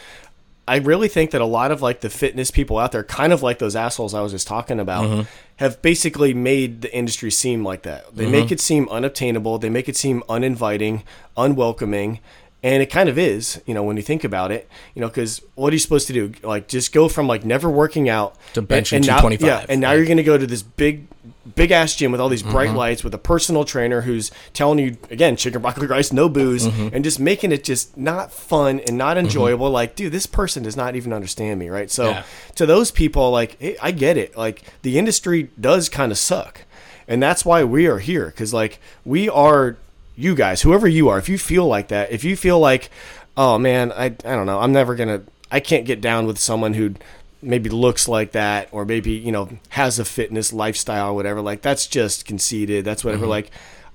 I 0.68 0.76
really 0.78 1.06
think 1.08 1.30
that 1.30 1.40
a 1.40 1.46
lot 1.46 1.70
of 1.70 1.80
like 1.80 2.00
the 2.00 2.10
fitness 2.10 2.50
people 2.50 2.78
out 2.78 2.90
there, 2.92 3.04
kind 3.04 3.32
of 3.32 3.42
like 3.42 3.58
those 3.60 3.76
assholes 3.76 4.14
I 4.14 4.20
was 4.20 4.32
just 4.32 4.48
talking 4.48 4.80
about, 4.80 5.26
have 5.56 5.80
basically 5.80 6.34
made 6.34 6.82
the 6.82 6.94
industry 6.94 7.30
seem 7.30 7.64
like 7.64 7.82
that. 7.82 8.14
They 8.14 8.26
make 8.28 8.50
it 8.50 8.60
seem 8.60 8.88
unobtainable. 8.88 9.58
They 9.58 9.70
make 9.70 9.88
it 9.88 9.96
seem 9.96 10.22
uninviting, 10.28 11.04
unwelcoming. 11.36 12.20
And 12.62 12.82
it 12.82 12.86
kind 12.86 13.08
of 13.08 13.16
is, 13.16 13.62
you 13.64 13.74
know, 13.74 13.84
when 13.84 13.96
you 13.96 14.02
think 14.02 14.24
about 14.24 14.50
it, 14.50 14.68
you 14.94 15.00
know, 15.00 15.06
because 15.08 15.40
what 15.54 15.70
are 15.72 15.76
you 15.76 15.78
supposed 15.78 16.08
to 16.08 16.12
do? 16.12 16.32
Like, 16.42 16.66
just 16.66 16.92
go 16.92 17.08
from 17.08 17.28
like 17.28 17.44
never 17.44 17.70
working 17.70 18.08
out 18.08 18.34
To 18.54 18.62
benching 18.62 18.94
now- 19.06 19.20
Yeah, 19.46 19.66
and 19.68 19.80
now 19.80 19.90
like- 19.90 19.98
you're 19.98 20.06
going 20.06 20.16
to 20.16 20.24
go 20.24 20.36
to 20.36 20.46
this 20.46 20.62
big, 20.62 21.06
big 21.54 21.70
ass 21.70 21.94
gym 21.94 22.10
with 22.12 22.20
all 22.20 22.28
these 22.28 22.42
bright 22.42 22.68
Mm-hmm. 22.68 22.76
lights 22.76 23.04
with 23.04 23.14
a 23.14 23.18
personal 23.18 23.64
trainer 23.64 24.00
who's 24.02 24.30
telling 24.52 24.78
you 24.78 24.96
again, 25.10 25.36
chicken 25.36 25.62
broccoli 25.62 25.86
rice, 25.86 26.12
no 26.12 26.28
booze, 26.28 26.66
Mm-hmm. 26.66 26.94
and 26.94 27.04
just 27.04 27.20
making 27.20 27.52
it 27.52 27.62
just 27.64 27.96
not 27.96 28.32
fun 28.32 28.80
and 28.80 28.98
not 28.98 29.16
enjoyable. 29.18 29.70
Like, 29.70 29.94
dude, 29.96 30.12
this 30.12 30.26
person 30.26 30.62
does 30.62 30.76
not 30.76 30.96
even 30.96 31.12
understand 31.12 31.60
me, 31.60 31.68
right? 31.68 31.90
So 31.90 32.10
Yeah. 32.10 32.22
to 32.56 32.66
those 32.66 32.90
people, 32.90 33.30
like, 33.30 33.56
hey, 33.60 33.76
I 33.80 33.90
get 33.92 34.16
it. 34.16 34.36
Like, 34.36 34.62
the 34.82 34.98
industry 34.98 35.50
does 35.60 35.88
kind 35.88 36.10
of 36.10 36.18
suck, 36.18 36.62
and 37.06 37.22
that's 37.22 37.44
why 37.44 37.62
we 37.64 37.86
are 37.86 37.98
here 37.98 38.26
because 38.26 38.52
like 38.52 38.80
we 39.04 39.28
are 39.28 39.76
you 40.16 40.34
guys, 40.34 40.62
whoever 40.62 40.88
you 40.88 41.08
are. 41.08 41.18
If 41.18 41.28
you 41.28 41.38
feel 41.38 41.66
like 41.66 41.88
that, 41.88 42.10
if 42.10 42.24
you 42.24 42.36
feel 42.36 42.58
like, 42.58 42.90
oh 43.36 43.58
man, 43.58 43.92
I 43.92 44.06
I 44.06 44.10
don't 44.10 44.46
know, 44.46 44.58
I'm 44.60 44.72
never 44.72 44.94
gonna, 44.94 45.22
I 45.52 45.60
can't 45.60 45.84
get 45.84 46.00
down 46.00 46.26
with 46.26 46.38
someone 46.38 46.74
who 46.74 46.94
maybe 47.42 47.68
looks 47.70 48.08
like 48.08 48.32
that 48.32 48.68
or 48.72 48.84
maybe 48.84 49.12
you 49.12 49.30
know 49.30 49.48
has 49.70 49.98
a 49.98 50.04
fitness 50.04 50.52
lifestyle 50.52 51.10
or 51.10 51.14
whatever 51.14 51.40
like 51.40 51.62
that's 51.62 51.86
just 51.86 52.24
conceited 52.24 52.84
that's 52.84 53.04
whatever. 53.04 53.26
Like 53.26 53.50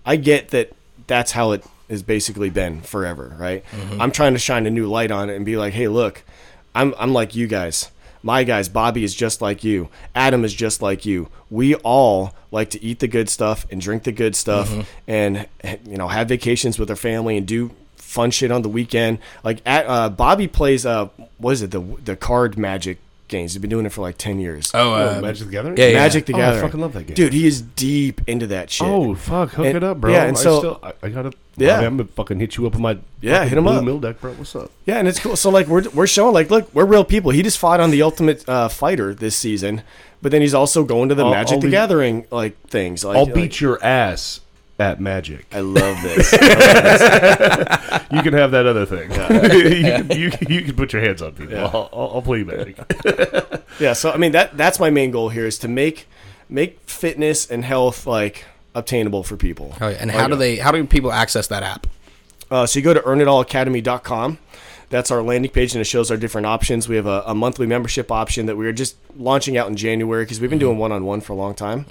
i 0.05 0.15
get 0.15 0.49
that 0.49 0.71
that's 1.07 1.31
how 1.31 1.51
it 1.51 1.65
has 1.89 2.03
basically 2.03 2.49
been 2.49 2.81
forever 2.81 3.35
right? 3.37 3.63
I'm 3.99 4.11
trying 4.11 4.33
to 4.33 4.39
shine 4.39 4.65
a 4.65 4.69
new 4.69 4.87
light 4.87 5.11
on 5.11 5.29
it 5.29 5.35
and 5.35 5.45
be 5.45 5.57
like 5.57 5.73
hey 5.73 5.87
look 5.87 6.23
i'm 6.73 6.93
i'm 6.99 7.13
like 7.13 7.35
you 7.35 7.47
guys. 7.47 7.91
My 8.23 8.43
guys 8.43 8.69
bobby 8.69 9.03
is 9.03 9.15
just 9.15 9.41
like 9.41 9.63
you. 9.63 9.89
Adam 10.13 10.45
is 10.45 10.53
just 10.53 10.81
like 10.81 11.05
you. 11.07 11.27
We 11.49 11.73
all 11.75 12.35
like 12.51 12.69
to 12.69 12.83
eat 12.83 12.99
the 12.99 13.07
good 13.07 13.29
stuff 13.29 13.65
and 13.71 13.81
drink 13.81 14.03
the 14.03 14.11
good 14.11 14.35
stuff 14.35 14.71
and 15.07 15.47
you 15.63 15.97
know 15.97 16.07
have 16.07 16.29
vacations 16.29 16.77
with 16.77 16.89
our 16.91 16.95
family 16.95 17.35
and 17.35 17.47
do 17.47 17.71
fun 17.95 18.29
shit 18.29 18.51
on 18.51 18.61
the 18.61 18.69
weekend. 18.69 19.17
Like 19.43 19.61
at, 19.65 19.85
uh, 19.87 20.09
Bobby 20.09 20.47
plays 20.47 20.85
uh 20.85 21.09
what 21.39 21.51
is 21.53 21.61
it 21.63 21.71
the 21.71 21.81
the 21.81 22.15
card 22.15 22.57
magic 22.59 22.99
games. 23.31 23.53
He's 23.53 23.61
been 23.61 23.71
doing 23.71 23.87
it 23.87 23.91
for 23.91 24.01
like 24.01 24.19
ten 24.19 24.39
years. 24.39 24.69
oh 24.75 24.93
Oh, 24.93 25.17
uh, 25.17 25.21
Magic 25.21 25.47
the 25.47 25.51
Gathering. 25.51 25.77
yeah, 25.77 25.87
yeah. 25.87 25.93
Magic 25.95 26.25
the 26.27 26.33
Oh, 26.33 26.37
I 26.37 26.39
Gathering. 26.41 26.61
fucking 26.61 26.79
love 26.81 26.93
that 26.93 27.07
game. 27.07 27.15
dude. 27.15 27.33
He 27.33 27.47
is 27.47 27.61
deep 27.63 28.21
into 28.27 28.45
that 28.47 28.69
shit. 28.69 28.87
Oh 28.87 29.15
fuck, 29.15 29.49
hook 29.53 29.65
And- 29.65 29.77
it 29.77 29.83
up, 29.83 29.99
bro. 29.99 30.11
yeah, 30.11 30.25
and 30.25 30.37
so- 30.37 30.55
I 30.55 30.59
still, 30.59 30.79
I, 30.83 30.93
I 31.01 31.09
gotta. 31.09 31.31
Yeah. 31.57 31.81
Yeah, 31.81 31.87
I'm 31.87 31.97
gonna 31.97 32.07
fucking 32.15 32.39
hit 32.39 32.57
you 32.57 32.67
up 32.67 32.73
with 32.73 32.81
my. 32.81 32.97
Yeah, 33.21 33.33
fucking 33.39 33.49
hit 33.49 33.57
'em 33.57 33.63
blue 33.63 33.73
up. 33.73 33.83
Mill 33.83 33.99
deck, 33.99 34.21
bro. 34.21 34.31
What's 34.33 34.55
up? 34.55 34.69
Yeah, 34.85 34.99
and 34.99 35.07
it's 35.07 35.19
cool. 35.19 35.35
So 35.35 35.49
like 35.49 35.67
we're 35.67 35.83
we're 35.93 36.07
showing 36.07 36.33
like 36.35 36.49
look, 36.51 36.69
we're 36.73 36.85
real 36.85 37.03
people. 37.03 37.31
He 37.31 37.41
just 37.41 37.57
fought 37.57 37.79
on 37.79 37.89
the 37.91 38.01
Ultimate 38.03 38.47
uh, 38.47 38.67
Fighter 38.69 39.13
this 39.13 39.35
season, 39.35 39.81
but 40.21 40.31
then 40.31 40.41
he's 40.41 40.53
also 40.53 40.83
going 40.83 41.09
to 41.09 41.15
the 41.15 41.25
I'll- 41.25 41.31
Magic 41.31 41.55
I'll 41.55 41.59
the 41.61 41.67
be- 41.67 41.71
Gathering 41.71 42.25
like 42.31 42.59
things. 42.67 43.03
Like, 43.03 43.17
I'll 43.17 43.25
like- 43.25 43.33
beat 43.33 43.59
your 43.61 43.83
ass 43.83 44.39
at 44.81 44.99
Magic. 44.99 45.45
I 45.53 45.59
love 45.61 46.01
this. 46.01 46.31
You 46.33 48.21
can 48.23 48.33
have 48.33 48.51
that 48.51 48.65
other 48.65 48.85
thing. 48.85 49.11
you, 49.11 49.17
can, 50.07 50.11
you, 50.19 50.31
can- 50.31 50.51
you 50.51 50.61
can 50.63 50.75
put 50.75 50.91
your 50.93 51.01
hands 51.01 51.21
on 51.21 51.33
people. 51.33 51.57
I'll, 51.57 51.89
I'll, 51.93 52.11
I'll 52.15 52.21
play 52.21 52.43
Magic. 52.43 52.77
yeah, 53.79 53.93
so 53.93 54.11
I 54.11 54.17
mean 54.17 54.31
that 54.33 54.57
that's 54.57 54.79
my 54.79 54.89
main 54.89 55.11
goal 55.11 55.29
here 55.29 55.45
is 55.45 55.57
to 55.59 55.67
make 55.67 56.07
make 56.49 56.79
fitness 56.81 57.49
and 57.49 57.63
health 57.63 58.05
like 58.05 58.45
obtainable 58.75 59.23
for 59.23 59.37
people. 59.37 59.75
oh, 59.79 59.87
yeah. 59.87 59.97
and 59.99 60.11
how 60.11 60.27
do 60.27 60.35
they 60.35 60.57
how 60.57 60.71
do 60.71 60.85
people 60.85 61.11
access 61.11 61.47
that 61.47 61.63
app 61.63 61.87
Uh, 62.49 62.65
so 62.65 62.79
you 62.79 62.83
go 62.83 62.93
to 62.93 63.01
earnitallacademy.com. 63.01 64.37
That's 64.91 65.09
our 65.09 65.23
landing 65.23 65.49
page, 65.49 65.73
and 65.73 65.81
it 65.81 65.85
shows 65.85 66.11
our 66.11 66.17
different 66.17 66.45
options. 66.45 66.87
We 66.87 66.97
have 66.97 67.07
a, 67.07 67.23
a 67.25 67.33
monthly 67.33 67.65
membership 67.65 68.11
option 68.11 68.45
that 68.45 68.57
we 68.57 68.67
are 68.67 68.73
just 68.73 68.95
launching 69.17 69.57
out 69.57 69.67
in 69.69 69.75
January 69.75 70.23
because 70.25 70.39
we've 70.39 70.49
been 70.49 70.59
doing 70.59 70.77
one 70.77 70.91
on 70.91 71.05
one 71.05 71.21
for 71.21 71.33
a 71.33 71.35
long 71.35 71.55
time. 71.55 71.85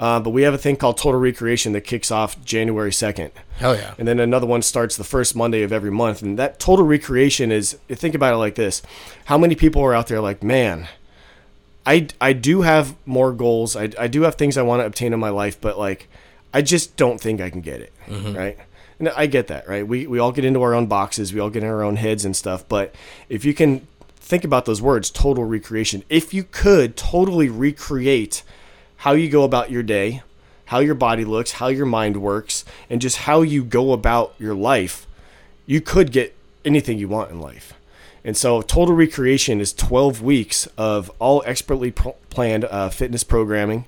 Uh, 0.00 0.20
but 0.20 0.30
we 0.30 0.42
have 0.42 0.54
a 0.54 0.58
thing 0.58 0.76
called 0.76 0.96
Total 0.96 1.20
Recreation 1.20 1.72
that 1.72 1.82
kicks 1.82 2.10
off 2.10 2.42
January 2.44 2.90
2nd. 2.90 3.32
hell 3.58 3.74
yeah 3.76 3.94
And 3.98 4.08
then 4.08 4.18
another 4.20 4.46
one 4.46 4.62
starts 4.62 4.96
the 4.96 5.04
first 5.04 5.36
Monday 5.36 5.62
of 5.62 5.72
every 5.72 5.90
month. 5.90 6.22
And 6.22 6.38
that 6.38 6.58
total 6.58 6.84
recreation 6.86 7.52
is 7.52 7.76
think 7.88 8.14
about 8.14 8.32
it 8.34 8.38
like 8.38 8.54
this 8.54 8.82
how 9.26 9.36
many 9.38 9.54
people 9.54 9.82
are 9.82 9.94
out 9.94 10.06
there 10.06 10.20
like, 10.20 10.42
man, 10.42 10.88
I, 11.86 12.08
I 12.20 12.32
do 12.32 12.62
have 12.62 12.94
more 13.04 13.32
goals. 13.32 13.76
I, 13.76 13.90
I 13.98 14.06
do 14.08 14.22
have 14.22 14.36
things 14.36 14.56
I 14.56 14.62
want 14.62 14.80
to 14.80 14.86
obtain 14.86 15.12
in 15.12 15.20
my 15.20 15.30
life, 15.30 15.60
but 15.60 15.78
like, 15.78 16.08
I 16.52 16.62
just 16.62 16.96
don't 16.96 17.20
think 17.20 17.40
I 17.40 17.50
can 17.50 17.60
get 17.60 17.80
it. 17.80 17.92
Right. 18.36 18.56
And 18.98 19.08
I 19.10 19.26
get 19.26 19.48
that. 19.48 19.68
Right. 19.68 19.86
We, 19.86 20.06
we 20.06 20.18
all 20.18 20.32
get 20.32 20.44
into 20.44 20.62
our 20.62 20.74
own 20.74 20.86
boxes, 20.86 21.32
we 21.32 21.40
all 21.40 21.50
get 21.50 21.62
in 21.62 21.68
our 21.68 21.82
own 21.82 21.96
heads 21.96 22.24
and 22.24 22.36
stuff. 22.36 22.68
But 22.68 22.94
if 23.28 23.44
you 23.44 23.54
can 23.54 23.86
think 24.16 24.44
about 24.44 24.64
those 24.64 24.80
words, 24.80 25.10
total 25.10 25.44
recreation, 25.44 26.02
if 26.08 26.32
you 26.32 26.44
could 26.44 26.96
totally 26.96 27.48
recreate 27.48 28.42
how 28.98 29.12
you 29.12 29.28
go 29.28 29.44
about 29.44 29.70
your 29.70 29.82
day, 29.82 30.22
how 30.66 30.78
your 30.78 30.94
body 30.94 31.24
looks, 31.24 31.52
how 31.52 31.68
your 31.68 31.86
mind 31.86 32.16
works, 32.16 32.64
and 32.88 33.00
just 33.00 33.18
how 33.18 33.42
you 33.42 33.62
go 33.64 33.92
about 33.92 34.34
your 34.38 34.54
life, 34.54 35.06
you 35.66 35.80
could 35.80 36.10
get 36.10 36.34
anything 36.64 36.98
you 36.98 37.08
want 37.08 37.30
in 37.30 37.40
life. 37.40 37.74
And 38.24 38.36
so, 38.36 38.62
Total 38.62 38.94
Recreation 38.94 39.60
is 39.60 39.74
12 39.74 40.22
weeks 40.22 40.66
of 40.78 41.10
all 41.18 41.42
expertly 41.44 41.90
pl- 41.90 42.16
planned 42.30 42.64
uh, 42.64 42.88
fitness 42.88 43.22
programming, 43.22 43.84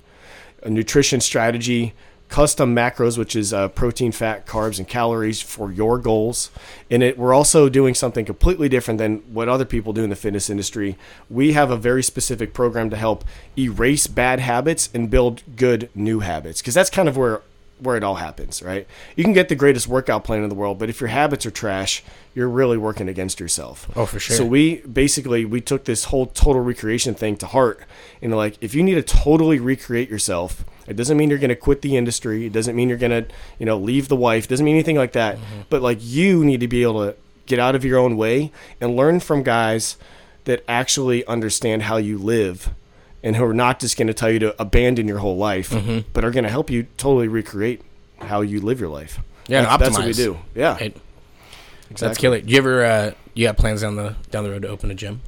a 0.61 0.69
nutrition 0.69 1.19
strategy, 1.21 1.93
custom 2.29 2.75
macros, 2.75 3.17
which 3.17 3.35
is 3.35 3.53
uh, 3.53 3.69
protein, 3.69 4.11
fat, 4.11 4.45
carbs, 4.45 4.79
and 4.79 4.87
calories 4.87 5.41
for 5.41 5.71
your 5.71 5.97
goals. 5.97 6.51
In 6.89 7.01
it, 7.01 7.17
we're 7.17 7.33
also 7.33 7.69
doing 7.69 7.93
something 7.93 8.25
completely 8.25 8.69
different 8.69 8.97
than 8.97 9.19
what 9.33 9.47
other 9.47 9.65
people 9.65 9.93
do 9.93 10.03
in 10.03 10.09
the 10.09 10.15
fitness 10.15 10.49
industry. 10.49 10.97
We 11.29 11.53
have 11.53 11.71
a 11.71 11.77
very 11.77 12.03
specific 12.03 12.53
program 12.53 12.89
to 12.89 12.97
help 12.97 13.23
erase 13.57 14.07
bad 14.07 14.39
habits 14.39 14.89
and 14.93 15.09
build 15.09 15.43
good 15.55 15.89
new 15.95 16.19
habits, 16.19 16.61
because 16.61 16.73
that's 16.73 16.89
kind 16.89 17.07
of 17.09 17.17
where 17.17 17.41
where 17.79 17.95
it 17.95 18.03
all 18.03 18.15
happens, 18.15 18.63
right? 18.63 18.87
You 19.15 19.23
can 19.23 19.33
get 19.33 19.49
the 19.49 19.55
greatest 19.55 19.87
workout 19.87 20.23
plan 20.23 20.41
in 20.41 20.49
the 20.49 20.55
world, 20.55 20.79
but 20.79 20.89
if 20.89 20.99
your 20.99 21.09
habits 21.09 21.45
are 21.45 21.51
trash, 21.51 22.03
you're 22.33 22.49
really 22.49 22.75
working 22.75 23.07
against 23.07 23.39
yourself. 23.39 23.87
Oh, 23.95 24.07
for 24.07 24.19
sure. 24.19 24.35
So 24.35 24.45
we 24.47 24.77
basically 24.77 25.45
we 25.45 25.61
took 25.61 25.85
this 25.85 26.05
whole 26.05 26.25
total 26.25 26.63
recreation 26.63 27.13
thing 27.13 27.37
to 27.37 27.45
heart, 27.45 27.81
and 28.21 28.35
like 28.35 28.57
if 28.61 28.73
you 28.73 28.81
need 28.81 28.95
to 28.95 29.03
totally 29.03 29.59
recreate 29.59 30.09
yourself, 30.09 30.65
it 30.87 30.95
doesn't 30.95 31.17
mean 31.17 31.29
you're 31.29 31.39
going 31.39 31.49
to 31.49 31.55
quit 31.55 31.81
the 31.81 31.97
industry. 31.97 32.45
It 32.45 32.53
doesn't 32.53 32.75
mean 32.75 32.89
you're 32.89 32.97
going 32.97 33.23
to 33.23 33.29
you 33.59 33.65
know 33.65 33.77
leave 33.77 34.07
the 34.07 34.15
wife. 34.15 34.45
It 34.45 34.49
doesn't 34.49 34.65
mean 34.65 34.75
anything 34.75 34.95
like 34.97 35.11
that. 35.13 35.37
But 35.69 35.81
like 35.81 35.99
you 36.01 36.43
need 36.45 36.59
to 36.61 36.67
be 36.67 36.81
able 36.83 37.05
to 37.05 37.15
get 37.45 37.59
out 37.59 37.75
of 37.75 37.85
your 37.85 37.97
own 37.99 38.17
way 38.17 38.51
and 38.81 38.95
learn 38.95 39.19
from 39.19 39.43
guys 39.43 39.97
that 40.45 40.63
actually 40.67 41.25
understand 41.25 41.83
how 41.83 41.97
you 41.97 42.17
live 42.17 42.73
and 43.23 43.35
who 43.35 43.43
are 43.45 43.53
not 43.53 43.79
just 43.79 43.97
going 43.97 44.07
to 44.07 44.13
tell 44.13 44.29
you 44.29 44.39
to 44.39 44.61
abandon 44.61 45.07
your 45.07 45.17
whole 45.19 45.37
life, 45.37 45.73
but 46.13 46.23
are 46.23 46.31
going 46.31 46.43
to 46.43 46.49
help 46.49 46.69
you 46.69 46.83
totally 46.97 47.27
recreate 47.27 47.81
how 48.19 48.41
you 48.41 48.61
live 48.61 48.79
your 48.79 48.89
life. 48.89 49.19
Yeah, 49.47 49.61
that's, 49.63 49.81
that's 49.81 49.97
what 49.97 50.05
we 50.05 50.13
do. 50.13 50.37
Yeah, 50.55 50.73
Right. 50.75 50.95
That's 51.95 52.17
killer. 52.17 52.41
Do 52.41 52.51
you 52.51 52.57
ever 52.57 52.83
uh, 52.85 53.11
you 53.33 53.47
got 53.47 53.55
plans 53.57 53.81
down 53.81 53.95
the 53.95 54.15
down 54.29 54.43
the 54.43 54.49
road 54.51 54.63
to 54.63 54.67
open 54.67 54.91
a 54.91 54.95
gym? 54.95 55.21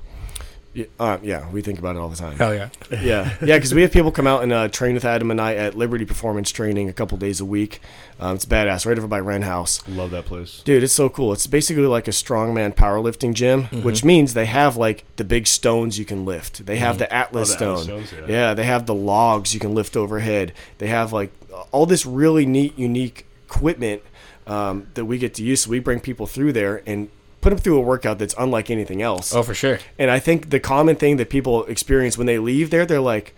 Yeah, 0.73 0.85
uh, 0.99 1.17
yeah. 1.23 1.49
We 1.49 1.61
think 1.63 1.79
about 1.79 1.95
it 1.95 1.99
all 1.99 2.09
the 2.09 2.15
time. 2.15 2.37
Hell 2.37 2.53
yeah. 2.53 2.69
yeah, 2.91 3.35
yeah, 3.41 3.57
because 3.57 3.73
we 3.73 3.81
have 3.81 3.91
people 3.91 4.11
come 4.11 4.27
out 4.27 4.43
and 4.43 4.53
uh, 4.53 4.67
train 4.67 4.93
with 4.93 5.03
Adam 5.03 5.31
and 5.31 5.41
I 5.41 5.55
at 5.55 5.75
Liberty 5.75 6.05
Performance 6.05 6.51
Training 6.51 6.87
a 6.89 6.93
couple 6.93 7.17
days 7.17 7.39
a 7.41 7.45
week. 7.45 7.81
Um, 8.19 8.35
it's 8.35 8.45
badass, 8.45 8.85
right 8.85 8.97
over 8.97 9.07
by 9.07 9.19
Wren 9.19 9.41
House. 9.41 9.81
Love 9.87 10.11
that 10.11 10.25
place. 10.25 10.61
Dude, 10.63 10.83
it's 10.83 10.93
so 10.93 11.09
cool. 11.09 11.33
It's 11.33 11.47
basically 11.47 11.87
like 11.87 12.07
a 12.07 12.11
strongman 12.11 12.75
powerlifting 12.75 13.33
gym, 13.33 13.63
Mm-hmm. 13.63 13.81
which 13.83 14.03
means 14.05 14.35
they 14.35 14.45
have 14.45 14.77
like 14.77 15.05
the 15.15 15.23
big 15.23 15.47
stones 15.47 15.97
you 15.97 16.05
can 16.05 16.23
lift. 16.23 16.65
They 16.67 16.77
have 16.77 16.99
the 16.99 17.11
Atlas 17.11 17.55
Oh, 17.55 17.57
the 17.57 17.65
Atlas 17.65 17.83
stone. 17.83 18.03
stones, 18.05 18.29
yeah. 18.29 18.53
they 18.53 18.63
have 18.65 18.85
the 18.85 18.93
logs 18.95 19.53
you 19.55 19.59
can 19.59 19.73
lift 19.73 19.97
overhead. 19.97 20.53
They 20.77 20.87
have 20.87 21.11
like 21.11 21.31
all 21.71 21.87
this 21.87 22.05
really 22.05 22.45
neat, 22.45 22.77
unique 22.77 23.25
equipment 23.47 24.03
um, 24.45 24.87
that 24.93 25.05
we 25.05 25.17
get 25.17 25.33
to 25.35 25.43
use. 25.43 25.61
So 25.61 25.71
we 25.71 25.79
bring 25.79 25.99
people 25.99 26.27
through 26.27 26.53
there 26.53 26.83
and 26.85 27.09
put 27.41 27.49
them 27.51 27.59
through 27.59 27.77
a 27.77 27.81
workout 27.81 28.19
that's 28.19 28.35
unlike 28.37 28.69
anything 28.69 29.01
else. 29.01 29.33
Oh, 29.33 29.43
for 29.43 29.53
sure. 29.53 29.79
And 29.97 30.09
I 30.11 30.19
think 30.19 30.49
the 30.49 30.59
common 30.59 30.95
thing 30.95 31.17
that 31.17 31.29
people 31.29 31.65
experience 31.65 32.17
when 32.17 32.27
they 32.27 32.37
leave 32.39 32.69
there, 32.69 32.85
they're 32.85 32.99
like, 32.99 33.33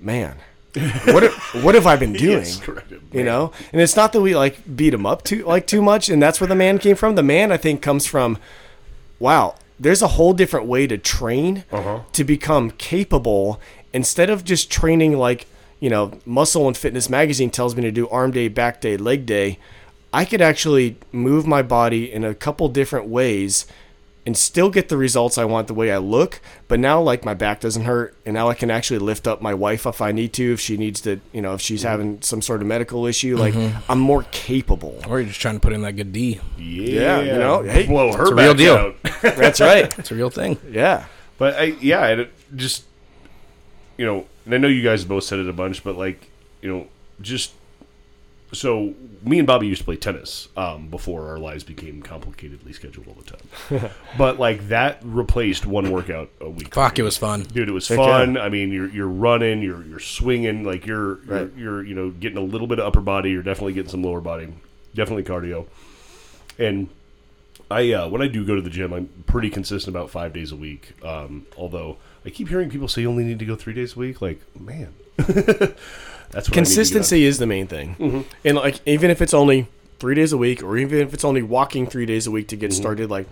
"Man, 0.00 0.36
what 1.04 1.22
have, 1.22 1.34
what 1.64 1.74
have 1.74 1.86
I 1.86 1.96
been 1.96 2.12
doing?" 2.12 2.46
You 3.12 3.24
know, 3.24 3.52
and 3.72 3.80
it's 3.80 3.96
not 3.96 4.12
that 4.12 4.20
we 4.20 4.34
like 4.34 4.76
beat 4.76 4.92
him 4.94 5.06
up 5.06 5.22
too 5.24 5.44
like 5.44 5.66
too 5.66 5.82
much, 5.82 6.08
and 6.08 6.22
that's 6.22 6.40
where 6.40 6.48
the 6.48 6.54
man 6.54 6.78
came 6.78 6.96
from. 6.96 7.14
The 7.14 7.22
man, 7.22 7.52
I 7.52 7.56
think, 7.56 7.82
comes 7.82 8.06
from, 8.06 8.38
wow, 9.18 9.54
there's 9.78 10.02
a 10.02 10.08
whole 10.08 10.32
different 10.32 10.66
way 10.66 10.86
to 10.86 10.98
train 10.98 11.64
Uh-huh. 11.72 12.00
to 12.12 12.24
become 12.24 12.70
capable 12.72 13.60
instead 13.92 14.30
of 14.30 14.44
just 14.44 14.70
training 14.70 15.16
like 15.18 15.46
you 15.78 15.90
know, 15.90 16.18
Muscle 16.24 16.66
and 16.66 16.74
Fitness 16.74 17.10
Magazine 17.10 17.50
tells 17.50 17.76
me 17.76 17.82
to 17.82 17.92
do 17.92 18.08
arm 18.08 18.30
day, 18.30 18.48
back 18.48 18.80
day, 18.80 18.96
leg 18.96 19.26
day. 19.26 19.58
I 20.12 20.24
could 20.24 20.40
actually 20.40 20.96
move 21.12 21.46
my 21.46 21.62
body 21.62 22.10
in 22.12 22.24
a 22.24 22.34
couple 22.34 22.68
different 22.68 23.06
ways 23.06 23.66
and 24.26 24.36
still 24.36 24.70
get 24.70 24.88
the 24.88 24.96
results 24.96 25.38
I 25.38 25.44
want 25.44 25.68
the 25.68 25.74
way 25.74 25.92
I 25.92 25.98
look. 25.98 26.40
But 26.66 26.80
now, 26.80 27.00
like, 27.00 27.24
my 27.24 27.32
back 27.32 27.60
doesn't 27.60 27.84
hurt, 27.84 28.16
and 28.26 28.34
now 28.34 28.48
I 28.48 28.54
can 28.54 28.72
actually 28.72 28.98
lift 28.98 29.28
up 29.28 29.40
my 29.40 29.54
wife 29.54 29.86
if 29.86 30.02
I 30.02 30.10
need 30.10 30.32
to, 30.34 30.52
if 30.52 30.60
she 30.60 30.76
needs 30.76 31.00
to, 31.02 31.20
you 31.32 31.40
know, 31.40 31.54
if 31.54 31.60
she's 31.60 31.82
mm-hmm. 31.82 31.88
having 31.88 32.22
some 32.22 32.42
sort 32.42 32.60
of 32.60 32.66
medical 32.66 33.06
issue. 33.06 33.36
Like, 33.36 33.54
mm-hmm. 33.54 33.90
I'm 33.90 34.00
more 34.00 34.24
capable. 34.32 35.00
Or 35.08 35.20
you're 35.20 35.28
just 35.28 35.40
trying 35.40 35.54
to 35.54 35.60
put 35.60 35.72
in 35.72 35.82
that 35.82 35.92
good 35.92 36.12
D. 36.12 36.40
Yeah, 36.58 37.20
you 37.20 37.32
know, 37.34 37.62
hey, 37.62 37.86
blow 37.86 38.12
her 38.12 38.22
it's 38.22 38.30
a 38.32 38.34
real 38.34 38.52
back 38.52 38.56
deal. 38.56 38.74
out. 38.74 38.96
That's 39.22 39.60
right. 39.60 39.96
It's 39.96 40.10
a 40.10 40.14
real 40.16 40.30
thing. 40.30 40.58
Yeah. 40.70 41.06
But 41.38 41.54
I, 41.54 41.64
yeah, 41.80 42.06
it 42.06 42.32
just 42.56 42.84
you 43.96 44.06
know, 44.06 44.26
and 44.44 44.54
I 44.54 44.58
know 44.58 44.68
you 44.68 44.82
guys 44.82 45.04
both 45.04 45.24
said 45.24 45.38
it 45.38 45.48
a 45.48 45.52
bunch, 45.52 45.84
but 45.84 45.96
like 45.96 46.30
you 46.62 46.68
know, 46.68 46.86
just 47.20 47.52
so 48.56 48.94
me 49.22 49.38
and 49.38 49.46
Bobby 49.46 49.66
used 49.66 49.80
to 49.80 49.84
play 49.84 49.96
tennis 49.96 50.48
um, 50.56 50.88
before 50.88 51.28
our 51.28 51.38
lives 51.38 51.64
became 51.64 52.02
complicatedly 52.02 52.74
scheduled 52.74 53.08
all 53.08 53.14
the 53.14 53.24
time. 53.78 53.90
but 54.18 54.38
like 54.38 54.68
that 54.68 55.00
replaced 55.02 55.66
one 55.66 55.90
workout 55.90 56.30
a 56.40 56.48
week. 56.48 56.74
Fuck, 56.74 56.96
me. 56.96 57.02
it 57.02 57.04
was 57.04 57.16
fun. 57.16 57.42
Dude, 57.42 57.68
it 57.68 57.72
was 57.72 57.88
Heck 57.88 57.98
fun. 57.98 58.36
I 58.38 58.48
mean, 58.48 58.72
you're 58.72 58.88
you're 58.88 59.08
running, 59.08 59.62
you're 59.62 59.84
you're 59.84 59.98
swinging, 60.00 60.64
like 60.64 60.86
you're 60.86 61.14
Right. 61.16 61.50
you're, 61.56 61.58
you're 61.58 61.84
you 61.84 61.94
know 61.94 62.10
getting 62.10 62.38
a 62.38 62.42
little 62.42 62.66
bit 62.66 62.78
of 62.78 62.86
upper 62.86 63.00
body. 63.00 63.30
You're 63.30 63.42
definitely 63.42 63.72
getting 63.74 63.90
some 63.90 64.02
lower 64.02 64.20
body, 64.20 64.48
definitely 64.94 65.24
cardio. 65.24 65.66
And 66.58 66.88
I 67.70 67.92
uh, 67.92 68.08
when 68.08 68.22
I 68.22 68.28
do 68.28 68.44
go 68.46 68.54
to 68.54 68.62
the 68.62 68.70
gym, 68.70 68.92
I'm 68.92 69.08
pretty 69.26 69.50
consistent 69.50 69.94
about 69.94 70.10
five 70.10 70.32
days 70.32 70.52
a 70.52 70.56
week. 70.56 70.92
Um, 71.04 71.46
although 71.56 71.96
I 72.24 72.30
keep 72.30 72.48
hearing 72.48 72.70
people 72.70 72.88
say 72.88 73.02
you 73.02 73.08
only 73.08 73.24
need 73.24 73.38
to 73.38 73.44
go 73.44 73.54
three 73.56 73.74
days 73.74 73.94
a 73.96 73.98
week. 73.98 74.20
Like, 74.20 74.40
man, 74.58 74.94
that's 76.30 76.48
what 76.48 76.54
Consistency 76.54 77.24
is 77.24 77.38
the 77.38 77.46
main 77.46 77.66
thing. 77.66 77.96
Mm-hmm. 77.98 78.20
And, 78.44 78.56
like, 78.56 78.80
even 78.86 79.10
if 79.10 79.20
it's 79.22 79.34
only 79.34 79.68
three 79.98 80.14
days 80.14 80.32
a 80.32 80.36
week, 80.36 80.62
or 80.62 80.76
even 80.76 81.00
if 81.00 81.14
it's 81.14 81.24
only 81.24 81.42
walking 81.42 81.86
three 81.86 82.06
days 82.06 82.26
a 82.26 82.30
week 82.30 82.48
to 82.48 82.56
get 82.56 82.70
mm-hmm. 82.70 82.80
started, 82.80 83.10
like, 83.10 83.26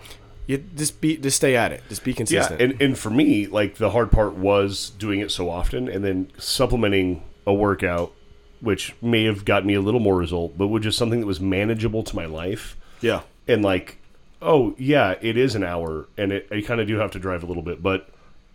you 0.47 0.57
just 0.75 1.01
be, 1.01 1.17
just 1.17 1.37
stay 1.37 1.55
at 1.55 1.71
it. 1.71 1.83
Just 1.89 2.03
be 2.03 2.13
consistent. 2.13 2.59
Yeah, 2.59 2.67
and 2.67 2.81
and 2.81 2.97
for 2.97 3.09
me, 3.09 3.47
like 3.47 3.75
the 3.75 3.89
hard 3.89 4.11
part 4.11 4.33
was 4.33 4.91
doing 4.91 5.19
it 5.19 5.31
so 5.31 5.49
often, 5.49 5.89
and 5.89 6.03
then 6.03 6.29
supplementing 6.37 7.23
a 7.47 7.53
workout, 7.53 8.13
which 8.61 8.93
may 9.01 9.23
have 9.23 9.43
gotten 9.43 9.67
me 9.67 9.73
a 9.73 9.81
little 9.81 9.99
more 9.99 10.15
result, 10.15 10.55
but 10.55 10.67
was 10.67 10.83
just 10.83 10.99
something 10.99 11.19
that 11.19 11.25
was 11.25 11.39
manageable 11.39 12.03
to 12.03 12.15
my 12.15 12.25
life. 12.25 12.77
yeah. 13.01 13.21
and 13.47 13.63
like 13.63 13.97
oh 14.41 14.75
yeah 14.77 15.15
it 15.21 15.37
is 15.37 15.55
an 15.55 15.63
hour 15.63 16.07
and 16.17 16.31
it, 16.31 16.47
i 16.51 16.61
kind 16.61 16.81
of 16.81 16.87
do 16.87 16.97
have 16.97 17.11
to 17.11 17.19
drive 17.19 17.43
a 17.43 17.45
little 17.45 17.63
bit 17.63 17.81
but 17.81 18.09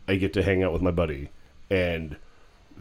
i 0.08 0.14
get 0.14 0.32
to 0.32 0.42
hang 0.42 0.62
out 0.62 0.72
with 0.72 0.82
my 0.82 0.90
buddy 0.90 1.28
and 1.70 2.16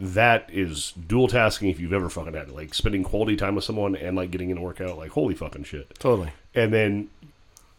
that 0.00 0.48
is 0.50 0.92
dual 1.06 1.28
tasking 1.28 1.68
if 1.68 1.78
you've 1.78 1.92
ever 1.92 2.08
fucking 2.08 2.32
had 2.34 2.48
it 2.48 2.54
like 2.54 2.72
spending 2.74 3.02
quality 3.04 3.36
time 3.36 3.54
with 3.54 3.64
someone 3.64 3.94
and 3.94 4.16
like 4.16 4.30
getting 4.30 4.48
in 4.50 4.56
a 4.56 4.60
workout 4.62 4.96
like 4.96 5.10
holy 5.10 5.34
fucking 5.34 5.64
shit. 5.64 5.94
Totally. 5.98 6.30
and 6.54 6.72
then 6.72 7.10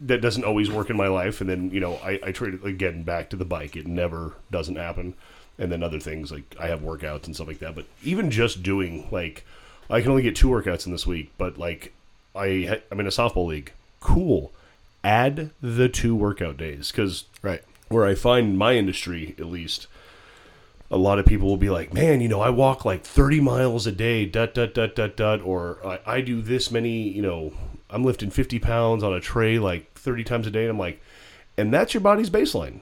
that 0.00 0.20
doesn't 0.20 0.44
always 0.44 0.70
work 0.70 0.88
in 0.90 0.96
my 0.96 1.06
life 1.08 1.40
and 1.40 1.48
then 1.50 1.70
you 1.70 1.78
know 1.80 1.94
i, 2.04 2.18
I 2.24 2.32
trade 2.32 2.54
it 2.54 2.64
again 2.64 3.02
back 3.02 3.28
to 3.30 3.36
the 3.36 3.44
bike. 3.44 3.76
It 3.76 3.86
never 3.86 4.34
doesn't 4.50 4.76
happen. 4.76 5.14
And 5.58 5.70
then 5.70 5.82
other 5.82 6.00
things 6.00 6.30
like 6.32 6.54
i 6.60 6.68
have 6.68 6.80
workouts 6.80 7.26
and 7.26 7.34
stuff 7.34 7.48
like 7.48 7.58
that. 7.58 7.74
But 7.74 7.86
even 8.02 8.30
just 8.30 8.62
doing 8.62 9.08
like 9.10 9.44
i 9.90 10.00
can 10.00 10.10
only 10.10 10.22
get 10.22 10.36
two 10.36 10.48
workouts 10.48 10.86
in 10.86 10.92
this 10.92 11.06
week 11.06 11.30
but 11.38 11.58
like 11.58 11.92
i 12.36 12.80
i'm 12.90 13.00
in 13.00 13.06
a 13.06 13.10
softball 13.10 13.46
league. 13.48 13.72
Cool. 14.00 14.52
Add 15.04 15.50
the 15.60 15.88
two 15.88 16.14
workout 16.14 16.56
days 16.56 16.90
because 16.92 17.24
Right. 17.42 17.62
where 17.88 18.04
I 18.06 18.14
find 18.14 18.56
my 18.56 18.74
industry, 18.74 19.34
at 19.38 19.46
least, 19.46 19.86
a 20.92 20.98
lot 20.98 21.18
of 21.18 21.24
people 21.24 21.48
will 21.48 21.56
be 21.56 21.70
like, 21.70 21.92
"Man, 21.92 22.20
you 22.20 22.28
know, 22.28 22.40
I 22.40 22.50
walk 22.50 22.84
like 22.84 23.02
30 23.02 23.40
miles 23.40 23.86
a 23.86 23.92
day, 23.92 24.26
dut 24.26 24.54
dut 24.54 24.74
dut 24.74 24.94
dut 24.94 25.16
dut," 25.16 25.40
or 25.42 25.78
I, 25.84 25.98
I 26.06 26.20
do 26.20 26.42
this 26.42 26.70
many, 26.70 27.08
you 27.08 27.22
know, 27.22 27.54
I'm 27.90 28.04
lifting 28.04 28.30
50 28.30 28.58
pounds 28.58 29.02
on 29.02 29.14
a 29.14 29.20
tray 29.20 29.58
like 29.58 29.92
30 29.94 30.22
times 30.22 30.46
a 30.46 30.50
day. 30.50 30.62
And 30.62 30.70
I'm 30.70 30.78
like, 30.78 31.00
and 31.56 31.72
that's 31.72 31.94
your 31.94 32.02
body's 32.02 32.30
baseline 32.30 32.80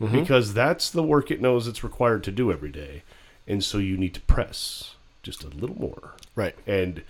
mm-hmm. 0.00 0.20
because 0.20 0.54
that's 0.54 0.90
the 0.90 1.04
work 1.04 1.30
it 1.30 1.40
knows 1.40 1.68
it's 1.68 1.84
required 1.84 2.24
to 2.24 2.32
do 2.32 2.52
every 2.52 2.70
day, 2.70 3.04
and 3.46 3.62
so 3.62 3.78
you 3.78 3.96
need 3.96 4.14
to 4.14 4.20
press 4.22 4.96
just 5.22 5.44
a 5.44 5.48
little 5.48 5.80
more. 5.80 6.14
Right. 6.34 6.56
And 6.66 7.02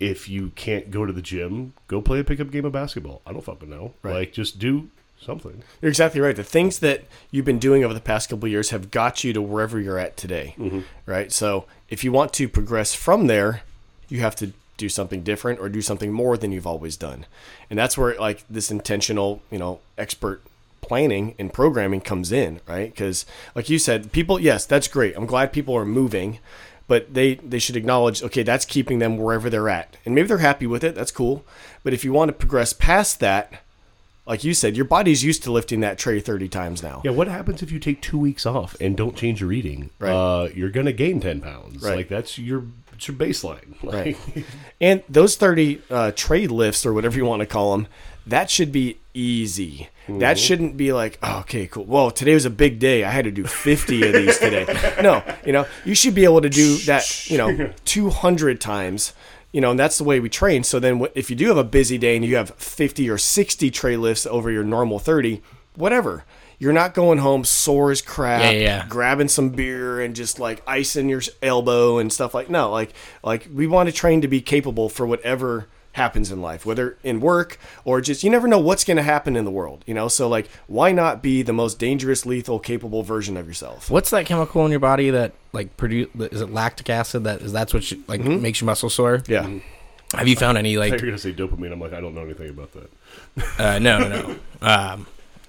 if 0.00 0.28
you 0.28 0.52
can't 0.56 0.90
go 0.90 1.04
to 1.04 1.12
the 1.12 1.22
gym, 1.22 1.74
go 1.86 2.00
play 2.00 2.20
a 2.20 2.24
pickup 2.24 2.50
game 2.50 2.64
of 2.64 2.72
basketball. 2.72 3.20
I 3.26 3.32
don't 3.32 3.44
fucking 3.44 3.68
know. 3.68 3.94
Right. 4.02 4.14
Like, 4.14 4.32
just 4.32 4.58
do 4.58 4.88
something. 5.20 5.62
You're 5.80 5.88
exactly 5.90 6.20
right. 6.20 6.36
The 6.36 6.44
things 6.44 6.78
that 6.80 7.04
you've 7.30 7.44
been 7.44 7.58
doing 7.58 7.84
over 7.84 7.94
the 7.94 8.00
past 8.00 8.28
couple 8.28 8.46
of 8.46 8.52
years 8.52 8.70
have 8.70 8.90
got 8.90 9.24
you 9.24 9.32
to 9.32 9.42
wherever 9.42 9.80
you're 9.80 9.98
at 9.98 10.16
today, 10.16 10.54
mm-hmm. 10.58 10.80
right? 11.04 11.32
So 11.32 11.66
if 11.88 12.04
you 12.04 12.12
want 12.12 12.32
to 12.34 12.48
progress 12.48 12.94
from 12.94 13.26
there, 13.26 13.62
you 14.08 14.20
have 14.20 14.36
to 14.36 14.52
do 14.76 14.88
something 14.88 15.22
different 15.22 15.58
or 15.58 15.68
do 15.68 15.80
something 15.80 16.12
more 16.12 16.36
than 16.36 16.52
you've 16.52 16.66
always 16.66 16.96
done, 16.96 17.26
and 17.70 17.78
that's 17.78 17.96
where 17.96 18.14
like 18.16 18.44
this 18.48 18.70
intentional, 18.70 19.42
you 19.50 19.58
know, 19.58 19.80
expert 19.96 20.42
planning 20.82 21.34
and 21.38 21.52
programming 21.52 22.00
comes 22.00 22.30
in, 22.30 22.60
right? 22.68 22.92
Because 22.92 23.26
like 23.54 23.68
you 23.68 23.78
said, 23.78 24.12
people, 24.12 24.38
yes, 24.38 24.66
that's 24.66 24.86
great. 24.86 25.16
I'm 25.16 25.26
glad 25.26 25.52
people 25.52 25.74
are 25.76 25.86
moving. 25.86 26.38
But 26.88 27.14
they, 27.14 27.34
they 27.34 27.58
should 27.58 27.74
acknowledge, 27.74 28.22
okay, 28.22 28.44
that's 28.44 28.64
keeping 28.64 29.00
them 29.00 29.18
wherever 29.18 29.50
they're 29.50 29.68
at. 29.68 29.96
And 30.04 30.14
maybe 30.14 30.28
they're 30.28 30.38
happy 30.38 30.68
with 30.68 30.84
it. 30.84 30.94
That's 30.94 31.10
cool. 31.10 31.44
But 31.82 31.92
if 31.92 32.04
you 32.04 32.12
want 32.12 32.28
to 32.28 32.32
progress 32.32 32.72
past 32.72 33.18
that, 33.18 33.54
like 34.26 34.44
you 34.44 34.54
said, 34.54 34.76
your 34.76 34.84
body's 34.84 35.22
used 35.22 35.42
to 35.44 35.52
lifting 35.52 35.80
that 35.80 35.98
tray 35.98 36.20
30 36.20 36.48
times 36.48 36.82
now. 36.82 37.00
Yeah, 37.04 37.12
what 37.12 37.28
happens 37.28 37.62
if 37.62 37.70
you 37.70 37.78
take 37.78 38.02
two 38.02 38.18
weeks 38.18 38.44
off 38.44 38.76
and 38.80 38.96
don't 38.96 39.16
change 39.16 39.40
your 39.40 39.52
eating? 39.52 39.90
Right. 39.98 40.12
Uh, 40.12 40.48
you're 40.54 40.70
gonna 40.70 40.92
gain 40.92 41.20
ten 41.20 41.40
pounds. 41.40 41.82
Right. 41.82 41.96
Like 41.96 42.08
that's 42.08 42.38
your 42.38 42.64
it's 42.92 43.08
your 43.08 43.16
baseline. 43.16 43.74
Like, 43.82 44.16
And 44.80 45.02
those 45.08 45.36
30 45.36 45.82
uh, 45.90 46.12
trade 46.16 46.50
lifts 46.50 46.84
or 46.84 46.92
whatever 46.92 47.16
you 47.16 47.24
want 47.24 47.40
to 47.40 47.46
call 47.46 47.76
them, 47.76 47.86
that 48.26 48.50
should 48.50 48.72
be 48.72 48.98
easy. 49.14 49.88
That 50.08 50.38
shouldn't 50.38 50.76
be 50.76 50.92
like, 50.92 51.18
oh, 51.22 51.40
okay, 51.40 51.66
cool. 51.66 51.84
Well, 51.84 52.10
today 52.10 52.34
was 52.34 52.44
a 52.44 52.50
big 52.50 52.78
day. 52.78 53.04
I 53.04 53.10
had 53.10 53.24
to 53.24 53.30
do 53.30 53.44
50 53.44 54.06
of 54.06 54.12
these 54.12 54.38
today. 54.38 54.66
No, 55.02 55.22
you 55.44 55.52
know, 55.52 55.66
you 55.84 55.94
should 55.94 56.14
be 56.14 56.24
able 56.24 56.40
to 56.40 56.48
do 56.48 56.76
that, 56.78 57.28
you 57.28 57.38
know, 57.38 57.72
200 57.84 58.60
times. 58.60 59.12
You 59.56 59.62
know, 59.62 59.70
and 59.70 59.80
that's 59.80 59.96
the 59.96 60.04
way 60.04 60.20
we 60.20 60.28
train. 60.28 60.64
So 60.64 60.78
then, 60.78 61.06
if 61.14 61.30
you 61.30 61.34
do 61.34 61.48
have 61.48 61.56
a 61.56 61.64
busy 61.64 61.96
day 61.96 62.14
and 62.14 62.22
you 62.22 62.36
have 62.36 62.50
50 62.56 63.08
or 63.08 63.16
60 63.16 63.70
tray 63.70 63.96
lifts 63.96 64.26
over 64.26 64.50
your 64.50 64.62
normal 64.62 64.98
30, 64.98 65.40
whatever. 65.76 66.26
You're 66.58 66.74
not 66.74 66.92
going 66.92 67.20
home 67.20 67.42
sore 67.42 67.90
as 67.90 68.02
crap, 68.02 68.42
Yeah, 68.42 68.50
yeah, 68.50 68.86
grabbing 68.86 69.28
some 69.28 69.48
beer 69.48 69.98
and 69.98 70.14
just 70.14 70.38
like 70.38 70.62
icing 70.66 71.08
your 71.08 71.22
elbow 71.40 71.96
and 71.96 72.12
stuff 72.12 72.34
like 72.34 72.50
no 72.50 72.70
like 72.70 72.92
like 73.22 73.48
we 73.50 73.66
want 73.66 73.88
to 73.88 73.94
train 73.94 74.20
to 74.20 74.28
be 74.28 74.42
capable 74.42 74.90
for 74.90 75.06
whatever 75.06 75.68
happens 75.96 76.30
in 76.30 76.40
life 76.40 76.64
whether 76.64 76.96
in 77.02 77.20
work 77.20 77.58
or 77.84 78.00
just 78.00 78.22
you 78.22 78.30
never 78.30 78.46
know 78.48 78.58
what's 78.58 78.84
going 78.84 78.96
to 78.96 79.02
happen 79.02 79.36
in 79.36 79.44
the 79.44 79.50
world 79.50 79.82
you 79.86 79.92
know 79.94 80.08
so 80.08 80.28
like 80.28 80.48
why 80.66 80.92
not 80.92 81.22
be 81.22 81.42
the 81.42 81.52
most 81.52 81.78
dangerous 81.78 82.24
lethal 82.24 82.58
capable 82.58 83.02
version 83.02 83.36
of 83.36 83.46
yourself 83.46 83.90
What's 83.90 84.10
that 84.10 84.26
chemical 84.26 84.64
in 84.64 84.70
your 84.70 84.80
body 84.80 85.10
that 85.10 85.32
like 85.52 85.76
produce? 85.76 86.08
Is 86.32 86.40
it 86.40 86.52
lactic 86.52 86.88
acid? 86.90 87.24
That 87.24 87.40
is 87.40 87.52
that's 87.52 87.72
what 87.74 87.90
you, 87.90 88.02
like 88.06 88.20
makes 88.22 88.60
your 88.60 88.66
muscle 88.66 88.90
sore. 88.90 89.22
yeah 89.26 89.48
Have 90.12 90.28
you 90.28 90.36
found 90.36 90.58
any 90.58 90.76
like? 90.76 90.90
You're 91.00 91.00
gonna 91.00 91.18
say 91.18 91.32
dopamine. 91.32 91.72
I'm 91.72 91.80
like, 91.80 91.92
I 91.92 92.00
don't 92.00 92.14
know 92.14 92.22
anything 92.22 92.50
about 92.50 92.70
that. 92.72 92.90
Uh, 93.58 93.78
no, 93.78 93.98
no, 93.98 94.08
no. 94.08 94.36
Um, 94.62 95.06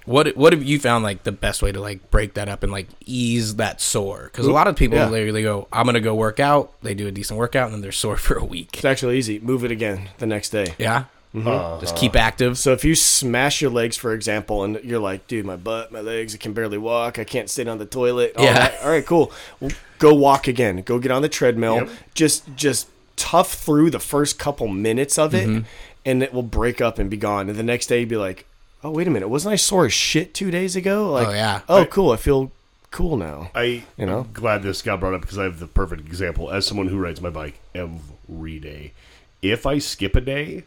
what 0.08 0.36
what 0.36 0.54
have 0.54 0.64
you 0.64 0.80
found 0.80 1.04
like 1.04 1.24
the 1.24 1.32
best 1.32 1.62
way 1.62 1.72
to 1.72 1.80
like 1.80 2.10
break 2.10 2.34
that 2.34 2.50
up 2.50 2.64
and 2.64 2.72
like 2.72 2.88
ease 3.06 3.58
that 3.58 3.80
sore? 3.82 4.30
Because 4.32 4.48
a 4.48 4.52
lot 4.52 4.68
of 4.68 4.76
people 4.76 4.98
Yeah. 4.98 5.10
literally 5.10 5.44
go, 5.44 5.68
"I'm 5.72 5.86
gonna 5.86 6.00
go 6.00 6.16
work 6.16 6.40
out." 6.40 6.74
They 6.82 6.96
do 6.96 7.08
a 7.08 7.12
decent 7.12 7.38
workout 7.38 7.66
and 7.66 7.74
then 7.76 7.82
they're 7.82 7.92
sore 8.06 8.18
for 8.18 8.36
a 8.38 8.44
week. 8.46 8.70
it's 8.74 8.86
actually 8.86 9.18
easy 9.20 9.40
move 9.40 9.64
it 9.64 9.72
again 9.72 10.10
the 10.18 10.26
next 10.26 10.50
day 10.50 10.74
Yeah, 10.80 11.04
Uh, 11.36 11.80
just 11.80 11.96
keep 11.96 12.16
active. 12.16 12.58
So 12.58 12.72
if 12.72 12.84
you 12.86 12.96
smash 12.96 13.62
your 13.62 13.70
legs, 13.70 13.96
for 13.98 14.14
example, 14.14 14.64
and 14.64 14.80
you're 14.84 14.98
like, 15.00 15.28
dude, 15.28 15.46
my 15.46 15.56
butt, 15.58 15.92
my 15.92 16.00
legs, 16.02 16.34
I 16.34 16.38
can 16.40 16.54
barely 16.54 16.78
walk, 16.80 17.20
I 17.20 17.26
can't 17.26 17.50
sit 17.50 17.68
on 17.68 17.78
the 17.78 17.86
toilet. 17.86 18.34
All 18.38 18.44
Yeah. 18.46 18.54
that. 18.54 18.80
All 18.84 18.90
right, 18.90 19.06
cool. 19.06 19.32
Well, 19.60 19.72
go 20.00 20.14
walk 20.16 20.48
again. 20.48 20.82
Go 20.84 20.98
get 21.00 21.12
on 21.12 21.22
the 21.22 21.30
treadmill. 21.30 21.76
Yep. 21.76 21.90
Just 22.16 22.56
just 22.56 22.88
tough 23.18 23.54
through 23.54 23.90
the 23.90 24.00
first 24.00 24.40
couple 24.40 24.68
minutes 24.68 25.18
of 25.20 25.34
it, 25.36 25.64
and 26.06 26.24
it 26.24 26.34
will 26.34 26.44
break 26.44 26.80
up 26.82 26.98
and 26.98 27.10
be 27.10 27.18
gone. 27.18 27.50
And 27.50 27.58
the 27.60 27.64
next 27.64 27.88
day, 27.88 28.00
you'd 28.02 28.10
be 28.10 28.16
like, 28.16 28.46
oh 28.84 28.92
wait 28.92 29.08
a 29.08 29.12
minute, 29.12 29.28
wasn't 29.28 29.54
I 29.54 29.56
sore 29.56 29.86
as 29.86 29.94
shit 29.94 30.34
two 30.34 30.52
days 30.52 30.76
ago? 30.76 31.12
Like, 31.12 31.28
Oh, 31.28 31.32
yeah. 31.32 31.62
Oh 31.68 31.86
cool, 31.86 32.12
I 32.12 32.18
feel 32.18 32.52
cool 32.92 33.18
now. 33.18 33.52
I 33.54 33.84
You 33.98 34.06
know? 34.06 34.20
I'm 34.22 34.34
glad 34.34 34.64
this 34.64 34.82
got 34.82 35.00
brought 35.00 35.14
up 35.14 35.22
because 35.22 35.38
I 35.38 35.44
have 35.44 35.60
the 35.60 35.68
perfect 35.68 36.02
example 36.02 36.52
as 36.52 36.66
someone 36.66 36.88
who 36.88 36.98
rides 36.98 37.22
my 37.22 37.30
bike 37.30 37.60
every 37.76 38.60
day. 38.60 38.94
If 39.42 39.66
I 39.66 39.78
skip 39.78 40.16
a 40.16 40.22
day, 40.22 40.64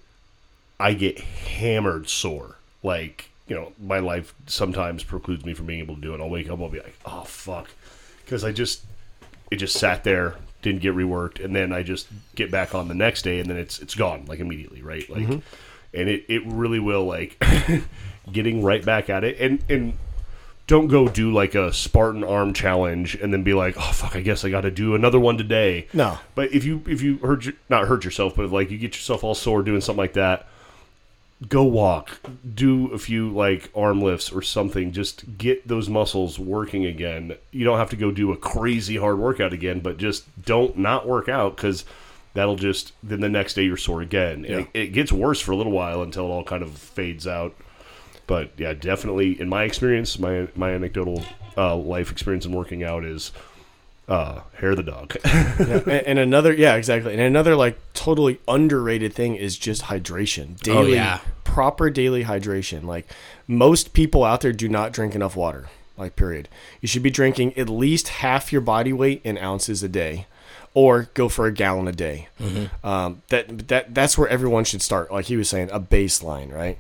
I 0.79 0.95
get 0.95 1.19
hammered 1.19 2.09
sore. 2.09 2.57
Like 2.83 3.31
you 3.51 3.57
know, 3.57 3.73
my 3.81 3.99
life 3.99 4.33
sometimes 4.47 5.03
precludes 5.03 5.45
me 5.45 5.55
from 5.55 5.67
being 5.67 5.81
able 5.81 5.97
to 5.97 6.01
do 6.01 6.15
it. 6.15 6.21
I'll 6.21 6.31
wake 6.31 6.49
up, 6.49 6.61
I'll 6.61 6.69
be 6.69 6.79
like, 6.79 6.97
oh 7.05 7.25
fuck, 7.25 7.69
because 8.25 8.45
I 8.45 8.53
just 8.53 8.85
it 9.51 9.57
just 9.57 9.77
sat 9.77 10.05
there, 10.05 10.37
didn't 10.63 10.83
get 10.83 10.95
reworked, 10.95 11.45
and 11.45 11.55
then 11.55 11.73
I 11.73 11.83
just 11.83 12.07
get 12.37 12.53
back 12.53 12.77
on 12.77 12.87
the 12.87 12.95
next 12.95 13.23
day, 13.23 13.41
and 13.41 13.51
then 13.51 13.57
it's 13.57 13.81
it's 13.81 13.97
gone 13.97 14.25
like 14.27 14.39
immediately, 14.39 14.83
right? 14.83 15.09
Like, 15.11 15.23
mm-hmm. 15.23 15.39
And 15.93 16.09
it 16.09 16.24
it 16.28 16.43
really 16.47 16.80
will 16.80 17.05
like 17.05 17.43
getting 18.32 18.62
right 18.62 18.84
back 18.84 19.11
at 19.11 19.24
it, 19.24 19.38
and 19.41 19.62
and 19.68 19.99
don't 20.70 20.86
go 20.86 21.09
do 21.09 21.32
like 21.32 21.57
a 21.57 21.72
Spartan 21.72 22.22
arm 22.22 22.55
challenge 22.55 23.16
and 23.16 23.32
then 23.32 23.43
be 23.43 23.55
like, 23.55 23.74
oh 23.76 23.93
fuck, 23.93 24.14
I 24.14 24.20
guess 24.20 24.45
I 24.45 24.51
got 24.51 24.61
to 24.61 24.70
do 24.70 24.95
another 24.95 25.18
one 25.18 25.36
today. 25.36 25.88
No. 25.93 26.18
But 26.36 26.53
if 26.53 26.64
you 26.64 26.84
if 26.86 27.03
you 27.03 27.16
hurt 27.18 27.45
your, 27.45 27.55
not 27.68 27.88
hurt 27.88 28.05
yourself, 28.05 28.36
but 28.36 28.51
like 28.53 28.70
you 28.70 28.78
get 28.78 28.95
yourself 28.95 29.24
all 29.24 29.34
sore 29.34 29.62
doing 29.62 29.80
something 29.80 29.99
like 29.99 30.12
that, 30.12 30.47
go 31.49 31.64
walk, 31.64 32.20
do 32.55 32.93
a 32.93 32.99
few 32.99 33.30
like 33.30 33.68
arm 33.74 34.01
lifts 34.01 34.30
or 34.30 34.43
something. 34.43 34.93
Just 34.93 35.38
get 35.38 35.66
those 35.66 35.88
muscles 35.88 36.38
working 36.38 36.86
again. 36.86 37.34
You 37.51 37.64
don't 37.64 37.78
have 37.78 37.91
to 37.91 37.97
go 37.97 38.12
do 38.12 38.30
a 38.30 38.36
crazy 38.36 38.97
hard 38.97 39.18
workout 39.18 39.53
again, 39.53 39.80
but 39.80 39.99
just 39.99 40.24
don't 40.45 40.78
not 40.78 41.05
work 41.05 41.28
out 41.28 41.57
because 41.57 41.84
that'll 42.35 42.57
just 42.57 42.93
then 43.03 43.20
the 43.20 43.28
next 43.28 43.55
day 43.55 43.62
you're 43.62 43.76
sore 43.76 44.03
again. 44.03 44.45
And 44.45 44.61
it, 44.61 44.68
it 44.74 44.87
gets 44.89 45.12
worse 45.12 45.41
for 45.41 45.53
a 45.53 45.57
little 45.57 45.72
while 45.72 46.03
until 46.03 46.26
it 46.26 46.31
all 46.31 46.45
kind 46.45 46.62
of 46.62 46.70
fades 46.72 47.26
out. 47.26 47.55
But 48.26 48.53
yeah, 48.57 48.72
definitely 48.72 49.41
in 49.41 49.49
my 49.49 49.64
experience, 49.64 50.18
my 50.18 50.49
my 50.55 50.70
anecdotal 50.70 51.24
uh, 51.57 51.76
life 51.76 52.11
experience 52.11 52.47
in 52.47 52.53
working 52.53 52.85
out 52.85 53.05
is 53.05 53.33
uh, 54.11 54.41
hair 54.55 54.74
the 54.74 54.83
dog. 54.83 55.16
Yeah, 55.61 55.83
and, 55.87 56.07
and 56.07 56.18
another, 56.18 56.53
yeah, 56.53 56.74
exactly. 56.74 57.12
And 57.12 57.20
another 57.20 57.55
like 57.55 57.78
totally 57.93 58.41
underrated 58.49 59.12
thing 59.12 59.37
is 59.37 59.57
just 59.59 59.83
hydration. 59.83 60.59
Daily, 60.61 60.95
yeah. 60.95 61.20
proper 61.45 61.91
daily 61.91 62.24
hydration. 62.24 62.85
Like 62.85 63.11
most 63.47 63.93
people 63.93 64.24
out 64.24 64.41
there 64.41 64.53
do 64.53 64.68
not 64.68 64.93
drink 64.93 65.14
enough 65.14 65.37
water. 65.37 65.68
Like 65.97 66.16
period. 66.16 66.49
You 66.81 66.89
should 66.89 67.03
be 67.03 67.11
drinking 67.11 67.57
at 67.59 67.68
least 67.68 68.09
half 68.09 68.53
your 68.53 68.62
body 68.62 68.93
weight 68.93 69.20
in 69.22 69.37
ounces 69.39 69.83
a 69.83 69.89
day, 69.89 70.26
or 70.75 71.09
go 71.14 71.29
for 71.29 71.47
a 71.47 71.53
gallon 71.53 71.89
a 71.89 71.93
day. 71.93 72.29
Um, 72.85 73.23
that 73.29 73.68
that 73.68 73.95
that's 73.95 74.16
where 74.16 74.29
everyone 74.29 74.64
should 74.64 74.83
start. 74.83 75.11
Like 75.12 75.27
he 75.27 75.37
was 75.37 75.49
saying, 75.49 75.71
a 75.73 75.81
baseline, 75.81 76.53
right? 76.53 76.79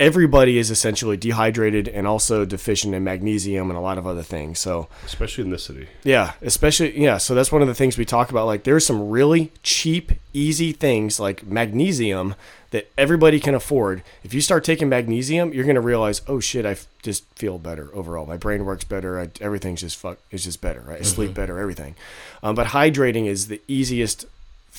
Everybody 0.00 0.56
is 0.56 0.70
essentially 0.70 1.18
dehydrated 1.18 1.86
and 1.86 2.06
also 2.06 2.46
deficient 2.46 2.94
in 2.94 3.04
magnesium 3.04 3.68
and 3.68 3.76
a 3.76 3.82
lot 3.82 3.98
of 3.98 4.06
other 4.06 4.22
things. 4.22 4.58
So 4.58 4.88
Especially 5.04 5.44
in 5.44 5.50
this 5.50 5.64
city. 5.64 5.88
yeah, 6.04 6.32
especially 6.40 6.98
yeah. 6.98 7.18
So 7.18 7.34
that's 7.34 7.52
one 7.52 7.60
of 7.60 7.68
the 7.68 7.74
things 7.74 7.98
we 7.98 8.06
talk 8.06 8.30
about. 8.30 8.46
Like, 8.46 8.64
there's 8.64 8.86
some 8.86 9.10
really 9.10 9.52
cheap, 9.62 10.12
easy 10.32 10.72
things 10.72 11.20
like 11.20 11.46
magnesium 11.46 12.34
that 12.70 12.90
everybody 12.96 13.38
can 13.40 13.54
afford. 13.54 14.02
If 14.24 14.32
you 14.32 14.40
start 14.40 14.64
taking 14.64 14.88
magnesium, 14.88 15.52
you're 15.52 15.66
gonna 15.66 15.82
realize, 15.82 16.22
oh 16.26 16.40
shit, 16.40 16.64
I 16.64 16.76
just 17.02 17.24
feel 17.34 17.58
better 17.58 17.90
overall. 17.94 18.24
My 18.24 18.38
brain 18.38 18.64
works 18.64 18.84
better. 18.84 19.20
I, 19.20 19.28
everything's 19.38 19.82
just 19.82 19.98
fuck. 19.98 20.18
It's 20.30 20.44
just 20.44 20.62
better. 20.62 20.80
Right? 20.80 21.00
I 21.00 21.02
sleep 21.02 21.34
better. 21.34 21.58
Everything. 21.58 21.94
Um, 22.42 22.54
but 22.54 22.68
hydrating 22.68 23.26
is 23.26 23.48
the 23.48 23.60
easiest 23.68 24.24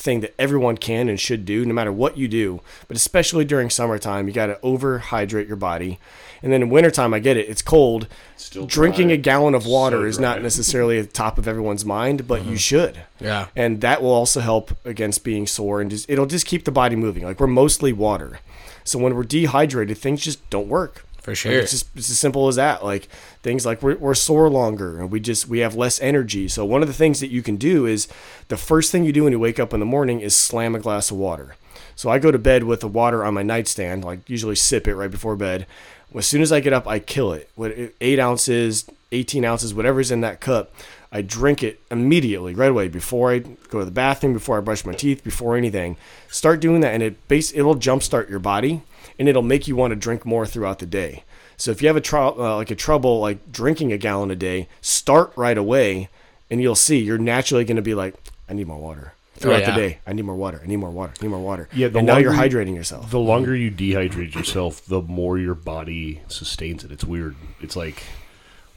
thing 0.02 0.20
that 0.20 0.34
everyone 0.38 0.76
can 0.76 1.08
and 1.08 1.18
should 1.18 1.44
do 1.44 1.64
no 1.64 1.72
matter 1.72 1.92
what 1.92 2.18
you 2.18 2.28
do. 2.28 2.60
But 2.88 2.96
especially 2.96 3.44
during 3.44 3.70
summertime 3.70 4.26
you 4.26 4.34
got 4.34 4.46
to 4.46 4.54
overhydrate 4.56 5.46
your 5.46 5.56
body. 5.56 5.98
And 6.42 6.52
then 6.52 6.62
in 6.62 6.70
wintertime 6.70 7.14
i 7.14 7.20
get 7.20 7.36
it 7.36 7.48
it's 7.48 7.62
cold. 7.62 8.08
Still 8.36 8.66
drinking 8.66 9.08
dry. 9.08 9.14
a 9.14 9.18
gallon 9.18 9.54
of 9.54 9.64
water 9.64 10.02
So 10.02 10.04
is 10.04 10.18
not 10.18 10.42
necessarily 10.48 10.98
at 10.98 11.06
the 11.06 11.12
top 11.12 11.38
of 11.38 11.46
everyone's 11.46 11.84
mind 11.84 12.26
but 12.26 12.42
you 12.42 12.48
mm-hmm. 12.48 12.56
should. 12.56 13.04
Yeah. 13.20 13.46
and 13.54 13.80
that 13.82 14.02
will 14.02 14.12
also 14.12 14.40
help 14.40 14.76
against 14.84 15.22
being 15.22 15.46
sore 15.46 15.80
and 15.80 15.90
just 15.90 16.10
it'll 16.10 16.26
just 16.26 16.46
keep 16.46 16.64
the 16.64 16.72
body 16.72 16.96
moving. 16.96 17.24
Like 17.24 17.40
we're 17.40 17.46
mostly 17.46 17.92
water. 17.92 18.40
So 18.84 18.98
when 18.98 19.14
we're 19.14 19.22
dehydrated 19.22 19.96
things 19.98 20.22
just 20.22 20.48
don't 20.50 20.68
work 20.68 21.04
For 21.22 21.30
Like, 21.30 21.38
sure. 21.38 21.52
it's 21.52 21.70
just 21.70 21.86
it's 21.94 22.10
as 22.10 22.18
simple 22.18 22.48
as 22.48 22.56
that. 22.56 22.84
Like 22.84 23.08
things 23.42 23.64
like 23.64 23.82
we're, 23.82 23.96
we're 23.96 24.14
sore 24.14 24.50
longer 24.50 24.98
and 25.00 25.10
we 25.10 25.20
just 25.20 25.48
we 25.48 25.60
have 25.60 25.74
less 25.74 26.00
energy. 26.00 26.48
So 26.48 26.64
one 26.64 26.82
of 26.82 26.88
the 26.88 26.94
things 26.94 27.20
that 27.20 27.30
you 27.30 27.42
can 27.42 27.56
do 27.56 27.86
is 27.86 28.08
the 28.48 28.56
first 28.56 28.90
thing 28.92 29.04
you 29.04 29.12
do 29.12 29.24
when 29.24 29.32
you 29.32 29.38
wake 29.38 29.60
up 29.60 29.72
in 29.72 29.80
the 29.80 29.86
morning 29.86 30.20
is 30.20 30.34
slam 30.34 30.74
a 30.74 30.80
glass 30.80 31.10
of 31.10 31.16
water. 31.16 31.54
So 31.94 32.10
I 32.10 32.18
go 32.18 32.30
to 32.30 32.38
bed 32.38 32.64
with 32.64 32.80
the 32.80 32.88
water 32.88 33.24
on 33.24 33.34
my 33.34 33.42
nightstand, 33.42 34.04
like 34.04 34.28
usually 34.28 34.56
sip 34.56 34.88
it 34.88 34.96
right 34.96 35.10
before 35.10 35.36
bed. 35.36 35.66
As 36.14 36.26
soon 36.26 36.42
as 36.42 36.52
I 36.52 36.60
get 36.60 36.72
up, 36.72 36.86
I 36.86 36.98
kill 36.98 37.32
it. 37.32 37.48
What 37.54 37.72
eight 38.00 38.18
ounces, 38.18 38.84
eighteen 39.12 39.44
ounces, 39.44 39.72
whatever's 39.72 40.10
in 40.10 40.20
that 40.22 40.40
cup, 40.40 40.74
I 41.10 41.22
drink 41.22 41.62
it 41.62 41.80
immediately, 41.90 42.54
right 42.54 42.70
away, 42.70 42.88
before 42.88 43.30
I 43.32 43.38
go 43.38 43.78
to 43.78 43.84
the 43.84 43.90
bathroom, 43.90 44.32
before 44.32 44.58
I 44.58 44.60
brush 44.60 44.84
my 44.84 44.92
teeth, 44.94 45.22
before 45.24 45.56
anything. 45.56 45.96
Start 46.28 46.60
doing 46.60 46.80
that, 46.80 46.92
and 46.94 47.02
it 47.02 47.28
base 47.28 47.52
it'll 47.54 47.76
jumpstart 47.76 48.28
your 48.28 48.40
body, 48.40 48.82
and 49.18 49.28
it'll 49.28 49.42
make 49.42 49.68
you 49.68 49.76
want 49.76 49.92
to 49.92 49.96
drink 49.96 50.24
more 50.24 50.46
throughout 50.46 50.78
the 50.78 50.86
day. 50.86 51.24
So 51.56 51.70
if 51.70 51.80
you 51.80 51.88
have 51.88 51.96
a 51.96 52.00
tro- 52.00 52.36
uh, 52.38 52.56
like 52.56 52.70
a 52.70 52.74
trouble 52.74 53.20
like 53.20 53.52
drinking 53.52 53.92
a 53.92 53.98
gallon 53.98 54.30
a 54.30 54.36
day, 54.36 54.68
start 54.80 55.32
right 55.36 55.56
away, 55.56 56.08
and 56.50 56.60
you'll 56.60 56.74
see 56.74 56.98
you're 56.98 57.18
naturally 57.18 57.64
going 57.64 57.76
to 57.76 57.82
be 57.82 57.94
like, 57.94 58.14
I 58.48 58.52
need 58.52 58.66
more 58.66 58.78
water 58.78 59.14
throughout 59.34 59.60
yeah. 59.60 59.70
the 59.70 59.76
day. 59.76 59.98
I 60.06 60.12
need 60.12 60.24
more 60.24 60.36
water. 60.36 60.60
I 60.62 60.66
need 60.66 60.76
more 60.76 60.90
water. 60.90 61.12
I 61.20 61.24
need 61.24 61.30
more 61.30 61.40
water. 61.40 61.68
Yeah, 61.72 61.88
the 61.88 61.98
and 61.98 62.06
now 62.06 62.18
you're 62.18 62.32
hydrating 62.32 62.74
yourself. 62.74 63.10
The 63.10 63.18
longer 63.18 63.54
you 63.54 63.70
dehydrate 63.70 64.34
yourself, 64.34 64.84
the 64.84 65.02
more 65.02 65.38
your 65.38 65.54
body 65.54 66.20
sustains 66.28 66.84
it. 66.84 66.92
It's 66.92 67.04
weird. 67.04 67.36
It's 67.60 67.76
like, 67.76 68.02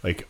like, 0.04 0.28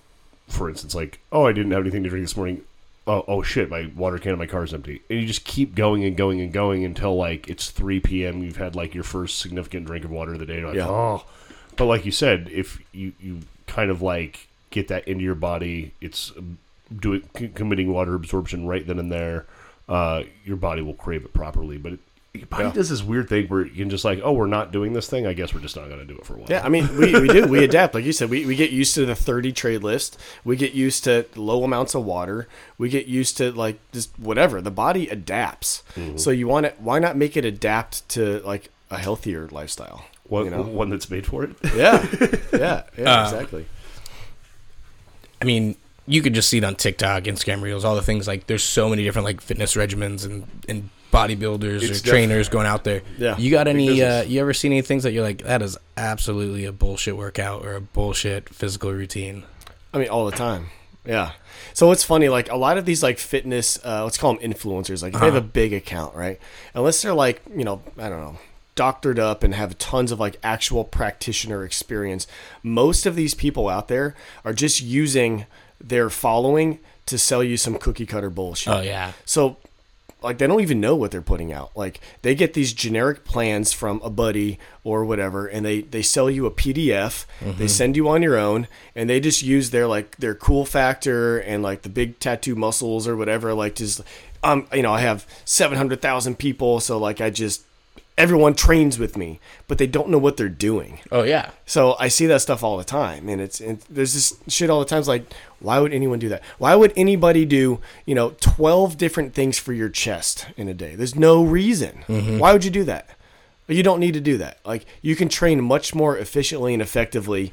for 0.48 0.70
instance, 0.70 0.96
like, 0.96 1.20
oh, 1.32 1.46
I 1.46 1.54
didn't 1.54 1.72
have 1.72 1.82
anything 1.82 2.04
to 2.04 2.10
drink 2.10 2.24
this 2.24 2.38
morning. 2.38 2.62
Oh, 3.08 3.24
oh 3.28 3.44
shit, 3.44 3.70
my 3.70 3.92
water 3.96 4.18
can 4.18 4.32
in 4.34 4.40
my 4.40 4.48
car 4.48 4.64
is 4.64 4.74
empty. 4.74 5.02
And 5.10 5.20
you 5.22 5.28
just 5.28 5.46
keep 5.46 5.76
going 5.76 6.04
and 6.04 6.18
going 6.18 6.42
and 6.42 6.52
going 6.52 6.84
until 6.84 7.16
like 7.16 7.48
it's 7.48 7.70
3 7.70 8.00
p.m. 8.00 8.42
You've 8.42 8.58
had 8.58 8.76
like 8.76 8.96
your 8.96 9.04
first 9.04 9.38
significant 9.40 9.86
drink 9.86 10.06
of 10.06 10.12
water 10.12 10.34
of 10.34 10.40
the 10.40 10.46
day. 10.46 10.64
Like, 10.64 10.76
Yeah. 10.76 10.88
oh. 10.90 11.24
But 11.78 11.86
like 11.86 12.06
you 12.06 12.12
said, 12.12 12.50
if 12.52 12.80
you, 12.94 13.14
you 13.20 13.42
kind 13.68 13.92
of 13.92 14.02
like 14.02 14.48
get 14.72 14.88
that 14.88 15.08
into 15.08 15.24
your 15.24 15.36
body, 15.36 15.94
it's 16.02 16.32
um, 16.38 16.58
doing 16.96 17.22
committing 17.54 17.92
water 17.94 18.16
absorption 18.16 18.66
right 18.66 18.86
then 18.88 18.98
and 18.98 19.12
there. 19.12 19.46
Uh, 19.88 20.24
your 20.44 20.58
body 20.58 20.82
will 20.82 20.94
crave 20.96 21.26
it 21.26 21.34
properly. 21.34 21.78
But 21.78 21.94
it, 21.94 22.00
body 22.44 22.72
does 22.72 22.90
this 22.90 23.02
weird 23.04 23.30
thing 23.30 23.48
where 23.48 23.66
you 23.66 23.72
can 23.72 23.90
just 23.90 24.04
like, 24.06 24.20
oh, 24.24 24.34
we're 24.34 24.48
not 24.48 24.72
doing 24.72 24.94
this 24.94 25.08
thing. 25.08 25.26
I 25.26 25.34
guess 25.34 25.54
we're 25.54 25.62
just 25.62 25.76
not 25.76 25.88
going 25.88 26.00
to 26.00 26.06
do 26.06 26.16
it 26.16 26.26
for 26.26 26.34
a 26.34 26.38
while. 26.38 26.48
Yeah, 26.50 26.64
I 26.66 26.70
mean, 26.70 26.88
we, 26.98 27.20
we 27.20 27.28
do. 27.28 27.48
We 27.48 27.64
adapt. 27.64 27.94
Like 27.96 28.04
you 28.06 28.12
said, 28.12 28.30
we, 28.30 28.46
we 28.46 28.56
get 28.56 28.72
used 28.72 28.94
to 28.96 29.06
the 29.06 29.16
30 29.16 29.52
trade 29.54 29.84
list. 29.84 30.20
We 30.44 30.56
get 30.56 30.74
used 30.74 31.04
to 31.06 31.26
low 31.36 31.64
amounts 31.64 31.96
of 31.96 32.04
water. 32.06 32.48
We 32.78 32.90
get 32.90 33.06
used 33.08 33.38
to, 33.38 33.52
like, 33.52 33.80
just 33.92 34.18
whatever. 34.20 34.62
The 34.62 34.72
body 34.72 35.08
adapts. 35.10 35.84
Mm-hmm. 35.96 36.18
So 36.18 36.32
you 36.32 36.48
want 36.48 36.66
it, 36.66 36.76
why 36.80 37.00
not 37.00 37.16
make 37.16 37.38
it 37.38 37.46
adapt 37.46 38.08
to, 38.10 38.40
like, 38.42 38.70
a 38.92 38.98
healthier 38.98 39.48
lifestyle? 39.48 40.06
one, 40.28 40.46
you 40.46 40.52
know? 40.52 40.64
one 40.64 40.90
that's 40.90 41.10
made 41.10 41.26
for 41.26 41.44
it. 41.44 41.56
Yeah. 41.76 42.06
Yeah. 42.54 42.84
Yeah, 42.98 43.22
Uh, 43.22 43.24
exactly. 43.26 43.66
I 45.42 45.46
mean, 45.46 45.76
you 46.08 46.22
could 46.22 46.34
just 46.34 46.50
see 46.50 46.58
it 46.60 46.64
on 46.64 46.76
TikTok, 46.76 47.24
Instagram 47.24 47.62
Reels, 47.62 47.84
all 47.84 47.96
the 47.96 48.02
things 48.02 48.28
like 48.28 48.48
there's 48.48 48.64
so 48.64 48.90
many 48.90 49.04
different 49.04 49.26
like 49.26 49.42
fitness 49.42 49.76
regimens 49.76 50.26
and 50.26 50.48
and 50.70 50.90
bodybuilders 51.16 51.82
It's 51.84 52.02
or 52.02 52.10
trainers 52.10 52.50
going 52.50 52.68
out 52.68 52.84
there. 52.84 53.02
Yeah, 53.18 53.38
You 53.38 53.52
got 53.52 53.68
any? 53.68 54.02
Uh, 54.02 54.24
you 54.24 54.42
ever 54.42 54.54
seen 54.54 54.72
any 54.72 54.82
things 54.82 55.04
that 55.04 55.12
you're 55.14 55.24
like 55.24 55.44
that 55.44 55.62
is 55.62 55.78
absolutely 55.98 56.66
a 56.66 56.72
bullshit 56.72 57.18
workout 57.18 57.66
or 57.66 57.76
a 57.76 57.82
bullshit 57.82 58.50
physical 58.50 58.92
routine? 58.92 59.44
I 59.94 59.98
mean, 60.00 60.10
all 60.10 60.26
the 60.26 60.36
time. 60.36 60.68
Yeah. 61.06 61.32
So 61.74 61.92
it's 61.92 62.04
funny, 62.04 62.30
like 62.30 62.52
a 62.52 62.58
lot 62.58 62.78
of 62.78 62.86
these 62.86 63.04
like 63.04 63.20
fitness, 63.20 63.80
uh, 63.86 64.04
let's 64.04 64.18
call 64.18 64.34
them 64.34 64.52
influencers. 64.52 65.02
Like 65.02 65.14
if 65.14 65.20
they 65.20 65.26
have 65.26 65.36
a 65.36 65.42
big 65.42 65.74
account, 65.74 66.16
right? 66.16 66.40
Unless 66.74 67.02
they're 67.02 67.14
like, 67.14 67.42
you 67.56 67.64
know, 67.64 67.82
I 67.98 68.10
don't 68.10 68.22
know, 68.22 68.40
doctored 68.76 69.20
up 69.20 69.44
and 69.44 69.54
have 69.54 69.78
tons 69.78 70.12
of 70.12 70.20
like 70.20 70.38
actual 70.44 70.84
practitioner 70.84 71.64
experience. 71.64 72.28
Most 72.64 73.06
of 73.06 73.16
these 73.16 73.34
people 73.34 73.70
out 73.70 73.88
there 73.88 74.16
are 74.44 74.54
just 74.54 74.82
using 74.82 75.46
their 75.80 76.10
following 76.10 76.80
to 77.06 77.18
sell 77.18 77.44
you 77.44 77.56
some 77.58 77.78
cookie 77.78 78.06
cutter 78.06 78.30
bullshit. 78.30 78.74
Oh 78.74 78.82
yeah, 78.82 79.14
So 79.26 79.58
like 80.26 80.40
they 80.40 80.48
don't 80.48 80.62
even 80.62 80.82
know 80.82 80.96
what 80.96 81.12
they're 81.12 81.22
putting 81.22 81.54
out. 81.54 81.72
Like 81.76 82.02
they 82.22 82.36
get 82.36 82.54
these 82.54 82.74
generic 82.74 83.24
plans 83.24 83.72
from 83.72 84.02
a 84.04 84.10
buddy 84.10 84.60
or 84.84 85.06
whatever 85.06 85.48
and 85.48 85.66
they 85.66 85.82
they 85.82 86.02
sell 86.02 86.30
you 86.30 86.46
a 86.46 86.52
PDF. 86.52 87.26
They 87.42 87.68
send 87.68 87.96
you 87.96 88.10
on 88.10 88.22
your 88.22 88.36
own 88.38 88.68
and 88.96 89.10
they 89.10 89.20
just 89.20 89.42
use 89.42 89.70
their 89.70 89.88
like 89.88 90.18
their 90.18 90.36
cool 90.36 90.66
factor 90.66 91.38
and 91.38 91.64
like 91.64 91.84
the 91.84 91.90
big 91.90 92.20
tattoo 92.20 92.56
muscles 92.56 93.08
or 93.08 93.16
whatever 93.16 93.54
like 93.54 93.76
just 93.76 94.02
um 94.44 94.68
you 94.74 94.82
know, 94.82 94.94
I 94.94 95.00
have 95.00 95.26
700,000 95.46 96.38
people 96.38 96.80
so 96.80 96.98
like 96.98 97.22
I 97.22 97.30
just 97.30 97.64
everyone 98.18 98.54
trains 98.54 98.98
with 98.98 99.18
me, 99.18 99.40
but 99.68 99.78
they 99.78 99.88
don't 99.88 100.10
know 100.10 100.18
what 100.18 100.38
they're 100.38 100.50
doing. 100.50 101.00
oh 101.12 101.24
yeah. 101.24 101.52
So 101.66 101.96
I 102.00 102.08
see 102.08 102.26
that 102.28 102.42
stuff 102.42 102.64
all 102.64 102.78
the 102.78 102.84
time, 102.84 103.28
and 103.30 103.42
it's 103.42 103.60
and 103.60 103.80
there's 103.90 104.14
this 104.14 104.34
shit 104.48 104.70
all 104.70 104.80
the 104.80 104.86
time. 104.86 105.00
It's 105.00 105.08
like, 105.08 105.32
why 105.60 105.80
would 105.80 105.94
anyone 105.94 106.20
do 106.20 106.30
that? 106.30 106.42
Why 106.58 106.76
would 106.76 106.94
anybody 106.96 107.46
do 107.46 107.80
you 108.06 108.16
know 108.16 108.36
twelve 108.40 108.98
different 108.98 109.34
things 109.34 109.58
for 109.58 109.74
your 109.74 109.90
chest 109.90 110.48
in 110.58 110.68
a 110.68 110.74
day? 110.74 110.96
There's 110.96 111.16
no 111.16 111.44
reason. 111.44 112.04
Mm-hmm. 112.08 112.40
Why 112.40 112.54
would 112.54 112.64
you 112.64 112.72
do 112.72 112.84
that? 112.86 113.10
But 113.68 113.76
you 113.76 113.84
don't 113.84 114.00
need 114.00 114.14
to 114.14 114.22
do 114.22 114.38
that. 114.38 114.60
Like 114.66 114.86
you 115.02 115.16
can 115.16 115.28
train 115.28 115.64
much 115.64 115.96
more 115.96 116.18
efficiently 116.18 116.74
and 116.74 116.82
effectively 116.82 117.52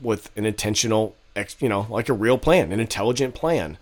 with 0.00 0.30
an 0.36 0.46
intentional, 0.46 1.14
ex, 1.34 1.56
you 1.60 1.68
know, 1.68 1.86
like 1.90 2.08
a 2.08 2.12
real 2.14 2.38
plan, 2.38 2.72
an 2.72 2.80
intelligent 2.80 3.34
plan. 3.34 3.76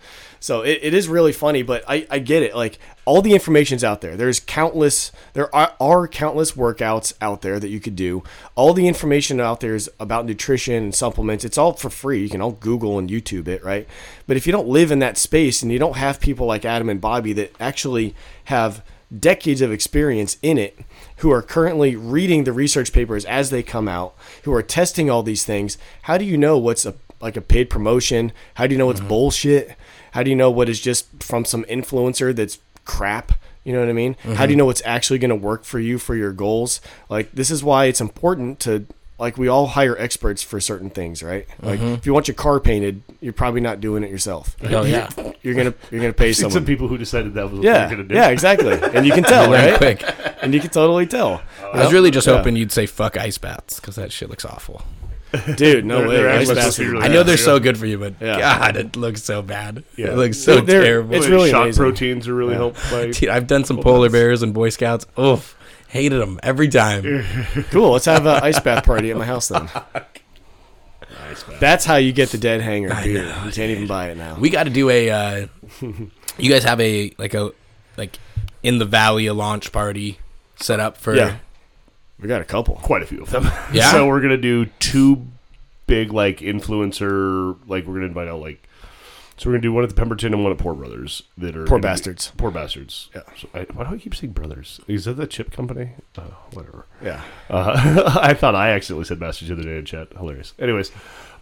So 0.45 0.61
it, 0.61 0.77
it 0.83 0.93
is 0.93 1.07
really 1.07 1.33
funny, 1.33 1.63
but 1.63 1.83
I, 1.87 2.05
I 2.07 2.19
get 2.19 2.43
it. 2.43 2.55
Like 2.55 2.77
all 3.03 3.23
the 3.23 3.33
information's 3.33 3.83
out 3.83 4.01
there. 4.01 4.15
There's 4.15 4.39
countless, 4.39 5.11
there 5.33 5.53
are, 5.55 5.73
are 5.79 6.07
countless 6.07 6.51
workouts 6.51 7.13
out 7.19 7.41
there 7.41 7.59
that 7.59 7.69
you 7.69 7.79
could 7.79 7.95
do. 7.95 8.23
All 8.53 8.71
the 8.71 8.87
information 8.87 9.41
out 9.41 9.59
there 9.59 9.73
is 9.73 9.89
about 9.99 10.27
nutrition 10.27 10.75
and 10.75 10.93
supplements. 10.93 11.45
It's 11.45 11.57
all 11.57 11.73
for 11.73 11.89
free. 11.89 12.21
You 12.21 12.29
can 12.29 12.41
all 12.41 12.51
Google 12.51 12.99
and 12.99 13.09
YouTube 13.09 13.47
it, 13.47 13.63
right? 13.63 13.87
But 14.27 14.37
if 14.37 14.45
you 14.45 14.51
don't 14.51 14.67
live 14.67 14.91
in 14.91 14.99
that 14.99 15.17
space 15.17 15.63
and 15.63 15.71
you 15.71 15.79
don't 15.79 15.97
have 15.97 16.19
people 16.19 16.45
like 16.45 16.63
Adam 16.63 16.89
and 16.89 17.01
Bobby 17.01 17.33
that 17.33 17.51
actually 17.59 18.13
have 18.43 18.83
decades 19.19 19.61
of 19.61 19.71
experience 19.71 20.37
in 20.43 20.59
it 20.59 20.77
who 21.17 21.31
are 21.31 21.41
currently 21.41 21.95
reading 21.95 22.43
the 22.43 22.53
research 22.53 22.93
papers 22.93 23.25
as 23.25 23.49
they 23.49 23.63
come 23.63 23.87
out 23.87 24.15
who 24.43 24.53
are 24.53 24.63
testing 24.63 25.09
all 25.09 25.23
these 25.23 25.45
things 25.45 25.77
how 26.03 26.17
do 26.17 26.25
you 26.25 26.37
know 26.37 26.57
what's 26.57 26.85
a 26.85 26.93
like 27.21 27.37
a 27.37 27.41
paid 27.41 27.69
promotion 27.69 28.31
how 28.55 28.65
do 28.65 28.73
you 28.73 28.79
know 28.79 28.87
what's 28.87 28.99
mm-hmm. 28.99 29.09
bullshit 29.09 29.77
how 30.15 30.23
do 30.23 30.29
you 30.29 30.35
know 30.35 30.49
what 30.49 30.69
is 30.69 30.79
just 30.79 31.05
from 31.21 31.43
some 31.45 31.63
influencer 31.65 32.33
that's 32.33 32.59
crap 32.85 33.33
you 33.63 33.73
know 33.73 33.79
what 33.79 33.89
i 33.89 33.93
mean 33.93 34.15
how 34.15 34.23
do 34.23 34.31
you 34.31 34.37
mm-hmm. 34.37 34.59
know 34.59 34.65
what's 34.65 34.81
actually 34.85 35.19
going 35.19 35.29
to 35.29 35.35
work 35.35 35.63
for 35.63 35.79
you 35.79 35.99
for 35.99 36.15
your 36.15 36.31
goals 36.31 36.79
like 37.09 37.31
this 37.33 37.51
is 37.51 37.63
why 37.63 37.85
it's 37.85 38.01
important 38.01 38.59
to 38.59 38.85
like 39.17 39.37
we 39.37 39.47
all 39.47 39.67
hire 39.67 39.97
experts 39.97 40.43
for 40.43 40.59
certain 40.59 40.89
things 40.89 41.21
right 41.23 41.47
like 41.61 41.79
mm-hmm. 41.79 41.93
if 41.93 42.05
you 42.05 42.13
want 42.13 42.27
your 42.27 42.35
car 42.35 42.59
painted 42.59 43.01
you're 43.21 43.33
probably 43.33 43.61
not 43.61 43.79
doing 43.81 44.03
it 44.03 44.09
yourself 44.09 44.55
Oh 44.63 44.83
yeah. 44.83 45.09
you're 45.41 45.55
gonna 45.55 45.73
you're 45.91 46.01
gonna 46.01 46.13
pay 46.13 46.31
Seen 46.33 46.43
someone 46.43 46.51
some 46.51 46.65
people 46.65 46.87
who 46.87 46.97
decided 46.97 47.33
that 47.35 47.43
was 47.49 47.59
what 47.59 47.63
yeah, 47.63 47.85
going 47.85 47.97
to 47.99 48.03
do. 48.03 48.15
yeah, 48.15 48.29
exactly. 48.29 48.73
And 48.73 49.05
you 49.05 49.13
can 49.13 49.23
tell, 49.35 49.49
right? 49.51 49.77
quick. 49.77 50.03
And 50.41 50.53
you 50.53 50.59
can 50.59 50.69
totally 50.69 51.07
tell, 51.07 51.41
I 51.73 51.83
was 51.83 51.93
really 51.93 52.11
just 52.11 52.27
Yeah. 52.27 52.37
hoping 52.37 52.55
you'd 52.55 52.71
say 52.71 52.85
fuck 52.85 53.15
ice 53.17 53.37
baths 53.37 53.79
because 53.79 53.95
that 53.95 54.11
shit 54.11 54.29
looks 54.29 54.45
awful. 54.45 54.83
dude. 55.55 55.85
No 55.85 55.99
They're- 55.99 56.07
way. 56.07 56.15
they're 56.17 56.29
Ice 56.29 56.39
actually 56.49 56.55
baths 56.55 56.75
supposed 56.75 56.75
to 56.77 56.81
be 56.81 56.87
are- 56.87 56.91
really 56.91 57.03
I 57.03 57.07
know 57.09 57.19
bad, 57.21 57.27
they're 57.27 57.37
yeah. 57.37 57.43
so 57.45 57.59
good 57.59 57.77
for 57.77 57.85
you, 57.85 57.97
but 57.97 58.13
Yeah. 58.21 58.39
God, 58.39 58.77
it 58.77 58.95
looks 58.95 59.23
so 59.23 59.41
bad. 59.41 59.83
Yeah. 59.97 60.07
It 60.07 60.15
looks 60.17 60.37
so 60.37 60.61
They're- 60.61 60.83
terrible. 60.83 61.13
it's 61.15 61.27
really 61.27 61.51
Shot 61.51 61.63
amazing. 61.63 61.81
proteins 61.83 62.27
are 62.27 62.33
really 62.35 62.55
helped 62.55 62.79
by. 62.91 63.11
Dude, 63.11 63.29
I've 63.29 63.47
done 63.47 63.63
some 63.65 63.77
polar 63.79 64.09
bears 64.09 64.41
and 64.43 64.53
Boy 64.53 64.69
Scouts. 64.69 65.05
Oof, 65.19 65.57
hated 65.89 66.21
them 66.21 66.39
every 66.43 66.67
time. 66.69 67.25
Cool. 67.71 67.91
Let's 67.91 68.05
have 68.05 68.25
an 68.25 68.41
ice 68.43 68.59
bath 68.59 68.85
party 68.85 69.11
at 69.11 69.17
my 69.17 69.25
house 69.25 69.47
then. 69.49 69.69
That's 71.59 71.85
how 71.85 71.95
you 71.95 72.13
get 72.13 72.29
the 72.29 72.37
dead 72.37 72.61
hanger 72.61 72.89
beer. 73.03 73.23
you 73.45 73.51
can't 73.51 73.71
even 73.71 73.87
buy 73.87 74.09
it 74.09 74.17
now. 74.17 74.37
We 74.39 74.49
got 74.49 74.63
to 74.63 74.69
do 74.69 74.89
a. 74.89 75.09
Uh, 75.09 75.47
you 76.37 76.49
guys 76.49 76.63
have 76.63 76.79
a 76.79 77.11
like 77.17 77.33
a 77.33 77.51
like 77.97 78.17
in 78.63 78.77
the 78.79 78.85
valley 78.85 79.25
a 79.27 79.33
launch 79.33 79.71
party 79.71 80.19
set 80.55 80.79
up 80.79 80.97
for. 80.97 81.15
yeah, 81.15 81.37
we 82.19 82.27
got 82.27 82.41
a 82.41 82.45
couple. 82.45 82.75
Quite 82.75 83.03
a 83.03 83.05
few 83.05 83.21
of 83.21 83.29
them. 83.31 83.43
Yeah? 83.73 83.91
so 83.91 84.07
we're 84.07 84.21
gonna 84.21 84.37
do 84.37 84.65
two 84.79 85.25
big 85.87 86.11
like 86.13 86.39
influencer. 86.39 87.57
Like 87.67 87.85
we're 87.85 87.95
gonna 87.95 88.05
invite 88.07 88.27
out 88.27 88.39
like. 88.41 88.61
So 89.37 89.49
we're 89.49 89.55
gonna 89.55 89.63
do 89.63 89.73
one 89.73 89.83
at 89.83 89.89
the 89.89 89.95
Pemberton 89.95 90.33
and 90.33 90.43
one 90.43 90.53
at 90.53 90.57
Poor 90.57 90.73
Brothers 90.73 91.23
that 91.37 91.57
are 91.57 91.65
Poor 91.65 91.77
gonna 91.77 91.81
be- 91.81 91.87
bastards. 91.87 92.31
Poor 92.37 92.51
bastards. 92.51 93.09
Yeah. 93.13 93.21
So 93.37 93.49
I, 93.53 93.59
why 93.73 93.83
do 93.89 93.93
I 93.93 93.97
keep 93.97 94.15
saying 94.15 94.31
brothers? 94.31 94.79
Is 94.87 95.03
that 95.05 95.13
the 95.17 95.27
chip 95.27 95.51
company? 95.51 95.89
Uh, 96.17 96.21
whatever. 96.53 96.85
Yeah, 97.03 97.21
Uh, 97.49 98.17
I 98.21 98.33
thought 98.33 98.55
I 98.55 98.69
accidentally 98.69 99.03
said 99.05 99.19
bastards 99.19 99.49
the 99.49 99.55
other 99.55 99.63
day 99.63 99.77
in 99.77 99.83
chat. 99.83 100.07
Hilarious. 100.13 100.53
Anyways, 100.57 100.91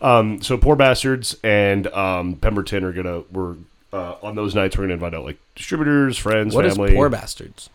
um, 0.02 0.42
so 0.42 0.58
poor 0.58 0.76
bastards 0.76 1.36
and 1.44 1.86
um, 1.88 2.36
Pemberton 2.38 2.84
are 2.84 2.94
gonna 2.94 3.22
we're 3.32 3.58
uh, 3.94 4.16
on 4.24 4.34
those 4.36 4.56
nights 4.56 4.76
we're 4.76 4.86
gonna 4.86 4.96
invite 4.96 5.14
out 5.14 5.24
like 5.24 5.38
distributors, 5.54 6.18
friends, 6.18 6.56
What 6.56 6.66
is 6.66 6.76
family. 6.78 6.96
poor 6.96 7.10
bastards? 7.10 7.70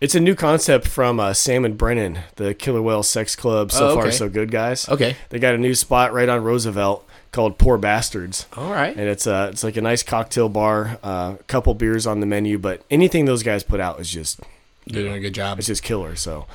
It's 0.00 0.14
a 0.14 0.20
new 0.20 0.34
concept 0.34 0.86
from 0.88 1.20
uh, 1.20 1.32
Sam 1.34 1.64
and 1.64 1.76
Brennan, 1.76 2.20
the 2.36 2.54
Killer 2.54 2.80
Whale 2.82 3.02
Sex 3.02 3.36
Club. 3.36 3.70
So 3.72 3.90
Oh, 3.90 3.94
far, 3.94 4.10
so 4.10 4.28
good, 4.28 4.50
guys. 4.50 4.88
Okay, 4.88 5.16
They 5.28 5.38
got 5.38 5.54
a 5.54 5.58
new 5.58 5.74
spot 5.74 6.12
right 6.12 6.28
on 6.28 6.42
Roosevelt 6.42 7.06
called 7.32 7.58
Poor 7.58 7.78
Bastards. 7.78 8.46
all 8.56 8.72
right. 8.72 8.96
and 8.96 9.08
it's 9.08 9.26
uh 9.26 9.50
it's 9.52 9.62
like 9.62 9.76
a 9.76 9.80
nice 9.80 10.02
cocktail 10.02 10.48
bar, 10.48 10.98
a 11.02 11.06
uh, 11.06 11.36
couple 11.46 11.74
beers 11.74 12.06
on 12.06 12.20
the 12.20 12.26
menu, 12.26 12.58
but 12.58 12.82
anything 12.90 13.24
those 13.24 13.42
guys 13.42 13.62
put 13.62 13.78
out 13.80 14.00
is 14.00 14.10
just 14.10 14.40
You're 14.86 15.04
doing 15.04 15.14
a 15.14 15.20
good 15.20 15.34
job. 15.34 15.58
it's 15.58 15.68
just 15.68 15.82
killer. 15.82 16.16
So 16.16 16.46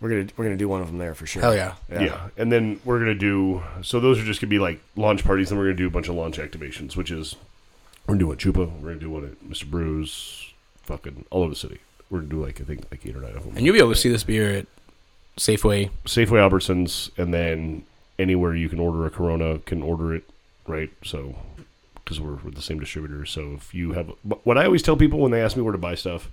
we're 0.00 0.08
gonna 0.10 0.26
we're 0.36 0.44
gonna 0.44 0.56
do 0.56 0.68
one 0.68 0.80
of 0.80 0.88
them 0.88 0.98
there 0.98 1.14
for 1.14 1.26
sure. 1.26 1.40
Hell 1.42 1.54
yeah. 1.54 1.74
yeah. 1.90 2.28
and 2.36 2.50
then 2.50 2.80
we're 2.84 2.98
gonna 2.98 3.14
do. 3.14 3.62
So 3.82 4.00
those 4.00 4.18
are 4.18 4.24
just 4.24 4.40
gonna 4.40 4.50
be 4.50 4.58
like 4.58 4.80
launch 4.96 5.24
parties, 5.24 5.50
and 5.50 5.58
we're 5.60 5.66
gonna 5.66 5.76
do 5.76 5.86
a 5.86 5.90
bunch 5.90 6.08
of 6.08 6.14
launch 6.16 6.38
activations, 6.38 6.96
which 6.96 7.10
is 7.12 7.36
we're 8.06 8.14
gonna 8.14 8.18
do 8.20 8.26
one 8.26 8.36
at 8.36 8.40
Chupa, 8.42 8.80
we're 8.80 8.88
gonna 8.88 9.00
do 9.00 9.10
one 9.10 9.24
at 9.24 9.48
Mr. 9.48 9.66
Brews, 9.70 10.48
fucking 10.82 11.26
all 11.30 11.42
over 11.42 11.50
the 11.50 11.56
city. 11.56 11.78
We're 12.14 12.20
gonna 12.20 12.30
do 12.30 12.44
like 12.44 12.60
I 12.60 12.64
think 12.64 12.86
like 12.92 13.04
eight 13.04 13.16
or 13.16 13.20
nine 13.20 13.36
of 13.36 13.42
them. 13.42 13.56
And 13.56 13.66
you'll 13.66 13.72
be 13.72 13.80
able 13.80 13.92
to 13.92 13.98
see 13.98 14.08
this 14.08 14.22
beer 14.22 14.52
at 14.52 14.66
Safeway. 15.36 15.90
Safeway, 16.04 16.48
Albertsons, 16.48 17.10
and 17.18 17.34
then 17.34 17.82
anywhere 18.20 18.54
you 18.54 18.68
can 18.68 18.78
order 18.78 19.04
a 19.04 19.10
Corona 19.10 19.58
can 19.58 19.82
order 19.82 20.14
it, 20.14 20.22
right? 20.68 20.90
So, 21.02 21.34
because 21.96 22.20
we're, 22.20 22.36
we're 22.36 22.52
the 22.52 22.62
same 22.62 22.78
distributor. 22.78 23.26
So 23.26 23.54
if 23.54 23.74
you 23.74 23.94
have, 23.94 24.12
what 24.44 24.56
I 24.56 24.64
always 24.64 24.80
tell 24.80 24.96
people 24.96 25.18
when 25.18 25.32
they 25.32 25.42
ask 25.42 25.56
me 25.56 25.62
where 25.62 25.72
to 25.72 25.78
buy 25.78 25.96
stuff, 25.96 26.30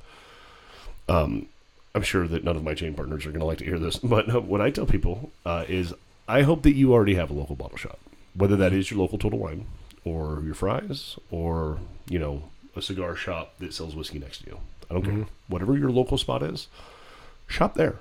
um, 1.09 1.47
I'm 1.95 2.03
sure 2.03 2.27
that 2.27 2.43
none 2.43 2.55
of 2.55 2.63
my 2.63 2.75
chain 2.75 2.93
partners 2.93 3.25
are 3.25 3.32
going 3.32 3.39
to 3.39 3.45
like 3.47 3.57
to 3.57 3.65
hear 3.65 3.79
this, 3.79 3.95
but 4.03 4.29
uh, 4.29 4.39
what 4.39 4.61
I 4.61 4.69
tell 4.69 4.86
people 4.86 5.32
uh, 5.47 5.65
is 5.67 5.95
I 6.27 6.43
hope 6.43 6.61
that 6.61 6.75
you 6.75 6.93
already 6.93 7.15
have 7.15 7.32
a 7.32 7.34
local 7.34 7.55
bottle 7.55 7.77
shop, 7.77 7.97
whether 8.36 8.55
that 8.55 8.71
is 8.71 8.91
your 8.91 8.99
local 8.99 9.17
Total 9.17 9.39
Wine 9.39 9.65
or 10.05 10.43
your 10.45 10.53
Fry's 10.53 11.17
or 11.32 11.79
you 12.07 12.19
know 12.19 12.43
a 12.75 12.84
cigar 12.84 13.15
shop 13.15 13.57
that 13.57 13.73
sells 13.73 13.95
whiskey 13.95 14.19
next 14.19 14.43
to 14.43 14.51
you. 14.51 14.59
I 14.91 14.93
don't 14.93 15.03
care. 15.03 15.25
Whatever 15.47 15.77
your 15.77 15.89
local 15.89 16.17
spot 16.17 16.43
is, 16.43 16.67
shop 17.47 17.73
there 17.75 17.95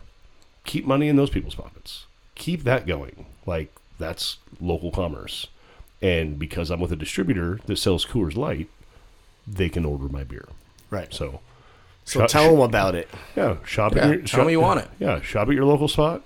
keep 0.64 0.84
money 0.84 1.08
in 1.08 1.16
those 1.16 1.30
people's 1.30 1.54
pockets. 1.54 2.04
Keep 2.34 2.64
that 2.64 2.86
going. 2.86 3.24
Like 3.46 3.72
that's 3.98 4.36
local 4.60 4.90
commerce. 4.90 5.46
And 6.02 6.38
because 6.38 6.70
I'm 6.70 6.80
with 6.80 6.92
a 6.92 6.96
distributor 6.96 7.60
that 7.66 7.76
sells 7.76 8.04
Coors 8.04 8.36
Light, 8.36 8.68
they 9.46 9.68
can 9.70 9.84
order 9.86 10.04
my 10.08 10.22
beer. 10.24 10.46
Right. 10.90 11.12
So, 11.14 11.40
So 12.04 12.20
shop- 12.20 12.28
tell 12.28 12.50
them 12.50 12.60
about 12.60 12.94
it. 12.94 13.08
yeah, 13.36 13.56
shop 13.64 13.94
Yeah, 13.94 14.02
at 14.02 14.08
your 14.08 14.16
tell 14.18 14.26
shop, 14.40 14.46
me 14.46 14.52
you 14.52 14.60
want 14.60 14.80
it. 14.80 14.88
Yeah, 14.98 15.20
shop 15.22 15.48
at 15.48 15.54
your 15.54 15.64
local 15.64 15.88
spot, 15.88 16.22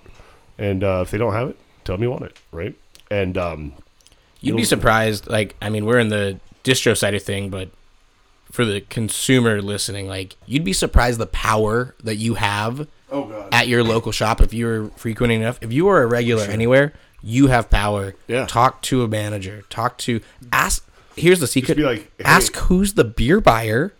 and 0.58 0.82
uh, 0.82 1.00
if 1.04 1.10
they 1.12 1.18
don't 1.18 1.32
have 1.32 1.48
it, 1.50 1.56
tell 1.84 1.96
them 1.96 2.02
you 2.02 2.10
want 2.10 2.24
it. 2.24 2.36
Right. 2.50 2.74
And 3.10 3.38
um, 3.38 3.72
You'd 4.40 4.56
be 4.56 4.64
surprised. 4.64 5.28
Like, 5.28 5.54
I 5.62 5.68
mean, 5.70 5.84
we're 5.86 5.98
in 6.00 6.08
the 6.08 6.38
distro 6.64 6.96
side 6.96 7.14
of 7.14 7.22
thing, 7.22 7.50
but 7.50 7.70
for 8.54 8.64
the 8.64 8.80
consumer 8.82 9.60
listening, 9.60 10.06
like 10.06 10.36
you'd 10.46 10.62
be 10.62 10.72
surprised 10.72 11.18
the 11.18 11.26
power 11.26 11.96
that 12.04 12.14
you 12.16 12.34
have 12.34 12.86
Oh 13.10 13.24
god. 13.24 13.48
at 13.52 13.66
your 13.66 13.82
local 13.82 14.12
shop 14.12 14.40
if 14.40 14.54
you're 14.54 14.90
frequenting 14.90 15.40
enough. 15.40 15.58
If 15.60 15.72
you 15.72 15.88
are 15.88 16.02
a 16.02 16.06
regular 16.06 16.44
anywhere, 16.44 16.92
you 17.20 17.48
have 17.48 17.68
power. 17.68 18.14
Yeah. 18.28 18.46
Talk 18.46 18.80
to 18.82 19.02
a 19.02 19.08
manager. 19.08 19.64
Talk 19.70 19.98
to 19.98 20.20
ask. 20.52 20.86
Here's 21.16 21.40
the 21.40 21.48
secret. 21.48 21.76
be 21.76 21.82
like, 21.82 22.02
hey- 22.18 22.24
ask 22.24 22.54
who's 22.56 22.94
the 22.94 23.02
beer 23.04 23.40
buyer. 23.40 23.92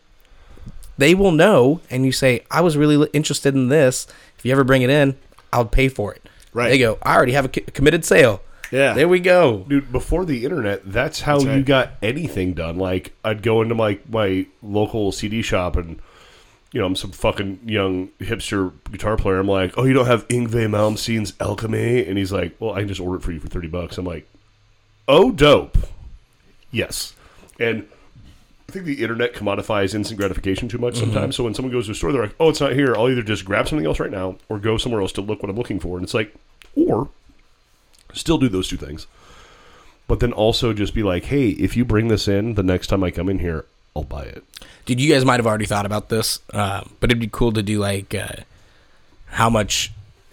They 0.99 1.17
will 1.17 1.33
know, 1.33 1.81
and 1.91 2.07
you 2.07 2.13
say, 2.13 2.45
"I 2.53 2.61
was 2.61 2.77
really 2.77 3.09
interested 3.13 3.55
in 3.57 3.69
this. 3.69 4.07
If 4.39 4.45
you 4.45 4.53
ever 4.53 4.63
bring 4.63 4.83
it 4.83 4.91
in, 4.91 5.17
I'll 5.53 5.65
pay 5.65 5.89
for 5.89 6.15
it." 6.15 6.23
Right. 6.53 6.69
They 6.69 6.79
go, 6.79 6.99
"I 7.03 7.17
already 7.17 7.33
have 7.33 7.47
a 7.47 7.49
committed 7.49 8.05
sale." 8.05 8.41
Yeah. 8.71 8.95
There 8.95 9.09
we 9.09 9.21
go. 9.21 9.65
Dude, 9.69 9.93
before 9.93 10.25
the 10.25 10.45
internet, 10.45 10.83
that's 10.85 11.21
how 11.21 11.35
That's 11.35 11.45
you 11.45 11.51
right. 11.51 11.65
got 11.65 11.91
anything 12.03 12.55
done. 12.55 12.79
Like, 12.79 13.13
I'd 13.25 13.43
go 13.43 13.63
into 13.63 13.75
my 13.75 13.99
my 14.09 14.47
local 14.63 15.13
CD 15.13 15.43
shop 15.43 15.77
and, 15.77 16.01
you 16.73 16.81
know, 16.81 16.87
I'm 16.87 16.97
some 16.97 17.13
fucking 17.13 17.61
young 17.67 18.09
hipster 18.21 18.73
guitar 18.91 19.17
player. 19.17 19.39
I'm 19.39 19.49
like, 19.49 19.77
oh, 19.77 19.85
you 19.85 19.93
don't 19.93 20.07
have 20.07 20.27
Yngwie 20.29 20.69
Malmsteen's 20.69 21.35
Alchemy? 21.41 22.07
And 22.07 22.19
he's 22.19 22.33
like, 22.33 22.57
well, 22.59 22.75
I 22.75 22.81
can 22.81 22.89
just 22.89 23.01
order 23.01 23.17
it 23.17 23.23
for 23.23 23.33
you 23.33 23.41
for 23.41 23.49
30 23.49 23.69
bucks. 23.69 23.99
I'm 23.99 24.05
like, 24.05 24.29
oh, 25.07 25.31
dope. 25.31 25.79
Yes. 26.71 27.15
And 27.61 27.87
I 28.69 28.73
think 28.73 28.87
the 28.87 29.03
internet 29.03 29.35
commodifies 29.35 29.95
instant 29.95 30.19
gratification 30.19 30.69
too 30.69 30.79
much 30.79 30.95
mm-hmm. 30.95 31.05
sometimes. 31.13 31.37
So 31.37 31.45
when 31.45 31.55
someone 31.55 31.73
goes 31.73 31.87
to 31.87 31.93
a 31.93 31.95
store, 31.95 32.13
they're 32.13 32.23
like, 32.23 32.35
oh, 32.41 32.49
it's 32.49 32.61
not 32.61 32.73
here. 32.73 32.97
I'll 32.97 33.09
either 33.09 33.23
just 33.23 33.45
grab 33.45 33.69
something 33.69 33.87
else 33.87 34.01
right 34.01 34.11
now 34.11 34.37
or 34.49 34.59
go 34.59 34.77
somewhere 34.79 35.01
else 35.01 35.13
to 35.13 35.21
look 35.21 35.43
what 35.43 35.51
I'm 35.51 35.57
looking 35.57 35.79
for. 35.79 35.97
And 35.97 36.05
it's 36.05 36.15
like, 36.15 36.35
or 36.75 37.09
still 38.15 38.39
do 38.39 38.49
those 38.49 38.69
two 38.69 38.77
things. 38.77 39.07
But 40.07 40.21
then 40.21 40.33
also 40.33 40.73
just 40.73 40.95
be 40.95 41.03
like, 41.03 41.25
hey, 41.25 41.49
if 41.51 41.77
you 41.77 41.85
bring 41.85 42.09
this 42.09 42.29
in 42.29 42.55
the 42.55 42.63
next 42.63 42.89
time 42.89 43.03
I 43.03 43.11
come 43.11 43.29
in 43.29 43.39
here, 43.39 43.65
I'll 43.97 44.03
buy 44.05 44.23
it. 44.25 44.45
Dude, 44.85 45.01
you 45.01 45.13
guys 45.13 45.25
might 45.25 45.39
have 45.41 45.47
already 45.47 45.65
thought 45.67 45.87
about 45.87 46.09
this, 46.11 46.41
um, 46.53 46.91
but 47.01 47.11
it'd 47.11 47.21
be 47.21 47.29
cool 47.31 47.53
to 47.53 47.63
do 47.63 47.79
like 47.79 48.15
uh, 48.15 48.43
how 49.27 49.49
much 49.49 49.93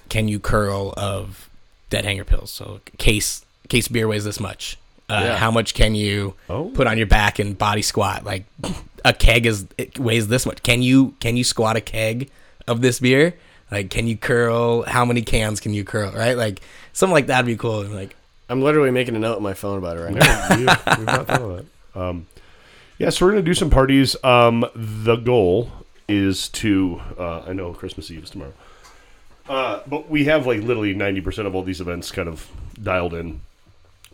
can 0.10 0.28
you 0.28 0.40
curl 0.40 0.94
of 0.98 1.50
dead 1.90 2.04
hanger 2.06 2.26
Pils? 2.26 2.50
So 2.50 2.82
case 2.98 3.46
case 3.70 3.88
beer 3.88 4.08
weighs 4.08 4.26
this 4.26 4.40
much. 4.40 4.78
Uh, 5.10 5.22
Yeah. 5.24 5.38
How 5.38 5.52
much 5.52 5.74
can 5.74 5.96
you 5.96 6.34
Oh. 6.50 6.70
put 6.74 6.88
on 6.88 6.98
your 6.98 7.08
back 7.08 7.40
and 7.40 7.58
body 7.58 7.82
squat? 7.82 8.26
Like 8.26 8.44
a 9.06 9.14
keg 9.14 9.46
is 9.46 9.66
it 9.78 9.98
weighs 9.98 10.28
this 10.28 10.46
much. 10.46 10.64
Can 10.64 10.82
you 10.82 11.16
can 11.22 11.38
you 11.38 11.44
squat 11.46 11.78
a 11.78 11.82
keg 11.82 12.30
of 12.68 12.82
this 12.82 13.00
beer? 13.00 13.36
Like 13.72 13.90
can 13.90 14.06
you 14.08 14.18
curl? 14.18 14.84
How 14.84 15.06
many 15.06 15.22
cans 15.22 15.62
can 15.62 15.74
you 15.74 15.86
curl? 15.86 16.12
Right? 16.12 16.36
Like 16.36 16.60
something 16.94 17.14
like 17.14 17.28
that'd 17.28 17.46
be 17.46 17.58
cool. 17.58 17.82
And 17.82 17.94
like 17.94 18.16
I'm 18.50 18.62
literally 18.62 18.92
making 18.92 19.16
a 19.16 19.20
note 19.20 19.38
on 19.38 19.44
my 19.44 19.54
phone 19.54 19.78
about 19.78 19.98
it 19.98 20.02
right 20.02 20.14
now. 20.14 20.48
we 20.50 20.58
we've 20.98 21.06
not 21.06 21.28
thought 21.28 21.42
of 21.42 21.66
that. 21.94 22.02
Um, 22.02 22.28
yeah, 22.98 23.10
so 23.10 23.26
we're 23.26 23.32
gonna 23.32 23.44
do 23.44 23.54
some 23.54 23.70
parties. 23.70 24.16
Um, 24.24 24.66
the 24.76 25.16
goal 25.16 25.72
is 26.08 26.50
to 26.50 27.02
uh, 27.18 27.42
I 27.48 27.54
know 27.54 27.74
Christmas 27.74 28.12
Eve 28.12 28.24
is 28.24 28.30
tomorrow, 28.30 28.54
uh, 29.50 29.82
but 29.88 30.10
we 30.10 30.26
have 30.26 30.46
like 30.46 30.62
literally 30.62 30.94
ninety 30.94 31.22
percent 31.22 31.48
of 31.48 31.56
all 31.56 31.64
these 31.64 31.82
events 31.82 32.12
kind 32.12 32.30
of 32.30 32.50
dialed 32.82 33.14
in. 33.14 33.42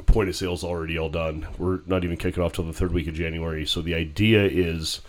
Point 0.06 0.30
of 0.30 0.36
sale's 0.36 0.64
already 0.64 0.98
all 1.00 1.10
done. 1.10 1.48
We're 1.58 1.80
not 1.88 2.04
even 2.04 2.18
kicking 2.18 2.44
off 2.44 2.54
till 2.54 2.66
the 2.66 2.74
third 2.74 2.94
week 2.94 3.08
of 3.08 3.16
January. 3.16 3.66
So 3.66 3.82
the 3.82 3.96
idea 3.96 4.46
is 4.46 5.02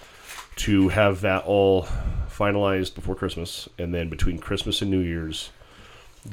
to 0.56 0.88
have 0.88 1.20
that 1.20 1.44
all 1.44 1.86
finalized 2.28 2.94
before 2.94 3.14
Christmas, 3.14 3.68
and 3.78 3.94
then 3.94 4.08
between 4.08 4.38
Christmas 4.38 4.80
and 4.80 4.90
New 4.90 5.00
Year's, 5.00 5.50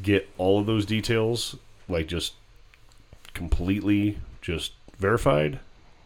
get 0.02 0.30
all 0.38 0.60
of 0.60 0.66
those 0.66 0.86
details 0.86 1.56
like 1.88 2.08
just 2.08 2.34
completely 3.34 4.18
just 4.42 4.74
verified 4.98 5.60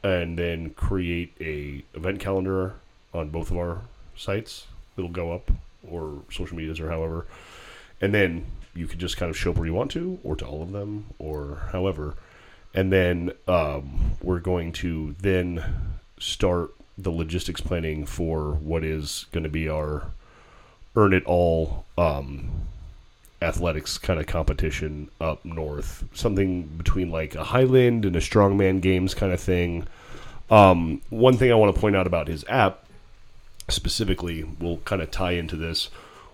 and 0.03 0.37
then 0.37 0.69
create 0.71 1.33
a 1.39 1.83
event 1.95 2.19
calendar 2.19 2.73
on 3.13 3.29
both 3.29 3.51
of 3.51 3.57
our 3.57 3.81
sites 4.15 4.67
it'll 4.99 5.09
go 5.09 5.31
up 5.31 5.51
or 5.89 6.21
social 6.31 6.57
medias 6.57 6.79
or 6.79 6.89
however. 6.89 7.25
And 8.01 8.13
then 8.13 8.45
you 8.75 8.87
can 8.87 8.99
just 8.99 9.17
kind 9.17 9.29
of 9.29 9.37
show 9.37 9.51
up 9.51 9.57
where 9.57 9.65
you 9.65 9.73
want 9.73 9.91
to 9.91 10.19
or 10.23 10.35
to 10.35 10.45
all 10.45 10.61
of 10.61 10.71
them 10.71 11.05
or 11.17 11.69
however. 11.71 12.15
And 12.73 12.91
then 12.91 13.31
um, 13.47 14.17
we're 14.21 14.39
going 14.39 14.71
to 14.73 15.15
then 15.19 15.63
start 16.19 16.71
the 16.97 17.09
logistics 17.09 17.61
planning 17.61 18.05
for 18.05 18.51
what 18.51 18.83
is 18.83 19.25
going 19.31 19.43
to 19.43 19.49
be 19.49 19.67
our 19.69 20.11
earn 20.95 21.13
it 21.13 21.23
all 21.25 21.85
um, 21.97 22.49
athletics 23.41 23.97
kind 23.97 24.19
of 24.19 24.27
competition 24.27 25.09
up 25.21 25.43
north, 25.45 26.03
something 26.13 26.63
between 26.63 27.09
like 27.09 27.35
a 27.35 27.43
Highland 27.43 28.05
and 28.05 28.15
a 28.15 28.19
Strongman 28.19 28.81
Games 28.81 29.13
kind 29.13 29.31
of 29.31 29.39
thing. 29.39 29.87
Um, 30.49 31.01
one 31.09 31.37
thing 31.37 31.51
I 31.51 31.55
want 31.55 31.73
to 31.73 31.79
point 31.79 31.95
out 31.95 32.07
about 32.07 32.27
his 32.27 32.43
app 32.49 32.85
specifically 33.69 34.43
will 34.43 34.77
kind 34.77 35.01
of 35.01 35.11
tie 35.11 35.33
into 35.33 35.55
this. 35.55 35.89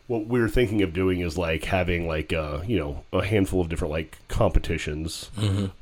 What 0.08 0.28
we're 0.28 0.50
thinking 0.50 0.84
of 0.84 0.94
doing 0.94 1.22
is 1.22 1.36
like 1.36 1.64
having 1.64 2.08
like 2.08 2.32
uh, 2.32 2.62
you 2.68 2.78
know 2.78 3.04
a 3.12 3.26
handful 3.26 3.62
of 3.62 3.70
different 3.70 3.92
like 3.92 4.20
competitions, 4.28 5.32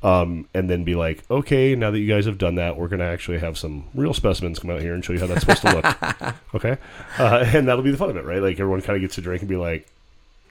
um, 0.02 0.48
and 0.54 0.70
then 0.70 0.82
be 0.82 0.94
like, 0.94 1.22
okay, 1.30 1.74
now 1.74 1.90
that 1.90 1.98
you 1.98 2.08
guys 2.08 2.24
have 2.24 2.38
done 2.38 2.54
that, 2.54 2.78
we're 2.78 2.88
gonna 2.88 3.04
actually 3.04 3.38
have 3.38 3.58
some 3.58 3.84
real 3.94 4.14
specimens 4.14 4.58
come 4.58 4.70
out 4.70 4.80
here 4.80 4.94
and 4.94 5.04
show 5.04 5.12
you 5.12 5.20
how 5.20 5.26
that's 5.26 5.40
supposed 5.42 5.60
to 5.62 5.74
look. 5.74 6.34
okay, 6.54 6.78
uh, 7.18 7.44
and 7.48 7.68
that'll 7.68 7.84
be 7.84 7.90
the 7.90 7.98
fun 7.98 8.08
of 8.08 8.16
it, 8.16 8.24
right? 8.24 8.40
Like 8.40 8.58
everyone 8.58 8.80
kind 8.80 8.96
of 8.96 9.02
gets 9.02 9.16
to 9.16 9.20
drink 9.20 9.42
and 9.42 9.48
be 9.48 9.56
like, 9.56 9.86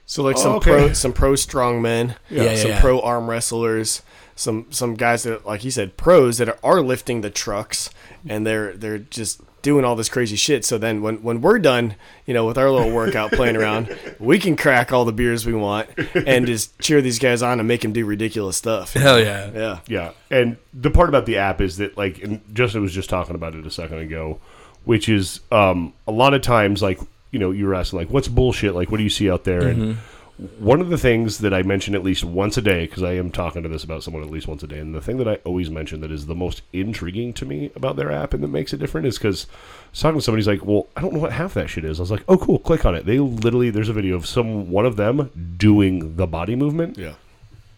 So 0.06 0.22
like 0.22 0.36
some 0.38 0.52
Oh, 0.52 0.56
okay. 0.56 0.70
pro 0.70 0.92
some 0.92 1.12
pro 1.12 1.34
strong 1.36 1.80
men, 1.82 2.16
Yeah, 2.30 2.44
yeah, 2.44 2.56
some 2.56 2.70
yeah. 2.72 2.80
pro 2.80 3.00
arm 3.00 3.28
wrestlers, 3.30 4.02
some 4.36 4.66
some 4.70 4.94
guys 4.94 5.22
that 5.24 5.46
like 5.46 5.64
you 5.64 5.70
said 5.70 5.96
pros 5.96 6.38
that 6.38 6.48
are, 6.48 6.58
are 6.62 6.80
lifting 6.82 7.20
the 7.22 7.30
trucks 7.30 7.90
and 8.28 8.46
they're 8.46 8.74
they're 8.74 8.98
just 8.98 9.40
doing 9.62 9.82
all 9.82 9.96
this 9.96 10.10
crazy 10.10 10.36
shit. 10.36 10.62
So 10.62 10.76
then 10.76 11.00
when 11.00 11.22
when 11.22 11.40
we're 11.40 11.58
done, 11.58 11.94
you 12.26 12.34
know, 12.34 12.44
with 12.44 12.58
our 12.58 12.70
little 12.70 12.92
workout 12.92 13.32
playing 13.32 13.56
around, 13.56 13.96
we 14.18 14.38
can 14.38 14.56
crack 14.56 14.92
all 14.92 15.06
the 15.06 15.12
beers 15.12 15.46
we 15.46 15.54
want 15.54 15.88
and 16.14 16.46
just 16.46 16.78
cheer 16.80 17.00
these 17.00 17.18
guys 17.18 17.40
on 17.42 17.58
and 17.58 17.66
make 17.66 17.80
them 17.80 17.94
do 17.94 18.04
ridiculous 18.04 18.58
stuff. 18.58 18.92
hell 18.92 19.18
yeah. 19.18 19.50
Yeah. 19.54 19.78
Yeah, 19.88 20.10
and 20.30 20.58
the 20.74 20.90
part 20.90 21.08
about 21.08 21.24
the 21.24 21.38
app 21.38 21.62
is 21.62 21.78
that 21.78 21.96
like, 21.96 22.22
and 22.22 22.42
Justin 22.54 22.82
was 22.82 22.92
just 22.92 23.08
talking 23.08 23.34
about 23.34 23.54
it 23.54 23.64
a 23.66 23.70
second 23.70 24.00
ago, 24.00 24.38
which 24.84 25.08
is 25.08 25.40
um, 25.50 25.94
a 26.06 26.12
lot 26.12 26.34
of 26.34 26.42
times 26.42 26.82
like 26.82 27.00
you 27.34 27.40
know 27.40 27.50
you 27.50 27.66
were 27.66 27.74
asking 27.74 27.98
like 27.98 28.08
what's 28.08 28.28
bullshit 28.28 28.74
like 28.74 28.90
what 28.90 28.98
do 28.98 29.02
you 29.02 29.10
see 29.10 29.28
out 29.28 29.44
there 29.44 29.66
and 29.68 29.78
mm-hmm. 29.78 30.64
one 30.64 30.80
of 30.80 30.88
the 30.88 30.96
things 30.96 31.38
that 31.38 31.52
I 31.52 31.62
mention 31.62 31.94
at 31.94 32.02
least 32.02 32.24
once 32.24 32.56
a 32.56 32.62
day 32.62 32.86
because 32.86 33.02
I 33.02 33.12
am 33.12 33.30
talking 33.30 33.62
to 33.64 33.68
this 33.68 33.84
about 33.84 34.02
someone 34.02 34.22
at 34.22 34.30
least 34.30 34.48
once 34.48 34.62
a 34.62 34.66
day 34.66 34.78
and 34.78 34.94
the 34.94 35.00
thing 35.00 35.18
that 35.18 35.28
I 35.28 35.34
always 35.44 35.68
mention 35.68 36.00
that 36.00 36.10
is 36.12 36.26
the 36.26 36.34
most 36.34 36.62
intriguing 36.72 37.32
to 37.34 37.44
me 37.44 37.70
about 37.74 37.96
their 37.96 38.10
app 38.12 38.32
and 38.34 38.42
that 38.42 38.48
makes 38.48 38.72
it 38.72 38.78
different 38.78 39.06
is 39.06 39.18
because 39.18 39.46
talking 39.92 40.18
to 40.18 40.24
somebody's 40.24 40.46
like 40.48 40.64
well 40.64 40.86
I 40.96 41.00
don't 41.00 41.12
know 41.12 41.20
what 41.20 41.32
half 41.32 41.54
that 41.54 41.68
shit 41.68 41.84
is 41.84 41.98
I 41.98 42.02
was 42.02 42.10
like 42.10 42.24
oh 42.28 42.38
cool 42.38 42.58
click 42.60 42.86
on 42.86 42.94
it 42.94 43.04
they 43.04 43.18
literally 43.18 43.70
there's 43.70 43.88
a 43.88 43.92
video 43.92 44.14
of 44.16 44.26
some 44.26 44.70
one 44.70 44.86
of 44.86 44.96
them 44.96 45.54
doing 45.58 46.16
the 46.16 46.26
body 46.26 46.56
movement 46.56 46.96
Yeah. 46.98 47.14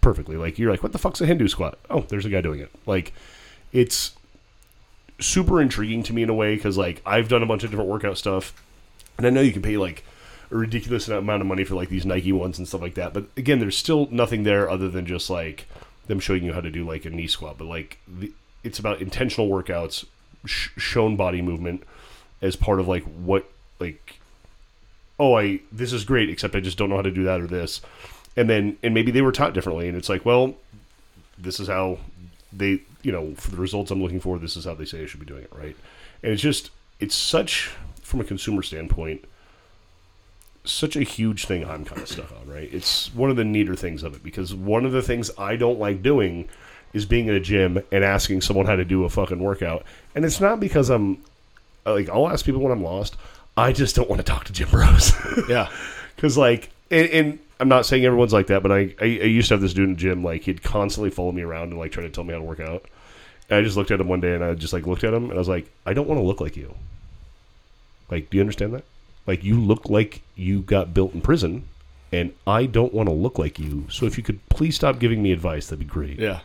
perfectly. 0.02 0.36
Like 0.36 0.58
you're 0.58 0.70
like, 0.70 0.82
what 0.82 0.92
the 0.92 0.98
fuck's 0.98 1.20
a 1.20 1.26
Hindu 1.26 1.48
squat? 1.48 1.78
Oh, 1.90 2.02
there's 2.08 2.26
a 2.26 2.30
guy 2.30 2.40
doing 2.40 2.60
it. 2.60 2.70
Like 2.86 3.12
it's 3.72 4.12
super 5.18 5.62
intriguing 5.62 6.02
to 6.04 6.12
me 6.12 6.22
in 6.22 6.28
a 6.28 6.34
way 6.34 6.54
because 6.56 6.76
like 6.76 7.00
I've 7.06 7.28
done 7.28 7.42
a 7.42 7.46
bunch 7.46 7.64
of 7.64 7.70
different 7.70 7.90
workout 7.90 8.18
stuff, 8.18 8.52
and 9.18 9.26
I 9.26 9.30
know 9.30 9.40
you 9.40 9.52
can 9.52 9.62
pay 9.62 9.76
like 9.76 10.04
a 10.50 10.56
ridiculous 10.56 11.08
amount 11.08 11.40
of 11.40 11.46
money 11.46 11.64
for 11.64 11.74
like 11.74 11.88
these 11.88 12.06
Nike 12.06 12.32
ones 12.32 12.58
and 12.58 12.68
stuff 12.68 12.80
like 12.80 12.94
that. 12.94 13.12
But 13.12 13.26
again, 13.36 13.58
there's 13.58 13.76
still 13.76 14.08
nothing 14.10 14.44
there 14.44 14.68
other 14.70 14.88
than 14.88 15.06
just 15.06 15.28
like 15.28 15.66
them 16.06 16.20
showing 16.20 16.44
you 16.44 16.52
how 16.52 16.60
to 16.60 16.70
do 16.70 16.86
like 16.86 17.04
a 17.04 17.10
knee 17.10 17.26
squat. 17.26 17.58
But 17.58 17.66
like 17.66 17.98
the, 18.06 18.32
it's 18.62 18.78
about 18.78 19.00
intentional 19.00 19.48
workouts, 19.48 20.04
sh- 20.44 20.70
shown 20.76 21.16
body 21.16 21.42
movement 21.42 21.82
as 22.42 22.56
part 22.56 22.80
of 22.80 22.88
like 22.88 23.02
what 23.02 23.50
like 23.78 24.20
oh 25.18 25.36
I 25.36 25.60
this 25.72 25.92
is 25.92 26.04
great 26.04 26.30
except 26.30 26.54
I 26.54 26.60
just 26.60 26.78
don't 26.78 26.90
know 26.90 26.96
how 26.96 27.02
to 27.02 27.10
do 27.10 27.24
that 27.24 27.40
or 27.40 27.46
this 27.46 27.80
and 28.36 28.48
then 28.48 28.76
and 28.82 28.94
maybe 28.94 29.10
they 29.10 29.22
were 29.22 29.32
taught 29.32 29.54
differently 29.54 29.88
and 29.88 29.96
it's 29.96 30.08
like 30.08 30.24
well 30.24 30.54
this 31.38 31.60
is 31.60 31.68
how 31.68 31.98
they 32.52 32.82
you 33.02 33.12
know 33.12 33.34
for 33.34 33.50
the 33.50 33.56
results 33.56 33.90
I'm 33.90 34.02
looking 34.02 34.20
for 34.20 34.38
this 34.38 34.56
is 34.56 34.64
how 34.64 34.74
they 34.74 34.84
say 34.84 35.02
I 35.02 35.06
should 35.06 35.20
be 35.20 35.26
doing 35.26 35.42
it 35.42 35.52
right 35.56 35.76
and 36.22 36.32
it's 36.32 36.42
just 36.42 36.70
it's 37.00 37.14
such 37.14 37.72
from 38.06 38.20
a 38.20 38.24
consumer 38.24 38.62
standpoint 38.62 39.24
such 40.64 40.96
a 40.96 41.02
huge 41.02 41.44
thing 41.46 41.64
I'm 41.64 41.84
kind 41.84 42.00
of 42.02 42.08
stuck 42.08 42.32
on 42.32 42.48
right? 42.48 42.68
It's 42.72 43.14
one 43.14 43.30
of 43.30 43.36
the 43.36 43.44
neater 43.44 43.76
things 43.76 44.02
of 44.02 44.14
it 44.14 44.22
because 44.22 44.52
one 44.54 44.84
of 44.84 44.92
the 44.92 45.02
things 45.02 45.30
I 45.38 45.56
don't 45.56 45.78
like 45.78 46.02
doing 46.02 46.48
is 46.92 47.06
being 47.06 47.26
in 47.28 47.34
a 47.34 47.40
gym 47.40 47.80
and 47.92 48.02
asking 48.02 48.40
someone 48.40 48.66
how 48.66 48.74
to 48.76 48.84
do 48.84 49.04
a 49.04 49.08
fucking 49.08 49.38
workout. 49.38 49.84
And 50.14 50.24
it's 50.24 50.40
not 50.40 50.58
because 50.58 50.90
I'm 50.90 51.22
like 51.84 52.08
I'll 52.08 52.28
ask 52.28 52.44
people 52.44 52.60
when 52.60 52.72
I'm 52.72 52.82
lost. 52.82 53.16
I 53.56 53.72
just 53.72 53.94
don't 53.94 54.08
want 54.08 54.18
to 54.20 54.24
talk 54.24 54.44
to 54.44 54.52
gym 54.52 54.68
bros. 54.70 55.12
Yeah. 55.48 55.70
because 56.16 56.36
like 56.36 56.70
and, 56.90 57.08
and 57.10 57.38
i'm 57.60 57.68
not 57.68 57.86
saying 57.86 58.04
everyone's 58.04 58.32
like 58.32 58.48
that 58.48 58.62
but 58.62 58.70
I, 58.70 58.94
I 59.00 59.04
i 59.04 59.28
used 59.38 59.48
to 59.48 59.54
have 59.54 59.60
this 59.60 59.72
dude 59.72 59.88
in 59.88 59.94
the 59.94 60.00
gym 60.00 60.22
like 60.22 60.42
he'd 60.42 60.62
constantly 60.62 61.10
follow 61.10 61.32
me 61.32 61.42
around 61.42 61.70
and 61.70 61.78
like 61.78 61.92
try 61.92 62.02
to 62.02 62.10
tell 62.10 62.22
me 62.24 62.32
how 62.32 62.38
to 62.38 62.44
work 62.44 62.60
out. 62.60 62.84
And 63.48 63.58
i 63.58 63.62
just 63.62 63.76
looked 63.76 63.90
at 63.90 64.00
him 64.00 64.08
one 64.08 64.20
day 64.20 64.34
and 64.34 64.44
i 64.44 64.52
just 64.54 64.72
like 64.72 64.86
looked 64.86 65.04
at 65.04 65.14
him 65.14 65.24
and 65.24 65.32
i 65.34 65.38
was 65.38 65.48
like 65.48 65.70
i 65.86 65.92
don't 65.94 66.06
want 66.08 66.18
to 66.20 66.24
look 66.24 66.40
like 66.40 66.56
you 66.56 66.74
like 68.10 68.30
do 68.30 68.36
you 68.36 68.40
understand 68.42 68.72
that 68.74 68.84
like 69.26 69.42
you 69.44 69.60
look 69.60 69.88
like 69.88 70.22
you 70.34 70.60
got 70.60 70.94
built 70.94 71.12
in 71.14 71.20
prison 71.20 71.64
and 72.12 72.32
i 72.46 72.64
don't 72.66 72.94
want 72.94 73.08
to 73.08 73.14
look 73.14 73.38
like 73.38 73.58
you 73.58 73.84
so 73.90 74.06
if 74.06 74.16
you 74.16 74.22
could 74.24 74.46
please 74.48 74.74
stop 74.76 74.98
giving 74.98 75.22
me 75.22 75.32
advice 75.32 75.66
that'd 75.66 75.78
be 75.78 75.84
great 75.84 76.18
Yeah. 76.18 76.40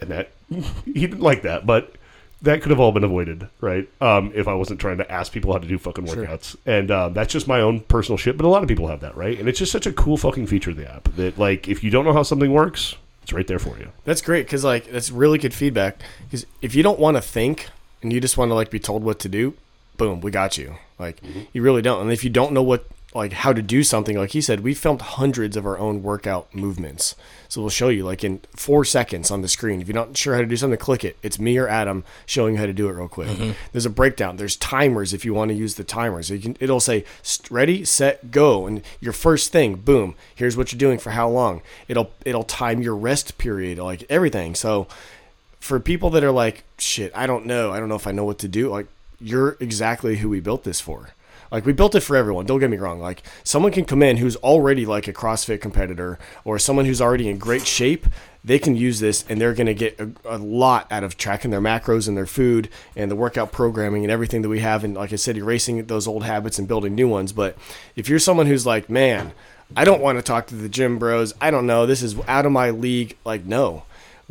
and 0.00 0.10
that 0.10 0.30
he 0.84 0.92
didn't 0.92 1.20
like 1.20 1.42
that 1.42 1.66
but 1.66 1.94
that 2.42 2.60
could 2.60 2.70
have 2.70 2.80
all 2.80 2.90
been 2.90 3.04
avoided, 3.04 3.46
right? 3.60 3.88
Um, 4.00 4.32
if 4.34 4.48
I 4.48 4.54
wasn't 4.54 4.80
trying 4.80 4.96
to 4.98 5.08
ask 5.08 5.30
people 5.30 5.52
how 5.52 5.60
to 5.60 5.68
do 5.68 5.78
fucking 5.78 6.06
workouts, 6.06 6.56
and 6.66 6.90
um, 6.90 7.12
that's 7.14 7.32
just 7.32 7.46
my 7.46 7.60
own 7.60 7.78
personal 7.82 8.18
shit. 8.18 8.36
But 8.36 8.44
a 8.46 8.48
lot 8.48 8.64
of 8.64 8.68
people 8.68 8.88
have 8.88 8.98
that, 9.02 9.16
right? 9.16 9.38
And 9.38 9.48
it's 9.48 9.60
just 9.60 9.70
such 9.70 9.86
a 9.86 9.92
cool 9.92 10.16
fucking 10.16 10.48
feature 10.48 10.70
of 10.70 10.76
the 10.76 10.92
app 10.92 11.04
that, 11.14 11.38
like, 11.38 11.68
if 11.68 11.84
you 11.84 11.90
don't 11.92 12.04
know 12.04 12.12
how 12.12 12.24
something 12.24 12.52
works, 12.52 12.96
it's 13.22 13.32
right 13.32 13.46
there 13.46 13.60
for 13.60 13.78
you. 13.78 13.90
That's 14.04 14.20
great 14.20 14.46
because 14.46 14.64
like 14.64 14.90
that's 14.90 15.12
really 15.12 15.38
good 15.38 15.54
feedback. 15.54 16.02
Because 16.24 16.44
if 16.60 16.74
you 16.74 16.82
don't 16.82 16.98
want 16.98 17.16
to 17.16 17.20
think 17.20 17.68
and 18.02 18.12
you 18.12 18.20
just 18.20 18.36
want 18.36 18.50
to 18.50 18.56
like 18.56 18.70
be 18.72 18.80
told 18.80 19.04
what 19.04 19.20
to 19.20 19.28
do, 19.28 19.54
boom, 19.96 20.20
we 20.20 20.30
got 20.30 20.58
you. 20.58 20.76
Like 20.98 21.20
mm-hmm. 21.20 21.42
you 21.52 21.62
really 21.62 21.82
don't. 21.82 22.02
And 22.02 22.12
if 22.12 22.24
you 22.24 22.30
don't 22.30 22.52
know 22.52 22.62
what 22.62 22.86
like 23.14 23.32
how 23.32 23.52
to 23.52 23.60
do 23.60 23.82
something, 23.82 24.16
like 24.16 24.30
he 24.30 24.40
said, 24.40 24.60
we 24.60 24.72
filmed 24.72 25.02
hundreds 25.02 25.56
of 25.56 25.66
our 25.66 25.78
own 25.78 26.02
workout 26.02 26.54
movements. 26.54 27.14
So 27.48 27.60
we'll 27.60 27.70
show 27.70 27.90
you 27.90 28.04
like 28.04 28.24
in 28.24 28.40
four 28.56 28.84
seconds 28.86 29.30
on 29.30 29.42
the 29.42 29.48
screen. 29.48 29.82
If 29.82 29.88
you're 29.88 29.94
not 29.94 30.16
sure 30.16 30.34
how 30.34 30.40
to 30.40 30.46
do 30.46 30.56
something, 30.56 30.78
click 30.78 31.04
it. 31.04 31.18
It's 31.22 31.38
me 31.38 31.58
or 31.58 31.68
Adam 31.68 32.04
showing 32.24 32.54
you 32.54 32.60
how 32.60 32.66
to 32.66 32.72
do 32.72 32.88
it 32.88 32.92
real 32.92 33.08
quick. 33.08 33.28
Mm-hmm. 33.28 33.50
There's 33.72 33.84
a 33.84 33.90
breakdown. 33.90 34.36
There's 34.36 34.56
timers 34.56 35.12
if 35.12 35.26
you 35.26 35.34
want 35.34 35.50
to 35.50 35.54
use 35.54 35.74
the 35.74 35.84
timers. 35.84 36.28
So 36.28 36.34
you 36.34 36.40
can, 36.40 36.56
it'll 36.58 36.80
say 36.80 37.04
ready, 37.50 37.84
set, 37.84 38.30
go, 38.30 38.66
and 38.66 38.82
your 39.00 39.12
first 39.12 39.52
thing, 39.52 39.74
boom. 39.74 40.14
Here's 40.34 40.56
what 40.56 40.72
you're 40.72 40.78
doing 40.78 40.98
for 40.98 41.10
how 41.10 41.28
long. 41.28 41.60
It'll 41.88 42.12
it'll 42.24 42.44
time 42.44 42.80
your 42.80 42.96
rest 42.96 43.36
period, 43.36 43.78
like 43.78 44.04
everything. 44.08 44.54
So 44.54 44.88
for 45.60 45.78
people 45.78 46.08
that 46.10 46.24
are 46.24 46.32
like, 46.32 46.64
shit, 46.78 47.12
I 47.14 47.26
don't 47.26 47.44
know. 47.44 47.70
I 47.72 47.78
don't 47.78 47.90
know 47.90 47.94
if 47.94 48.06
I 48.06 48.12
know 48.12 48.24
what 48.24 48.38
to 48.40 48.48
do. 48.48 48.70
Like, 48.70 48.86
you're 49.22 49.56
exactly 49.60 50.16
who 50.16 50.28
we 50.28 50.40
built 50.40 50.64
this 50.64 50.80
for. 50.80 51.10
Like, 51.50 51.66
we 51.66 51.74
built 51.74 51.94
it 51.94 52.00
for 52.00 52.16
everyone. 52.16 52.46
Don't 52.46 52.60
get 52.60 52.70
me 52.70 52.78
wrong. 52.78 52.98
Like, 52.98 53.22
someone 53.44 53.72
can 53.72 53.84
come 53.84 54.02
in 54.02 54.16
who's 54.16 54.36
already 54.36 54.86
like 54.86 55.06
a 55.06 55.12
CrossFit 55.12 55.60
competitor 55.60 56.18
or 56.44 56.58
someone 56.58 56.86
who's 56.86 57.02
already 57.02 57.28
in 57.28 57.36
great 57.36 57.66
shape. 57.66 58.06
They 58.42 58.58
can 58.58 58.74
use 58.74 59.00
this 59.00 59.24
and 59.28 59.38
they're 59.38 59.52
going 59.52 59.66
to 59.66 59.74
get 59.74 60.00
a, 60.00 60.10
a 60.24 60.38
lot 60.38 60.90
out 60.90 61.04
of 61.04 61.18
tracking 61.18 61.50
their 61.50 61.60
macros 61.60 62.08
and 62.08 62.16
their 62.16 62.26
food 62.26 62.70
and 62.96 63.10
the 63.10 63.16
workout 63.16 63.52
programming 63.52 64.02
and 64.02 64.10
everything 64.10 64.40
that 64.42 64.48
we 64.48 64.60
have. 64.60 64.82
And 64.82 64.94
like 64.94 65.12
I 65.12 65.16
said, 65.16 65.36
erasing 65.36 65.84
those 65.84 66.08
old 66.08 66.24
habits 66.24 66.58
and 66.58 66.66
building 66.66 66.94
new 66.94 67.08
ones. 67.08 67.32
But 67.32 67.56
if 67.96 68.08
you're 68.08 68.18
someone 68.18 68.46
who's 68.46 68.64
like, 68.64 68.88
man, 68.88 69.32
I 69.76 69.84
don't 69.84 70.00
want 70.00 70.18
to 70.18 70.22
talk 70.22 70.46
to 70.46 70.54
the 70.54 70.70
gym 70.70 70.98
bros. 70.98 71.34
I 71.38 71.50
don't 71.50 71.66
know. 71.66 71.84
This 71.84 72.02
is 72.02 72.18
out 72.26 72.46
of 72.46 72.52
my 72.52 72.70
league. 72.70 73.16
Like, 73.24 73.44
no 73.44 73.82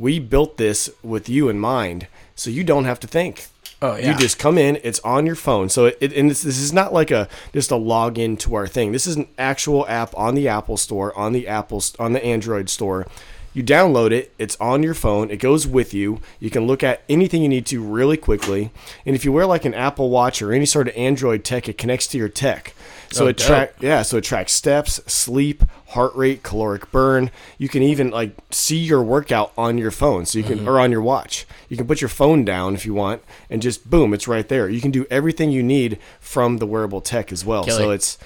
we 0.01 0.17
built 0.17 0.57
this 0.57 0.89
with 1.03 1.29
you 1.29 1.47
in 1.47 1.59
mind 1.59 2.07
so 2.35 2.49
you 2.49 2.63
don't 2.63 2.85
have 2.85 2.99
to 2.99 3.07
think 3.07 3.47
Oh, 3.83 3.95
yeah. 3.95 4.11
you 4.11 4.17
just 4.17 4.37
come 4.37 4.57
in 4.59 4.79
it's 4.83 4.99
on 4.99 5.25
your 5.25 5.35
phone. 5.35 5.69
So 5.69 5.85
it, 5.85 6.13
and 6.13 6.29
this, 6.29 6.43
this 6.43 6.59
is 6.59 6.71
not 6.71 6.93
like 6.93 7.09
a 7.09 7.27
just 7.53 7.71
a 7.71 7.75
login 7.75 8.37
to 8.39 8.53
our 8.55 8.67
thing. 8.67 8.91
This 8.91 9.07
is 9.07 9.15
an 9.15 9.27
actual 9.37 9.87
app 9.87 10.15
on 10.15 10.35
the 10.35 10.47
apple 10.47 10.77
store 10.77 11.17
on 11.17 11.33
the 11.33 11.47
apple 11.47 11.83
on 11.99 12.13
the 12.13 12.23
android 12.23 12.69
store 12.69 13.07
you 13.53 13.63
download 13.63 14.11
it 14.11 14.33
it's 14.39 14.55
on 14.61 14.81
your 14.83 14.93
phone 14.93 15.29
it 15.29 15.37
goes 15.37 15.67
with 15.67 15.93
you 15.93 16.19
you 16.39 16.49
can 16.49 16.65
look 16.67 16.83
at 16.83 17.01
anything 17.09 17.41
you 17.41 17.49
need 17.49 17.65
to 17.65 17.81
really 17.81 18.17
quickly 18.17 18.71
and 19.05 19.15
if 19.15 19.25
you 19.25 19.31
wear 19.31 19.45
like 19.45 19.65
an 19.65 19.73
apple 19.73 20.09
watch 20.09 20.41
or 20.41 20.53
any 20.53 20.65
sort 20.65 20.87
of 20.87 20.95
android 20.95 21.43
tech 21.43 21.67
it 21.67 21.77
connects 21.77 22.07
to 22.07 22.17
your 22.17 22.29
tech 22.29 22.73
so 23.11 23.25
Oh, 23.25 23.27
it 23.27 23.37
track 23.37 23.73
yeah, 23.81 24.03
so 24.03 24.15
it 24.15 24.23
tracks 24.23 24.53
steps, 24.53 25.01
sleep, 25.05 25.65
heart 25.89 26.15
rate, 26.15 26.43
caloric 26.43 26.89
burn. 26.93 27.29
You 27.57 27.67
can 27.67 27.83
even 27.83 28.09
like 28.09 28.37
see 28.51 28.77
your 28.77 29.03
workout 29.03 29.51
on 29.57 29.77
your 29.77 29.91
phone, 29.91 30.25
so 30.25 30.37
you 30.39 30.45
Mm-hmm. 30.45 30.59
can 30.59 30.67
or 30.69 30.79
on 30.79 30.93
your 30.93 31.01
watch. 31.01 31.45
You 31.67 31.75
can 31.75 31.87
put 31.87 31.99
your 31.99 32.07
phone 32.07 32.45
down 32.45 32.73
if 32.73 32.85
you 32.85 32.93
want, 32.93 33.21
and 33.49 33.61
just 33.61 33.89
boom, 33.89 34.13
it's 34.13 34.29
right 34.29 34.47
there. 34.47 34.69
You 34.69 34.79
can 34.79 34.91
do 34.91 35.05
everything 35.11 35.51
you 35.51 35.61
need 35.61 35.99
from 36.21 36.59
the 36.59 36.65
wearable 36.65 37.01
tech 37.01 37.33
as 37.33 37.43
well. 37.43 37.65
So 37.67 37.89
it's 37.91 38.17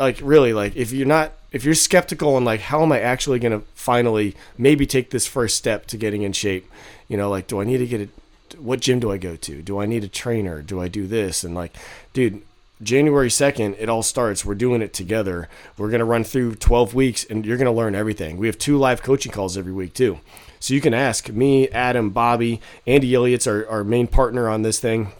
like 0.00 0.18
really 0.20 0.52
like 0.52 0.74
if 0.74 0.90
you're 0.90 1.06
not 1.06 1.32
if 1.54 1.64
you're 1.64 1.74
skeptical 1.74 2.36
and 2.36 2.44
like 2.44 2.60
how 2.60 2.82
am 2.82 2.92
I 2.92 3.00
actually 3.00 3.38
gonna 3.38 3.62
finally 3.74 4.34
maybe 4.58 4.86
take 4.86 5.10
this 5.10 5.26
first 5.26 5.56
step 5.56 5.86
to 5.86 5.96
getting 5.96 6.20
in 6.22 6.32
shape, 6.32 6.70
you 7.08 7.16
know, 7.16 7.30
like 7.30 7.46
do 7.46 7.60
I 7.60 7.64
need 7.64 7.78
to 7.78 7.86
get 7.86 8.00
a 8.02 8.08
what 8.58 8.80
gym 8.80 9.00
do 9.00 9.10
I 9.10 9.16
go 9.16 9.36
to? 9.36 9.62
Do 9.62 9.78
I 9.78 9.86
need 9.86 10.04
a 10.04 10.08
trainer? 10.08 10.62
Do 10.62 10.80
I 10.80 10.88
do 10.88 11.06
this? 11.06 11.44
And 11.44 11.54
like, 11.54 11.74
dude, 12.12 12.42
January 12.82 13.28
2nd, 13.28 13.76
it 13.78 13.88
all 13.88 14.02
starts. 14.02 14.44
We're 14.44 14.54
doing 14.54 14.82
it 14.82 14.92
together. 14.92 15.48
We're 15.76 15.90
going 15.90 16.00
to 16.00 16.04
run 16.04 16.24
through 16.24 16.56
12 16.56 16.94
weeks 16.94 17.24
and 17.24 17.44
you're 17.44 17.56
going 17.56 17.66
to 17.66 17.72
learn 17.72 17.94
everything. 17.94 18.36
We 18.36 18.46
have 18.46 18.58
two 18.58 18.76
live 18.76 19.02
coaching 19.02 19.32
calls 19.32 19.56
every 19.56 19.72
week, 19.72 19.94
too. 19.94 20.20
So 20.60 20.74
you 20.74 20.80
can 20.80 20.94
ask 20.94 21.28
me, 21.28 21.68
Adam, 21.68 22.10
Bobby, 22.10 22.60
Andy 22.86 23.14
Elliott's 23.14 23.46
our, 23.46 23.66
our 23.68 23.84
main 23.84 24.06
partner 24.06 24.48
on 24.48 24.62
this 24.62 24.80
thing 24.80 25.12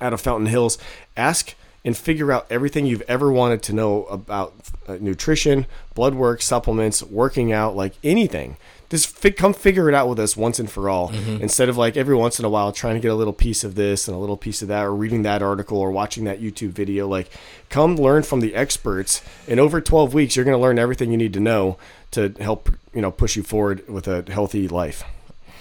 out 0.00 0.12
of 0.12 0.20
Fountain 0.20 0.46
Hills. 0.46 0.78
Ask 1.16 1.54
and 1.84 1.96
figure 1.96 2.30
out 2.30 2.46
everything 2.48 2.86
you've 2.86 3.02
ever 3.08 3.32
wanted 3.32 3.62
to 3.64 3.72
know 3.72 4.04
about 4.04 4.54
uh, 4.86 4.98
nutrition, 5.00 5.66
blood 5.94 6.14
work, 6.14 6.40
supplements, 6.40 7.02
working 7.02 7.52
out, 7.52 7.74
like 7.74 7.94
anything. 8.04 8.56
Just 8.88 9.08
fi- 9.08 9.30
come 9.30 9.54
figure 9.54 9.88
it 9.88 9.94
out 9.94 10.08
with 10.08 10.20
us 10.20 10.36
once 10.36 10.58
and 10.58 10.70
for 10.70 10.88
all, 10.90 11.10
instead 11.40 11.68
of 11.70 11.78
like 11.78 11.96
every 11.96 12.14
once 12.14 12.38
in 12.38 12.44
a 12.44 12.50
while 12.50 12.72
trying 12.72 12.94
to 12.94 13.00
get 13.00 13.10
a 13.10 13.14
little 13.14 13.32
piece 13.32 13.64
of 13.64 13.74
this 13.74 14.06
and 14.06 14.14
a 14.14 14.20
little 14.20 14.36
piece 14.36 14.60
of 14.60 14.68
that, 14.68 14.84
or 14.84 14.94
reading 14.94 15.22
that 15.22 15.42
article 15.42 15.78
or 15.78 15.90
watching 15.90 16.24
that 16.24 16.42
YouTube 16.42 16.70
video. 16.70 17.08
Like, 17.08 17.30
come 17.70 17.96
learn 17.96 18.22
from 18.22 18.40
the 18.40 18.54
experts. 18.54 19.22
In 19.48 19.58
over 19.58 19.80
12 19.80 20.12
weeks, 20.12 20.36
you're 20.36 20.44
going 20.44 20.56
to 20.56 20.60
learn 20.62 20.78
everything 20.78 21.10
you 21.10 21.16
need 21.16 21.32
to 21.32 21.40
know 21.40 21.78
to 22.10 22.34
help 22.38 22.68
you 22.94 23.00
know 23.00 23.10
push 23.10 23.34
you 23.34 23.42
forward 23.42 23.88
with 23.88 24.06
a 24.06 24.30
healthy 24.30 24.68
life. 24.68 25.04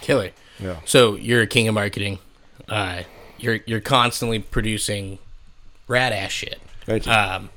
Killer. 0.02 0.32
Yeah. 0.60 0.76
So 0.86 1.16
you're 1.16 1.42
a 1.42 1.48
king 1.48 1.68
of 1.70 1.74
marketing. 1.74 2.20
Uh, 2.68 3.04
you're 3.40 3.60
you're 3.66 3.80
constantly 3.80 4.40
producing 4.40 5.20
rad 5.92 6.14
ass 6.14 6.32
shit. 6.32 6.60
Thank 6.86 7.06
you. 7.06 7.12
Um, 7.12 7.50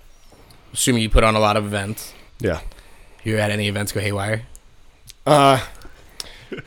assuming 0.72 1.02
you 1.02 1.08
put 1.08 1.24
on 1.24 1.34
a 1.34 1.40
lot 1.40 1.56
of 1.56 1.64
events. 1.64 2.12
yeah. 2.40 2.60
You 3.22 3.36
had 3.38 3.50
any 3.50 3.68
events 3.68 3.90
go 3.92 4.00
haywire? 4.00 4.42
Uh, 5.24 5.58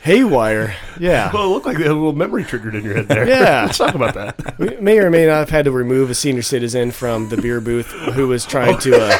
haywire. 0.00 0.74
Yeah. 0.98 1.30
Well, 1.38 1.44
it 1.44 1.48
looked 1.48 1.66
like 1.66 1.76
they 1.76 1.84
had 1.84 1.92
a 1.92 1.94
little 1.94 2.12
memory 2.12 2.42
triggered 2.42 2.74
in 2.74 2.82
your 2.84 2.94
head 2.94 3.06
there. 3.08 3.28
Yeah. 3.28 3.64
Let's 3.66 3.78
talk 3.78 3.94
about 3.94 4.14
that. 4.14 4.54
We 4.58 4.76
may 4.78 4.98
or 4.98 5.08
may 5.10 5.26
not 5.26 5.34
have 5.38 5.50
had 5.50 5.66
to 5.66 5.70
remove 5.70 6.10
a 6.10 6.14
senior 6.16 6.42
citizen 6.42 6.90
from 6.90 7.28
the 7.28 7.36
beer 7.36 7.60
booth 7.60 7.86
who 7.92 8.26
was 8.26 8.44
trying 8.44 8.76
to 8.78 8.98
uh, 9.00 9.18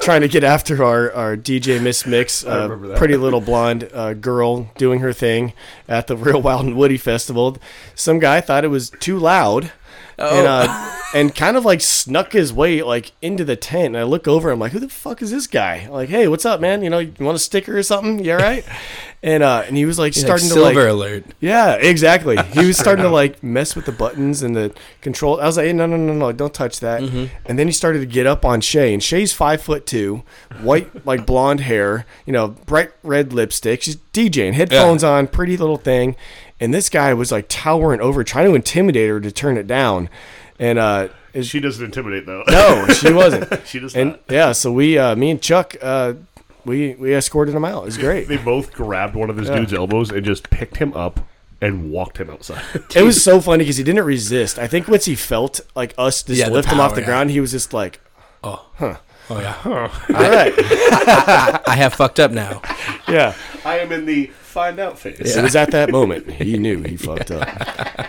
trying 0.00 0.20
to 0.20 0.28
get 0.28 0.44
after 0.44 0.84
our, 0.84 1.10
our 1.12 1.36
DJ 1.36 1.82
Miss 1.82 2.06
Mix, 2.06 2.44
uh, 2.44 2.94
pretty 2.96 3.16
little 3.16 3.40
blonde 3.40 3.90
uh, 3.92 4.14
girl 4.14 4.70
doing 4.76 5.00
her 5.00 5.12
thing 5.12 5.52
at 5.88 6.06
the 6.06 6.16
Real 6.16 6.40
Wild 6.40 6.64
and 6.66 6.76
Woody 6.76 6.96
Festival. 6.96 7.56
Some 7.96 8.20
guy 8.20 8.40
thought 8.40 8.64
it 8.64 8.68
was 8.68 8.90
too 9.00 9.18
loud. 9.18 9.72
And, 10.18 10.46
uh, 10.46 10.94
and 11.14 11.34
kind 11.34 11.56
of 11.56 11.64
like 11.64 11.80
snuck 11.80 12.32
his 12.32 12.52
way 12.52 12.82
like 12.82 13.12
into 13.22 13.44
the 13.44 13.56
tent. 13.56 13.86
And 13.86 13.96
I 13.98 14.02
look 14.02 14.26
over, 14.28 14.50
I'm 14.50 14.58
like, 14.58 14.72
who 14.72 14.78
the 14.80 14.88
fuck 14.88 15.22
is 15.22 15.30
this 15.30 15.46
guy? 15.46 15.86
like, 15.88 16.08
hey, 16.08 16.28
what's 16.28 16.44
up, 16.44 16.60
man? 16.60 16.82
You 16.82 16.90
know, 16.90 16.98
you 16.98 17.12
want 17.20 17.36
a 17.36 17.38
sticker 17.38 17.78
or 17.78 17.82
something? 17.82 18.24
You 18.24 18.32
all 18.32 18.38
right? 18.38 18.64
And 19.20 19.42
uh, 19.42 19.64
and 19.66 19.76
he 19.76 19.84
was 19.84 19.98
like 19.98 20.14
starting 20.14 20.46
to 20.50 20.54
like. 20.54 20.74
silver 20.74 20.92
like 20.92 21.10
alert. 21.10 21.24
yeah, 21.40 21.74
exactly. 21.74 22.36
He 22.52 22.64
was 22.64 22.78
starting 22.78 23.02
to 23.02 23.10
like 23.22 23.42
mess 23.42 23.74
with 23.74 23.84
the 23.84 23.90
buttons 23.90 24.44
and 24.44 24.54
the 24.54 24.72
control. 25.00 25.40
I 25.40 25.46
was 25.46 25.56
like, 25.56 25.66
hey, 25.66 25.72
no, 25.72 25.86
no, 25.86 25.96
no, 25.96 26.12
no, 26.12 26.30
don't 26.30 26.54
touch 26.54 26.78
that. 26.78 27.00
And 27.02 27.58
then 27.58 27.66
he 27.66 27.72
started 27.72 27.98
to 27.98 28.06
get 28.06 28.28
up 28.28 28.44
on 28.44 28.60
Shay, 28.60 28.94
and 28.94 29.02
Shay's 29.02 29.32
five 29.32 29.60
foot 29.60 29.86
two, 29.86 30.22
white 30.60 31.04
like 31.04 31.26
blonde 31.26 31.58
hair, 31.62 32.06
you 32.26 32.32
know, 32.32 32.46
bright 32.66 32.92
red 33.02 33.32
lipstick. 33.32 33.82
She's 33.82 33.96
DJing, 33.96 34.52
headphones 34.52 35.02
on, 35.02 35.26
pretty 35.26 35.56
little 35.56 35.78
thing. 35.78 36.14
And 36.60 36.74
this 36.74 36.88
guy 36.88 37.14
was 37.14 37.30
like 37.30 37.46
towering 37.48 38.00
over, 38.00 38.24
trying 38.24 38.46
to 38.46 38.54
intimidate 38.54 39.08
her 39.08 39.20
to 39.20 39.30
turn 39.30 39.56
it 39.56 39.66
down. 39.66 40.08
And 40.58 40.78
uh, 40.78 41.08
She 41.42 41.60
doesn't 41.60 41.84
intimidate 41.84 42.26
though. 42.26 42.42
no, 42.48 42.86
she 42.88 43.12
wasn't. 43.12 43.48
she 43.66 43.78
does 43.78 43.94
And 43.94 44.10
not. 44.12 44.20
yeah, 44.28 44.52
so 44.52 44.72
we, 44.72 44.98
uh, 44.98 45.14
me 45.14 45.30
and 45.30 45.40
Chuck, 45.40 45.76
uh, 45.80 46.14
we 46.64 46.94
we 46.96 47.14
escorted 47.14 47.54
him 47.54 47.64
out. 47.64 47.82
It 47.82 47.86
was 47.86 47.98
great. 48.06 48.26
They 48.28 48.36
both 48.38 48.72
grabbed 48.72 49.14
one 49.14 49.30
of 49.30 49.36
this 49.36 49.48
dude's 49.48 49.72
elbows 49.72 50.10
and 50.10 50.24
just 50.24 50.50
picked 50.50 50.76
him 50.78 50.92
up 50.94 51.20
and 51.60 51.90
walked 51.90 52.18
him 52.18 52.28
outside. 52.30 52.62
It 52.94 53.02
was 53.02 53.22
so 53.30 53.40
funny 53.40 53.64
because 53.64 53.76
he 53.76 53.84
didn't 53.84 54.04
resist. 54.04 54.58
I 54.58 54.66
think 54.66 54.88
once 54.88 55.04
he 55.04 55.14
felt 55.14 55.60
like 55.76 55.94
us 55.96 56.22
just 56.24 56.38
Yeah, 56.40 56.46
the 56.48 56.54
lift 56.54 56.70
him 56.70 56.80
off 56.80 56.94
the 56.94 57.00
yeah. 57.02 57.06
ground, 57.06 57.30
he 57.30 57.40
was 57.40 57.52
just 57.52 57.72
like, 57.72 58.00
Oh, 58.44 58.66
huh. 58.76 58.96
oh 59.30 59.40
yeah. 59.40 59.56
"All 59.64 59.72
right, 60.22 60.54
I 61.68 61.74
have 61.76 61.94
fucked 61.94 62.20
up 62.20 62.30
now. 62.32 62.62
yeah." 63.08 63.34
I 63.68 63.78
am 63.80 63.92
in 63.92 64.06
the 64.06 64.26
find 64.26 64.80
out 64.80 64.98
phase. 64.98 65.36
It 65.36 65.42
was 65.42 65.54
at 65.54 65.70
that 65.72 65.90
moment 65.90 66.30
he 66.30 66.56
knew 66.56 66.82
he 66.82 66.96
fucked 66.96 67.30
up. 67.30 67.46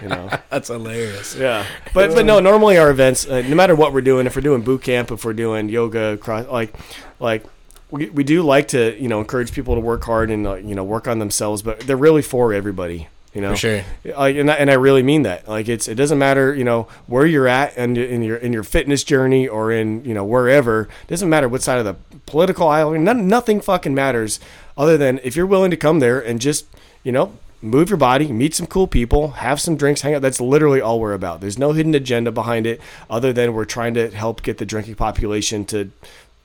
You 0.01 0.07
know, 0.07 0.29
That's 0.49 0.69
hilarious. 0.69 1.35
yeah. 1.35 1.65
But 1.93 2.13
but 2.15 2.25
no, 2.25 2.39
normally 2.39 2.77
our 2.77 2.89
events, 2.89 3.27
uh, 3.27 3.41
no 3.41 3.55
matter 3.55 3.75
what 3.75 3.91
we're 3.93 4.01
doing, 4.01 4.25
if 4.25 4.35
we're 4.35 4.41
doing 4.41 4.61
boot 4.61 4.81
camp, 4.81 5.11
if 5.11 5.25
we're 5.25 5.33
doing 5.33 5.69
yoga, 5.69 6.17
cross, 6.17 6.47
like 6.47 6.73
like. 7.19 7.43
We, 7.91 8.07
we 8.11 8.23
do 8.23 8.43
like 8.43 8.67
to 8.67 8.95
you 9.01 9.07
know 9.07 9.19
encourage 9.19 9.51
people 9.51 9.73
to 9.73 9.81
work 9.81 10.03
hard 10.03 10.29
and 10.29 10.45
uh, 10.45 10.53
you 10.55 10.75
know 10.75 10.83
work 10.83 11.07
on 11.07 11.17
themselves, 11.17 11.63
but 11.63 11.79
they're 11.79 11.97
really 11.97 12.21
for 12.21 12.53
everybody. 12.53 13.07
You 13.33 13.41
know, 13.41 13.51
For 13.51 13.57
sure. 13.57 13.83
Like, 14.05 14.35
and 14.37 14.49
I, 14.49 14.55
and 14.55 14.71
I 14.71 14.73
really 14.73 15.03
mean 15.03 15.21
that. 15.23 15.47
Like, 15.47 15.69
it's 15.69 15.87
it 15.87 15.95
doesn't 15.95 16.17
matter, 16.17 16.53
you 16.53 16.63
know, 16.63 16.87
where 17.07 17.25
you're 17.25 17.47
at 17.47 17.73
and 17.77 17.97
in 17.97 18.21
your 18.23 18.37
in 18.37 18.53
your 18.53 18.63
fitness 18.63 19.03
journey 19.03 19.47
or 19.47 19.71
in 19.71 20.03
you 20.05 20.13
know 20.13 20.23
wherever. 20.23 20.83
It 21.03 21.07
doesn't 21.07 21.29
matter 21.29 21.47
what 21.49 21.61
side 21.63 21.79
of 21.79 21.85
the 21.85 21.95
political 22.25 22.67
aisle. 22.67 22.91
None, 22.91 23.27
nothing 23.27 23.59
fucking 23.61 23.93
matters 23.95 24.39
other 24.79 24.97
than 24.97 25.19
if 25.23 25.35
you're 25.35 25.45
willing 25.45 25.69
to 25.69 25.77
come 25.77 25.99
there 25.99 26.19
and 26.19 26.41
just 26.41 26.65
you 27.03 27.11
know 27.11 27.33
move 27.61 27.89
your 27.89 27.97
body, 27.97 28.31
meet 28.31 28.55
some 28.55 28.65
cool 28.65 28.87
people, 28.87 29.31
have 29.31 29.59
some 29.59 29.75
drinks, 29.75 29.99
hang 30.01 30.15
out. 30.15 30.21
That's 30.21 30.39
literally 30.41 30.79
all 30.81 30.99
we're 30.99 31.13
about. 31.13 31.41
There's 31.41 31.57
no 31.59 31.73
hidden 31.73 31.93
agenda 31.93 32.31
behind 32.31 32.65
it 32.65 32.79
other 33.09 33.33
than 33.33 33.53
we're 33.53 33.65
trying 33.65 33.93
to 33.95 34.09
help 34.09 34.41
get 34.41 34.57
the 34.59 34.65
drinking 34.65 34.95
population 34.95 35.65
to 35.65 35.91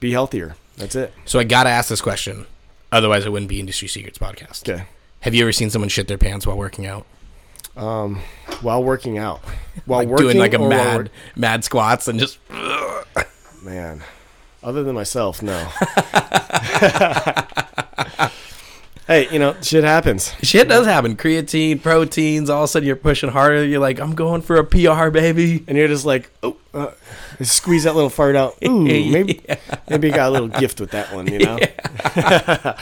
be 0.00 0.10
healthier. 0.12 0.56
That's 0.76 0.96
it. 0.96 1.14
So 1.24 1.38
I 1.38 1.44
gotta 1.44 1.70
ask 1.70 1.88
this 1.88 2.00
question, 2.02 2.46
otherwise 2.92 3.24
it 3.24 3.30
wouldn't 3.32 3.48
be 3.48 3.60
Industry 3.60 3.86
Secrets 3.88 4.18
podcast. 4.18 4.68
Okay. 4.68 4.84
Have 5.20 5.34
you 5.34 5.42
ever 5.44 5.52
seen 5.52 5.70
someone 5.70 5.88
shit 5.88 6.08
their 6.08 6.18
pants 6.18 6.46
while 6.46 6.58
working 6.58 6.84
out? 6.84 7.06
Um, 7.76 8.20
while 8.60 8.82
working 8.84 9.16
out. 9.18 9.40
While 9.86 10.00
Like 10.00 10.08
working 10.08 10.26
doing 10.26 10.38
like 10.38 10.54
a 10.54 10.58
mad 10.58 10.96
work- 10.96 11.08
mad 11.36 11.64
squats 11.64 12.08
and 12.08 12.18
just 12.20 12.38
man. 13.62 14.02
Other 14.62 14.82
than 14.82 14.94
myself, 14.94 15.42
no. 15.42 15.68
hey, 19.06 19.28
you 19.30 19.38
know, 19.38 19.54
shit 19.60 19.84
happens. 19.84 20.32
shit 20.42 20.68
does 20.68 20.86
happen. 20.86 21.16
Creatine, 21.16 21.82
proteins, 21.82 22.50
all 22.50 22.62
of 22.62 22.64
a 22.64 22.68
sudden 22.68 22.86
you're 22.86 22.96
pushing 22.96 23.30
harder. 23.30 23.64
You're 23.64 23.80
like, 23.80 24.00
I'm 24.00 24.14
going 24.14 24.42
for 24.42 24.56
a 24.56 24.64
PR, 24.64 25.10
baby. 25.10 25.64
And 25.66 25.76
you're 25.76 25.88
just 25.88 26.04
like, 26.04 26.30
oh, 26.42 26.56
uh, 26.72 26.92
squeeze 27.42 27.84
that 27.84 27.94
little 27.94 28.10
fart 28.10 28.36
out. 28.36 28.56
Ooh, 28.66 28.82
maybe, 28.82 29.40
maybe 29.88 30.08
you 30.08 30.14
got 30.14 30.28
a 30.28 30.32
little 30.32 30.48
gift 30.48 30.80
with 30.80 30.90
that 30.92 31.12
one, 31.14 31.26
you 31.32 31.38
know? 31.38 31.56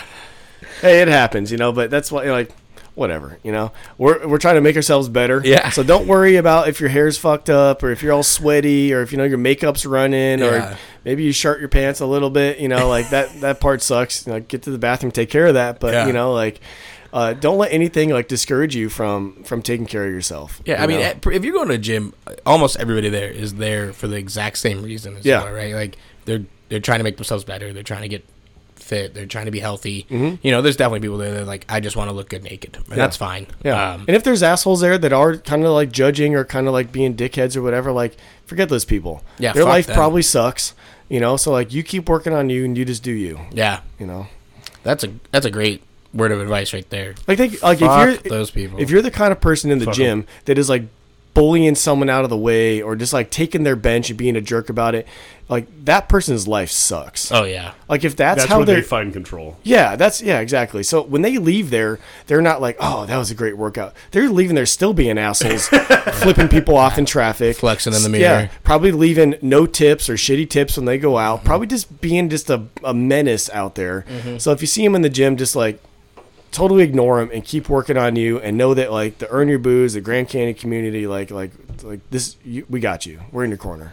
hey, 0.81 1.03
it 1.03 1.09
happens, 1.09 1.51
you 1.51 1.59
know, 1.59 1.73
but 1.73 1.91
that's 1.91 2.11
why, 2.11 2.31
like, 2.31 2.51
whatever, 2.95 3.39
you 3.43 3.51
know? 3.53 3.73
We're, 3.99 4.27
we're 4.27 4.39
trying 4.39 4.57
to 4.57 4.61
make 4.61 4.77
ourselves 4.77 5.09
better. 5.09 5.41
Yeah. 5.45 5.71
So 5.71 5.83
don't 5.83 6.07
worry 6.07 6.37
about 6.37 6.69
if 6.69 6.81
your 6.81 6.89
hair's 6.91 7.17
fucked 7.17 7.49
up 7.51 7.83
or 7.83 7.91
if 7.91 8.03
you're 8.03 8.13
all 8.13 8.23
sweaty 8.23 8.93
or 8.93 9.03
if, 9.03 9.13
you 9.13 9.19
know, 9.19 9.25
your 9.25 9.39
makeup's 9.39 9.87
running 9.87 10.41
Yeah. 10.41 10.75
or 10.75 10.79
maybe 11.05 11.23
you 11.23 11.33
shirt 11.33 11.61
your 11.61 11.69
pants 11.69 12.01
a 12.01 12.07
little 12.07 12.31
bit, 12.31 12.59
you 12.59 12.69
know, 12.69 12.89
like 12.89 13.11
that, 13.11 13.41
that 13.41 13.61
part 13.61 13.81
sucks. 13.83 14.27
You 14.27 14.35
know, 14.35 14.41
get 14.41 14.63
to 14.63 14.71
the 14.71 14.79
bathroom, 14.79 15.11
take 15.13 15.31
care 15.31 15.47
of 15.47 15.55
that. 15.55 15.81
But, 15.81 15.95
Yeah. 15.95 16.07
you 16.07 16.13
know, 16.13 16.33
like, 16.33 16.61
uh, 17.15 17.35
don't 17.35 17.59
let 17.59 17.73
anything 17.73 18.09
like 18.11 18.27
discourage 18.27 18.75
you 18.75 18.89
from 18.89 19.43
from 19.45 19.61
taking 19.61 19.85
care 19.85 20.07
of 20.07 20.11
yourself. 20.13 20.63
Yeah, 20.65 20.79
you 20.79 20.85
I 20.85 20.87
mean, 20.87 21.01
at- 21.01 21.27
if 21.27 21.45
you're 21.45 21.53
going 21.53 21.69
to 21.69 21.75
a 21.75 21.79
gym, 21.79 22.15
almost 22.47 22.79
everybody 22.81 23.11
there 23.11 23.31
is 23.31 23.55
there 23.57 23.93
for 23.93 24.07
the 24.09 24.17
exact 24.17 24.57
same 24.57 24.83
reason 24.83 25.17
as 25.19 25.25
Yeah. 25.27 25.43
you 25.43 25.49
are, 25.49 25.53
right? 25.55 25.75
Like 25.75 25.99
they're 26.25 26.45
they're 26.71 26.81
trying 26.81 27.01
to 27.01 27.05
make 27.05 27.17
themselves 27.19 27.45
better. 27.45 27.71
They're 27.75 27.83
trying 27.83 28.01
to 28.01 28.09
get 28.09 28.25
fit. 28.83 29.15
They're 29.15 29.27
trying 29.27 29.47
to 29.47 29.51
be 29.51 29.61
healthy. 29.61 30.07
Mm-hmm. 30.11 30.45
You 30.47 30.51
know, 30.51 30.61
there's 30.63 30.77
definitely 30.77 31.01
people 31.01 31.19
there 31.19 31.31
that 31.33 31.43
are 31.43 31.47
like, 31.47 31.65
I 31.69 31.81
just 31.81 31.97
want 31.97 32.11
to 32.11 32.15
look 32.15 32.29
good 32.29 32.43
naked, 32.45 32.77
and 32.77 32.99
that's 32.99 33.17
fine. 33.17 33.47
Yeah. 33.65 33.93
Um, 33.95 34.05
and 34.09 34.17
if 34.17 34.25
there's 34.25 34.43
assholes 34.43 34.81
there 34.81 34.99
that 34.99 35.13
are 35.13 35.37
kind 35.37 35.65
of 35.65 35.71
like 35.73 35.91
judging 35.93 36.35
or 36.35 36.45
kind 36.45 36.67
of 36.67 36.73
like 36.73 36.93
being 36.93 37.15
dickheads 37.17 37.57
or 37.57 37.63
whatever, 37.63 37.93
like 37.93 38.17
forget 38.47 38.69
those 38.69 38.85
people. 38.85 39.23
Yeah, 39.39 39.53
Their 39.53 39.65
life 39.65 39.87
them. 39.87 39.97
probably 39.97 40.23
sucks. 40.23 40.75
You 41.09 41.21
know, 41.21 41.37
so 41.37 41.53
like 41.53 41.73
you 41.73 41.83
keep 41.83 42.09
working 42.09 42.33
on 42.33 42.49
you 42.49 42.65
and 42.65 42.77
you 42.77 42.85
just 42.85 43.03
do 43.03 43.13
you. 43.13 43.39
yeah, 43.53 43.81
You 43.99 44.07
know, 44.07 44.27
that's 44.83 45.05
a 45.05 45.13
that's 45.31 45.45
a 45.47 45.51
great 45.51 45.83
word 46.15 46.33
of 46.33 46.41
advice 46.41 46.73
right 46.73 46.89
there. 46.91 47.15
like 47.27 47.39
think 47.39 47.63
like 47.63 47.79
Fuck 47.81 48.09
if 48.09 48.25
you're 48.25 48.31
those 48.31 48.51
people. 48.51 48.79
if 48.81 48.89
you're 48.91 49.03
the 49.03 49.11
kind 49.11 49.31
of 49.33 49.41
person 49.41 49.71
in 49.71 49.79
the 49.79 49.87
Fuck 49.87 49.95
gym 49.95 50.27
that 50.47 50.57
is 50.59 50.69
like 50.71 50.85
bullying 51.35 51.75
someone 51.75 52.11
out 52.11 52.25
of 52.25 52.31
the 52.31 52.37
way 52.37 52.83
or 52.83 52.95
just 52.97 53.13
like 53.15 53.31
taking 53.31 53.63
their 53.63 53.77
bench 53.77 54.11
and 54.11 54.19
being 54.19 54.37
a 54.37 54.41
jerk 54.41 54.69
about 54.69 54.95
it, 54.95 55.07
like 55.53 55.85
that 55.85 56.09
person's 56.09 56.49
life 56.49 56.71
sucks. 56.71 57.31
oh 57.31 57.45
yeah, 57.45 57.75
Like 57.87 58.05
if 58.05 58.17
that's, 58.17 58.41
That's 58.41 58.51
how 58.51 58.59
when 58.61 58.67
they're 58.67 58.83
find 58.83 59.13
control. 59.13 59.59
Yeah, 59.63 59.97
that's 59.97 60.23
yeah, 60.23 60.41
exactly. 60.41 60.83
So 60.83 61.03
when 61.03 61.21
they 61.21 61.37
leave 61.37 61.69
there, 61.69 61.99
they're 62.27 62.41
not 62.41 62.63
like, 62.63 62.79
"Oh, 62.81 63.05
that 63.05 63.19
was 63.19 63.31
a 63.31 63.35
great 63.35 63.59
workout." 63.59 63.93
They're 64.13 64.31
leaving 64.31 64.57
there 64.57 64.65
still 64.65 64.95
being 64.95 65.19
assholes, 65.19 65.69
flipping 66.23 66.49
people 66.49 66.79
off 66.79 66.97
in 66.97 67.05
traffic, 67.05 67.59
Flexing 67.59 67.93
in 67.93 68.03
the 68.03 68.09
mirror. 68.09 68.23
Yeah, 68.23 68.49
probably 68.65 68.93
leaving 68.93 69.35
no 69.43 69.67
tips 69.67 70.09
or 70.09 70.15
shitty 70.15 70.49
tips 70.49 70.79
when 70.79 70.87
they 70.87 70.97
go 70.97 71.19
out. 71.19 71.41
Mm-hmm. 71.41 71.47
Probably 71.49 71.67
just 71.67 72.01
being 72.01 72.31
just 72.31 72.49
a, 72.49 72.67
a 72.83 72.95
menace 72.95 73.51
out 73.51 73.75
there. 73.75 74.07
Mm-hmm. 74.09 74.39
So 74.39 74.53
if 74.53 74.63
you 74.63 74.67
see 74.67 74.83
them 74.83 74.95
in 74.95 75.03
the 75.03 75.11
gym, 75.11 75.37
just 75.37 75.55
like 75.55 75.83
totally 76.51 76.83
ignore 76.83 77.21
them 77.21 77.31
and 77.31 77.45
keep 77.45 77.69
working 77.69 77.99
on 77.99 78.17
you, 78.17 78.41
and 78.41 78.57
know 78.57 78.73
that 78.73 78.91
like 78.91 79.19
the 79.19 79.29
Earn 79.29 79.49
Your 79.49 79.59
Booze, 79.59 79.93
the 79.93 80.01
Grand 80.01 80.31
Canyon 80.31 80.55
community, 80.55 81.07
like 81.07 81.31
like 81.31 81.51
like 81.83 82.01
this, 82.09 82.37
you, 82.43 82.65
we 82.71 82.81
got 82.81 83.05
you. 83.05 83.21
We're 83.31 83.45
in 83.45 83.51
your 83.51 83.59
corner. 83.59 83.93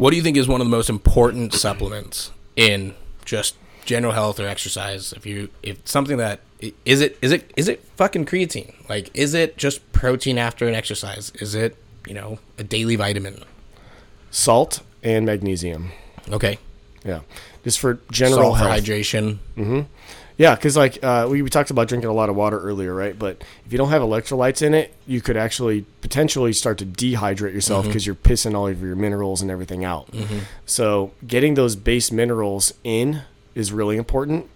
What 0.00 0.12
do 0.12 0.16
you 0.16 0.22
think 0.22 0.38
is 0.38 0.48
one 0.48 0.62
of 0.62 0.66
the 0.66 0.70
most 0.70 0.88
important 0.88 1.52
supplements 1.52 2.30
in 2.56 2.94
just 3.26 3.54
general 3.84 4.14
health 4.14 4.40
or 4.40 4.46
exercise? 4.46 5.12
If 5.12 5.26
you 5.26 5.50
if 5.62 5.86
something 5.86 6.16
that 6.16 6.40
is 6.86 7.02
it 7.02 7.18
is 7.20 7.32
it 7.32 7.50
is 7.54 7.68
it 7.68 7.84
fucking 7.96 8.24
creatine? 8.24 8.72
Like 8.88 9.10
is 9.12 9.34
it 9.34 9.58
just 9.58 9.92
protein 9.92 10.38
after 10.38 10.66
an 10.66 10.74
exercise? 10.74 11.32
Is 11.34 11.54
it 11.54 11.76
you 12.06 12.14
know 12.14 12.38
a 12.56 12.64
daily 12.64 12.96
vitamin? 12.96 13.44
Salt 14.30 14.80
and 15.02 15.26
magnesium. 15.26 15.92
Okay, 16.32 16.56
Yeah, 17.04 17.20
just 17.62 17.78
for 17.78 18.00
general 18.10 18.54
salt 18.54 18.58
for 18.58 18.64
health. 18.68 18.80
hydration. 18.82 19.36
Mm-hmm. 19.54 19.80
Yeah, 20.40 20.54
because 20.54 20.74
like 20.74 21.04
uh, 21.04 21.28
we, 21.30 21.42
we 21.42 21.50
talked 21.50 21.70
about 21.70 21.86
drinking 21.86 22.08
a 22.08 22.14
lot 22.14 22.30
of 22.30 22.34
water 22.34 22.58
earlier, 22.58 22.94
right? 22.94 23.16
But 23.16 23.44
if 23.66 23.72
you 23.72 23.76
don't 23.76 23.90
have 23.90 24.00
electrolytes 24.00 24.62
in 24.62 24.72
it, 24.72 24.94
you 25.06 25.20
could 25.20 25.36
actually 25.36 25.82
potentially 26.00 26.54
start 26.54 26.78
to 26.78 26.86
dehydrate 26.86 27.52
yourself 27.52 27.82
mm-hmm. 27.82 27.90
because 27.90 28.06
you're 28.06 28.14
pissing 28.14 28.54
all 28.54 28.66
of 28.66 28.80
your 28.80 28.96
minerals 28.96 29.42
and 29.42 29.50
everything 29.50 29.84
out. 29.84 30.10
Mm-hmm. 30.12 30.38
So 30.64 31.12
getting 31.26 31.56
those 31.56 31.76
base 31.76 32.10
minerals 32.10 32.72
in 32.84 33.20
is 33.54 33.70
really 33.70 33.98
important. 33.98 34.48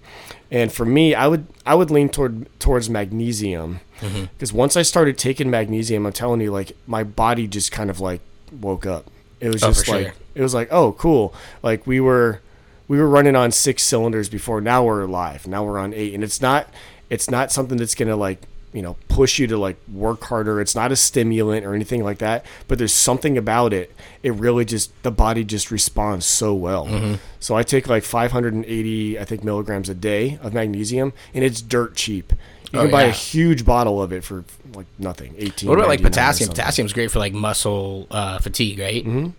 And 0.50 0.72
for 0.72 0.86
me, 0.86 1.14
I 1.14 1.26
would 1.26 1.46
I 1.66 1.74
would 1.74 1.90
lean 1.90 2.08
toward 2.08 2.48
towards 2.58 2.88
magnesium 2.88 3.80
mm-hmm. 4.00 4.24
because 4.32 4.54
once 4.54 4.78
I 4.78 4.82
started 4.82 5.18
taking 5.18 5.50
magnesium, 5.50 6.06
I'm 6.06 6.14
telling 6.14 6.40
you, 6.40 6.50
like 6.50 6.74
my 6.86 7.04
body 7.04 7.46
just 7.46 7.72
kind 7.72 7.90
of 7.90 8.00
like 8.00 8.22
woke 8.50 8.86
up. 8.86 9.10
It 9.38 9.50
was 9.50 9.62
Oh, 9.62 9.68
just 9.68 9.86
like 9.86 10.06
sure. 10.06 10.14
it 10.34 10.40
was 10.40 10.54
like 10.54 10.68
oh 10.70 10.92
cool, 10.92 11.34
like 11.62 11.86
we 11.86 12.00
were 12.00 12.40
we 12.88 12.98
were 12.98 13.08
running 13.08 13.36
on 13.36 13.50
six 13.52 13.82
cylinders 13.82 14.28
before. 14.28 14.60
Now 14.60 14.84
we're 14.84 15.06
live. 15.06 15.46
Now 15.46 15.64
we're 15.64 15.78
on 15.78 15.92
eight, 15.94 16.14
and 16.14 16.22
it's 16.24 16.40
not 16.40 16.68
it's 17.10 17.30
not 17.30 17.52
something 17.52 17.78
that's 17.78 17.94
gonna 17.94 18.16
like 18.16 18.40
you 18.72 18.82
know 18.82 18.96
push 19.08 19.38
you 19.38 19.46
to 19.46 19.56
like 19.56 19.76
work 19.92 20.22
harder. 20.24 20.60
It's 20.60 20.74
not 20.74 20.90
a 20.92 20.96
stimulant 20.96 21.64
or 21.64 21.74
anything 21.74 22.02
like 22.02 22.18
that. 22.18 22.44
But 22.68 22.78
there's 22.78 22.92
something 22.92 23.38
about 23.38 23.72
it. 23.72 23.94
It 24.22 24.32
really 24.34 24.64
just 24.64 24.90
the 25.02 25.10
body 25.10 25.44
just 25.44 25.70
responds 25.70 26.26
so 26.26 26.54
well. 26.54 26.86
Mm-hmm. 26.86 27.14
So 27.40 27.54
I 27.56 27.62
take 27.62 27.86
like 27.88 28.02
580 28.04 29.18
I 29.18 29.24
think 29.24 29.44
milligrams 29.44 29.88
a 29.88 29.94
day 29.94 30.38
of 30.42 30.52
magnesium, 30.54 31.12
and 31.32 31.44
it's 31.44 31.60
dirt 31.62 31.94
cheap. 31.94 32.32
You 32.72 32.80
Oh, 32.80 32.82
can 32.82 32.90
buy 32.90 33.02
a 33.04 33.10
huge 33.12 33.64
bottle 33.64 34.02
of 34.02 34.12
it 34.12 34.24
for 34.24 34.44
like 34.74 34.86
nothing. 34.98 35.34
18. 35.38 35.68
What 35.68 35.78
about 35.78 35.86
like 35.86 36.00
99 36.00 36.06
or 36.06 36.10
potassium? 36.10 36.46
something. 36.48 36.60
Potassium's 36.62 36.92
great 36.92 37.10
for 37.12 37.20
like 37.20 37.32
muscle 37.32 38.08
uh, 38.10 38.38
fatigue, 38.40 38.80
right? 38.80 39.32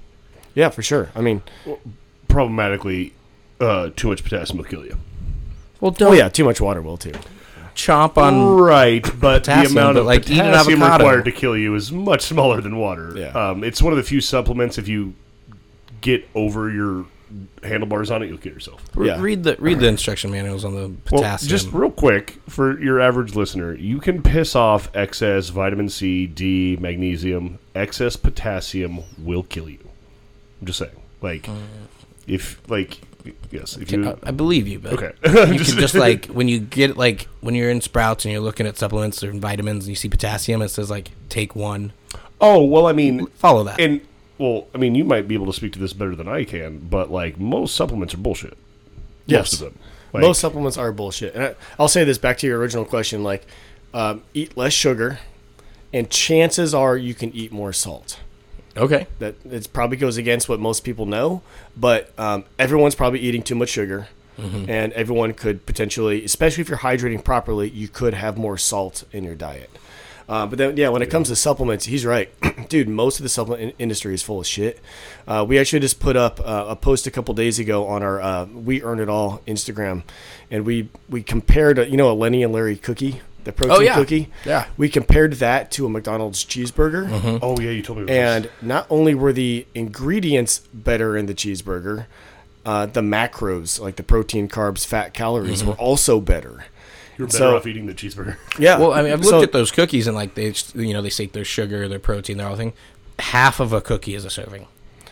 Yeah, 0.54 0.70
for 0.70 0.82
sure. 0.82 1.12
I 1.14 1.20
mean, 1.20 1.42
Problematically, 2.30 3.14
uh, 3.60 3.90
too 3.96 4.10
much 4.10 4.24
potassium 4.24 4.58
will 4.58 4.66
kill 4.66 4.86
you. 4.86 4.98
Well, 5.82 5.92
oh 5.92 5.96
don't 5.96 6.10
Oh 6.10 6.14
yeah, 6.14 6.30
too 6.30 6.46
much 6.46 6.62
water 6.62 6.82
will 6.82 6.98
too. 6.98 7.14
chomp 7.76 8.18
on. 8.18 8.58
Right, 8.58 9.04
but 9.04 9.44
the 9.44 9.52
potassium, 9.52 9.72
amount 9.74 9.96
but, 9.96 10.02
of 10.02 10.06
like, 10.06 10.30
eat 10.30 10.40
an 10.40 10.46
potassium 10.46 10.82
avocado. 10.82 11.04
required 11.04 11.26
to 11.26 11.32
kill 11.32 11.58
you 11.58 11.76
is 11.76 11.92
much 11.92 12.22
smaller 12.24 12.62
than 12.62 12.78
water. 12.78 13.14
Yeah. 13.16 13.28
Um, 13.30 13.64
it's 13.64 13.82
one 13.82 13.94
of 13.94 13.98
the 13.98 14.04
few 14.04 14.22
supplements. 14.22 14.78
If 14.78 14.88
you 14.88 15.14
get 16.02 16.28
over 16.36 16.70
your 16.70 17.06
handlebars 17.64 18.12
on 18.12 18.24
it, 18.24 18.28
you'll 18.28 18.38
kill 18.38 18.54
yourself. 18.54 18.82
Yeah. 18.98 19.20
Read 19.20 19.44
the 19.44 19.56
read 19.60 19.80
the 19.80 19.88
instruction 19.88 20.32
manuals 20.32 20.64
on 20.64 20.74
the 20.74 20.90
potassium. 20.90 21.12
Well, 21.12 21.22
potassium. 21.22 21.50
just 21.50 21.74
real 21.74 21.92
quick 21.92 22.40
for 22.48 22.80
your 22.80 23.02
average 23.02 23.36
listener, 23.36 23.74
you 23.74 24.00
can 24.00 24.22
piss 24.22 24.56
off 24.56 24.90
excess 24.96 25.50
vitamin 25.50 25.90
C, 25.90 26.28
D, 26.28 26.78
magnesium. 26.80 27.60
Excess 27.74 28.16
potassium 28.16 29.04
will 29.18 29.44
kill 29.44 29.70
you. 29.70 29.80
I'm 30.62 30.68
just 30.68 30.80
saying. 30.80 30.96
Like, 31.22 31.50
if 32.28 32.62
like, 32.70 33.02
yes, 33.52 33.78
if 33.78 33.92
you 33.92 34.10
I, 34.10 34.16
I 34.24 34.32
believe 34.32 34.68
you, 34.68 34.80
but 34.80 34.94
okay, 34.94 35.12
you 35.54 35.60
could 35.60 35.68
just 35.80 35.96
like 35.96 36.28
when 36.28 36.48
you 36.48 36.60
get 36.60 36.98
like 36.98 37.28
when 37.42 37.56
you're 37.56 37.70
in 37.70 37.82
Sprouts 37.82 38.26
and 38.26 38.32
you're 38.32 38.42
looking 38.42 38.68
at 38.68 38.78
supplements 38.78 39.24
or 39.24 39.32
vitamins 39.32 39.86
and 39.86 39.90
you 39.90 39.96
see 39.96 40.10
potassium, 40.10 40.62
it 40.62 40.70
says 40.70 40.90
like 40.90 41.12
take 41.30 41.56
one. 41.56 41.94
oh 42.42 42.64
well, 42.64 42.88
I 42.88 42.94
mean, 42.94 43.28
Follow 43.28 43.64
that. 43.64 43.80
and 43.80 44.02
well, 44.38 44.68
I 44.76 44.78
mean, 44.78 44.96
you 44.96 45.04
might 45.06 45.28
be 45.28 45.34
able 45.36 45.46
to 45.46 45.54
speak 45.54 45.74
to 45.74 45.80
this 45.80 45.94
better 45.94 46.16
than 46.16 46.28
I 46.28 46.44
can, 46.44 46.80
but 46.80 47.10
like 47.12 47.40
most 47.40 47.76
supplements 47.76 48.14
are 48.14 48.18
bullshit. 48.18 48.58
Yes. 49.26 49.54
Most 49.54 49.54
of 49.54 49.60
them. 49.74 49.80
Like, 50.14 50.22
Most 50.22 50.40
supplements 50.40 50.78
are 50.78 50.92
bullshit. 50.92 51.34
And 51.36 51.44
I, 51.44 51.56
I'll 51.80 51.88
say 51.88 52.04
this 52.04 52.18
back 52.18 52.38
to 52.40 52.48
your 52.48 52.60
original 52.60 52.86
question: 52.86 53.24
like, 53.24 53.46
um, 53.94 54.24
eat 54.34 54.56
less 54.56 54.72
sugar, 54.74 55.20
and 55.94 56.10
chances 56.10 56.74
are 56.74 56.96
you 56.98 57.14
can 57.14 57.34
eat 57.34 57.52
more 57.52 57.74
salt. 57.74 58.20
Okay. 58.78 59.08
That 59.20 59.36
it 59.46 59.68
probably 59.74 59.98
goes 59.98 60.18
against 60.18 60.50
what 60.50 60.60
most 60.60 60.84
people 60.84 61.06
know, 61.06 61.42
but 61.76 62.12
um, 62.20 62.46
everyone's 62.60 62.96
probably 62.96 63.20
eating 63.20 63.42
too 63.44 63.56
much 63.56 63.70
sugar, 63.70 64.08
and 64.38 64.92
everyone 64.94 65.34
could 65.34 65.66
potentially, 65.66 66.26
especially 66.26 66.62
if 66.62 66.68
you're 66.70 66.80
hydrating 66.80 67.24
properly, 67.24 67.70
you 67.70 67.88
could 67.88 68.14
have 68.14 68.38
more 68.38 68.58
salt 68.58 69.06
in 69.14 69.24
your 69.24 69.36
diet. 69.36 69.70
Uh, 70.28 70.46
but 70.48 70.58
then, 70.58 70.76
yeah, 70.76 70.90
when 70.90 71.02
it 71.04 71.10
comes 71.10 71.30
to 71.30 71.36
supplements, 71.36 71.86
he's 71.86 72.04
right, 72.06 72.30
dude. 72.70 72.90
Most 72.90 73.20
of 73.20 73.24
the 73.24 73.30
supplement 73.30 73.62
in- 73.62 73.74
industry 73.78 74.14
is 74.14 74.24
full 74.24 74.40
of 74.40 74.48
shit. 74.48 74.80
Uh, 75.28 75.46
we 75.48 75.60
actually 75.60 75.80
just 75.82 76.00
put 76.00 76.16
up 76.18 76.40
uh, 76.40 76.66
a 76.68 76.76
post 76.76 77.06
a 77.06 77.12
couple 77.12 77.34
days 77.36 77.60
ago 77.60 77.86
on 77.86 78.02
our 78.02 78.20
uh, 78.20 78.46
"We 78.46 78.82
Earn 78.82 79.00
It 79.00 79.08
All" 79.08 79.42
Instagram, 79.48 80.02
and 80.50 80.66
we 80.66 80.90
we 81.08 81.22
compared, 81.22 81.78
a, 81.78 81.88
you 81.88 81.96
know, 81.96 82.12
a 82.12 82.14
Lenny 82.14 82.42
and 82.44 82.52
Larry 82.52 82.76
cookie, 82.76 83.22
the 83.46 83.54
protein 83.54 83.78
Oh, 83.78 83.80
yeah. 83.80 83.96
cookie. 83.96 84.30
Yeah. 84.46 84.68
we 84.76 84.90
compared 84.90 85.34
that 85.34 85.72
to 85.72 85.86
a 85.86 85.90
McDonald's 85.90 86.44
cheeseburger. 86.44 87.40
Oh 87.42 87.58
yeah, 87.60 87.72
you 87.72 87.82
told 87.82 88.00
me. 88.00 88.04
About 88.04 88.14
And 88.16 88.50
not 88.62 88.86
only 88.90 89.16
were 89.16 89.32
the 89.34 89.66
ingredients 89.74 90.60
better 90.74 91.16
in 91.16 91.26
the 91.28 91.34
cheeseburger, 91.34 92.06
uh, 92.66 92.86
the 92.88 93.02
macros, 93.02 93.80
like 93.80 93.96
the 93.96 94.04
protein, 94.04 94.50
carbs, 94.50 94.86
fat, 94.86 95.14
calories, 95.14 95.64
were 95.64 95.74
also 95.76 96.20
better. 96.20 96.66
you're 97.18 97.28
better 97.28 97.38
so- 97.38 97.56
off 97.58 97.66
eating 97.68 97.86
the 97.86 97.94
cheeseburger. 97.94 98.36
Yeah. 98.60 98.78
Well, 98.80 98.92
I 98.94 99.02
mean, 99.04 99.14
I've 99.14 99.20
looked 99.22 99.30
So- 99.30 99.44
at 99.44 99.52
those 99.54 99.72
cookies 99.72 100.08
and 100.08 100.16
like 100.16 100.34
they, 100.36 100.54
you 100.74 100.94
know, 100.94 101.02
they 101.02 101.10
say 101.10 101.28
their 101.28 101.46
sugar, 101.46 101.88
their 101.88 102.00
protein, 102.00 102.38
their 102.38 102.48
whole 102.48 102.58
thing. 102.58 102.74
Half 103.20 103.60
of 103.62 103.72
a 103.72 103.80
cookie 103.82 104.16
is 104.16 104.26
a 104.26 104.30
serving. 104.30 104.68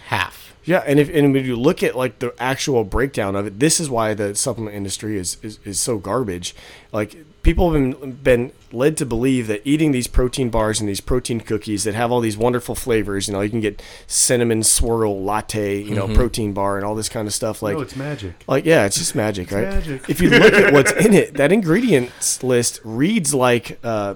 Half. 0.08 0.54
Yeah, 0.66 0.82
and 0.88 0.98
if 1.00 1.10
and 1.14 1.34
when 1.34 1.44
you 1.46 1.56
look 1.58 1.84
at 1.84 1.94
like 1.96 2.20
the 2.20 2.34
actual 2.40 2.84
breakdown 2.86 3.36
of 3.36 3.46
it, 3.46 3.60
this 3.60 3.80
is 3.82 3.90
why 3.90 4.14
the 4.14 4.34
supplement 4.34 4.76
industry 4.76 5.18
is 5.18 5.38
is, 5.44 5.60
is 5.66 5.80
so 5.80 5.98
garbage. 5.98 6.56
Like 6.94 7.18
people 7.44 7.72
have 7.72 8.00
been 8.00 8.12
been 8.24 8.52
led 8.72 8.98
to 8.98 9.06
believe 9.06 9.48
that 9.48 9.62
eating 9.64 9.92
these 9.92 10.08
protein 10.08 10.50
bars 10.50 10.80
and 10.80 10.90
these 10.90 11.02
protein 11.02 11.40
cookies 11.40 11.84
that 11.84 11.94
have 11.94 12.12
all 12.12 12.22
these 12.22 12.36
wonderful 12.36 12.74
flavors, 12.74 13.28
you 13.28 13.34
know, 13.34 13.42
you 13.42 13.50
can 13.50 13.60
get 13.60 13.82
cinnamon 14.08 14.64
swirl 14.64 15.24
latte, 15.24 15.80
you 15.80 15.94
know, 15.94 16.08
protein 16.16 16.54
bar 16.54 16.78
and 16.78 16.86
all 16.86 16.96
this 16.96 17.10
kind 17.10 17.28
of 17.28 17.34
stuff. 17.34 17.62
Like 17.62 17.76
no, 17.76 17.82
it's 17.82 17.96
magic. 17.96 18.34
like 18.48 18.66
yeah, 18.66 18.86
it's 18.86 18.98
just 18.98 19.14
magic, 19.14 19.52
right? 19.52 19.68
magic. 19.68 20.10
If 20.10 20.22
you 20.22 20.30
look 20.30 20.54
at 20.54 20.74
what's 20.74 20.92
in 20.94 21.14
it, 21.14 21.36
that 21.36 21.52
ingredients 21.52 22.42
list 22.42 22.80
reads 22.84 23.34
like 23.34 23.78
uh, 23.84 24.16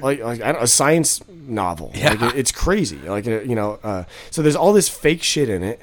like, 0.00 0.20
like 0.20 0.42
I 0.42 0.52
don't, 0.52 0.62
a 0.62 0.66
science 0.66 1.22
novel. 1.28 1.92
Like 1.94 2.22
it, 2.22 2.36
it's 2.36 2.52
crazy. 2.52 2.98
Like 2.98 3.26
uh, 3.26 3.42
you 3.42 3.54
know, 3.54 3.78
uh, 3.82 4.04
so 4.30 4.42
there's 4.42 4.56
all 4.56 4.72
this 4.72 4.88
fake 4.88 5.22
shit 5.22 5.48
in 5.48 5.62
it. 5.62 5.80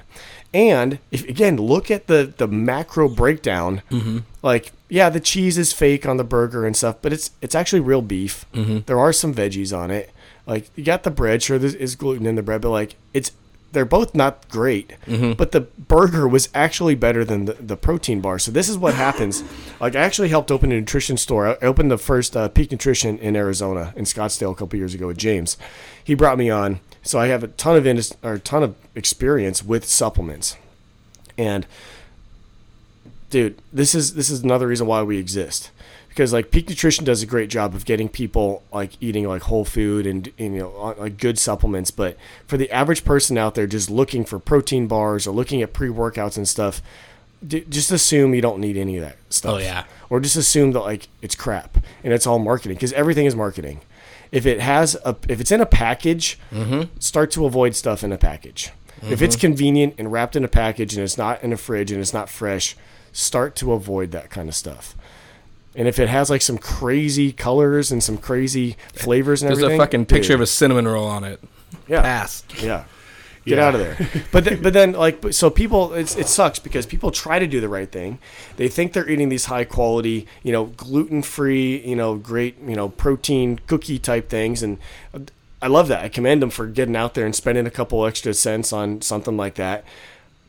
And 0.54 1.00
if 1.12 1.28
again, 1.28 1.58
look 1.58 1.92
at 1.92 2.08
the 2.08 2.34
the 2.36 2.48
macro 2.48 3.08
breakdown. 3.10 3.82
Like 4.46 4.74
yeah, 4.90 5.10
the 5.10 5.20
cheese 5.20 5.58
is 5.58 5.74
fake 5.74 6.06
on 6.06 6.18
the 6.18 6.24
burger 6.24 6.68
and 6.68 6.78
stuff, 6.78 6.98
but 7.02 7.12
it's 7.12 7.32
it's 7.42 7.56
actually 7.56 7.80
real 7.80 8.04
beef. 8.04 8.46
There 8.86 9.00
are 9.00 9.12
some 9.12 9.34
veggies 9.34 9.76
on 9.76 9.90
it. 9.90 10.12
Like 10.46 10.70
you 10.76 10.84
got 10.84 11.02
the 11.02 11.10
bread, 11.10 11.42
sure 11.42 11.58
there 11.58 11.76
is 11.76 11.96
gluten 11.96 12.28
in 12.28 12.36
the 12.36 12.44
bread, 12.44 12.62
but 12.62 12.70
like 12.70 12.96
it's 13.12 13.32
they're 13.72 13.86
both 13.86 14.14
not 14.14 14.48
great, 14.48 14.94
but 15.34 15.52
the 15.52 15.62
burger 15.62 16.28
was 16.28 16.48
actually 16.54 16.94
better 16.94 17.26
than 17.26 17.46
the, 17.46 17.54
the 17.54 17.76
protein 17.76 18.22
bar. 18.22 18.38
So 18.38 18.52
this 18.52 18.70
is 18.70 18.78
what 18.78 18.94
happens. 18.94 19.44
like 19.82 19.96
I 19.96 20.02
actually 20.02 20.30
helped 20.30 20.52
open 20.52 20.72
a 20.72 20.80
nutrition 20.80 21.18
store. 21.18 21.48
I 21.48 21.66
opened 21.66 21.90
the 21.90 21.98
first 21.98 22.38
uh, 22.38 22.48
Peak 22.48 22.72
Nutrition 22.72 23.18
in 23.18 23.36
Arizona 23.36 23.94
in 23.96 24.06
Scottsdale 24.06 24.52
a 24.52 24.56
couple 24.56 24.78
years 24.78 24.94
ago 24.94 25.08
with 25.08 25.18
James. 25.18 25.58
He 26.04 26.14
brought 26.14 26.38
me 26.38 26.52
on, 26.52 26.82
so 27.02 27.18
I 27.18 27.28
have 27.28 27.44
a 27.44 27.48
ton 27.48 27.76
of 27.76 27.88
indus- 27.88 28.16
or 28.22 28.34
a 28.34 28.40
ton 28.40 28.62
of 28.62 28.76
experience 28.94 29.64
with 29.64 29.86
supplements, 29.86 30.56
and 31.36 31.66
dude, 33.30 33.62
this 33.72 33.96
is 33.96 34.14
this 34.14 34.30
is 34.30 34.44
another 34.44 34.68
reason 34.68 34.88
why 34.88 35.04
we 35.04 35.18
exist. 35.18 35.72
Because 36.10 36.32
like 36.32 36.50
Peak 36.50 36.70
Nutrition 36.70 37.04
does 37.04 37.22
a 37.22 37.26
great 37.26 37.50
job 37.50 37.76
of 37.76 37.84
getting 37.84 38.08
people 38.08 38.64
like 38.72 38.92
eating 39.02 39.28
like 39.28 39.44
whole 39.44 39.66
food 39.66 40.08
and, 40.08 40.32
and 40.40 40.54
you 40.54 40.62
know 40.62 40.96
like 40.98 41.18
good 41.18 41.38
supplements, 41.38 41.92
but 41.92 42.18
for 42.48 42.56
the 42.56 42.72
average 42.72 43.04
person 43.04 43.38
out 43.38 43.56
there 43.56 43.68
just 43.68 43.90
looking 43.90 44.24
for 44.24 44.40
protein 44.40 44.88
bars 44.88 45.28
or 45.28 45.32
looking 45.32 45.62
at 45.62 45.74
pre 45.74 45.90
workouts 45.90 46.38
and 46.38 46.48
stuff, 46.48 46.82
d- 47.46 47.66
just 47.70 47.92
assume 47.92 48.34
you 48.34 48.42
don't 48.42 48.62
need 48.62 48.78
any 48.78 48.98
of 48.98 49.04
that 49.04 49.18
stuff. 49.30 49.56
Oh, 49.56 49.58
yeah. 49.58 49.84
or 50.10 50.22
just 50.22 50.38
assume 50.38 50.72
that 50.72 50.82
like 50.82 51.10
it's 51.22 51.36
crap 51.36 51.78
and 52.04 52.14
it's 52.14 52.26
all 52.26 52.40
marketing 52.40 52.76
because 52.76 52.94
everything 52.94 53.26
is 53.26 53.36
marketing. 53.36 53.82
If 54.32 54.46
it 54.46 54.62
has 54.62 54.96
a 55.04 55.18
if 55.28 55.42
it's 55.42 55.52
in 55.52 55.60
a 55.60 55.66
package, 55.66 56.40
mm-hmm. 56.50 56.98
start 57.00 57.32
to 57.32 57.46
avoid 57.46 57.76
stuff 57.76 58.06
in 58.06 58.14
a 58.14 58.18
package. 58.18 58.72
If 59.02 59.22
it's 59.22 59.36
mm-hmm. 59.36 59.42
convenient 59.42 59.96
and 59.98 60.12
wrapped 60.12 60.36
in 60.36 60.44
a 60.44 60.48
package 60.48 60.96
and 60.96 61.04
it's 61.04 61.18
not 61.18 61.44
in 61.44 61.54
a 61.54 61.58
fridge 61.58 61.92
and 61.92 62.02
it's 62.02 62.14
not 62.14 62.30
fresh, 62.30 62.76
start 63.16 63.56
to 63.56 63.72
avoid 63.74 64.12
that 64.12 64.30
kind 64.30 64.50
of 64.50 64.56
stuff. 64.56 64.96
And 65.74 65.88
if 65.88 66.00
it 66.00 66.10
has 66.10 66.30
like 66.30 66.42
some 66.42 66.58
crazy 66.58 67.32
colors 67.32 67.92
and 67.92 68.04
some 68.04 68.18
crazy 68.18 68.76
flavors 68.94 69.42
and 69.42 69.50
There's 69.50 69.60
everything, 69.60 69.80
a 69.80 69.84
fucking 69.84 70.06
picture 70.06 70.30
dude, 70.30 70.36
of 70.36 70.42
a 70.42 70.48
cinnamon 70.48 70.88
roll 70.88 71.06
on 71.08 71.24
it. 71.24 71.42
yeah, 71.88 72.02
Pass. 72.02 72.44
yeah. 72.62 72.84
Get 73.46 73.58
Yeah. 73.60 73.68
out 73.68 73.76
of 73.76 73.82
there. 73.82 74.24
But 74.32 74.44
th- 74.46 74.62
but 74.64 74.74
then 74.74 74.94
like 74.94 75.22
so 75.32 75.50
people 75.50 75.94
it's, 75.94 76.16
it 76.16 76.28
sucks 76.28 76.58
because 76.60 76.86
people 76.86 77.12
try 77.12 77.38
to 77.40 77.46
do 77.46 77.62
the 77.62 77.70
right 77.70 77.92
thing. 77.92 78.18
They 78.58 78.68
think 78.70 78.94
they're 78.94 79.08
eating 79.10 79.30
these 79.30 79.46
high 79.46 79.66
quality, 79.66 80.28
you 80.44 80.52
know, 80.52 80.66
gluten 80.66 81.22
free, 81.22 81.86
you 81.86 81.96
know, 81.96 82.16
great, 82.16 82.58
you 82.62 82.76
know, 82.76 82.90
protein 82.90 83.60
cookie 83.68 84.00
type 84.00 84.30
things 84.30 84.64
and 84.64 84.78
uh, 85.14 85.20
I 85.62 85.68
love 85.68 85.88
that. 85.90 86.04
I 86.04 86.10
commend 86.10 86.42
them 86.42 86.50
for 86.52 86.68
getting 86.68 86.96
out 86.96 87.14
there 87.16 87.26
and 87.26 87.36
spending 87.36 87.66
a 87.68 87.72
couple 87.72 88.06
extra 88.06 88.34
cents 88.34 88.72
on 88.74 89.02
something 89.02 89.36
like 89.38 89.56
that. 89.56 89.84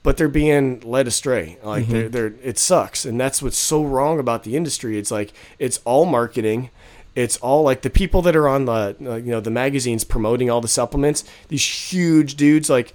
But 0.07 0.19
they're 0.19 0.29
being 0.29 0.79
led 0.85 1.09
astray. 1.09 1.59
Like 1.65 1.89
they're, 1.89 2.09
they're 2.09 2.35
it 2.41 2.59
sucks, 2.59 3.05
and 3.05 3.21
that's 3.21 3.43
what's 3.43 3.57
so 3.59 3.83
wrong 3.83 4.21
about 4.21 4.45
the 4.45 4.55
industry. 4.55 4.99
It's 4.99 5.11
like 5.11 5.33
it's 5.59 5.81
all 5.85 6.05
marketing. 6.05 6.71
It's 7.17 7.39
all 7.39 7.65
like 7.65 7.83
the 7.83 7.91
people 7.91 8.23
that 8.23 8.37
are 8.37 8.47
on 8.47 8.67
the 8.67 8.95
uh, 9.05 9.17
you 9.17 9.33
know 9.33 9.41
the 9.41 9.51
magazines 9.51 10.05
promoting 10.05 10.49
all 10.49 10.61
the 10.61 10.69
supplements. 10.69 11.25
These 11.49 11.67
huge 11.93 12.37
dudes, 12.37 12.71
like 12.71 12.95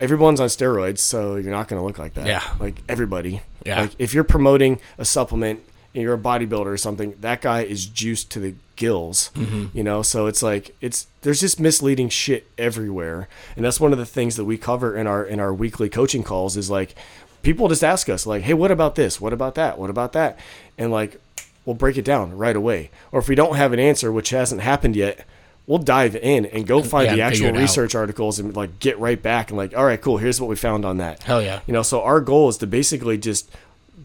everyone's 0.00 0.40
on 0.40 0.48
steroids, 0.48 1.00
so 1.00 1.36
you're 1.36 1.52
not 1.52 1.68
going 1.68 1.78
to 1.78 1.84
look 1.84 1.98
like 1.98 2.14
that. 2.14 2.26
Yeah. 2.26 2.42
like 2.58 2.80
everybody. 2.88 3.42
Yeah. 3.66 3.82
like 3.82 3.90
if 3.98 4.14
you're 4.14 4.24
promoting 4.24 4.80
a 4.96 5.04
supplement 5.04 5.60
and 5.94 6.02
you're 6.02 6.14
a 6.14 6.18
bodybuilder 6.18 6.66
or 6.66 6.76
something, 6.76 7.14
that 7.20 7.40
guy 7.40 7.62
is 7.62 7.86
juiced 7.86 8.30
to 8.32 8.40
the 8.40 8.54
gills. 8.76 9.30
Mm-hmm. 9.34 9.76
You 9.76 9.84
know, 9.84 10.02
so 10.02 10.26
it's 10.26 10.42
like 10.42 10.74
it's 10.80 11.06
there's 11.22 11.40
just 11.40 11.60
misleading 11.60 12.08
shit 12.08 12.46
everywhere, 12.56 13.28
and 13.56 13.64
that's 13.64 13.80
one 13.80 13.92
of 13.92 13.98
the 13.98 14.06
things 14.06 14.36
that 14.36 14.44
we 14.44 14.56
cover 14.56 14.96
in 14.96 15.06
our 15.06 15.24
in 15.24 15.40
our 15.40 15.52
weekly 15.52 15.88
coaching 15.88 16.22
calls 16.22 16.56
is 16.56 16.70
like 16.70 16.94
people 17.42 17.68
just 17.68 17.82
ask 17.84 18.08
us 18.08 18.26
like, 18.26 18.42
hey, 18.42 18.54
what 18.54 18.70
about 18.70 18.94
this? 18.94 19.20
What 19.20 19.32
about 19.32 19.54
that? 19.54 19.78
What 19.78 19.90
about 19.90 20.12
that? 20.12 20.38
And 20.78 20.90
like 20.90 21.20
we'll 21.64 21.76
break 21.76 21.98
it 21.98 22.04
down 22.04 22.36
right 22.36 22.56
away. 22.56 22.90
Or 23.12 23.20
if 23.20 23.28
we 23.28 23.34
don't 23.34 23.56
have 23.56 23.72
an 23.72 23.78
answer, 23.78 24.10
which 24.10 24.30
hasn't 24.30 24.62
happened 24.62 24.96
yet, 24.96 25.26
we'll 25.66 25.78
dive 25.78 26.16
in 26.16 26.46
and 26.46 26.66
go 26.66 26.82
find 26.82 27.06
Yeah, 27.06 27.14
the 27.16 27.22
actual 27.22 27.46
it 27.48 27.56
out. 27.56 27.60
research 27.60 27.94
articles 27.94 28.38
and 28.38 28.56
like 28.56 28.78
get 28.78 28.98
right 28.98 29.20
back 29.20 29.50
and 29.50 29.58
like, 29.58 29.76
all 29.76 29.84
right, 29.84 30.00
cool, 30.00 30.16
here's 30.16 30.40
what 30.40 30.48
we 30.48 30.56
found 30.56 30.84
on 30.84 30.96
that. 30.96 31.22
Hell 31.22 31.42
yeah. 31.42 31.60
You 31.66 31.74
know, 31.74 31.82
so 31.82 32.02
our 32.02 32.20
goal 32.20 32.48
is 32.48 32.56
to 32.58 32.66
basically 32.66 33.18
just, 33.18 33.50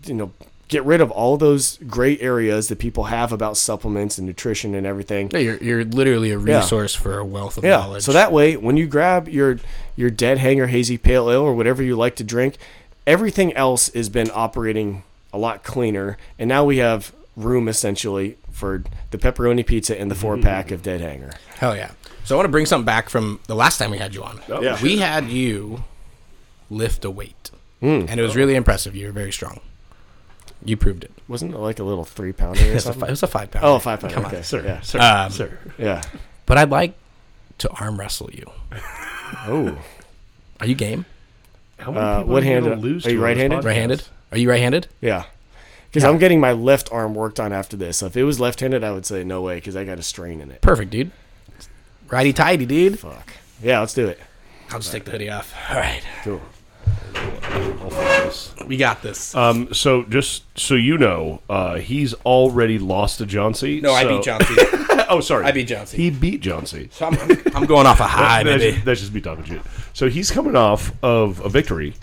you 0.06 0.14
know, 0.14 0.32
get 0.68 0.84
rid 0.84 0.99
of 0.99 1.11
all 1.11 1.38
those 1.38 1.78
gray 1.88 2.18
areas 2.20 2.70
that 2.70 2.80
people 2.80 3.05
have 3.05 3.32
about 3.32 3.55
supplements 3.55 4.18
and 4.18 4.26
nutrition 4.26 4.74
and 4.74 4.86
everything. 4.88 5.30
Yeah, 5.32 5.39
you're, 5.39 5.57
you're 5.57 5.84
literally 5.86 6.32
a 6.32 6.39
Yeah. 6.39 6.57
resource 6.59 6.95
for 6.95 7.20
a 7.20 7.26
wealth 7.26 7.57
of 7.57 7.63
Yeah. 7.63 7.78
knowledge. 7.78 8.03
So 8.03 8.11
that 8.13 8.32
way, 8.32 8.57
when 8.57 8.76
you 8.78 8.88
grab 8.88 9.28
your 9.30 9.59
your 9.95 10.09
dead 10.09 10.39
hanger 10.39 10.68
hazy 10.68 10.97
pale 10.97 11.30
ale 11.32 11.41
or 11.41 11.53
whatever 11.53 11.82
you 11.84 11.95
like 11.95 12.16
to 12.18 12.24
drink, 12.24 12.57
everything 13.07 13.53
else 13.53 13.89
has 13.93 14.09
been 14.09 14.30
operating 14.34 15.03
a 15.32 15.38
lot 15.38 15.63
cleaner, 15.63 16.18
and 16.39 16.47
now 16.49 16.63
we 16.66 16.78
have 16.78 17.13
room 17.38 17.68
essentially 17.68 18.38
for 18.51 18.84
the 19.11 19.18
pepperoni 19.18 19.66
pizza 19.66 19.99
and 19.99 20.09
the 20.09 20.16
four 20.16 20.38
pack 20.38 20.72
of 20.72 20.82
dead 20.82 21.01
hanger. 21.01 21.34
Hell 21.59 21.76
yeah. 21.76 21.91
So 22.24 22.36
I 22.36 22.38
want 22.38 22.45
to 22.47 22.51
bring 22.51 22.66
something 22.66 22.86
back 22.86 23.09
from 23.09 23.39
the 23.47 23.55
last 23.55 23.78
time 23.78 23.91
we 23.91 23.97
had 23.99 24.16
you 24.16 24.24
on. 24.24 24.39
Yeah. 24.47 24.82
We 24.82 24.97
had 24.97 25.26
you 25.30 25.84
lift 26.70 27.05
a 27.05 27.11
weight, 27.11 27.51
Hmm. 27.82 28.05
and 28.07 28.20
it 28.20 28.24
was 28.24 28.36
really 28.36 28.55
impressive. 28.55 28.95
You 28.95 29.05
were 29.07 29.11
very 29.11 29.32
strong. 29.32 29.59
You 30.66 30.78
proved 30.78 31.03
it. 31.03 31.11
Wasn't 31.28 31.53
it 31.53 31.57
like 31.57 31.80
a 31.80 31.84
little 31.84 32.03
three 32.05 32.34
pounder 32.34 32.61
or 32.61 32.66
It 32.72 32.74
was 32.74 32.84
a, 32.84 32.86
something? 32.88 33.01
fi- 33.01 33.07
it 33.07 33.11
was 33.11 33.24
a 33.24 33.28
five 33.28 33.51
pound. 33.51 33.66
Oh, 33.66 33.80
five 33.80 33.99
pounder. 33.99 34.16
Come 34.16 34.26
on. 34.26 34.32
okay, 34.34 34.41
Sir, 34.41 34.63
Yeah. 34.63 34.82
sir, 34.82 34.99
Um, 34.99 35.32
sir. 35.32 35.57
Yeah. 35.78 36.01
But 36.45 36.57
I'd 36.57 36.70
like 36.70 36.95
to 37.59 37.70
arm 37.70 37.99
wrestle 37.99 38.30
you. 38.32 38.49
Oh. 39.47 39.78
Are 40.59 40.68
you 40.68 40.76
game? 40.76 41.05
How 41.80 41.91
many 41.91 42.05
Uh, 42.05 42.18
people 42.20 42.34
what 42.34 42.43
are 42.43 42.45
hand- 42.45 42.66
gonna 42.66 42.76
lose 42.80 43.05
are 43.07 43.09
you 43.11 43.18
to 43.18 43.24
right-handed? 43.24 43.63
Right-handed? 43.66 44.03
Are 44.32 44.38
you 44.38 44.49
right-handed? 44.49 44.88
Yeah. 45.01 45.24
Because 45.89 46.03
I'm 46.03 46.18
getting 46.20 46.39
my 46.39 46.51
left 46.51 46.89
arm 46.91 47.16
worked 47.16 47.39
on 47.39 47.51
after 47.51 47.76
this. 47.76 47.97
So 47.97 48.05
if 48.05 48.16
it 48.16 48.24
was 48.24 48.39
left-handed, 48.39 48.84
I 48.84 48.91
would 48.91 49.05
say 49.05 49.24
no 49.24 49.41
way 49.41 49.55
because 49.55 49.76
I 49.76 49.84
got 49.84 49.97
a 49.97 50.03
strain 50.03 50.41
in 50.41 50.51
it. 50.51 50.61
Perfect, 50.61 50.91
dude. 50.91 51.11
Righty 52.09 52.34
tighty, 52.34 52.66
dude. 52.66 52.99
Fuck. 52.99 53.34
Yeah, 53.63 53.80
let's 53.80 53.93
do 53.95 54.07
it. 54.07 54.20
I'll 54.70 54.80
just 54.80 54.91
take 54.91 55.05
the 55.05 55.11
hoodie 55.11 55.30
off. 55.30 55.53
All 55.70 55.78
right, 55.78 56.01
Cool. 56.24 56.41
We 58.68 58.78
got 58.78 59.02
this. 59.02 59.36
Um, 59.36 59.74
so 59.74 60.04
just 60.04 60.44
so 60.58 60.74
you 60.74 60.98
know, 60.98 61.42
uh, 61.50 61.76
he's 61.76 62.14
already 62.26 62.80
lost 62.80 63.20
to 63.20 63.26
John 63.26 63.54
C. 63.54 63.80
no, 63.82 63.94
I 63.94 64.04
so- 64.04 64.10
beat 64.10 64.24
John 64.24 64.42
C. 64.44 64.56
oh, 65.10 65.20
sorry. 65.22 65.46
I 65.46 65.52
beat 65.52 65.68
John 65.68 65.86
C. 65.86 65.98
He 65.98 66.10
beat 66.10 66.42
John 66.42 66.66
C. 66.66 66.90
So 66.92 67.06
I'm, 67.06 67.18
I'm 67.56 67.66
going 67.66 67.86
off 67.86 68.00
a 68.00 68.08
high, 68.08 68.44
that's, 68.44 68.58
baby. 68.58 68.74
just, 68.74 68.86
that's 68.86 69.00
just 69.02 69.14
me 69.14 69.22
talking 69.22 69.44
shit. 69.46 69.62
So 69.94 70.10
he's 70.10 70.32
coming 70.32 70.56
off 70.56 70.92
of 71.04 71.40
a 71.42 71.50
victory. 71.50 71.94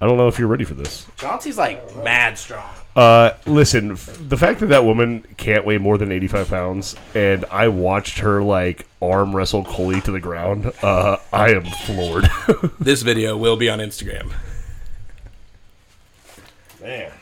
I 0.00 0.06
don't 0.06 0.16
know 0.16 0.28
if 0.28 0.38
you're 0.38 0.48
ready 0.48 0.64
for 0.64 0.74
this. 0.74 1.06
John 1.16 1.40
C's 1.40 1.56
like 1.56 1.96
mad 2.04 2.36
strong. 2.36 2.68
Uh, 2.94 3.30
listen, 3.46 3.92
f- 3.92 4.18
the 4.28 4.36
fact 4.36 4.60
that 4.60 4.66
that 4.66 4.84
woman 4.84 5.24
can't 5.38 5.64
weigh 5.64 5.78
more 5.78 5.96
than 5.96 6.12
85 6.12 6.48
pounds, 6.48 6.96
and 7.14 7.44
I 7.50 7.68
watched 7.68 8.18
her 8.18 8.42
like 8.42 8.86
arm 9.00 9.34
wrestle 9.34 9.64
Coley 9.64 10.00
to 10.02 10.10
the 10.12 10.20
ground, 10.20 10.70
uh, 10.82 11.16
I 11.32 11.50
am 11.50 11.64
floored. 11.64 12.28
This 12.78 13.02
video 13.02 13.36
will 13.36 13.56
be 13.56 13.70
on 13.70 13.78
Instagram. 13.78 14.32
Man. 16.82 17.12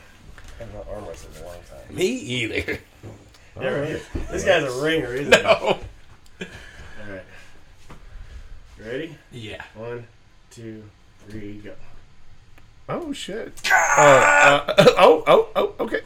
I 0.59 0.63
have 0.63 0.73
not 0.73 0.87
arm 0.91 1.05
wrestled 1.05 1.35
in 1.37 1.43
a 1.43 1.45
long 1.45 1.55
time. 1.69 1.95
Me 1.95 2.05
either. 2.07 2.79
This 4.31 4.43
guy's 4.43 4.63
a 4.63 4.81
ringer, 4.81 5.13
isn't 5.13 5.33
he? 5.35 5.41
No. 5.43 5.53
All 5.53 5.79
right. 7.09 7.21
Ready? 8.79 9.15
Yeah. 9.31 9.61
One, 9.75 10.05
two, 10.49 10.83
three, 11.29 11.59
go. 11.59 11.73
Oh 12.91 13.13
shit! 13.13 13.61
Uh, 13.71 13.71
uh, 13.97 14.73
oh, 14.97 15.23
oh, 15.27 15.49
oh, 15.55 15.75
okay. 15.79 16.01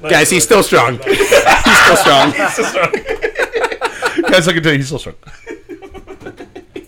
Guys, 0.08 0.30
he's 0.30 0.44
still 0.44 0.62
strong. 0.62 0.98
he's 1.04 1.28
still 1.28 1.96
strong. 1.96 2.32
He's 2.32 2.52
still 2.52 2.64
strong. 2.64 2.92
Guys, 4.30 4.48
I 4.48 4.52
can 4.52 4.62
tell 4.62 4.72
you 4.72 4.78
he's 4.78 4.86
still 4.86 4.98
strong. 4.98 5.16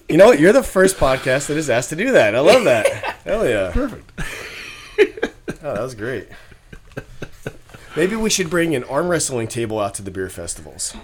You 0.09 0.17
know 0.17 0.27
what? 0.27 0.41
You're 0.41 0.53
the 0.53 0.63
first 0.63 0.97
podcast 0.97 1.49
that 1.49 1.57
is 1.57 1.69
asked 1.69 1.91
to 1.91 1.97
do 1.97 2.13
that. 2.13 2.35
I 2.35 2.41
love 2.41 2.65
that. 2.65 2.87
Hell 3.25 3.47
yeah. 3.47 3.71
Perfect. 3.73 4.11
Oh, 5.63 5.75
that 5.75 5.83
was 5.83 5.95
great. 5.95 6.29
Maybe 7.97 8.17
we 8.17 8.31
should 8.31 8.49
bring 8.49 8.75
an 8.75 8.85
arm 8.85 9.09
wrestling 9.09 9.49
table 9.49 9.79
out 9.81 9.95
to 9.95 10.03
the 10.03 10.11
beer 10.11 10.31
festivals. 10.31 10.95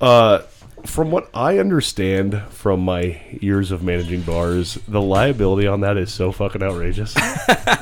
Uh, 0.00 0.42
from 0.84 1.10
what 1.10 1.28
I 1.34 1.58
understand 1.58 2.42
from 2.50 2.80
my 2.80 3.20
years 3.40 3.70
of 3.70 3.82
managing 3.82 4.22
bars, 4.22 4.74
the 4.88 5.00
liability 5.02 5.66
on 5.66 5.80
that 5.82 5.96
is 5.96 6.12
so 6.12 6.32
fucking 6.32 6.62
outrageous. 6.62 7.14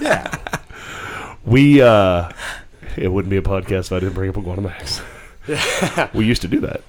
Yeah. 0.01 0.37
We 1.45 1.81
uh 1.83 2.31
it 2.97 3.09
wouldn't 3.09 3.31
be 3.31 3.37
a 3.37 3.43
podcast 3.43 3.87
if 3.87 3.93
I 3.93 4.01
didn't 4.01 4.15
bring 4.15 4.31
up 4.31 4.37
Iguana 4.39 4.63
Mack's. 4.63 5.01
we 6.15 6.25
used 6.27 6.43
to 6.43 6.49
do 6.49 6.61
that. 6.61 6.83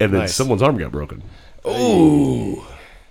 And 0.00 0.12
then 0.12 0.20
Nice. 0.22 0.34
someone's 0.34 0.62
arm 0.62 0.76
got 0.76 0.90
broken. 0.92 1.22
Ooh. 1.66 2.62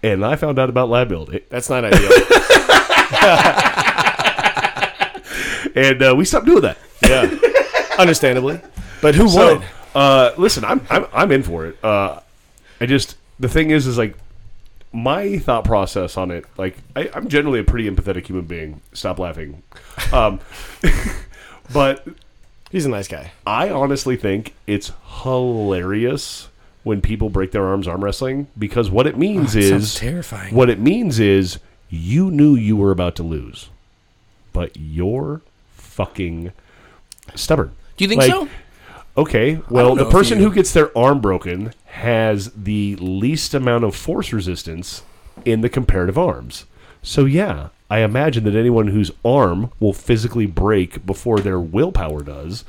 And 0.03 0.23
I 0.25 0.35
found 0.35 0.59
out 0.59 0.69
about 0.69 0.89
liability. 0.89 1.45
That's 1.49 1.69
not 1.69 1.83
ideal. 1.85 2.11
And 5.75 6.03
uh, 6.03 6.13
we 6.15 6.23
stopped 6.25 6.45
doing 6.45 6.61
that. 6.61 6.77
yeah. 7.01 7.35
Understandably. 7.97 8.61
But 9.01 9.15
who 9.15 9.27
So, 9.27 9.57
would? 9.57 9.67
uh, 9.95 10.31
listen, 10.37 10.63
I'm, 10.63 10.85
I'm 10.89 11.07
I'm 11.11 11.31
in 11.31 11.41
for 11.41 11.65
it. 11.65 11.83
Uh, 11.83 12.19
I 12.84 12.85
just 12.85 13.15
the 13.39 13.47
thing 13.47 13.72
is, 13.72 13.88
is 13.88 13.97
like 13.97 14.15
my 14.91 15.38
thought 15.39 15.64
process 15.64 16.18
on 16.18 16.31
it. 16.31 16.45
Like 16.57 16.77
I, 16.95 17.10
I'm 17.14 17.30
generally 17.30 17.60
a 17.60 17.64
pretty 17.64 17.89
empathetic 17.89 18.27
human 18.27 18.45
being. 18.45 18.81
Stop 18.93 19.19
laughing. 19.19 19.64
Um, 20.11 20.39
but 21.73 22.05
He's 22.69 22.85
a 22.85 22.89
nice 22.89 23.07
guy. 23.07 23.31
I 23.47 23.69
honestly 23.69 24.15
think 24.18 24.53
it's 24.68 24.91
hilarious 25.22 26.49
when 26.84 27.01
people 27.01 27.30
break 27.30 27.51
their 27.51 27.65
arms 27.65 27.88
arm 27.88 28.03
wrestling 28.03 28.47
because 28.57 28.91
what 28.91 29.07
it 29.07 29.18
means 29.18 29.55
Oh, 29.55 29.60
that 29.60 29.69
sounds 29.69 29.84
is 29.84 29.95
terrifying. 29.95 30.53
What 30.53 30.69
it 30.69 30.80
means 30.80 31.19
is 31.19 31.60
you 31.89 32.30
knew 32.31 32.55
you 32.55 32.76
were 32.76 32.91
about 32.91 33.15
to 33.18 33.23
lose, 33.23 33.69
but 34.51 34.72
you're 34.76 35.41
fucking 35.76 36.51
stubborn. 37.35 37.72
Do 37.97 38.03
you 38.03 38.10
think 38.10 38.22
Like, 38.22 38.31
so? 38.31 38.49
Okay, 39.15 39.61
well, 39.69 39.95
the 39.95 40.10
person 40.10 40.39
you- 40.39 40.49
who 40.49 40.53
gets 40.55 40.73
their 40.73 40.95
arm 40.97 41.22
broken 41.22 41.73
has 41.93 42.51
the 42.55 42.95
least 42.95 43.53
amount 43.53 43.83
of 43.83 43.95
force 43.95 44.33
resistance 44.33 45.03
in 45.45 45.61
the 45.61 45.69
comparative 45.69 46.17
arms. 46.17 46.65
So, 47.03 47.25
yeah, 47.25 47.69
I 47.87 47.99
imagine 47.99 48.45
that 48.45 48.55
anyone 48.55 48.87
whose 48.87 49.11
arm 49.23 49.71
will 49.79 49.93
physically 49.93 50.47
break 50.47 51.05
before 51.05 51.39
their 51.39 51.59
willpower 51.59 52.23
does 52.23 52.65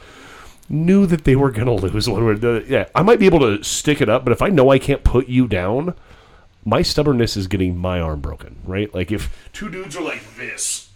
knew 0.68 1.06
that 1.06 1.24
they 1.24 1.36
were 1.36 1.50
going 1.50 1.66
to 1.80 1.86
lose 1.86 2.06
one 2.06 2.26
way 2.26 2.48
or 2.48 2.60
Yeah, 2.60 2.86
I 2.94 3.02
might 3.02 3.18
be 3.18 3.24
able 3.24 3.40
to 3.40 3.64
stick 3.64 4.02
it 4.02 4.10
up, 4.10 4.24
but 4.24 4.32
if 4.32 4.42
I 4.42 4.50
know 4.50 4.68
I 4.68 4.78
can't 4.78 5.02
put 5.02 5.26
you 5.26 5.48
down, 5.48 5.94
my 6.62 6.82
stubbornness 6.82 7.34
is 7.34 7.46
getting 7.46 7.78
my 7.78 8.00
arm 8.00 8.20
broken, 8.20 8.56
right? 8.64 8.92
Like 8.94 9.10
if 9.10 9.48
two 9.54 9.70
dudes 9.70 9.96
are 9.96 10.02
like 10.04 10.36
this 10.36 10.90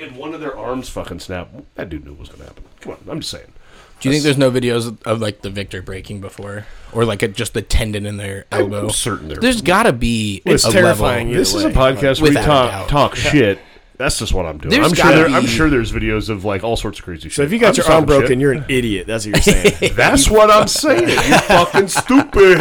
and 0.00 0.16
one 0.16 0.32
of 0.32 0.40
their 0.40 0.56
arms 0.56 0.88
fucking 0.88 1.20
snap, 1.20 1.50
that 1.74 1.90
dude 1.90 2.06
knew 2.06 2.12
it 2.12 2.18
was 2.18 2.30
going 2.30 2.40
to 2.40 2.46
happen. 2.46 2.64
Come 2.80 2.92
on, 2.92 2.98
I'm 3.10 3.20
just 3.20 3.30
saying. 3.30 3.52
Do 4.00 4.08
you 4.08 4.12
think 4.12 4.24
there's 4.24 4.36
no 4.38 4.50
videos 4.50 4.86
of, 4.86 5.02
of 5.04 5.20
like 5.20 5.40
the 5.42 5.50
Victor 5.50 5.80
breaking 5.82 6.20
before, 6.20 6.66
or 6.92 7.04
like 7.04 7.22
a, 7.22 7.28
just 7.28 7.54
the 7.54 7.62
tendon 7.62 8.04
in 8.06 8.16
their 8.18 8.44
elbow? 8.52 8.84
I'm 8.84 8.90
certain 8.90 9.28
there. 9.28 9.38
There's 9.38 9.62
got 9.62 9.84
to 9.84 9.92
be 9.92 10.42
It's 10.44 10.64
a 10.66 10.70
terrifying. 10.70 11.28
level. 11.28 11.38
This 11.40 11.54
is 11.54 11.64
a 11.64 11.70
podcast 11.70 12.20
where 12.20 12.30
we 12.30 12.36
without 12.36 12.42
a 12.42 12.46
talk 12.46 12.70
doubt. 12.70 12.88
talk 12.88 13.16
shit. 13.16 13.58
That's 13.98 14.18
just 14.18 14.34
what 14.34 14.44
I'm 14.44 14.58
doing. 14.58 14.70
There's 14.74 14.88
I'm 14.88 14.94
sure. 14.94 15.04
gotta 15.04 15.16
There, 15.16 15.28
I'm 15.28 15.42
be- 15.44 15.48
sure 15.48 15.70
there's 15.70 15.90
videos 15.90 16.28
of 16.28 16.44
like 16.44 16.62
all 16.62 16.76
sorts 16.76 16.98
of 16.98 17.06
crazy 17.06 17.30
shit. 17.30 17.36
So 17.36 17.42
if 17.44 17.50
you 17.52 17.58
got 17.58 17.78
I'm 17.78 17.84
your 17.86 17.94
arm 17.94 18.04
broken, 18.04 18.28
shit. 18.32 18.38
you're 18.40 18.52
an 18.52 18.66
idiot. 18.68 19.06
That's 19.06 19.24
what 19.26 19.46
you're 19.46 19.54
saying. 19.54 19.92
That's 19.96 20.28
what 20.28 20.50
I'm 20.50 20.68
saying. 20.68 21.08
You 21.08 21.38
fucking 21.38 21.88
stupid. 21.88 22.58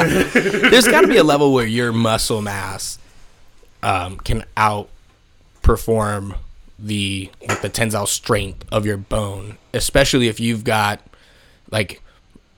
There's 0.71 0.87
got 0.87 1.01
to 1.01 1.07
be 1.07 1.17
a 1.17 1.25
level 1.25 1.51
where 1.53 1.65
your 1.67 1.91
muscle 1.91 2.41
mass 2.41 2.97
um, 3.83 4.15
can 4.19 4.45
outperform 4.55 6.37
the 6.77 7.29
like 7.47 7.61
the 7.61 7.69
tensile 7.69 8.07
strength 8.07 8.65
of 8.71 8.85
your 8.85 8.97
bone, 8.97 9.57
especially 9.73 10.27
if 10.29 10.39
you've 10.39 10.63
got 10.63 11.01
like 11.71 12.01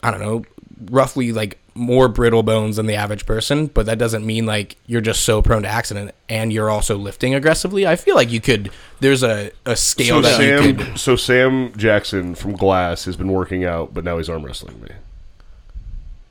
I 0.04 0.12
don't 0.12 0.20
know, 0.20 0.44
roughly 0.92 1.32
like 1.32 1.58
more 1.74 2.08
brittle 2.08 2.44
bones 2.44 2.78
than 2.78 2.88
the 2.88 2.96
average 2.96 3.26
person, 3.26 3.68
but 3.68 3.86
that 3.86 3.98
doesn't 4.00 4.26
mean 4.26 4.46
like 4.46 4.78
you're 4.88 5.02
just 5.02 5.22
so 5.22 5.42
prone 5.42 5.62
to 5.64 5.68
accident 5.68 6.12
and 6.28 6.52
you're 6.52 6.70
also 6.70 6.98
lifting 6.98 7.36
aggressively. 7.36 7.86
I 7.86 7.96
feel 7.96 8.16
like 8.16 8.32
you 8.32 8.42
could 8.42 8.72
there's 9.00 9.24
a, 9.24 9.52
a 9.66 9.76
scale 9.76 10.16
So 10.16 10.22
that 10.22 10.42
you 10.42 10.58
Sam, 10.58 10.78
could 10.78 11.00
so 11.00 11.16
Sam 11.16 11.74
Jackson 11.78 12.36
from 12.36 12.54
Glass 12.54 13.06
has 13.06 13.16
been 13.16 13.32
working 13.32 13.64
out, 13.64 13.94
but 13.94 14.04
now 14.04 14.18
he's 14.18 14.30
arm 14.30 14.46
wrestling 14.46 14.82
me. 14.82 14.90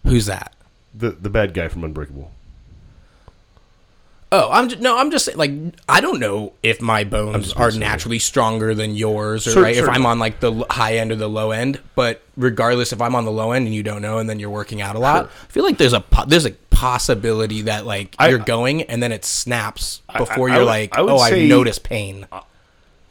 Who's 0.04 0.26
that? 0.26 0.52
The 0.94 1.10
the 1.10 1.30
bad 1.30 1.54
guy 1.54 1.68
from 1.68 1.84
Unbreakable. 1.84 2.30
Oh, 4.38 4.50
I'm 4.52 4.68
just, 4.68 4.82
no, 4.82 4.98
I'm 4.98 5.10
just 5.10 5.24
saying, 5.24 5.38
like 5.38 5.50
I 5.88 6.00
don't 6.02 6.20
know 6.20 6.52
if 6.62 6.82
my 6.82 7.04
bones 7.04 7.52
are 7.54 7.70
naturally 7.70 8.18
stronger 8.18 8.74
than 8.74 8.94
yours, 8.94 9.46
or 9.46 9.52
Sure, 9.52 9.62
right, 9.62 9.74
sure. 9.74 9.84
if 9.84 9.90
I'm 9.90 10.04
on 10.04 10.18
like 10.18 10.40
the 10.40 10.52
l- 10.52 10.66
high 10.68 10.98
end 10.98 11.10
or 11.10 11.16
the 11.16 11.28
low 11.28 11.52
end. 11.52 11.80
But 11.94 12.22
regardless, 12.36 12.92
if 12.92 13.00
I'm 13.00 13.14
on 13.14 13.24
the 13.24 13.30
low 13.32 13.52
end 13.52 13.64
and 13.66 13.74
you 13.74 13.82
don't 13.82 14.02
know, 14.02 14.18
and 14.18 14.28
then 14.28 14.38
you're 14.38 14.50
working 14.50 14.82
out 14.82 14.94
a 14.94 14.98
lot, 14.98 15.26
I 15.26 15.46
feel 15.52 15.64
like 15.64 15.78
there's 15.78 15.94
a 15.94 16.00
po- 16.02 16.26
there's 16.26 16.44
a 16.44 16.50
possibility 16.70 17.62
that 17.62 17.86
like 17.86 18.14
I- 18.18 18.28
you're 18.28 18.38
going 18.38 18.82
and 18.82 19.02
then 19.02 19.10
it 19.12 19.24
snaps 19.24 20.02
before 20.18 20.50
I 20.50 20.52
you're 20.56 20.60
would- 20.64 20.66
like, 20.70 20.98
I 20.98 21.00
would 21.02 21.12
oh, 21.12 21.18
I 21.18 21.30
say- 21.30 21.48
notice 21.48 21.78
pain. 21.78 22.26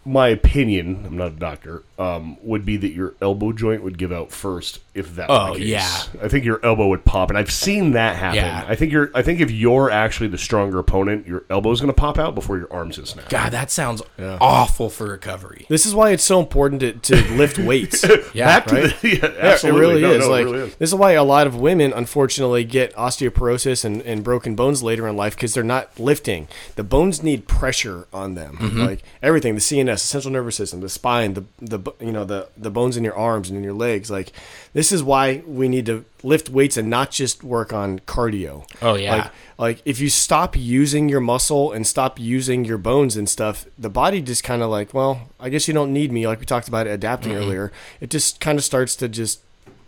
My 0.07 0.27
opinion, 0.27 1.03
I'm 1.07 1.17
not 1.17 1.27
a 1.29 1.35
doctor, 1.35 1.81
um, 1.97 2.37
would 2.43 2.63
be 2.63 2.77
that 2.77 2.91
your 2.91 3.15
elbow 3.23 3.51
joint 3.53 3.81
would 3.81 3.97
give 3.97 4.11
out 4.11 4.31
first 4.31 4.79
if 4.95 5.15
that 5.15 5.29
Oh, 5.29 5.51
were 5.51 5.57
the 5.57 5.59
case. 5.59 5.67
yeah. 5.69 6.03
I 6.23 6.27
think 6.27 6.45
your 6.45 6.59
elbow 6.65 6.87
would 6.87 7.05
pop, 7.05 7.29
and 7.29 7.37
I've 7.37 7.51
seen 7.51 7.91
that 7.91 8.15
happen. 8.15 8.37
Yeah. 8.37 8.65
I 8.67 8.75
think 8.75 8.91
you're. 8.91 9.11
I 9.13 9.21
think 9.21 9.41
if 9.41 9.51
you're 9.51 9.91
actually 9.91 10.29
the 10.29 10.37
stronger 10.37 10.79
opponent, 10.79 11.27
your 11.27 11.43
elbow's 11.49 11.81
going 11.81 11.93
to 11.93 11.99
pop 11.99 12.17
out 12.17 12.33
before 12.33 12.57
your 12.57 12.71
arms 12.73 12.97
is 12.97 13.09
snap. 13.09 13.29
God, 13.29 13.51
that 13.51 13.69
sounds 13.71 14.01
awful 14.19 14.89
for 14.89 15.07
recovery. 15.07 15.65
This 15.69 15.85
is 15.85 15.93
why 15.93 16.11
it's 16.11 16.23
so 16.23 16.39
important 16.39 16.79
to, 16.81 16.93
to 16.93 17.15
lift 17.35 17.59
weights. 17.59 18.03
Yeah, 18.33 18.45
Back 18.47 18.65
to 18.67 18.75
right? 18.75 19.01
the, 19.01 19.09
yeah, 19.09 19.15
Yeah, 19.21 19.47
absolutely. 19.51 19.79
it 19.79 19.87
really 19.87 20.01
No, 20.01 20.11
is. 20.11 20.19
no, 20.25 20.29
like 20.31 20.45
really 20.45 20.59
is. 20.59 20.75
this 20.75 20.89
is 20.89 20.95
why 20.95 21.11
a 21.13 21.23
lot 21.23 21.47
of 21.47 21.55
women 21.55 21.93
unfortunately 21.93 22.63
get 22.63 22.93
osteoporosis 22.95 23.85
and, 23.85 24.01
and 24.01 24.23
broken 24.23 24.55
bones 24.55 24.83
later 24.83 25.07
in 25.07 25.15
life 25.15 25.35
because 25.35 25.53
they're 25.53 25.63
not 25.63 25.97
lifting. 25.99 26.47
The 26.75 26.83
bones 26.83 27.23
need 27.23 27.47
pressure 27.47 28.07
on 28.13 28.35
them. 28.35 28.57
Mm-hmm. 28.57 28.79
Like 28.79 29.03
everything, 29.21 29.55
the 29.55 29.61
CNS, 29.61 29.85
the 29.85 29.97
central 29.97 30.31
nervous 30.33 30.55
system, 30.55 30.81
the 30.81 30.89
spine, 30.89 31.33
the 31.33 31.45
the 31.59 31.91
you 31.99 32.11
know 32.11 32.25
the 32.25 32.49
the 32.57 32.69
bones 32.71 32.97
in 32.97 33.03
your 33.03 33.15
arms 33.15 33.49
and 33.49 33.57
in 33.57 33.63
your 33.63 33.73
legs. 33.73 34.09
Like 34.11 34.31
this 34.75 34.91
is 34.91 35.01
why 35.01 35.41
we 35.47 35.69
need 35.69 35.85
to 35.85 36.03
lift 36.21 36.49
weights 36.49 36.75
and 36.75 36.89
not 36.89 37.09
just 37.09 37.45
work 37.45 37.71
on 37.71 37.99
cardio. 37.99 38.69
Oh, 38.81 38.95
yeah. 38.95 39.15
Like 39.15 39.31
like 39.57 39.81
if 39.85 40.01
you 40.01 40.09
stop 40.09 40.57
using 40.57 41.07
your 41.07 41.21
muscle 41.21 41.71
and 41.71 41.87
stop 41.87 42.19
using 42.19 42.65
your 42.65 42.77
bones 42.77 43.15
and 43.15 43.29
stuff, 43.29 43.65
the 43.79 43.89
body 43.89 44.21
just 44.21 44.43
kind 44.43 44.61
of 44.61 44.69
like, 44.69 44.93
well, 44.93 45.29
I 45.39 45.47
guess 45.47 45.69
you 45.69 45.73
don't 45.73 45.93
need 45.93 46.11
me. 46.11 46.27
Like 46.27 46.41
we 46.41 46.45
talked 46.45 46.67
about 46.67 46.87
adapting 46.87 47.31
mm-hmm. 47.31 47.41
earlier, 47.41 47.71
it 48.01 48.09
just 48.09 48.41
kind 48.41 48.59
of 48.59 48.65
starts 48.65 48.97
to 48.97 49.07
just 49.07 49.39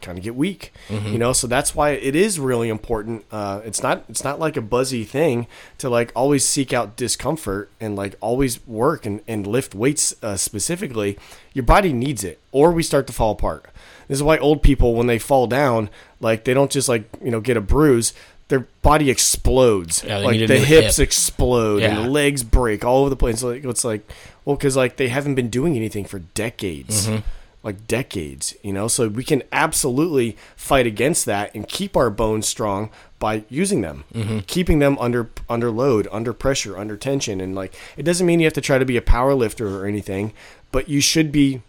kind 0.02 0.18
of 0.18 0.24
get 0.24 0.36
weak. 0.36 0.72
You 0.90 1.18
know, 1.18 1.34
so 1.34 1.48
that's 1.48 1.74
why 1.76 1.92
it 1.92 2.16
is 2.16 2.40
really 2.40 2.70
important. 2.70 3.26
Uh, 3.32 3.62
it's 3.66 3.82
not 3.84 4.04
it's 4.10 4.24
not 4.24 4.40
like 4.40 4.56
a 4.58 4.62
buzzy 4.62 5.04
thing 5.04 5.48
to 5.80 5.90
like 5.90 6.12
always 6.16 6.46
seek 6.46 6.74
out 6.74 6.96
discomfort 6.96 7.70
and 7.80 7.96
like 7.96 8.16
always 8.22 8.66
work 8.68 9.06
and, 9.06 9.22
and 9.28 9.46
lift 9.48 9.74
weights 9.76 10.16
uh, 10.24 10.38
specifically. 10.38 11.18
Your 11.54 11.64
body 11.66 11.92
needs 11.94 12.24
it, 12.24 12.40
or 12.52 12.72
we 12.72 12.84
start 12.84 13.08
to 13.08 13.14
fall 13.14 13.32
apart. 13.32 13.66
This 14.08 14.20
is 14.20 14.24
why 14.24 14.38
old 14.38 14.62
people, 14.64 14.94
when 14.96 15.08
they 15.08 15.20
fall 15.20 15.48
down, 15.48 15.90
like 16.22 16.44
they 16.46 16.54
don't 16.54 16.72
just 16.72 16.88
like 16.88 17.04
you 17.24 17.32
know 17.32 17.42
get 17.42 17.58
a 17.58 17.62
bruise. 17.62 18.14
Their 18.50 18.66
body 18.82 19.10
explodes. 19.10 20.06
Yeah, 20.06 20.20
like 20.20 20.48
the 20.48 20.58
hips 20.60 20.96
hip. 20.98 21.04
explode 21.04 21.84
and 21.84 21.98
the 21.98 22.10
legs 22.10 22.44
break 22.44 22.86
all 22.86 23.02
over 23.02 23.10
the 23.10 23.18
place. 23.18 23.44
Like 23.44 23.66
it's 23.66 23.84
like, 23.84 24.10
well, 24.46 24.56
because 24.56 24.78
like 24.78 24.96
they 24.96 25.10
haven't 25.10 25.36
been 25.36 25.50
doing 25.50 25.76
anything 25.76 26.06
for 26.06 26.20
decades, 26.20 27.08
Mm-hmm. 27.08 27.28
Like 27.68 27.86
decades. 27.88 28.56
You 28.64 28.74
know, 28.74 28.88
so 28.88 29.08
we 29.08 29.24
can 29.24 29.44
absolutely 29.52 30.36
fight 30.56 30.88
against 30.88 31.26
that 31.26 31.54
and 31.54 31.68
keep 31.68 31.96
our 31.96 32.10
bones 32.10 32.48
strong 32.48 32.90
by 33.20 33.44
using 33.50 33.82
them, 33.82 34.04
Mm-hmm. 34.14 34.40
keeping 34.48 34.80
them 34.80 34.98
under 35.00 35.30
under 35.50 35.70
load, 35.72 36.08
under 36.12 36.34
pressure, 36.34 36.78
under 36.78 36.96
tension, 36.98 37.40
and 37.42 37.54
like 37.56 37.74
it 37.98 38.04
doesn't 38.04 38.26
mean 38.26 38.40
you 38.40 38.46
have 38.46 38.54
to 38.54 38.62
try 38.62 38.78
to 38.78 38.86
be 38.86 38.98
a 38.98 39.02
power 39.02 39.34
lifter 39.34 39.68
or 39.78 39.86
anything, 39.86 40.34
but 40.72 40.88
you 40.90 41.02
should 41.02 41.32
be 41.32 41.62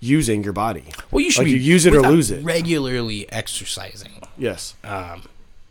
using 0.00 0.44
your 0.44 0.52
body. 0.52 0.84
Well, 1.10 1.20
you 1.24 1.30
should 1.30 1.40
Like 1.40 1.46
be 1.46 1.52
you 1.52 1.56
use 1.74 1.86
it 1.86 1.94
or 1.94 2.02
lose 2.02 2.30
it. 2.30 2.44
Regularly 2.44 3.30
exercising. 3.32 4.12
Yes. 4.36 4.74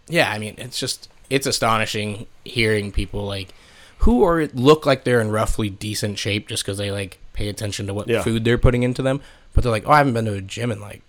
yeah, 0.07 0.31
I 0.31 0.37
mean, 0.39 0.55
it's 0.57 0.79
just 0.79 1.09
it's 1.29 1.47
astonishing 1.47 2.27
hearing 2.45 2.91
people 2.91 3.25
like 3.25 3.49
who 3.99 4.23
are 4.23 4.47
look 4.53 4.85
like 4.85 5.03
they're 5.03 5.21
in 5.21 5.31
roughly 5.31 5.69
decent 5.69 6.19
shape 6.19 6.47
just 6.47 6.63
because 6.63 6.77
they 6.77 6.91
like 6.91 7.17
pay 7.33 7.47
attention 7.49 7.87
to 7.87 7.93
what 7.93 8.07
Yeah. 8.07 8.21
food 8.21 8.43
they're 8.43 8.57
putting 8.57 8.83
into 8.83 9.01
them, 9.01 9.21
but 9.53 9.63
they're 9.63 9.71
like, 9.71 9.87
oh, 9.87 9.91
I 9.91 9.97
haven't 9.97 10.13
been 10.13 10.25
to 10.25 10.33
a 10.33 10.41
gym 10.41 10.71
in 10.71 10.81
like 10.81 11.01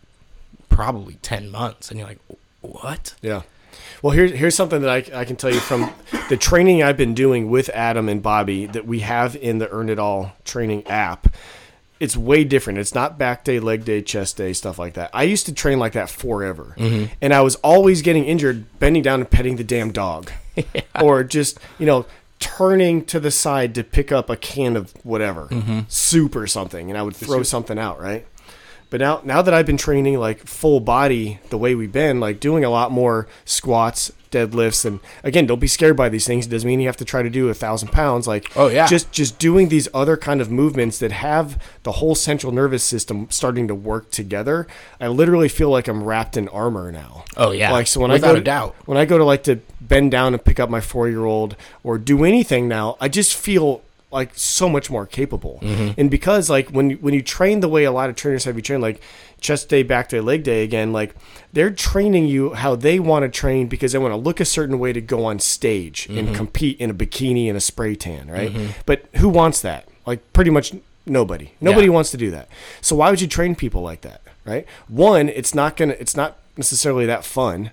probably 0.68 1.14
ten 1.22 1.50
months, 1.50 1.90
and 1.90 1.98
you're 1.98 2.08
like, 2.08 2.20
what? 2.60 3.14
Yeah. 3.22 3.42
Well, 4.02 4.12
here's 4.12 4.32
here's 4.32 4.54
something 4.54 4.82
that 4.82 4.90
I, 4.90 5.20
I 5.20 5.24
can 5.24 5.36
tell 5.36 5.52
you 5.52 5.60
from 5.60 5.90
the 6.28 6.36
training 6.36 6.82
I've 6.82 6.96
been 6.96 7.14
doing 7.14 7.50
with 7.50 7.68
Adam 7.70 8.08
and 8.08 8.22
Bobby 8.22 8.66
that 8.66 8.86
we 8.86 9.00
have 9.00 9.36
in 9.36 9.58
the 9.58 9.70
Earn 9.70 9.88
It 9.88 9.98
All 9.98 10.32
training 10.44 10.86
app. 10.86 11.34
It's 12.00 12.16
way 12.16 12.44
different. 12.44 12.80
It's 12.80 12.94
not 12.94 13.18
back 13.18 13.44
day, 13.44 13.60
leg 13.60 13.84
day, 13.84 14.02
chest 14.02 14.36
day, 14.36 14.52
stuff 14.52 14.78
like 14.78 14.94
that. 14.94 15.10
I 15.14 15.22
used 15.22 15.46
to 15.46 15.54
train 15.54 15.78
like 15.78 15.92
that 15.92 16.10
forever, 16.10 16.74
mm-hmm. 16.76 17.12
and 17.22 17.32
I 17.32 17.40
was 17.40 17.54
always 17.56 18.02
getting 18.02 18.24
injured, 18.24 18.66
bending 18.78 19.02
down 19.02 19.20
and 19.20 19.30
petting 19.30 19.56
the 19.56 19.64
damn 19.64 19.92
dog, 19.92 20.30
or 21.00 21.24
just 21.24 21.58
you 21.78 21.86
know 21.86 22.04
turning 22.40 23.04
to 23.06 23.18
the 23.18 23.30
side 23.30 23.74
to 23.74 23.82
pick 23.84 24.12
up 24.12 24.28
a 24.28 24.36
can 24.36 24.76
of 24.76 24.92
whatever 25.02 25.46
mm-hmm. 25.46 25.80
soup 25.88 26.36
or 26.36 26.46
something, 26.46 26.90
and 26.90 26.98
I 26.98 27.02
would 27.02 27.16
throw 27.16 27.42
something 27.42 27.78
out, 27.78 28.00
right? 28.00 28.26
But 28.94 29.00
now 29.00 29.20
now 29.24 29.42
that 29.42 29.52
I've 29.52 29.66
been 29.66 29.76
training 29.76 30.20
like 30.20 30.46
full 30.46 30.78
body 30.78 31.40
the 31.50 31.58
way 31.58 31.74
we've 31.74 31.90
been, 31.90 32.20
like 32.20 32.38
doing 32.38 32.64
a 32.64 32.70
lot 32.70 32.92
more 32.92 33.26
squats, 33.44 34.12
deadlifts, 34.30 34.84
and 34.84 35.00
again, 35.24 35.46
don't 35.48 35.58
be 35.58 35.66
scared 35.66 35.96
by 35.96 36.08
these 36.08 36.28
things. 36.28 36.46
It 36.46 36.50
doesn't 36.50 36.64
mean 36.68 36.78
you 36.78 36.86
have 36.86 36.96
to 36.98 37.04
try 37.04 37.20
to 37.20 37.28
do 37.28 37.48
a 37.48 37.54
thousand 37.54 37.88
pounds. 37.88 38.28
Like 38.28 38.52
Oh, 38.54 38.68
yeah. 38.68 38.86
just 38.86 39.10
just 39.10 39.40
doing 39.40 39.68
these 39.68 39.88
other 39.92 40.16
kind 40.16 40.40
of 40.40 40.48
movements 40.48 41.00
that 41.00 41.10
have 41.10 41.60
the 41.82 41.90
whole 41.98 42.14
central 42.14 42.52
nervous 42.52 42.84
system 42.84 43.26
starting 43.30 43.66
to 43.66 43.74
work 43.74 44.12
together. 44.12 44.68
I 45.00 45.08
literally 45.08 45.48
feel 45.48 45.70
like 45.70 45.88
I'm 45.88 46.04
wrapped 46.04 46.36
in 46.36 46.46
armor 46.50 46.92
now. 46.92 47.24
Oh, 47.36 47.50
yeah. 47.50 47.72
Like 47.72 47.88
so 47.88 47.98
when 47.98 48.12
Without 48.12 48.28
I 48.28 48.30
go 48.30 48.36
a 48.36 48.38
to, 48.38 48.44
doubt. 48.44 48.76
when 48.86 48.96
I 48.96 49.06
go 49.06 49.18
to 49.18 49.24
like 49.24 49.42
to 49.42 49.56
bend 49.80 50.12
down 50.12 50.34
and 50.34 50.44
pick 50.44 50.60
up 50.60 50.70
my 50.70 50.80
four 50.80 51.08
year 51.08 51.24
old 51.24 51.56
or 51.82 51.98
do 51.98 52.22
anything 52.22 52.68
now, 52.68 52.96
I 53.00 53.08
just 53.08 53.34
feel 53.34 53.82
like 54.14 54.30
so 54.34 54.68
much 54.68 54.90
more 54.90 55.06
capable. 55.06 55.58
Mm-hmm. 55.60 56.00
And 56.00 56.10
because 56.10 56.48
like 56.48 56.70
when 56.70 56.90
you- 56.90 56.96
when 56.98 57.12
you 57.12 57.20
train 57.22 57.60
the 57.60 57.68
way 57.68 57.84
a 57.84 57.92
lot 57.92 58.08
of 58.08 58.16
trainers 58.16 58.44
have 58.44 58.56
you 58.56 58.62
train, 58.62 58.80
like 58.80 59.00
chest 59.40 59.68
day, 59.68 59.82
back 59.82 60.08
day, 60.08 60.20
leg 60.20 60.42
day 60.44 60.62
again, 60.62 60.92
like 60.92 61.14
they're 61.52 61.70
training 61.70 62.26
you 62.28 62.54
how 62.54 62.74
they 62.76 62.98
want 62.98 63.24
to 63.24 63.28
train 63.28 63.66
because 63.66 63.92
they 63.92 63.98
want 63.98 64.12
to 64.12 64.16
look 64.16 64.40
a 64.40 64.44
certain 64.44 64.78
way 64.78 64.92
to 64.92 65.00
go 65.00 65.24
on 65.26 65.38
stage 65.38 66.06
Mm-hmm. 66.08 66.18
and 66.18 66.34
compete 66.34 66.78
in 66.80 66.88
a 66.90 66.94
bikini 66.94 67.48
and 67.48 67.56
a 67.56 67.60
spray 67.60 67.94
tan, 67.94 68.30
right? 68.30 68.52
But 68.86 69.04
who 69.16 69.28
wants 69.28 69.60
that? 69.62 69.86
Like 70.06 70.20
pretty 70.32 70.50
much 70.50 70.72
nobody. 71.06 71.50
Nobody 71.60 71.86
Yeah. 71.86 71.92
wants 71.92 72.10
to 72.12 72.16
do 72.16 72.30
that. 72.30 72.48
So 72.80 72.96
why 72.96 73.10
would 73.10 73.20
you 73.20 73.26
train 73.28 73.54
people 73.54 73.82
like 73.82 74.00
that, 74.02 74.22
right? 74.46 74.64
One, 74.88 75.28
it's 75.28 75.54
not 75.54 75.76
gonna, 75.76 75.96
it's 75.98 76.16
not 76.16 76.38
necessarily 76.56 77.04
that 77.06 77.24
fun. 77.24 77.70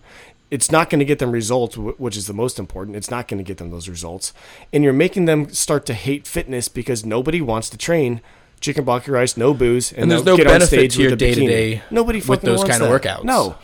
It's 0.51 0.69
not 0.69 0.89
going 0.89 0.99
to 0.99 1.05
get 1.05 1.19
them 1.19 1.31
results, 1.31 1.77
which 1.77 2.15
is 2.17 2.27
the 2.27 2.33
most 2.33 2.59
important. 2.59 2.95
It's 2.97 3.09
not 3.09 3.27
going 3.29 3.37
to 3.37 3.43
get 3.43 3.57
them 3.57 3.71
those 3.71 3.87
results, 3.89 4.33
and 4.73 4.83
you're 4.83 4.91
making 4.93 5.25
them 5.25 5.49
start 5.49 5.85
to 5.87 5.93
hate 5.93 6.27
fitness 6.27 6.67
because 6.67 7.05
nobody 7.05 7.39
wants 7.41 7.69
to 7.69 7.77
train 7.77 8.21
chicken 8.59 8.83
broccoli 8.83 9.13
rice, 9.13 9.37
no 9.37 9.53
booze, 9.55 9.91
and, 9.91 10.03
And 10.03 10.11
there's 10.11 10.23
no 10.25 10.35
get 10.37 10.45
on 10.47 10.53
benefit 10.55 10.67
stage 10.67 10.95
to 10.95 11.01
your 11.01 11.11
with 11.11 11.19
day-to-day 11.19 11.81
Nobody 11.89 12.19
with 12.19 12.27
fucking 12.27 12.45
those 12.47 12.59
wants 12.59 12.71
kind 12.77 12.83
of 12.83 12.89
that. 12.89 13.01
workouts. 13.01 13.23
No, 13.23 13.55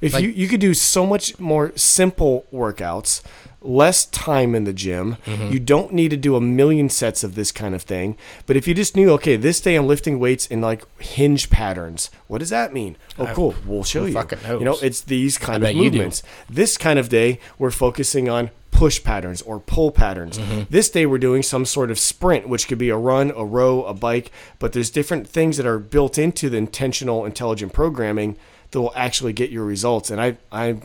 if 0.00 0.12
Like- 0.12 0.22
you 0.22 0.28
you 0.28 0.46
could 0.46 0.60
do 0.60 0.74
so 0.74 1.06
much 1.06 1.40
more 1.40 1.72
simple 1.76 2.44
workouts, 2.54 3.22
less 3.64 4.06
time 4.06 4.54
in 4.54 4.64
the 4.64 4.72
gym. 4.72 5.16
Mm-hmm. 5.26 5.52
You 5.52 5.58
don't 5.58 5.92
need 5.92 6.10
to 6.10 6.16
do 6.16 6.36
a 6.36 6.40
million 6.40 6.88
sets 6.88 7.24
of 7.24 7.34
this 7.34 7.50
kind 7.50 7.74
of 7.74 7.82
thing. 7.82 8.16
But 8.46 8.56
if 8.56 8.68
you 8.68 8.74
just 8.74 8.94
knew, 8.94 9.10
okay, 9.12 9.36
this 9.36 9.60
day 9.60 9.74
I'm 9.74 9.86
lifting 9.86 10.18
weights 10.18 10.46
in 10.46 10.60
like 10.60 10.84
hinge 11.00 11.50
patterns. 11.50 12.10
What 12.26 12.38
does 12.38 12.50
that 12.50 12.72
mean? 12.72 12.96
Oh, 13.18 13.26
cool. 13.34 13.54
We'll 13.66 13.84
show 13.84 14.04
you. 14.04 14.14
You 14.58 14.64
know, 14.64 14.76
it's 14.82 15.00
these 15.00 15.38
kind 15.38 15.54
I 15.54 15.56
of 15.56 15.62
bet 15.62 15.74
you 15.74 15.90
do. 15.90 15.98
movements. 15.98 16.22
This 16.48 16.76
kind 16.76 16.98
of 16.98 17.08
day, 17.08 17.40
we're 17.58 17.70
focusing 17.70 18.28
on 18.28 18.50
push 18.70 19.02
patterns 19.02 19.40
or 19.42 19.60
pull 19.60 19.92
patterns. 19.92 20.38
Mm-hmm. 20.38 20.62
This 20.68 20.90
day, 20.90 21.06
we're 21.06 21.18
doing 21.18 21.42
some 21.42 21.64
sort 21.64 21.90
of 21.90 21.98
sprint, 21.98 22.48
which 22.48 22.66
could 22.68 22.78
be 22.78 22.90
a 22.90 22.96
run, 22.96 23.32
a 23.36 23.44
row, 23.44 23.84
a 23.84 23.94
bike. 23.94 24.30
But 24.58 24.72
there's 24.72 24.90
different 24.90 25.28
things 25.28 25.56
that 25.56 25.66
are 25.66 25.78
built 25.78 26.18
into 26.18 26.50
the 26.50 26.56
intentional, 26.56 27.24
intelligent 27.24 27.72
programming 27.72 28.36
that 28.72 28.80
will 28.80 28.92
actually 28.96 29.32
get 29.32 29.50
your 29.50 29.64
results. 29.64 30.10
And 30.10 30.20
I, 30.20 30.36
I, 30.50 30.76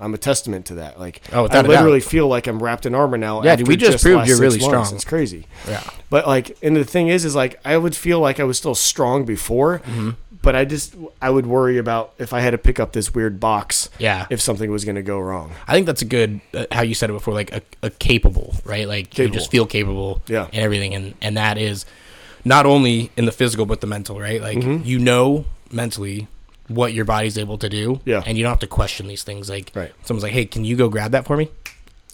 I'm 0.00 0.14
a 0.14 0.18
testament 0.18 0.66
to 0.66 0.74
that. 0.76 0.98
Like, 0.98 1.20
Oh, 1.32 1.46
I 1.50 1.60
literally 1.62 2.00
doubt. 2.00 2.08
feel 2.10 2.28
like 2.28 2.46
I'm 2.46 2.62
wrapped 2.62 2.86
in 2.86 2.94
armor 2.94 3.18
now. 3.18 3.42
Yeah, 3.42 3.56
dude, 3.56 3.68
we 3.68 3.76
just 3.76 4.02
the 4.02 4.10
proved 4.10 4.28
you're 4.28 4.38
really 4.38 4.58
months. 4.58 4.88
strong. 4.88 4.94
It's 4.96 5.04
crazy. 5.04 5.46
Yeah. 5.68 5.82
But 6.10 6.26
like, 6.26 6.56
and 6.62 6.76
the 6.76 6.84
thing 6.84 7.08
is, 7.08 7.24
is 7.24 7.34
like 7.34 7.60
I 7.64 7.76
would 7.76 7.94
feel 7.96 8.20
like 8.20 8.40
I 8.40 8.44
was 8.44 8.56
still 8.58 8.74
strong 8.74 9.24
before, 9.24 9.78
Mm-hmm. 9.80 10.10
but 10.42 10.54
I 10.56 10.64
just 10.64 10.94
I 11.20 11.30
would 11.30 11.46
worry 11.46 11.78
about 11.78 12.14
if 12.18 12.32
I 12.32 12.40
had 12.40 12.50
to 12.50 12.58
pick 12.58 12.78
up 12.80 12.92
this 12.92 13.12
weird 13.14 13.40
box. 13.40 13.90
Yeah. 13.98 14.26
If 14.30 14.40
something 14.40 14.70
was 14.70 14.84
going 14.84 14.96
to 14.96 15.02
go 15.02 15.18
wrong. 15.18 15.52
I 15.66 15.72
think 15.72 15.86
that's 15.86 16.02
a 16.02 16.06
good 16.06 16.40
uh, 16.54 16.66
how 16.70 16.82
you 16.82 16.94
said 16.94 17.10
it 17.10 17.12
before, 17.14 17.34
like 17.34 17.52
a, 17.52 17.62
a 17.82 17.90
capable, 17.90 18.54
right? 18.64 18.86
Like 18.88 19.16
you 19.18 19.28
just 19.28 19.50
feel 19.50 19.66
capable, 19.66 20.22
Yeah. 20.28 20.46
and 20.52 20.62
everything, 20.62 20.94
and 20.94 21.14
and 21.20 21.36
that 21.36 21.58
is 21.58 21.84
not 22.44 22.66
only 22.66 23.10
in 23.16 23.24
the 23.26 23.32
physical 23.32 23.66
but 23.66 23.80
the 23.80 23.86
mental, 23.88 24.18
right? 24.20 24.40
Like 24.40 24.58
Mm-hmm. 24.58 24.86
you 24.86 24.98
know 25.00 25.44
mentally 25.72 26.28
what 26.68 26.92
your 26.92 27.04
body's 27.04 27.36
able 27.38 27.58
to 27.58 27.68
do, 27.68 28.00
Yeah. 28.04 28.22
and 28.26 28.36
you 28.38 28.44
don't 28.44 28.50
have 28.52 28.60
to 28.60 28.66
question 28.66 29.06
these 29.08 29.22
things. 29.22 29.48
Like 29.50 29.72
Right. 29.74 29.92
someone's 30.04 30.22
like, 30.22 30.32
"Hey, 30.32 30.44
can 30.44 30.64
you 30.64 30.76
go 30.76 30.88
grab 30.88 31.10
that 31.12 31.26
for 31.26 31.36
me?" 31.36 31.50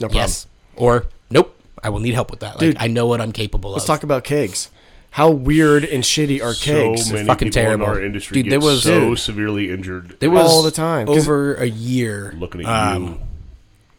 No 0.00 0.06
problem. 0.08 0.16
Yes, 0.16 0.46
or 0.76 1.06
nope, 1.30 1.54
I 1.82 1.88
will 1.90 2.00
need 2.00 2.14
help 2.14 2.30
with 2.30 2.40
that. 2.40 2.52
Like 2.54 2.60
Dude, 2.60 2.76
I 2.80 2.86
know 2.86 3.06
what 3.06 3.20
I'm 3.20 3.32
capable 3.32 3.70
of. 3.70 3.74
Let's 3.76 3.86
talk 3.86 4.02
about 4.02 4.24
kegs. 4.24 4.70
How 5.10 5.30
weird 5.30 5.84
and 5.84 6.02
shitty 6.02 6.42
are 6.42 6.54
kegs? 6.54 7.06
So 7.06 7.14
many 7.14 7.26
fucking 7.26 7.48
people 7.48 7.62
terrible. 7.62 7.84
in 7.86 7.90
our 7.90 8.02
industry 8.02 8.34
Dude, 8.36 8.44
get 8.46 8.50
there 8.50 8.60
was- 8.60 8.82
so 8.82 9.10
Dude. 9.10 9.18
severely 9.20 9.70
injured. 9.70 10.16
There 10.18 10.30
was 10.30 10.44
all 10.50 10.62
the 10.62 10.72
time 10.72 11.08
over 11.08 11.54
a 11.54 11.66
year 11.66 12.34
looking 12.36 12.62
at 12.62 12.66
um, 12.96 13.04
you, 13.04 13.20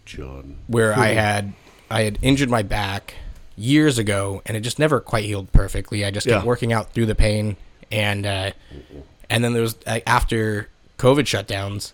John. 0.05 0.57
where 0.67 0.93
I 0.97 1.07
had 1.09 1.53
I 1.89 2.01
had 2.03 2.19
injured 2.21 2.49
my 2.49 2.63
back 2.63 3.13
years 3.55 3.97
ago, 3.97 4.41
and 4.45 4.57
it 4.57 4.61
just 4.61 4.79
never 4.79 4.99
quite 4.99 5.23
healed 5.23 5.51
perfectly. 5.53 6.03
I 6.03 6.11
just 6.11 6.27
kept 6.27 6.43
Yeah. 6.43 6.45
working 6.47 6.73
out 6.73 6.91
through 6.93 7.05
the 7.05 7.15
pain, 7.15 7.55
and 7.91 8.25
uh, 8.25 8.51
and 9.29 9.43
then 9.43 9.53
there 9.53 9.61
was 9.61 9.75
after 10.07 10.69
COVID 10.97 11.23
shutdowns, 11.23 11.93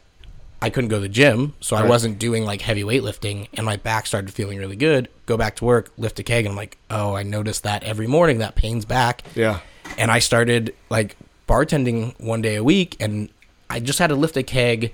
I 0.61 0.69
couldn't 0.69 0.89
go 0.89 0.97
to 0.97 1.01
the 1.01 1.09
gym, 1.09 1.53
so 1.59 1.75
I 1.75 1.81
Right. 1.81 1.89
wasn't 1.89 2.19
doing 2.19 2.45
like 2.45 2.61
heavy 2.61 2.83
weightlifting, 2.83 3.47
and 3.55 3.65
my 3.65 3.77
back 3.77 4.05
started 4.05 4.31
feeling 4.33 4.59
really 4.59 4.75
good. 4.75 5.07
Go 5.25 5.35
back 5.37 5.55
to 5.57 5.65
work, 5.65 5.91
lift 5.97 6.19
a 6.19 6.23
keg, 6.23 6.45
and 6.45 6.51
I'm 6.51 6.57
like, 6.57 6.77
oh, 6.89 7.15
I 7.15 7.23
noticed 7.23 7.63
that 7.63 7.83
every 7.83 8.05
morning 8.07 8.37
that 8.39 8.55
pain's 8.55 8.85
back, 8.85 9.23
Yeah. 9.35 9.59
and 9.97 10.11
I 10.11 10.19
started 10.19 10.75
like 10.89 11.15
bartending 11.47 12.13
one 12.19 12.41
day 12.41 12.55
a 12.55 12.63
week, 12.63 12.95
and 12.99 13.29
I 13.69 13.79
just 13.79 13.97
had 13.99 14.07
to 14.07 14.15
lift 14.15 14.37
a 14.37 14.43
keg 14.43 14.93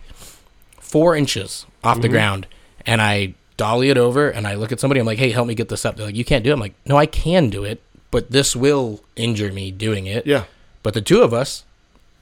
four 0.79 1.15
inches 1.15 1.65
off 1.83 1.95
Mm-hmm. 1.95 2.01
the 2.01 2.09
ground, 2.09 2.47
and 2.85 3.01
I 3.01 3.33
dolly 3.57 3.89
it 3.89 3.97
over, 3.97 4.29
and 4.29 4.47
I 4.47 4.53
look 4.55 4.71
at 4.71 4.79
somebody, 4.79 4.99
I'm 4.99 5.05
like, 5.05 5.17
hey, 5.17 5.31
help 5.31 5.47
me 5.47 5.55
get 5.55 5.67
this 5.69 5.83
up. 5.83 5.97
They're 5.97 6.05
like, 6.05 6.15
you 6.15 6.23
can't 6.25 6.43
do 6.43 6.51
it. 6.51 6.53
I'm 6.53 6.59
like, 6.59 6.75
no, 6.85 6.95
I 6.95 7.07
can 7.07 7.49
do 7.49 7.63
it, 7.63 7.81
but 8.11 8.31
this 8.31 8.55
will 8.55 9.01
injure 9.15 9.51
me 9.51 9.71
doing 9.71 10.05
it. 10.05 10.25
Yeah. 10.25 10.43
But 10.83 10.93
the 10.93 11.01
two 11.01 11.21
of 11.21 11.33
us, 11.33 11.65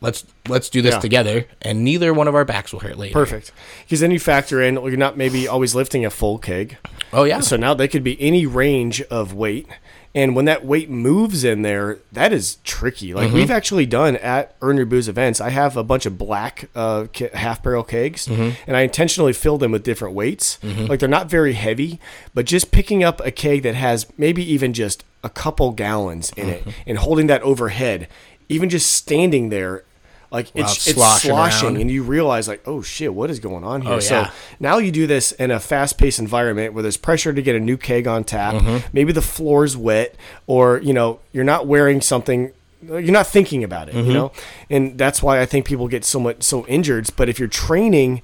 let's 0.01 0.26
let's 0.47 0.69
do 0.69 0.81
this 0.81 0.93
Yeah. 0.95 0.99
together, 0.99 1.45
and 1.61 1.84
neither 1.84 2.13
one 2.13 2.27
of 2.27 2.35
our 2.35 2.45
backs 2.45 2.72
will 2.73 2.81
hurt 2.81 2.97
later. 2.97 3.13
Perfect. 3.13 3.51
Because 3.84 3.99
then 3.99 4.11
you 4.11 4.19
factor 4.19 4.61
in 4.61 4.76
well, 4.76 4.89
you're 4.89 4.97
not 4.97 5.17
maybe 5.17 5.47
always 5.47 5.73
lifting 5.76 6.05
a 6.05 6.09
full 6.09 6.38
keg. 6.38 6.77
Oh 7.13 7.23
yeah. 7.23 7.39
So 7.39 7.55
now 7.57 7.73
they 7.73 7.88
could 7.88 8.03
be 8.03 8.19
any 8.22 8.45
range 8.45 9.01
of 9.03 9.34
weight. 9.34 9.67
And 10.13 10.34
when 10.34 10.45
that 10.45 10.63
weight 10.63 10.89
moves 10.89 11.43
in 11.43 11.61
there, 11.61 11.99
that 12.13 12.31
is 12.31 12.55
tricky. 12.63 13.13
Like 13.13 13.27
Mm-hmm. 13.27 13.35
we've 13.35 13.51
actually 13.51 13.85
done 13.85 14.15
at 14.15 14.55
Earn 14.61 14.77
Your 14.77 14.85
Booze 14.85 15.09
events, 15.09 15.41
I 15.41 15.49
have 15.49 15.76
a 15.76 15.84
bunch 15.84 16.05
of 16.05 16.17
black 16.17 16.69
uh, 16.73 17.07
half 17.34 17.61
barrel 17.61 17.84
kegs, 17.84 18.26
Mm-hmm. 18.26 18.51
and 18.65 18.77
I 18.77 18.81
intentionally 18.81 19.34
fill 19.34 19.57
them 19.57 19.72
with 19.73 19.84
different 19.84 20.15
weights. 20.15 20.57
Like 20.63 21.01
they're 21.01 21.09
not 21.09 21.30
very 21.30 21.51
heavy, 21.53 21.99
but 22.34 22.45
just 22.45 22.72
picking 22.72 23.03
up 23.03 23.19
a 23.26 23.31
keg 23.31 23.63
that 23.63 23.76
has 23.76 24.07
maybe 24.17 24.41
even 24.53 24.72
just 24.73 25.03
a 25.22 25.30
couple 25.30 25.72
gallons 25.73 26.31
in 26.38 26.47
Mm-hmm. 26.47 26.69
it 26.69 26.76
and 26.88 26.97
holding 26.99 27.27
that 27.27 27.41
overhead, 27.41 28.07
even 28.49 28.69
just 28.69 28.91
standing 28.91 29.49
there, 29.49 29.84
like 30.31 30.47
Wow, 30.55 30.63
it's 30.63 30.88
it's 30.88 30.95
sloshing 31.22 31.31
around. 31.69 31.77
and 31.81 31.89
you 31.91 32.03
realize 32.03 32.47
like, 32.47 32.61
oh 32.67 32.81
shit, 32.81 33.13
what 33.13 33.30
is 33.30 33.39
going 33.39 33.63
on 33.63 33.81
here? 33.81 33.93
Oh, 33.93 33.99
So 33.99 34.26
now 34.59 34.77
you 34.80 34.91
do 34.91 35.07
this 35.07 35.31
in 35.34 35.51
a 35.51 35.59
fast-paced 35.59 36.19
environment 36.19 36.73
where 36.73 36.81
there's 36.84 36.97
pressure 36.97 37.31
to 37.34 37.41
get 37.41 37.55
a 37.55 37.59
new 37.59 37.77
keg 37.77 38.07
on 38.07 38.23
tap. 38.23 38.55
Mm-hmm. 38.55 38.88
Maybe 38.93 39.11
the 39.13 39.22
floor's 39.22 39.77
wet, 39.77 40.15
or 40.47 40.80
you 40.80 40.93
know 40.93 41.19
you're 41.31 41.43
not 41.43 41.67
wearing 41.67 42.01
something. 42.01 42.51
You're 42.84 43.01
not 43.03 43.26
thinking 43.27 43.63
about 43.63 43.89
it, 43.89 43.95
Mm-hmm. 43.95 44.07
you 44.07 44.13
know, 44.13 44.31
and 44.69 44.97
that's 44.97 45.23
why 45.23 45.41
I 45.41 45.45
think 45.47 45.65
people 45.65 45.88
get 45.88 46.05
so 46.05 46.19
much 46.19 46.43
so 46.43 46.65
injured. 46.67 47.09
But 47.15 47.30
if 47.30 47.39
you're 47.39 47.47
training, 47.47 48.22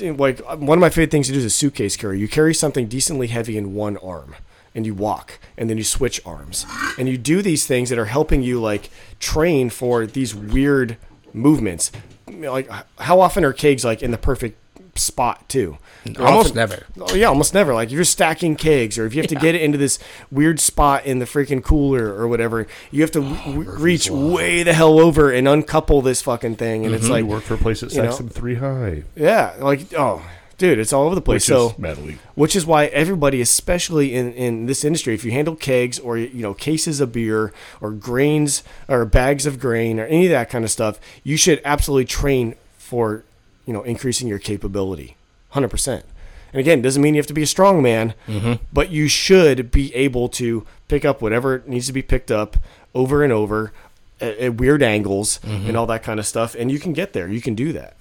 like 0.00 0.38
one 0.40 0.78
of 0.78 0.80
my 0.80 0.90
favorite 0.90 1.10
things 1.10 1.26
to 1.26 1.32
do 1.32 1.38
is 1.40 1.44
a 1.44 1.50
suitcase 1.50 1.96
carry. 1.96 2.18
You 2.20 2.28
carry 2.28 2.54
something 2.54 2.86
decently 2.86 3.26
heavy 3.28 3.56
in 3.56 3.74
one 3.74 3.96
arm, 3.96 4.36
and 4.74 4.84
you 4.86 4.94
walk, 4.94 5.38
and 5.56 5.70
then 5.70 5.78
you 5.78 5.84
switch 5.84 6.20
arms, 6.26 6.66
and 6.98 7.08
you 7.08 7.16
do 7.16 7.42
these 7.42 7.66
things 7.66 7.90
that 7.90 7.98
are 7.98 8.06
helping 8.06 8.42
you 8.42 8.60
like 8.60 8.90
train 9.20 9.70
for 9.70 10.06
these 10.06 10.34
weird 10.34 10.96
movements. 11.32 11.92
Like 12.26 12.70
how 12.98 13.20
often 13.20 13.44
are 13.44 13.52
kegs 13.52 13.84
like 13.84 14.02
in 14.02 14.10
the 14.10 14.18
perfect 14.18 14.58
spot 14.98 15.48
too? 15.48 15.78
They're 16.04 16.26
Almost 16.26 16.48
often- 16.50 16.56
never. 16.56 16.86
Oh 17.00 17.14
yeah, 17.14 17.26
almost 17.26 17.54
never. 17.54 17.72
Like 17.72 17.88
if 17.88 17.94
you're 17.94 18.04
stacking 18.04 18.56
kegs, 18.56 18.98
or 18.98 19.06
if 19.06 19.14
you 19.14 19.22
have 19.22 19.28
to 19.28 19.34
get 19.36 19.54
it 19.54 19.62
into 19.62 19.78
this 19.78 19.98
weird 20.30 20.60
spot 20.60 21.06
in 21.06 21.18
the 21.18 21.24
freaking 21.24 21.62
cooler 21.62 22.14
or 22.14 22.28
whatever, 22.28 22.66
you 22.90 23.00
have 23.00 23.10
to 23.12 23.22
w- 23.22 23.70
reach 23.70 24.10
way 24.10 24.62
the 24.62 24.74
hell 24.74 24.98
over 24.98 25.30
and 25.30 25.48
uncouple 25.48 26.02
this 26.02 26.20
fucking 26.22 26.56
thing, 26.56 26.84
and 26.84 26.94
it's 26.94 27.04
mm-hmm. 27.04 27.12
I 27.14 27.20
like, 27.20 27.24
work 27.24 27.44
for 27.44 27.54
a 27.54 27.58
place 27.58 27.80
that 27.80 27.92
you 27.92 27.98
know, 28.02 28.04
stacks 28.10 28.18
them 28.18 28.28
three 28.28 28.56
high, 28.56 29.04
yeah, 29.16 29.54
like 29.58 29.94
oh, 29.94 30.22
dude, 30.64 30.78
it's 30.78 30.92
all 30.92 31.04
over 31.04 31.14
the 31.14 31.20
place. 31.20 31.42
which 31.42 31.44
so 31.44 31.74
is 31.78 32.16
which 32.34 32.56
is 32.56 32.64
why 32.64 32.86
everybody, 32.86 33.40
especially 33.40 34.14
in, 34.14 34.32
in 34.32 34.66
this 34.66 34.84
industry, 34.84 35.12
if 35.14 35.24
you 35.24 35.30
handle 35.30 35.54
kegs 35.54 35.98
or 35.98 36.16
you 36.16 36.42
know 36.42 36.54
cases 36.54 37.00
of 37.00 37.12
beer 37.12 37.52
or 37.80 37.90
grains 37.90 38.62
or 38.88 39.04
bags 39.04 39.44
of 39.44 39.60
grain 39.60 40.00
or 40.00 40.06
any 40.06 40.24
of 40.26 40.30
that 40.30 40.48
kind 40.48 40.64
of 40.64 40.70
stuff, 40.70 40.98
you 41.22 41.36
should 41.36 41.60
absolutely 41.64 42.06
train 42.06 42.54
for 42.78 43.24
you 43.66 43.72
know 43.72 43.82
increasing 43.82 44.26
your 44.26 44.38
capability, 44.38 45.16
hundred 45.50 45.68
percent. 45.68 46.04
And 46.52 46.60
again, 46.60 46.80
doesn't 46.80 47.02
mean 47.02 47.14
you 47.14 47.18
have 47.18 47.26
to 47.26 47.34
be 47.34 47.42
a 47.42 47.46
strong 47.46 47.82
man, 47.82 48.14
mm-hmm. 48.26 48.62
but 48.72 48.88
you 48.88 49.08
should 49.08 49.70
be 49.70 49.94
able 49.94 50.28
to 50.30 50.64
pick 50.88 51.04
up 51.04 51.20
whatever 51.20 51.62
needs 51.66 51.88
to 51.88 51.92
be 51.92 52.02
picked 52.02 52.30
up 52.30 52.56
over 52.94 53.22
and 53.22 53.32
over 53.32 53.72
at, 54.20 54.38
at 54.38 54.54
weird 54.54 54.82
angles 54.82 55.40
mm-hmm. 55.42 55.66
and 55.66 55.76
all 55.76 55.86
that 55.86 56.02
kind 56.02 56.18
of 56.18 56.26
stuff, 56.26 56.54
and 56.54 56.72
you 56.72 56.78
can 56.78 56.92
get 56.94 57.12
there. 57.12 57.28
You 57.28 57.42
can 57.42 57.54
do 57.54 57.72
that, 57.72 57.96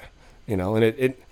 you 0.47 0.55
know, 0.55 0.75
and 0.75 0.85
it, 0.85 0.95
it 0.97 1.23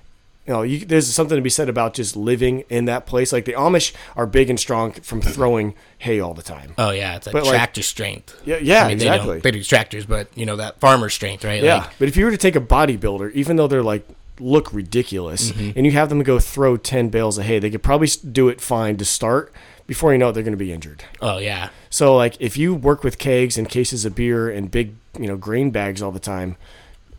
you 0.47 0.53
know, 0.53 0.61
you, 0.63 0.85
there's 0.85 1.07
something 1.13 1.35
to 1.35 1.41
be 1.41 1.49
said 1.51 1.69
about 1.69 1.93
just 1.93 2.15
living 2.15 2.63
in 2.69 2.85
that 2.85 3.05
place. 3.05 3.31
Like 3.31 3.45
the 3.45 3.53
Amish 3.53 3.93
are 4.15 4.25
big 4.25 4.49
and 4.49 4.59
strong 4.59 4.91
from 4.91 5.21
throwing 5.21 5.75
hay 5.99 6.19
all 6.19 6.33
the 6.33 6.41
time. 6.41 6.73
Oh 6.77 6.89
yeah, 6.91 7.15
it's 7.15 7.27
like 7.27 7.33
But, 7.33 7.43
like- 7.43 7.53
tractor 7.53 7.83
strength. 7.83 8.39
Yeah, 8.45 8.57
yeah, 8.61 8.83
I 8.85 8.87
mean, 8.87 8.93
exactly. 8.93 9.35
They, 9.35 9.51
they 9.51 9.51
do 9.51 9.63
tractors, 9.63 10.05
but 10.05 10.35
you 10.35 10.45
know 10.47 10.55
that 10.55 10.79
farmer 10.79 11.09
strength, 11.09 11.43
right? 11.45 11.61
Yeah, 11.63 11.77
Like, 11.81 11.91
but 11.99 12.07
if 12.07 12.17
you 12.17 12.25
were 12.25 12.31
to 12.31 12.37
take 12.37 12.55
a 12.55 12.61
bodybuilder, 12.61 13.31
even 13.33 13.55
though 13.55 13.67
they're 13.67 13.83
like 13.83 14.07
look 14.39 14.73
ridiculous, 14.73 15.51
Mm-hmm. 15.51 15.77
and 15.77 15.85
you 15.85 15.91
have 15.91 16.09
them 16.09 16.23
go 16.23 16.39
throw 16.39 16.75
ten 16.75 17.09
bales 17.09 17.37
of 17.37 17.45
hay, 17.45 17.59
they 17.59 17.69
could 17.69 17.83
probably 17.83 18.07
do 18.31 18.49
it 18.49 18.59
fine 18.61 18.97
to 18.97 19.05
start. 19.05 19.53
Before 19.85 20.11
you 20.13 20.17
know 20.17 20.29
it, 20.29 20.33
they're 20.33 20.43
going 20.43 20.53
to 20.53 20.57
be 20.57 20.71
injured. 20.73 21.03
oh 21.21 21.37
yeah, 21.37 21.69
So 21.89 22.15
like 22.15 22.35
if 22.39 22.57
you 22.57 22.73
work 22.73 23.03
with 23.03 23.17
kegs 23.19 23.57
and 23.57 23.67
cases 23.69 24.05
of 24.05 24.15
beer 24.15 24.49
and 24.49 24.71
big 24.71 24.95
you 25.19 25.27
know 25.27 25.35
grain 25.37 25.69
bags 25.69 26.01
all 26.01 26.11
the 26.11 26.19
time, 26.19 26.55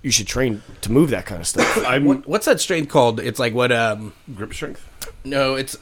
you 0.02 0.10
should 0.10 0.26
train 0.26 0.62
to 0.80 0.92
move 0.92 1.10
that 1.10 1.26
kind 1.26 1.40
of 1.40 1.46
stuff. 1.46 1.78
I'm 1.86 2.04
what, 2.04 2.26
what's 2.26 2.46
that 2.46 2.60
strength 2.60 2.88
called? 2.90 3.20
It's 3.20 3.38
like 3.38 3.54
what? 3.54 3.72
Um, 3.72 4.12
grip 4.34 4.52
strength. 4.52 4.88
no, 5.24 5.54
it's 5.54 5.76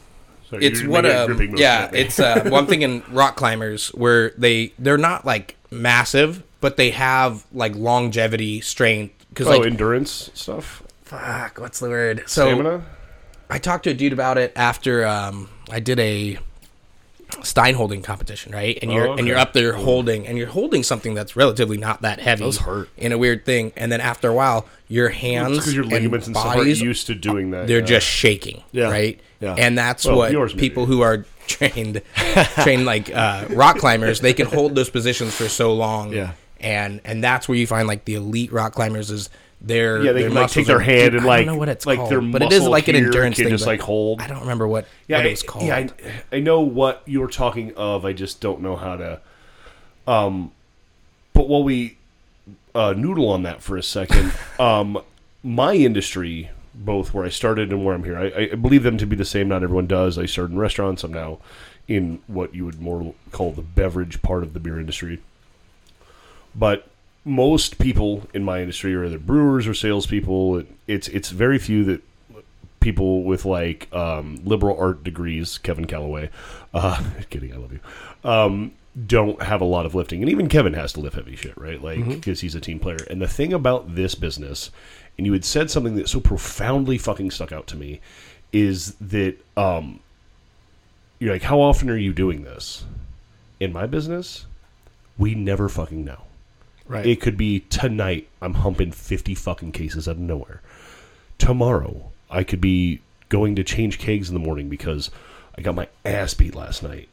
Sorry, 0.51 0.65
it's 0.65 0.81
you're 0.81 0.91
what 0.91 1.05
making 1.05 1.41
a 1.41 1.53
um, 1.53 1.57
yeah 1.57 1.91
it's 1.93 2.19
uh 2.19 2.43
well 2.47 2.57
i'm 2.57 2.67
thinking 2.67 3.05
rock 3.11 3.37
climbers 3.37 3.91
where 3.91 4.31
they 4.31 4.73
they're 4.81 4.99
not 4.99 5.25
like 5.25 5.57
massive 5.71 6.43
but 6.61 6.77
they 6.77 6.91
have 6.91 7.47
like 7.53 7.77
longevity 7.77 8.61
strength 8.61 9.15
because 9.29 9.47
oh 9.47 9.51
like 9.51 9.67
endurance 9.67 10.29
stuff. 10.35 10.83
fuck 11.05 11.59
what's 11.61 11.79
the 11.79 11.89
word 11.89 12.25
so 12.27 12.47
Stamina. 12.47 12.85
i 13.49 13.59
talked 13.59 13.85
to 13.85 13.91
a 13.91 13.95
dude 13.95 14.13
about 14.13 14.39
it 14.39 14.53
after 14.57 15.07
um 15.07 15.49
i 15.71 15.79
did 15.79 16.01
a 16.01 16.37
stein 17.43 17.75
holding 17.75 18.03
competition 18.03 18.53
right 18.53 18.79
and 18.83 18.93
you're 18.93 19.09
Oh, 19.09 19.15
and 19.17 19.27
you're 19.27 19.39
up 19.39 19.53
there 19.53 19.73
holding 19.75 20.27
and 20.27 20.37
you're 20.39 20.47
holding 20.49 20.83
something 20.83 21.15
that's 21.15 21.37
relatively 21.37 21.77
not 21.77 22.03
that 22.03 22.21
heavy 22.21 22.45
Those 22.45 22.59
hurt. 22.59 22.89
in 22.97 23.13
a 23.13 23.19
weird 23.19 23.45
thing 23.45 23.73
and 23.77 23.91
then 23.91 24.01
after 24.01 24.29
a 24.29 24.35
while 24.35 24.67
your 24.89 25.09
hands 25.09 25.59
because 25.59 25.75
your 25.75 25.85
ligaments 25.85 26.27
and, 26.27 26.35
bodies 26.35 26.81
used 26.81 27.07
to 27.09 27.15
doing 27.15 27.51
that. 27.53 27.67
they're 27.67 27.81
yeah. 27.81 27.85
just 27.87 28.07
shaking 28.07 28.63
Yeah. 28.73 28.91
right 28.91 29.21
Yeah. 29.41 29.55
and 29.59 29.77
that's 29.79 30.05
Well, 30.05 30.17
what 30.17 30.57
people 30.57 30.87
who 30.87 31.01
are 31.03 31.25
trained 31.47 32.03
trained 32.63 32.85
like 32.85 33.15
uh, 33.15 33.47
rock 33.51 33.79
climbers 33.79 34.21
they 34.21 34.33
can 34.35 34.47
hold 34.47 34.75
those 34.75 34.91
positions 34.91 35.35
for 35.35 35.49
so 35.49 35.73
long 35.75 36.13
Yeah. 36.13 36.33
and 36.61 37.01
and 37.05 37.23
that's 37.25 37.49
where 37.49 37.57
you 37.59 37.67
find 37.67 37.89
like 37.89 38.05
the 38.05 38.15
elite 38.15 38.53
rock 38.53 38.73
climbers 38.73 39.11
is 39.11 39.31
their 39.61 40.03
Yeah, 40.03 40.13
they 40.13 40.21
their 40.23 40.31
can 40.31 40.37
like 40.39 40.51
take 40.51 40.67
their 40.67 40.77
are- 40.77 40.81
hand 40.81 41.15
and 41.15 41.25
I 41.25 41.27
like 41.27 41.47
don't 41.47 41.55
know 41.55 41.59
what 41.59 41.69
it's 41.69 41.85
like 41.87 41.99
called, 41.99 42.11
their 42.11 42.21
but 42.21 42.43
it 42.43 42.53
is 42.53 42.67
like 42.67 42.89
an 42.89 42.97
endurance 42.97 43.37
can 43.37 43.45
thing 43.47 43.51
just 43.53 43.67
like 43.67 43.81
hold. 43.81 44.21
I 44.21 44.27
don't 44.27 44.41
remember 44.41 44.67
what 44.67 44.87
Yeah, 45.07 45.19
what 45.19 45.27
I, 45.27 45.29
it's 45.31 45.43
called 45.43 45.67
yeah, 45.67 45.77
I, 45.77 45.89
I 46.33 46.41
know 46.41 46.61
what 46.61 47.03
you're 47.07 47.29
talking 47.29 47.75
of. 47.77 48.05
I 48.05 48.13
just 48.13 48.41
don't 48.41 48.61
know 48.63 48.77
how 48.77 48.97
to. 48.97 49.21
Um, 50.07 50.53
but 51.35 51.49
while 51.49 51.63
we 51.63 51.99
uh, 52.75 52.95
noodle 52.97 53.29
on 53.29 53.43
that 53.43 53.63
for 53.63 53.77
a 53.77 53.83
second, 53.83 54.33
um, 54.59 54.99
my 55.43 55.75
industry, 55.75 56.51
both 56.75 57.13
where 57.13 57.25
I 57.25 57.29
started 57.29 57.71
and 57.71 57.85
where 57.85 57.95
I'm 57.95 58.05
here, 58.05 58.19
I, 58.19 58.51
I 58.53 58.55
believe 58.55 58.83
them 58.83 58.97
to 58.99 59.07
be 59.07 59.15
the 59.17 59.25
same. 59.25 59.49
Not 59.49 59.63
everyone 59.63 59.87
does. 59.87 60.19
I 60.19 60.27
started 60.27 60.53
in 60.53 60.59
restaurants. 60.59 61.05
I'm 61.05 61.13
now 61.13 61.39
in 61.87 62.21
what 62.29 62.55
you 62.55 62.65
would 62.65 62.81
more 62.81 63.15
call 63.33 63.53
the 63.53 63.63
beverage 63.63 64.23
part 64.23 64.43
of 64.43 64.55
the 64.55 64.61
beer 64.61 64.79
industry. 64.81 65.21
But 66.55 66.87
most 67.25 67.79
people 67.79 68.27
in 68.33 68.45
my 68.45 68.61
industry 68.61 68.95
are 68.95 69.05
either 69.05 69.19
brewers 69.19 69.67
or 69.67 69.75
salespeople. 69.75 70.65
It's 70.87 71.09
it's 71.09 71.31
very 71.31 71.59
few 71.59 71.85
that 71.85 72.03
people 72.81 73.23
with 73.23 73.45
like 73.45 73.93
um, 73.93 74.41
liberal 74.45 74.79
art 74.79 75.05
degrees, 75.05 75.59
Kevin 75.59 75.87
Calloway, 75.87 76.31
uh, 76.75 77.03
kidding, 77.29 77.53
I 77.53 77.57
love 77.57 77.73
you, 77.73 77.81
um, 78.29 78.73
don't 79.07 79.41
have 79.43 79.61
a 79.61 79.67
lot 79.67 79.87
of 79.87 79.95
lifting, 79.95 80.23
and 80.23 80.31
even 80.31 80.49
Kevin 80.49 80.75
has 80.75 80.93
to 80.95 81.01
lift 81.01 81.17
heavy 81.17 81.37
shit, 81.37 81.57
right? 81.57 81.83
Like 81.83 82.05
because 82.07 82.41
he's 82.41 82.55
a 82.55 82.61
team 82.61 82.79
player. 82.79 82.99
And 83.09 83.21
the 83.21 83.29
thing 83.29 83.53
about 83.53 83.95
this 83.95 84.15
business, 84.15 84.71
and 85.17 85.27
you 85.27 85.33
had 85.33 85.45
said 85.45 85.71
something 85.71 85.95
that 85.97 86.09
so 86.09 86.21
profoundly 86.21 86.99
fucking 86.99 87.31
stuck 87.31 87.53
out 87.53 87.67
to 87.69 87.77
me, 87.77 88.01
is 88.53 88.95
that 88.95 89.37
um, 89.57 90.01
you're 91.19 91.33
like, 91.33 91.43
how 91.43 91.61
often 91.61 91.89
are 91.91 91.97
you 91.97 92.13
doing 92.13 92.43
this? 92.43 92.85
In 93.61 93.73
my 93.73 93.87
business, 93.87 94.47
we 95.19 95.35
never 95.35 95.69
fucking 95.69 96.05
know. 96.05 96.23
Right. 96.91 97.07
It 97.07 97.21
could 97.21 97.37
be 97.37 97.61
tonight. 97.61 98.29
I'm 98.43 98.55
humping 98.55 98.91
50 98.91 99.37
fucking 99.37 99.71
cases 99.71 100.09
out 100.09 100.17
of 100.17 100.19
nowhere. 100.19 100.61
Tomorrow, 101.39 102.11
I 102.29 102.43
could 102.43 102.61
be 102.61 103.01
going 103.29 103.55
to 103.55 103.63
change 103.63 104.01
kegs 104.01 104.29
in 104.29 104.35
the 104.35 104.45
morning 104.45 104.69
because 104.69 105.09
I 105.57 105.63
got 105.63 105.77
my 105.77 105.87
ass 106.05 106.35
beat 106.35 106.57
last 106.57 106.83
night. 106.83 107.09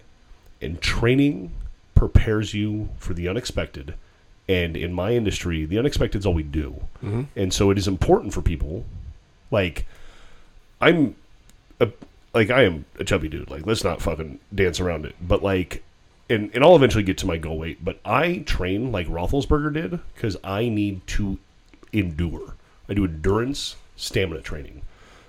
And 0.64 0.82
training 0.82 1.52
prepares 1.94 2.56
you 2.56 2.90
for 2.98 3.14
the 3.14 3.28
unexpected. 3.28 3.94
And 4.50 4.76
in 4.76 4.94
my 4.94 5.12
industry, 5.12 5.64
the 5.66 5.78
unexpected 5.78 6.18
is 6.18 6.26
all 6.26 6.34
we 6.34 6.42
do. 6.42 6.82
Mm-hmm. 7.04 7.24
And 7.36 7.54
so 7.54 7.70
it 7.70 7.78
is 7.78 7.88
important 7.88 8.34
for 8.34 8.42
people. 8.42 8.84
Like, 9.52 9.86
I'm 10.82 11.16
a, 11.80 11.92
like 12.34 12.50
I 12.50 12.64
am 12.64 12.86
a 12.98 13.04
chubby 13.04 13.30
dude. 13.30 13.52
Like 13.52 13.68
let's 13.68 13.84
not 13.84 14.02
fucking 14.02 14.40
dance 14.56 14.80
around 14.80 15.06
it. 15.06 15.16
But 15.22 15.44
like, 15.44 15.84
and 16.30 16.52
and 16.54 16.64
I'll 16.64 16.76
eventually 16.76 17.04
get 17.04 17.18
to 17.20 17.28
my 17.28 17.38
goal 17.38 17.58
weight. 17.58 17.84
But 17.84 18.00
I 18.06 18.40
train 18.40 18.92
like 18.92 19.08
Roethlisberger 19.08 19.74
did 19.74 20.00
because 20.14 20.38
I 20.44 20.70
need 20.70 21.06
to 21.08 21.38
endure. 21.94 22.56
I 22.90 22.94
do 22.94 23.06
endurance 23.06 23.76
stamina 23.96 24.42
training. 24.42 24.82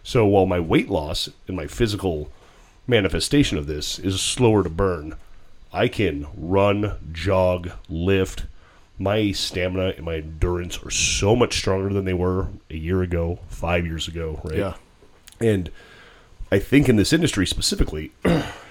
So 0.03 0.27
while 0.27 0.47
my 0.47 0.61
weight 0.61 0.89
loss 0.89 1.29
and 1.47 1.57
my 1.57 1.67
physical 1.67 2.31
manifestation 2.87 3.59
of 3.59 3.67
this 3.67 3.99
is 3.99 4.21
slower 4.21 4.63
to 4.63 4.71
burn, 4.71 5.15
I 5.73 5.89
can 5.89 6.27
run, 6.37 6.95
jog, 7.13 7.73
lift. 7.89 8.45
My 8.99 9.31
stamina 9.33 9.95
and 9.97 10.05
my 10.05 10.17
endurance 10.17 10.83
are 10.83 10.91
so 10.91 11.37
much 11.37 11.59
stronger 11.59 11.93
than 11.93 12.05
they 12.05 12.15
were 12.15 12.49
a 12.71 12.77
year 12.77 13.03
ago, 13.03 13.39
five 13.49 13.87
years 13.87 14.09
ago, 14.09 14.41
right? 14.43 14.59
Yeah. 14.59 14.75
And 15.41 15.71
I 16.51 16.59
think 16.59 16.89
in 16.89 16.97
this 16.97 17.13
industry 17.13 17.47
specifically, 17.47 18.11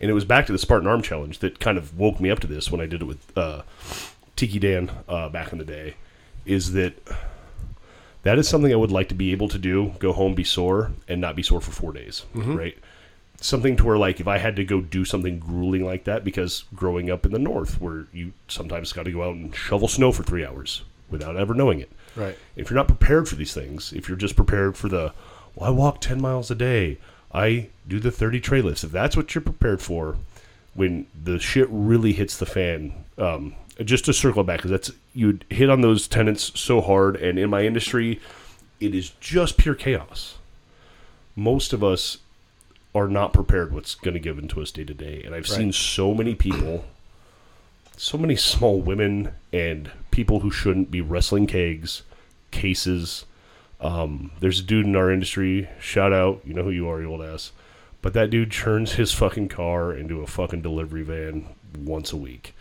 and 0.00 0.10
it 0.10 0.14
was 0.14 0.24
back 0.24 0.46
to 0.46 0.52
the 0.52 0.58
Spartan 0.58 0.88
Arm 0.88 1.02
Challenge 1.02 1.38
that 1.40 1.60
kind 1.60 1.78
of 1.78 1.98
woke 1.98 2.20
me 2.20 2.30
up 2.30 2.40
to 2.40 2.46
this 2.46 2.70
when 2.70 2.80
I 2.80 2.86
did 2.86 3.02
it 3.02 3.04
with 3.06 3.36
uh, 3.36 3.62
Tiki 4.36 4.58
Dan 4.58 4.90
uh, 5.08 5.28
back 5.28 5.52
in 5.52 5.58
the 5.58 5.64
day, 5.64 5.94
is 6.44 6.72
that 6.72 6.94
that 8.22 8.38
is 8.38 8.48
something 8.48 8.72
I 8.72 8.76
would 8.76 8.90
like 8.90 9.08
to 9.10 9.14
be 9.14 9.32
able 9.32 9.48
to 9.48 9.58
do. 9.58 9.94
Go 9.98 10.12
home, 10.12 10.34
be 10.34 10.44
sore, 10.44 10.92
and 11.08 11.20
not 11.20 11.36
be 11.36 11.42
sore 11.42 11.60
for 11.60 11.72
four 11.72 11.92
days, 11.92 12.24
right? 12.34 12.76
Something 13.40 13.76
to 13.76 13.84
where, 13.84 13.98
like, 13.98 14.20
if 14.20 14.28
I 14.28 14.38
had 14.38 14.56
to 14.56 14.64
go 14.64 14.80
do 14.80 15.04
something 15.04 15.38
grueling 15.38 15.84
like 15.84 16.04
that, 16.04 16.24
because 16.24 16.64
growing 16.74 17.10
up 17.10 17.26
in 17.26 17.32
the 17.32 17.38
north, 17.38 17.80
where 17.80 18.06
you 18.12 18.32
sometimes 18.48 18.92
got 18.92 19.04
to 19.04 19.12
go 19.12 19.22
out 19.22 19.34
and 19.34 19.54
shovel 19.54 19.88
snow 19.88 20.12
for 20.12 20.22
three 20.22 20.44
hours 20.46 20.82
without 21.10 21.36
ever 21.36 21.52
knowing 21.52 21.80
it, 21.80 21.90
Right. 22.16 22.38
if 22.56 22.70
you're 22.70 22.76
not 22.78 22.88
prepared 22.88 23.28
for 23.28 23.34
these 23.34 23.52
things, 23.52 23.92
if 23.92 24.08
you're 24.08 24.16
just 24.16 24.36
prepared 24.36 24.76
for 24.76 24.88
the, 24.88 25.12
well, 25.54 25.68
I 25.68 25.70
walk 25.70 26.00
10 26.00 26.20
miles 26.22 26.50
a 26.50 26.54
day, 26.54 26.98
I 27.34 27.68
do 27.86 27.98
the 27.98 28.10
30 28.10 28.40
tray 28.40 28.62
lifts, 28.62 28.84
if 28.84 28.92
that's 28.92 29.16
what 29.16 29.34
you're 29.34 29.42
prepared 29.42 29.82
for, 29.82 30.16
when 30.74 31.06
the 31.20 31.38
shit 31.38 31.68
really 31.70 32.12
hits 32.12 32.36
the 32.36 32.46
fan, 32.46 32.92
um, 33.18 33.54
just 33.84 34.04
to 34.04 34.12
circle 34.12 34.44
back, 34.44 34.58
because 34.58 34.70
that's, 34.70 34.92
you 35.14 35.40
hit 35.50 35.68
on 35.68 35.80
those 35.80 36.06
tenants 36.06 36.52
so 36.58 36.80
hard, 36.80 37.16
and 37.16 37.38
in 37.38 37.50
my 37.50 37.64
industry, 37.64 38.20
it 38.80 38.94
is 38.94 39.10
just 39.20 39.56
pure 39.56 39.74
chaos. 39.74 40.36
Most 41.36 41.72
of 41.72 41.82
us 41.82 42.18
are 42.94 43.08
not 43.08 43.32
prepared 43.32 43.72
what's 43.72 43.96
going 43.96 44.14
to 44.14 44.20
give 44.20 44.38
into 44.38 44.62
us 44.62 44.70
day 44.70 44.84
to 44.84 44.94
day, 44.94 45.22
and 45.24 45.34
I've 45.34 45.48
seen 45.48 45.72
so 45.72 46.14
many 46.14 46.34
people 46.36 46.84
so 47.96 48.18
many 48.18 48.36
small 48.36 48.80
women 48.80 49.32
and 49.52 49.90
people 50.10 50.40
who 50.40 50.50
shouldn't 50.50 50.90
be 50.90 51.00
wrestling 51.00 51.46
kegs, 51.46 52.02
cases. 52.50 53.24
Um, 53.84 54.30
there's 54.40 54.60
a 54.60 54.62
dude 54.62 54.86
in 54.86 54.96
our 54.96 55.12
industry, 55.12 55.68
shout 55.78 56.12
out, 56.12 56.40
you 56.44 56.54
know 56.54 56.64
who 56.64 56.70
you 56.70 56.88
are, 56.88 57.00
you 57.00 57.10
old 57.10 57.22
ass. 57.22 57.52
But 58.00 58.14
that 58.14 58.30
dude 58.30 58.50
turns 58.50 58.92
his 58.92 59.12
fucking 59.12 59.48
car 59.48 59.92
into 59.92 60.22
a 60.22 60.26
fucking 60.26 60.62
delivery 60.62 61.02
van 61.02 61.54
once 61.78 62.12
a 62.12 62.16
week. 62.16 62.54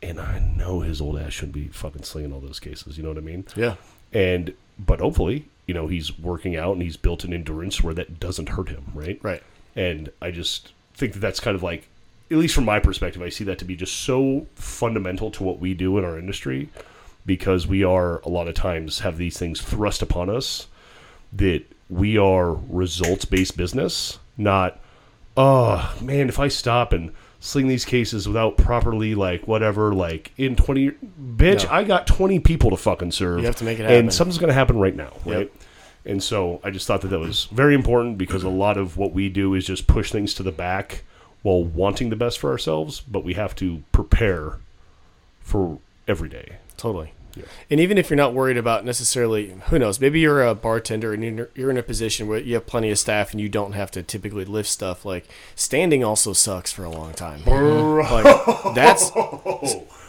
And 0.00 0.20
I 0.20 0.38
know 0.38 0.80
his 0.80 1.00
old 1.00 1.18
ass 1.18 1.32
shouldn't 1.32 1.54
be 1.54 1.68
fucking 1.68 2.04
slinging 2.04 2.32
all 2.32 2.40
those 2.40 2.60
cases, 2.60 2.96
you 2.96 3.02
know 3.02 3.08
what 3.08 3.18
I 3.18 3.22
mean? 3.22 3.44
Yeah. 3.56 3.74
And, 4.12 4.54
but 4.78 5.00
hopefully, 5.00 5.46
you 5.66 5.74
know, 5.74 5.88
he's 5.88 6.16
working 6.18 6.56
out 6.56 6.72
and 6.74 6.82
he's 6.82 6.96
built 6.96 7.24
an 7.24 7.32
endurance 7.32 7.82
where 7.82 7.94
that 7.94 8.20
doesn't 8.20 8.50
hurt 8.50 8.68
him, 8.68 8.84
right? 8.94 9.18
Right. 9.22 9.42
And 9.74 10.10
I 10.22 10.30
just 10.30 10.72
think 10.94 11.14
that 11.14 11.20
that's 11.20 11.40
kind 11.40 11.56
of 11.56 11.64
like, 11.64 11.88
at 12.30 12.36
least 12.36 12.54
from 12.54 12.64
my 12.64 12.78
perspective, 12.78 13.22
I 13.22 13.28
see 13.28 13.42
that 13.44 13.58
to 13.58 13.64
be 13.64 13.74
just 13.74 13.96
so 14.02 14.46
fundamental 14.54 15.32
to 15.32 15.42
what 15.42 15.58
we 15.58 15.74
do 15.74 15.98
in 15.98 16.04
our 16.04 16.16
industry 16.16 16.68
because 17.30 17.64
we 17.64 17.84
are 17.84 18.18
a 18.22 18.28
lot 18.28 18.48
of 18.48 18.54
times 18.54 18.98
have 18.98 19.16
these 19.16 19.38
things 19.38 19.62
thrust 19.62 20.02
upon 20.02 20.28
us 20.28 20.66
that 21.32 21.62
we 21.88 22.18
are 22.18 22.54
results 22.54 23.24
based 23.24 23.56
business, 23.56 24.18
not, 24.36 24.80
oh 25.36 25.96
man, 26.02 26.28
if 26.28 26.40
I 26.40 26.48
stop 26.48 26.92
and 26.92 27.12
sling 27.38 27.68
these 27.68 27.84
cases 27.84 28.26
without 28.26 28.56
properly 28.56 29.14
like 29.14 29.46
whatever, 29.46 29.94
like 29.94 30.32
in 30.36 30.56
20, 30.56 30.90
bitch, 31.36 31.64
No. 31.66 31.70
I 31.70 31.84
got 31.84 32.08
20 32.08 32.40
people 32.40 32.70
to 32.70 32.76
fucking 32.76 33.12
serve. 33.12 33.38
You 33.38 33.46
have 33.46 33.54
to 33.56 33.64
make 33.64 33.78
it 33.78 33.82
happen. 33.82 33.96
And 33.96 34.12
something's 34.12 34.38
going 34.38 34.48
to 34.48 34.54
happen 34.54 34.76
right 34.80 34.96
now, 34.96 35.12
Yep. 35.24 35.36
right? 35.36 35.52
And 36.04 36.20
so 36.20 36.60
I 36.64 36.70
just 36.70 36.88
thought 36.88 37.02
that 37.02 37.08
that 37.08 37.20
was 37.20 37.44
very 37.52 37.76
important 37.76 38.18
because 38.18 38.42
a 38.42 38.48
lot 38.48 38.76
of 38.76 38.96
what 38.96 39.12
we 39.12 39.28
do 39.28 39.54
is 39.54 39.66
just 39.66 39.86
push 39.86 40.10
things 40.10 40.34
to 40.34 40.42
the 40.42 40.50
back 40.50 41.04
while 41.42 41.62
wanting 41.62 42.10
the 42.10 42.16
best 42.16 42.40
for 42.40 42.50
ourselves, 42.50 43.00
but 43.00 43.22
we 43.22 43.34
have 43.34 43.54
to 43.54 43.84
prepare 43.92 44.58
for 45.40 45.78
every 46.08 46.28
day. 46.28 46.56
Totally. 46.76 47.12
And 47.70 47.80
even 47.80 47.98
if 47.98 48.10
you're 48.10 48.16
not 48.16 48.34
worried 48.34 48.56
about 48.56 48.84
necessarily, 48.84 49.54
who 49.68 49.78
knows, 49.78 50.00
maybe 50.00 50.20
you're 50.20 50.42
a 50.46 50.54
bartender 50.54 51.12
and 51.12 51.22
you're, 51.54 51.70
in 51.70 51.76
a 51.76 51.82
position 51.82 52.26
where 52.28 52.38
you 52.38 52.54
have 52.54 52.66
plenty 52.66 52.90
of 52.90 52.98
staff 52.98 53.32
and 53.32 53.40
you 53.40 53.48
don't 53.48 53.72
have 53.72 53.90
to 53.92 54.02
typically 54.02 54.44
lift 54.44 54.68
stuff. 54.68 55.04
Like 55.04 55.26
standing 55.54 56.02
also 56.04 56.32
sucks 56.32 56.72
for 56.72 56.84
a 56.84 56.90
long 56.90 57.12
time. 57.14 57.42
Like 57.44 58.74
that's. 58.74 59.10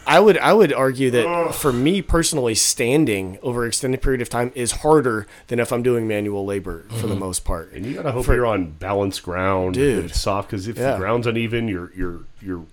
I 0.04 0.18
would 0.18 0.36
I 0.38 0.52
would 0.52 0.72
argue 0.72 1.10
that 1.12 1.54
for 1.54 1.72
me 1.72 2.02
personally, 2.02 2.56
standing 2.56 3.38
over 3.40 3.62
an 3.62 3.68
extended 3.68 4.02
period 4.02 4.20
of 4.20 4.28
time 4.28 4.50
is 4.56 4.72
harder 4.72 5.28
than 5.46 5.60
if 5.60 5.72
I'm 5.72 5.84
doing 5.84 6.08
manual 6.08 6.44
labor 6.44 6.86
for 6.90 7.06
the 7.06 7.14
most 7.14 7.44
part. 7.44 7.72
And 7.72 7.86
you 7.86 7.94
gotta 7.94 8.10
hope 8.10 8.24
For- 8.26 8.34
you're 8.34 8.46
on 8.46 8.72
balanced 8.72 9.22
ground, 9.22 9.74
Dude. 9.74 10.06
it's 10.06 10.20
soft. 10.20 10.50
Because 10.50 10.66
if 10.66 10.76
Yeah. 10.76 10.92
the 10.94 10.98
ground's 10.98 11.28
uneven, 11.28 11.68
your 11.68 11.92
your 11.94 12.20
your 12.40 12.64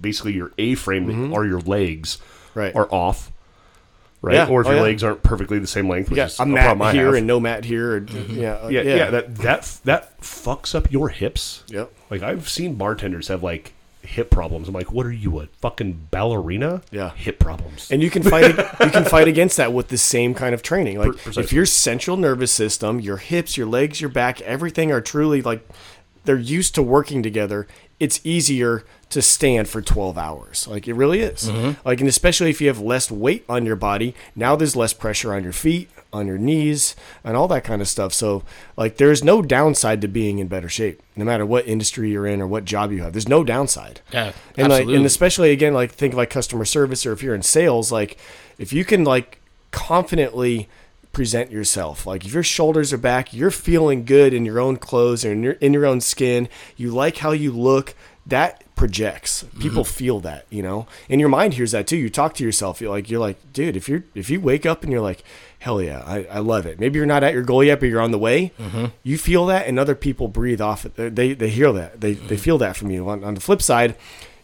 basically 0.00 0.32
your 0.32 0.50
A 0.58 0.74
frame 0.74 1.32
or 1.32 1.46
your 1.46 1.60
legs 1.60 2.16
Mm-hmm. 2.16 2.58
Right. 2.58 2.74
are 2.76 2.86
off, 2.92 3.31
right? 4.22 4.34
Yeah. 4.34 4.48
Or 4.48 4.60
if 4.62 4.66
Oh, 4.66 4.70
your 4.70 4.78
yeah. 4.78 4.82
legs 4.84 5.04
aren't 5.04 5.22
perfectly 5.22 5.58
the 5.58 5.66
same 5.66 5.88
length, 5.88 6.08
which 6.10 6.16
Yeah, 6.18 6.26
is 6.26 6.38
a 6.40 6.44
a 6.44 6.46
mat 6.46 6.64
problem 6.64 6.94
here 6.94 7.14
and 7.14 7.26
no 7.26 7.38
mat 7.40 7.64
here. 7.64 7.96
Or, 7.96 7.98
yeah, 8.30 8.54
uh, 8.54 8.68
yeah, 8.68 8.82
yeah, 8.82 9.10
that 9.10 9.36
that 9.36 9.80
that 9.84 10.20
fucks 10.20 10.74
up 10.74 10.90
your 10.90 11.10
hips. 11.10 11.64
Yep. 11.68 11.92
Like 12.10 12.22
I've 12.22 12.48
seen 12.48 12.76
bartenders 12.76 13.28
have 13.28 13.42
like 13.42 13.74
hip 14.02 14.30
problems. 14.30 14.66
I'm 14.66 14.74
like, 14.74 14.90
what 14.92 15.06
are 15.06 15.12
you, 15.12 15.38
a 15.40 15.46
fucking 15.60 16.08
ballerina? 16.10 16.82
Yeah. 16.90 17.10
hip 17.14 17.38
problems. 17.38 17.88
And 17.90 18.02
you 18.02 18.10
can 18.10 18.22
fight 18.24 18.48
you 18.80 18.90
can 18.90 19.04
fight 19.04 19.28
against 19.28 19.56
that 19.58 19.72
with 19.72 19.88
the 19.88 19.98
same 19.98 20.34
kind 20.34 20.54
of 20.54 20.62
training. 20.62 20.98
Like 20.98 21.12
precisely. 21.12 21.44
if 21.44 21.52
your 21.52 21.66
central 21.66 22.16
nervous 22.16 22.50
system, 22.52 22.98
your 23.00 23.18
hips, 23.18 23.56
your 23.56 23.66
legs, 23.68 24.00
your 24.00 24.10
back, 24.10 24.40
everything 24.42 24.90
are 24.90 25.00
truly 25.00 25.40
like 25.42 25.66
they're 26.24 26.36
used 26.36 26.74
to 26.76 26.82
working 26.82 27.22
together, 27.22 27.66
it's 28.00 28.20
easier 28.24 28.84
to 29.12 29.22
stand 29.22 29.68
for 29.68 29.82
12 29.82 30.16
hours. 30.16 30.66
Like 30.66 30.88
it 30.88 30.94
really 30.94 31.20
is. 31.20 31.44
Mm-hmm. 31.44 31.86
Like 31.86 32.00
and 32.00 32.08
especially 32.08 32.50
if 32.50 32.60
you 32.60 32.68
have 32.68 32.80
less 32.80 33.10
weight 33.10 33.44
on 33.48 33.64
your 33.66 33.76
body, 33.76 34.14
now 34.34 34.56
there's 34.56 34.74
less 34.74 34.92
pressure 34.92 35.34
on 35.34 35.44
your 35.44 35.52
feet, 35.52 35.90
on 36.12 36.26
your 36.26 36.38
knees, 36.38 36.96
and 37.22 37.36
all 37.36 37.46
that 37.48 37.64
kind 37.64 37.82
of 37.82 37.88
stuff. 37.88 38.12
So 38.12 38.42
like 38.76 38.96
there's 38.96 39.22
no 39.22 39.42
downside 39.42 40.00
to 40.00 40.08
being 40.08 40.38
in 40.38 40.48
better 40.48 40.68
shape. 40.68 41.02
No 41.14 41.24
matter 41.24 41.44
what 41.44 41.66
industry 41.66 42.10
you're 42.10 42.26
in 42.26 42.40
or 42.40 42.46
what 42.46 42.64
job 42.64 42.90
you 42.90 43.02
have. 43.02 43.12
There's 43.12 43.28
no 43.28 43.44
downside. 43.44 44.00
Yeah, 44.12 44.32
and 44.56 44.68
like 44.68 44.80
absolutely. 44.80 44.96
and 44.96 45.06
especially 45.06 45.50
again 45.50 45.74
like 45.74 45.92
think 45.92 46.14
of 46.14 46.18
like 46.18 46.30
customer 46.30 46.64
service 46.64 47.04
or 47.04 47.12
if 47.12 47.22
you're 47.22 47.34
in 47.34 47.42
sales 47.42 47.92
like 47.92 48.18
if 48.58 48.72
you 48.72 48.84
can 48.84 49.04
like 49.04 49.40
confidently 49.70 50.68
present 51.12 51.50
yourself 51.50 52.06
like 52.06 52.24
if 52.24 52.32
your 52.32 52.42
shoulders 52.42 52.90
are 52.90 52.98
back 52.98 53.34
you're 53.34 53.50
feeling 53.50 54.02
good 54.04 54.32
in 54.32 54.46
your 54.46 54.58
own 54.58 54.76
clothes 54.76 55.26
or 55.26 55.32
in 55.32 55.42
your, 55.42 55.52
in 55.54 55.74
your 55.74 55.84
own 55.84 56.00
skin 56.00 56.48
you 56.74 56.90
like 56.90 57.18
how 57.18 57.32
you 57.32 57.52
look 57.52 57.94
that 58.26 58.62
projects. 58.76 59.44
People 59.60 59.84
mm-hmm. 59.84 59.92
feel 59.92 60.20
that 60.20 60.46
you 60.50 60.62
know? 60.62 60.86
And 61.08 61.20
your 61.20 61.28
mind 61.28 61.54
hears 61.54 61.72
that 61.72 61.86
too. 61.86 61.96
You 61.96 62.10
talk 62.10 62.34
to 62.34 62.44
yourself 62.44 62.80
you're 62.80 62.90
like 62.90 63.10
you're 63.10 63.20
like 63.20 63.52
dude 63.52 63.76
if 63.76 63.88
you're 63.88 64.04
if 64.14 64.30
you 64.30 64.40
wake 64.40 64.66
up 64.66 64.82
and 64.82 64.92
you're 64.92 65.00
like 65.00 65.22
hell 65.60 65.80
yeah 65.80 66.02
i, 66.06 66.24
I 66.24 66.38
love 66.38 66.66
it. 66.66 66.80
Maybe 66.80 66.98
you're 66.98 67.06
not 67.06 67.22
at 67.22 67.32
your 67.32 67.42
goal 67.42 67.62
yet 67.62 67.80
but 67.80 67.88
you're 67.88 68.00
on 68.00 68.10
the 68.10 68.18
way. 68.18 68.52
Mm-hmm. 68.58 68.86
You 69.02 69.18
feel 69.18 69.46
that 69.46 69.66
and 69.66 69.78
other 69.78 69.94
people 69.94 70.28
breathe 70.28 70.60
off 70.60 70.84
it. 70.84 70.94
They 70.96 71.34
they 71.34 71.50
hear 71.50 71.72
that. 71.72 72.00
They, 72.00 72.14
they 72.14 72.20
mm-hmm. 72.20 72.36
feel 72.36 72.58
that 72.58 72.76
from 72.76 72.90
you. 72.90 73.08
On, 73.08 73.24
on 73.24 73.34
the 73.34 73.40
flip 73.40 73.62
side 73.62 73.96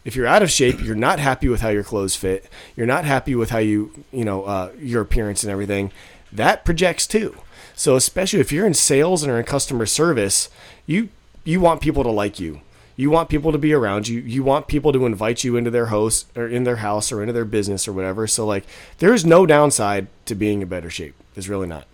if 0.05 0.15
you're 0.15 0.27
out 0.27 0.41
of 0.41 0.49
shape, 0.49 0.81
you're 0.81 0.95
not 0.95 1.19
happy 1.19 1.49
with 1.49 1.61
how 1.61 1.69
your 1.69 1.83
clothes 1.83 2.15
fit. 2.15 2.49
You're 2.75 2.87
not 2.87 3.05
happy 3.05 3.35
with 3.35 3.49
how 3.49 3.57
you, 3.59 4.03
you 4.11 4.23
know, 4.23 4.43
uh, 4.43 4.71
your 4.79 5.01
appearance 5.01 5.43
and 5.43 5.51
everything. 5.51 5.91
That 6.31 6.65
projects 6.65 7.05
too. 7.05 7.35
So 7.75 7.95
especially 7.95 8.39
if 8.39 8.51
you're 8.51 8.67
in 8.67 8.73
sales 8.73 9.23
and 9.23 9.31
are 9.31 9.39
in 9.39 9.45
customer 9.45 9.85
service, 9.85 10.49
you 10.85 11.09
you 11.43 11.61
want 11.61 11.81
people 11.81 12.03
to 12.03 12.09
like 12.11 12.39
you. 12.39 12.61
You 12.99 13.09
want 13.09 13.29
people 13.29 13.53
to 13.53 13.57
be 13.57 13.71
around 13.71 14.09
you. 14.09 14.19
You 14.19 14.43
want 14.43 14.67
people 14.67 14.91
to 14.91 15.05
invite 15.05 15.45
you 15.45 15.55
into 15.55 15.71
their 15.71 15.85
house 15.85 16.25
or 16.35 16.49
in 16.49 16.65
their 16.65 16.75
house 16.75 17.13
or 17.13 17.21
into 17.21 17.31
their 17.31 17.45
business 17.45 17.87
or 17.87 17.93
whatever. 17.93 18.27
So 18.27 18.45
like, 18.45 18.65
there 18.97 19.13
is 19.13 19.23
no 19.23 19.45
downside 19.45 20.07
to 20.25 20.35
being 20.35 20.61
in 20.61 20.67
better 20.67 20.89
shape. 20.89 21.15
There's 21.33 21.47
really 21.47 21.69
not. 21.69 21.87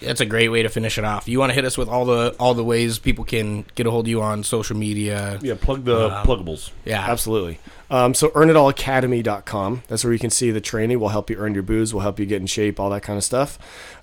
That's 0.00 0.20
a 0.20 0.26
great 0.26 0.48
way 0.48 0.62
to 0.62 0.68
finish 0.68 0.98
it 0.98 1.04
off. 1.04 1.26
You 1.26 1.38
want 1.38 1.50
to 1.50 1.54
hit 1.54 1.64
us 1.64 1.78
with 1.78 1.88
all 1.88 2.04
the 2.04 2.36
all 2.38 2.52
the 2.54 2.64
ways 2.64 2.98
people 2.98 3.24
can 3.24 3.64
get 3.74 3.86
a 3.86 3.90
hold 3.90 4.04
of 4.06 4.08
you 4.08 4.20
on 4.20 4.44
social 4.44 4.76
media. 4.76 5.38
yeah, 5.42 5.54
plug 5.58 5.84
the 5.84 6.10
pluggables. 6.24 6.70
Yeah, 6.84 7.00
Absolutely. 7.08 7.58
Um, 7.88 8.14
so 8.14 8.30
earnitallacademy.com. 8.30 9.82
That's 9.86 10.02
where 10.02 10.12
you 10.12 10.18
can 10.18 10.30
see 10.30 10.50
the 10.50 10.60
training. 10.60 10.98
We'll 10.98 11.10
help 11.10 11.30
you 11.30 11.36
earn 11.36 11.54
your 11.54 11.62
booze. 11.62 11.94
We'll 11.94 12.02
help 12.02 12.18
you 12.18 12.26
get 12.26 12.40
in 12.40 12.46
shape, 12.46 12.80
all 12.80 12.90
that 12.90 13.02
kind 13.02 13.16
of 13.16 13.22
stuff. 13.24 13.58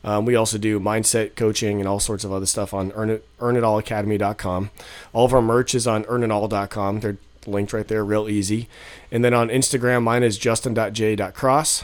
Um, 0.06 0.26
we 0.26 0.36
also 0.36 0.58
do 0.58 0.80
mindset 0.80 1.36
coaching 1.36 1.80
and 1.80 1.88
all 1.88 2.00
sorts 2.00 2.24
of 2.24 2.32
other 2.32 2.46
stuff 2.46 2.74
on 2.74 2.92
earn 2.96 3.10
it, 3.10 3.28
earnitallacademy.com. 3.40 4.70
All 5.12 5.26
of 5.26 5.34
our 5.34 5.42
merch 5.42 5.76
is 5.76 5.86
on 5.86 6.06
earnitall.com. 6.06 7.02
They're 7.02 7.18
linked 7.46 7.74
right 7.74 7.88
there, 7.88 8.06
real 8.06 8.30
easy. 8.30 8.70
And 9.12 9.24
then 9.24 9.34
on 9.34 9.50
Instagram, 9.50 10.04
mine 10.04 10.24
is 10.24 10.38
justin.j.cross. 10.38 11.84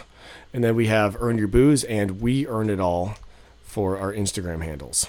And 0.53 0.63
then 0.63 0.75
we 0.75 0.87
have 0.87 1.17
Earn 1.19 1.37
Your 1.37 1.47
Booze 1.47 1.83
and 1.83 2.21
We 2.21 2.47
Earn 2.47 2.69
It 2.69 2.79
All 2.79 3.15
for 3.69 3.97
our 3.97 4.11
Instagram 4.11 4.63
handles. 4.63 5.07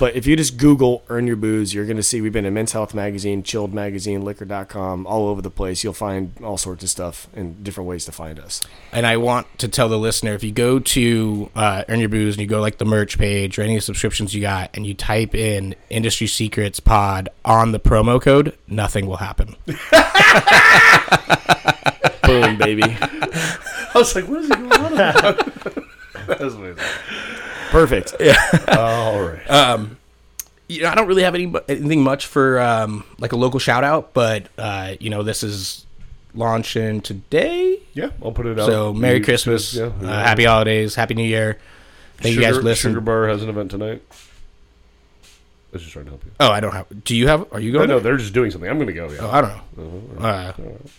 But 0.00 0.14
if 0.14 0.26
you 0.28 0.36
just 0.36 0.58
Google 0.58 1.02
Earn 1.08 1.26
Your 1.26 1.34
Booze, 1.34 1.74
you're 1.74 1.84
going 1.84 1.96
to 1.96 2.04
see 2.04 2.20
we've 2.20 2.32
been 2.32 2.44
in 2.44 2.54
Men's 2.54 2.70
Health 2.70 2.94
Magazine, 2.94 3.42
Chilled 3.42 3.74
Magazine, 3.74 4.24
Liquor.com, 4.24 5.04
all 5.08 5.26
over 5.26 5.42
the 5.42 5.50
place. 5.50 5.82
You'll 5.82 5.92
find 5.92 6.32
all 6.42 6.56
sorts 6.56 6.84
of 6.84 6.90
stuff 6.90 7.26
and 7.34 7.64
different 7.64 7.88
ways 7.88 8.04
to 8.04 8.12
find 8.12 8.38
us. 8.38 8.62
and 8.92 9.06
I 9.06 9.16
want 9.16 9.46
to 9.58 9.66
tell 9.66 9.88
the 9.88 9.98
listener 9.98 10.34
if 10.34 10.44
you 10.44 10.52
go 10.52 10.78
to 10.78 11.50
uh, 11.56 11.82
Earn 11.88 11.98
Your 11.98 12.08
Booze 12.08 12.34
and 12.36 12.40
you 12.42 12.46
go 12.46 12.60
like 12.60 12.78
the 12.78 12.84
merch 12.84 13.18
page 13.18 13.58
or 13.58 13.62
any 13.62 13.80
subscriptions 13.80 14.34
you 14.34 14.40
got, 14.40 14.70
and 14.74 14.86
you 14.86 14.94
type 14.94 15.34
in 15.34 15.74
Industry 15.90 16.28
Secrets 16.28 16.78
Pod 16.78 17.28
on 17.44 17.72
the 17.72 17.80
promo 17.80 18.22
code, 18.22 18.56
nothing 18.68 19.06
will 19.06 19.16
happen. 19.16 19.56
Boom, 22.22 22.56
baby. 22.58 22.82
I 22.84 23.90
was 23.94 24.14
like, 24.14 24.28
what 24.28 24.42
is 24.42 24.48
he 24.48 24.54
going 24.54 24.72
on 24.72 24.92
about? 24.92 25.48
That's 26.28 26.54
amazing. 26.54 26.84
Perfect. 27.70 28.14
Yeah. 28.20 28.36
All 28.76 29.22
right. 29.22 29.50
Um, 29.50 29.96
you 30.68 30.82
know, 30.82 30.88
I 30.90 30.94
don't 30.94 31.06
really 31.06 31.22
have 31.22 31.34
any 31.34 31.52
anything 31.68 32.02
much 32.02 32.26
for 32.26 32.60
um, 32.60 33.04
like 33.18 33.32
a 33.32 33.36
local 33.36 33.58
shout 33.58 33.84
out, 33.84 34.12
but 34.12 34.48
uh, 34.58 34.94
you 35.00 35.10
know, 35.10 35.22
this 35.22 35.42
is 35.42 35.86
launching 36.34 37.00
today. 37.00 37.80
yeah, 37.94 38.10
I'll 38.22 38.32
put 38.32 38.46
it 38.46 38.58
out. 38.58 38.66
So 38.66 38.92
Merry 38.92 39.20
Christmas, 39.20 39.74
Yeah, 39.74 39.86
uh, 39.86 40.06
Happy 40.06 40.44
Holidays, 40.44 40.94
Happy 40.94 41.14
New 41.14 41.24
Year. 41.24 41.58
Thank 42.18 42.34
you 42.34 42.40
guys 42.40 42.50
for 42.50 42.54
Sugar, 42.56 42.64
listening. 42.64 42.92
Sugar 42.94 43.00
Bar 43.00 43.28
has 43.28 43.42
an 43.42 43.48
event 43.48 43.70
tonight. 43.70 44.02
I 44.10 45.72
was 45.72 45.82
just 45.82 45.92
trying 45.92 46.06
to 46.06 46.12
help 46.12 46.24
you. 46.24 46.32
Oh, 46.40 46.50
I 46.50 46.60
don't 46.60 46.72
have. 46.72 47.04
Do 47.04 47.14
you 47.14 47.28
have? 47.28 47.46
Are 47.52 47.60
you 47.60 47.72
going? 47.72 47.88
no, 47.88 48.00
they're 48.00 48.16
just 48.16 48.32
doing 48.32 48.50
something. 48.50 48.68
I'm 48.68 48.76
going 48.78 48.86
to 48.88 48.92
go. 48.94 49.10
Yeah. 49.10 49.18
Oh, 49.20 49.30
I 49.30 49.40
don't 49.42 50.18
know. 50.18 50.24
Uh, 50.26 50.52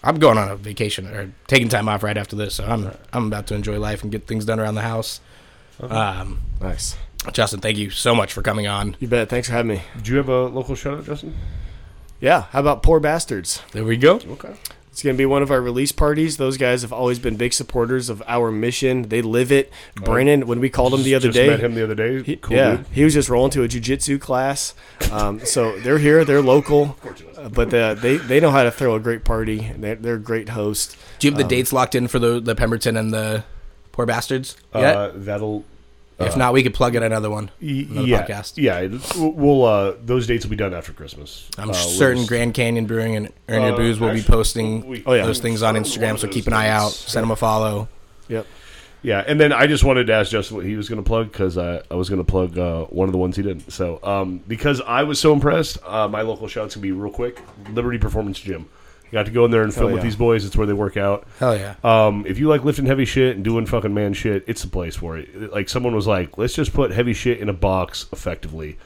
I'm 0.04 0.20
going 0.20 0.38
on 0.38 0.48
a 0.50 0.56
vacation 0.56 1.08
or 1.08 1.32
taking 1.48 1.70
time 1.70 1.90
off 1.90 2.04
right 2.04 2.18
after 2.18 2.36
this, 2.36 2.56
so 2.56 2.66
I'm 2.66 2.92
I'm 3.12 3.28
about 3.28 3.48
to 3.48 3.56
enjoy 3.56 3.80
life 3.80 4.04
and 4.04 4.12
get 4.12 4.28
things 4.28 4.46
done 4.46 4.60
around 4.60 4.76
the 4.76 4.82
house. 4.82 5.22
Um, 5.80 6.42
Nice. 6.62 6.98
Justin, 7.34 7.60
thank 7.60 7.78
you 7.78 7.90
so 7.90 8.16
much 8.16 8.34
for 8.34 8.42
coming 8.42 8.68
on. 8.68 8.96
You 9.00 9.08
bet. 9.08 9.30
Thanks 9.30 9.48
for 9.48 9.54
having 9.54 9.70
me. 9.78 9.82
Do 10.02 10.12
you 10.12 10.18
have 10.18 10.30
a 10.30 10.46
local 10.48 10.76
shout 10.76 11.00
out, 11.00 11.06
Justin? 11.06 11.36
Yeah. 12.20 12.44
How 12.52 12.60
about 12.62 12.82
Poor 12.84 13.00
Bastards? 13.00 13.62
There 13.72 13.84
we 13.84 13.98
go. 13.98 14.16
Okay. 14.16 14.54
It's 14.92 15.04
going 15.04 15.16
to 15.16 15.18
be 15.18 15.26
one 15.26 15.42
of 15.42 15.52
our 15.52 15.62
release 15.62 15.94
parties. 15.94 16.36
Those 16.38 16.58
guys 16.58 16.82
have 16.82 16.92
always 16.92 17.20
been 17.20 17.38
big 17.38 17.54
supporters 17.54 18.10
of 18.10 18.22
our 18.28 18.52
mission. 18.52 19.04
They 19.04 19.22
live 19.22 19.50
it. 19.52 19.72
Brennan, 19.96 20.48
when 20.48 20.60
we 20.60 20.70
called 20.70 20.94
him 20.94 21.04
the 21.04 21.16
other 21.16 21.28
just 21.28 21.36
day, 21.36 21.48
met 21.48 21.62
him 21.62 21.76
the 21.76 21.84
other 21.84 21.96
day. 21.96 22.22
He, 22.24 22.36
cool 22.36 22.58
yeah, 22.58 22.78
dude. 22.78 22.86
he 22.92 23.04
was 23.06 23.14
just 23.14 23.30
rolling 23.30 23.52
to 23.52 23.64
a 23.64 23.68
jujitsu 23.68 24.20
class. 24.20 24.74
Um, 25.12 25.40
so 25.46 25.80
they're 25.80 26.00
here, 26.00 26.26
they're 26.26 26.42
local, 26.42 26.98
uh, 27.38 27.48
but 27.48 27.74
uh, 27.74 27.94
they 27.94 28.18
they 28.18 28.42
know 28.42 28.52
how 28.52 28.64
to 28.64 28.72
throw 28.72 28.96
a 28.96 29.00
great 29.00 29.24
party. 29.24 29.72
They're, 29.78 29.96
they're 29.96 30.16
a 30.16 30.20
great 30.20 30.50
host. 30.50 30.98
Do 31.20 31.28
you 31.28 31.32
have 31.32 31.38
the 31.38 31.48
dates 31.48 31.72
locked 31.72 31.96
in 31.96 32.10
for 32.10 32.20
the 32.20 32.42
the 32.42 32.56
Pemberton 32.56 32.98
and 32.98 33.14
the 33.14 33.46
Poor 34.00 34.06
Bastards? 34.06 34.56
yet? 34.74 34.96
Uh, 34.96 35.12
that'll. 35.14 35.66
if 36.20 36.38
not, 36.38 36.54
we 36.54 36.64
could 36.64 36.74
plug 36.74 36.96
in 36.96 37.04
another 37.04 37.30
one. 37.30 37.52
Another 37.60 38.08
yeah, 38.08 38.26
podcast. 38.26 38.54
yeah. 38.56 38.78
it- 38.80 38.94
We'll 39.18 39.66
uh, 39.66 39.94
those 40.02 40.26
dates 40.26 40.46
will 40.46 40.52
be 40.52 40.56
done 40.56 40.74
after 40.74 40.94
Christmas. 40.94 41.50
I'm 41.58 41.72
Uh, 41.72 41.74
certain 41.74 42.20
we'll- 42.20 42.28
Grand 42.28 42.54
Canyon 42.54 42.86
Brewing 42.86 43.18
and 43.18 43.34
Earn 43.50 43.64
Your 43.64 43.74
Uh, 43.74 43.76
Booze 43.76 44.00
will 44.00 44.12
be 44.14 44.20
actually, 44.20 44.34
posting 44.34 44.88
we- 44.88 45.04
Oh, 45.06 45.14
yeah. 45.16 45.26
those 45.26 45.40
things 45.40 45.62
on 45.62 45.76
Instagram. 45.76 46.18
So 46.18 46.30
keep 46.30 46.48
an 46.48 46.54
eye 46.54 46.70
out. 46.70 46.92
Send 46.94 47.24
them 47.24 47.32
a 47.32 47.36
follow. 47.36 47.90
Yep. 48.30 48.48
Yeah, 49.02 49.22
and 49.28 49.38
then 49.38 49.52
I 49.52 49.68
just 49.68 49.84
wanted 49.84 50.08
to 50.08 50.14
ask 50.14 50.32
Justin 50.32 50.56
what 50.56 50.66
he 50.66 50.78
was 50.78 50.88
going 50.88 51.04
to 51.04 51.08
plug 51.08 51.30
because 51.30 51.58
I, 51.58 51.82
I 51.92 51.96
was 51.96 52.08
going 52.08 52.24
to 52.24 52.30
plug 52.30 52.58
uh, 52.58 52.86
one 52.86 53.10
of 53.10 53.12
the 53.12 53.18
ones 53.18 53.36
he 53.36 53.44
didn't. 53.44 53.72
So 53.74 54.00
um, 54.02 54.42
because 54.48 54.80
I 54.80 55.04
was 55.04 55.20
so 55.20 55.34
impressed, 55.34 55.78
uh, 55.86 56.08
my 56.08 56.22
local 56.22 56.48
shout's 56.48 56.76
going 56.76 56.82
to 56.84 56.88
be 56.88 56.94
real 56.94 57.12
quick. 57.12 57.42
Liberty 57.74 57.98
Performance 57.98 58.40
Gym. 58.40 58.70
You 59.12 59.18
got 59.18 59.26
to 59.26 59.32
go 59.32 59.46
in 59.46 59.52
there 59.52 59.64
and 59.64 59.74
film 59.74 59.88
Hell 59.88 59.94
with 59.96 60.04
yeah. 60.04 60.10
these 60.10 60.16
boys. 60.16 60.46
It's 60.46 60.56
where 60.56 60.68
they 60.68 60.74
work 60.74 60.98
out. 60.98 61.26
Hell 61.40 61.58
yeah. 61.58 61.76
Um, 61.84 62.26
if 62.28 62.38
you 62.40 62.48
like 62.48 62.64
lifting 62.64 62.86
heavy 62.86 63.06
shit 63.06 63.36
and 63.36 63.44
doing 63.44 63.66
fucking 63.66 63.94
man 63.94 64.14
shit, 64.14 64.44
it's 64.48 64.62
the 64.62 64.68
place 64.68 64.96
for 64.96 65.18
it. 65.18 65.52
Like 65.52 65.68
someone 65.70 65.96
was 65.96 66.08
like, 66.08 66.38
let's 66.38 66.54
just 66.54 66.74
put 66.74 66.92
heavy 66.92 67.14
shit 67.14 67.40
in 67.40 67.50
a 67.50 67.54
box 67.54 68.06
effectively. 68.12 68.78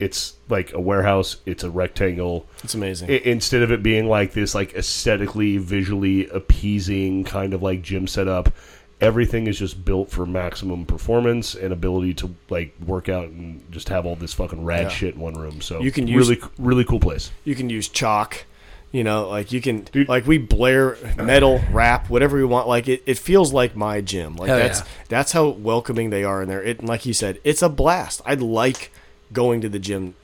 It's 0.00 0.34
like 0.48 0.72
a 0.72 0.80
warehouse. 0.80 1.38
It's 1.44 1.64
a 1.64 1.70
rectangle. 1.70 2.46
It's 2.62 2.74
amazing. 2.74 3.10
I- 3.10 3.14
instead 3.24 3.62
of 3.62 3.72
it 3.72 3.82
being 3.82 4.06
like 4.08 4.32
this 4.32 4.54
like 4.54 4.74
aesthetically 4.74 5.58
visually 5.58 6.28
appeasing 6.28 7.24
kind 7.24 7.54
of 7.54 7.62
like 7.62 7.82
gym 7.82 8.06
setup 8.06 8.52
everything 9.00 9.46
is 9.46 9.56
just 9.56 9.84
built 9.84 10.10
for 10.10 10.26
maximum 10.26 10.84
performance 10.84 11.54
and 11.54 11.72
ability 11.72 12.12
to 12.12 12.34
like 12.50 12.74
work 12.84 13.08
out 13.08 13.28
and 13.28 13.62
just 13.70 13.88
have 13.88 14.04
all 14.04 14.16
this 14.16 14.34
fucking 14.34 14.64
rad 14.64 14.82
Yeah. 14.82 14.88
shit 14.88 15.14
in 15.14 15.20
one 15.20 15.34
room 15.34 15.60
so 15.60 15.80
You 15.80 15.92
can 15.92 16.08
use- 16.08 16.28
really 16.28 16.42
really 16.58 16.84
cool 16.84 16.98
place 16.98 17.30
you 17.44 17.54
can 17.54 17.70
use 17.70 17.88
chalk. 17.88 18.44
You 18.90 19.04
know, 19.04 19.28
like 19.28 19.52
you 19.52 19.60
can, 19.60 19.82
Dude. 19.82 20.08
like 20.08 20.26
we 20.26 20.38
blare 20.38 20.96
metal, 21.18 21.60
rap, 21.70 22.08
whatever 22.08 22.38
we 22.38 22.44
want. 22.44 22.66
Like 22.68 22.88
it, 22.88 23.02
it 23.04 23.18
feels 23.18 23.52
like 23.52 23.76
my 23.76 24.00
gym. 24.00 24.36
Like 24.36 24.48
Hell 24.48 24.58
that's 24.58 24.80
yeah. 24.80 24.86
that's 25.08 25.32
how 25.32 25.48
welcoming 25.48 26.08
they 26.10 26.24
are 26.24 26.40
in 26.42 26.48
there. 26.48 26.62
It, 26.62 26.82
like 26.82 27.04
you 27.04 27.12
said, 27.12 27.38
it's 27.44 27.60
a 27.60 27.68
blast. 27.68 28.22
I'd 28.24 28.40
like 28.40 28.90
going 29.32 29.60
to 29.60 29.68
the 29.68 29.78
gym. 29.78 30.14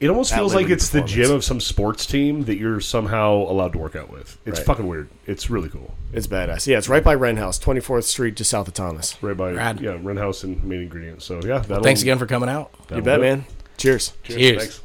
It 0.00 0.08
almost 0.08 0.32
At 0.32 0.36
feels 0.36 0.54
like 0.54 0.68
it's 0.70 0.88
the 0.90 1.02
gym 1.02 1.30
of 1.30 1.44
some 1.44 1.60
sports 1.60 2.06
team 2.06 2.44
that 2.44 2.56
you're 2.56 2.80
somehow 2.80 3.32
allowed 3.34 3.72
to 3.72 3.78
work 3.78 3.96
out 3.96 4.10
with. 4.10 4.38
It's 4.46 4.58
Right. 4.58 4.66
fucking 4.66 4.86
weird. 4.88 5.08
It's 5.26 5.50
really 5.50 5.68
cool. 5.68 5.94
It's 6.12 6.26
badass. 6.26 6.66
Yeah, 6.66 6.78
it's 6.78 6.88
right 6.88 7.04
by 7.04 7.14
Wren 7.14 7.36
House, 7.36 7.58
Twenty 7.58 7.80
Fourth 7.80 8.04
Street, 8.06 8.34
just 8.34 8.50
south 8.50 8.68
of 8.68 8.74
Thomas. 8.74 9.16
Right 9.22 9.36
by 9.36 9.52
Rad. 9.52 9.80
yeah, 9.80 9.96
Wren 10.00 10.16
House 10.18 10.42
and 10.44 10.62
main 10.64 10.82
ingredients. 10.82 11.24
So 11.24 11.40
yeah, 11.44 11.58
that'll, 11.58 11.82
Thanks 11.84 12.02
again 12.02 12.18
for 12.18 12.26
coming 12.26 12.48
out. 12.50 12.70
You 12.94 13.00
bet, 13.02 13.20
man. 13.20 13.44
Cheers. 13.78 14.12
Cheers. 14.24 14.38
Cheers. 14.38 14.58
Thanks. 14.58 14.80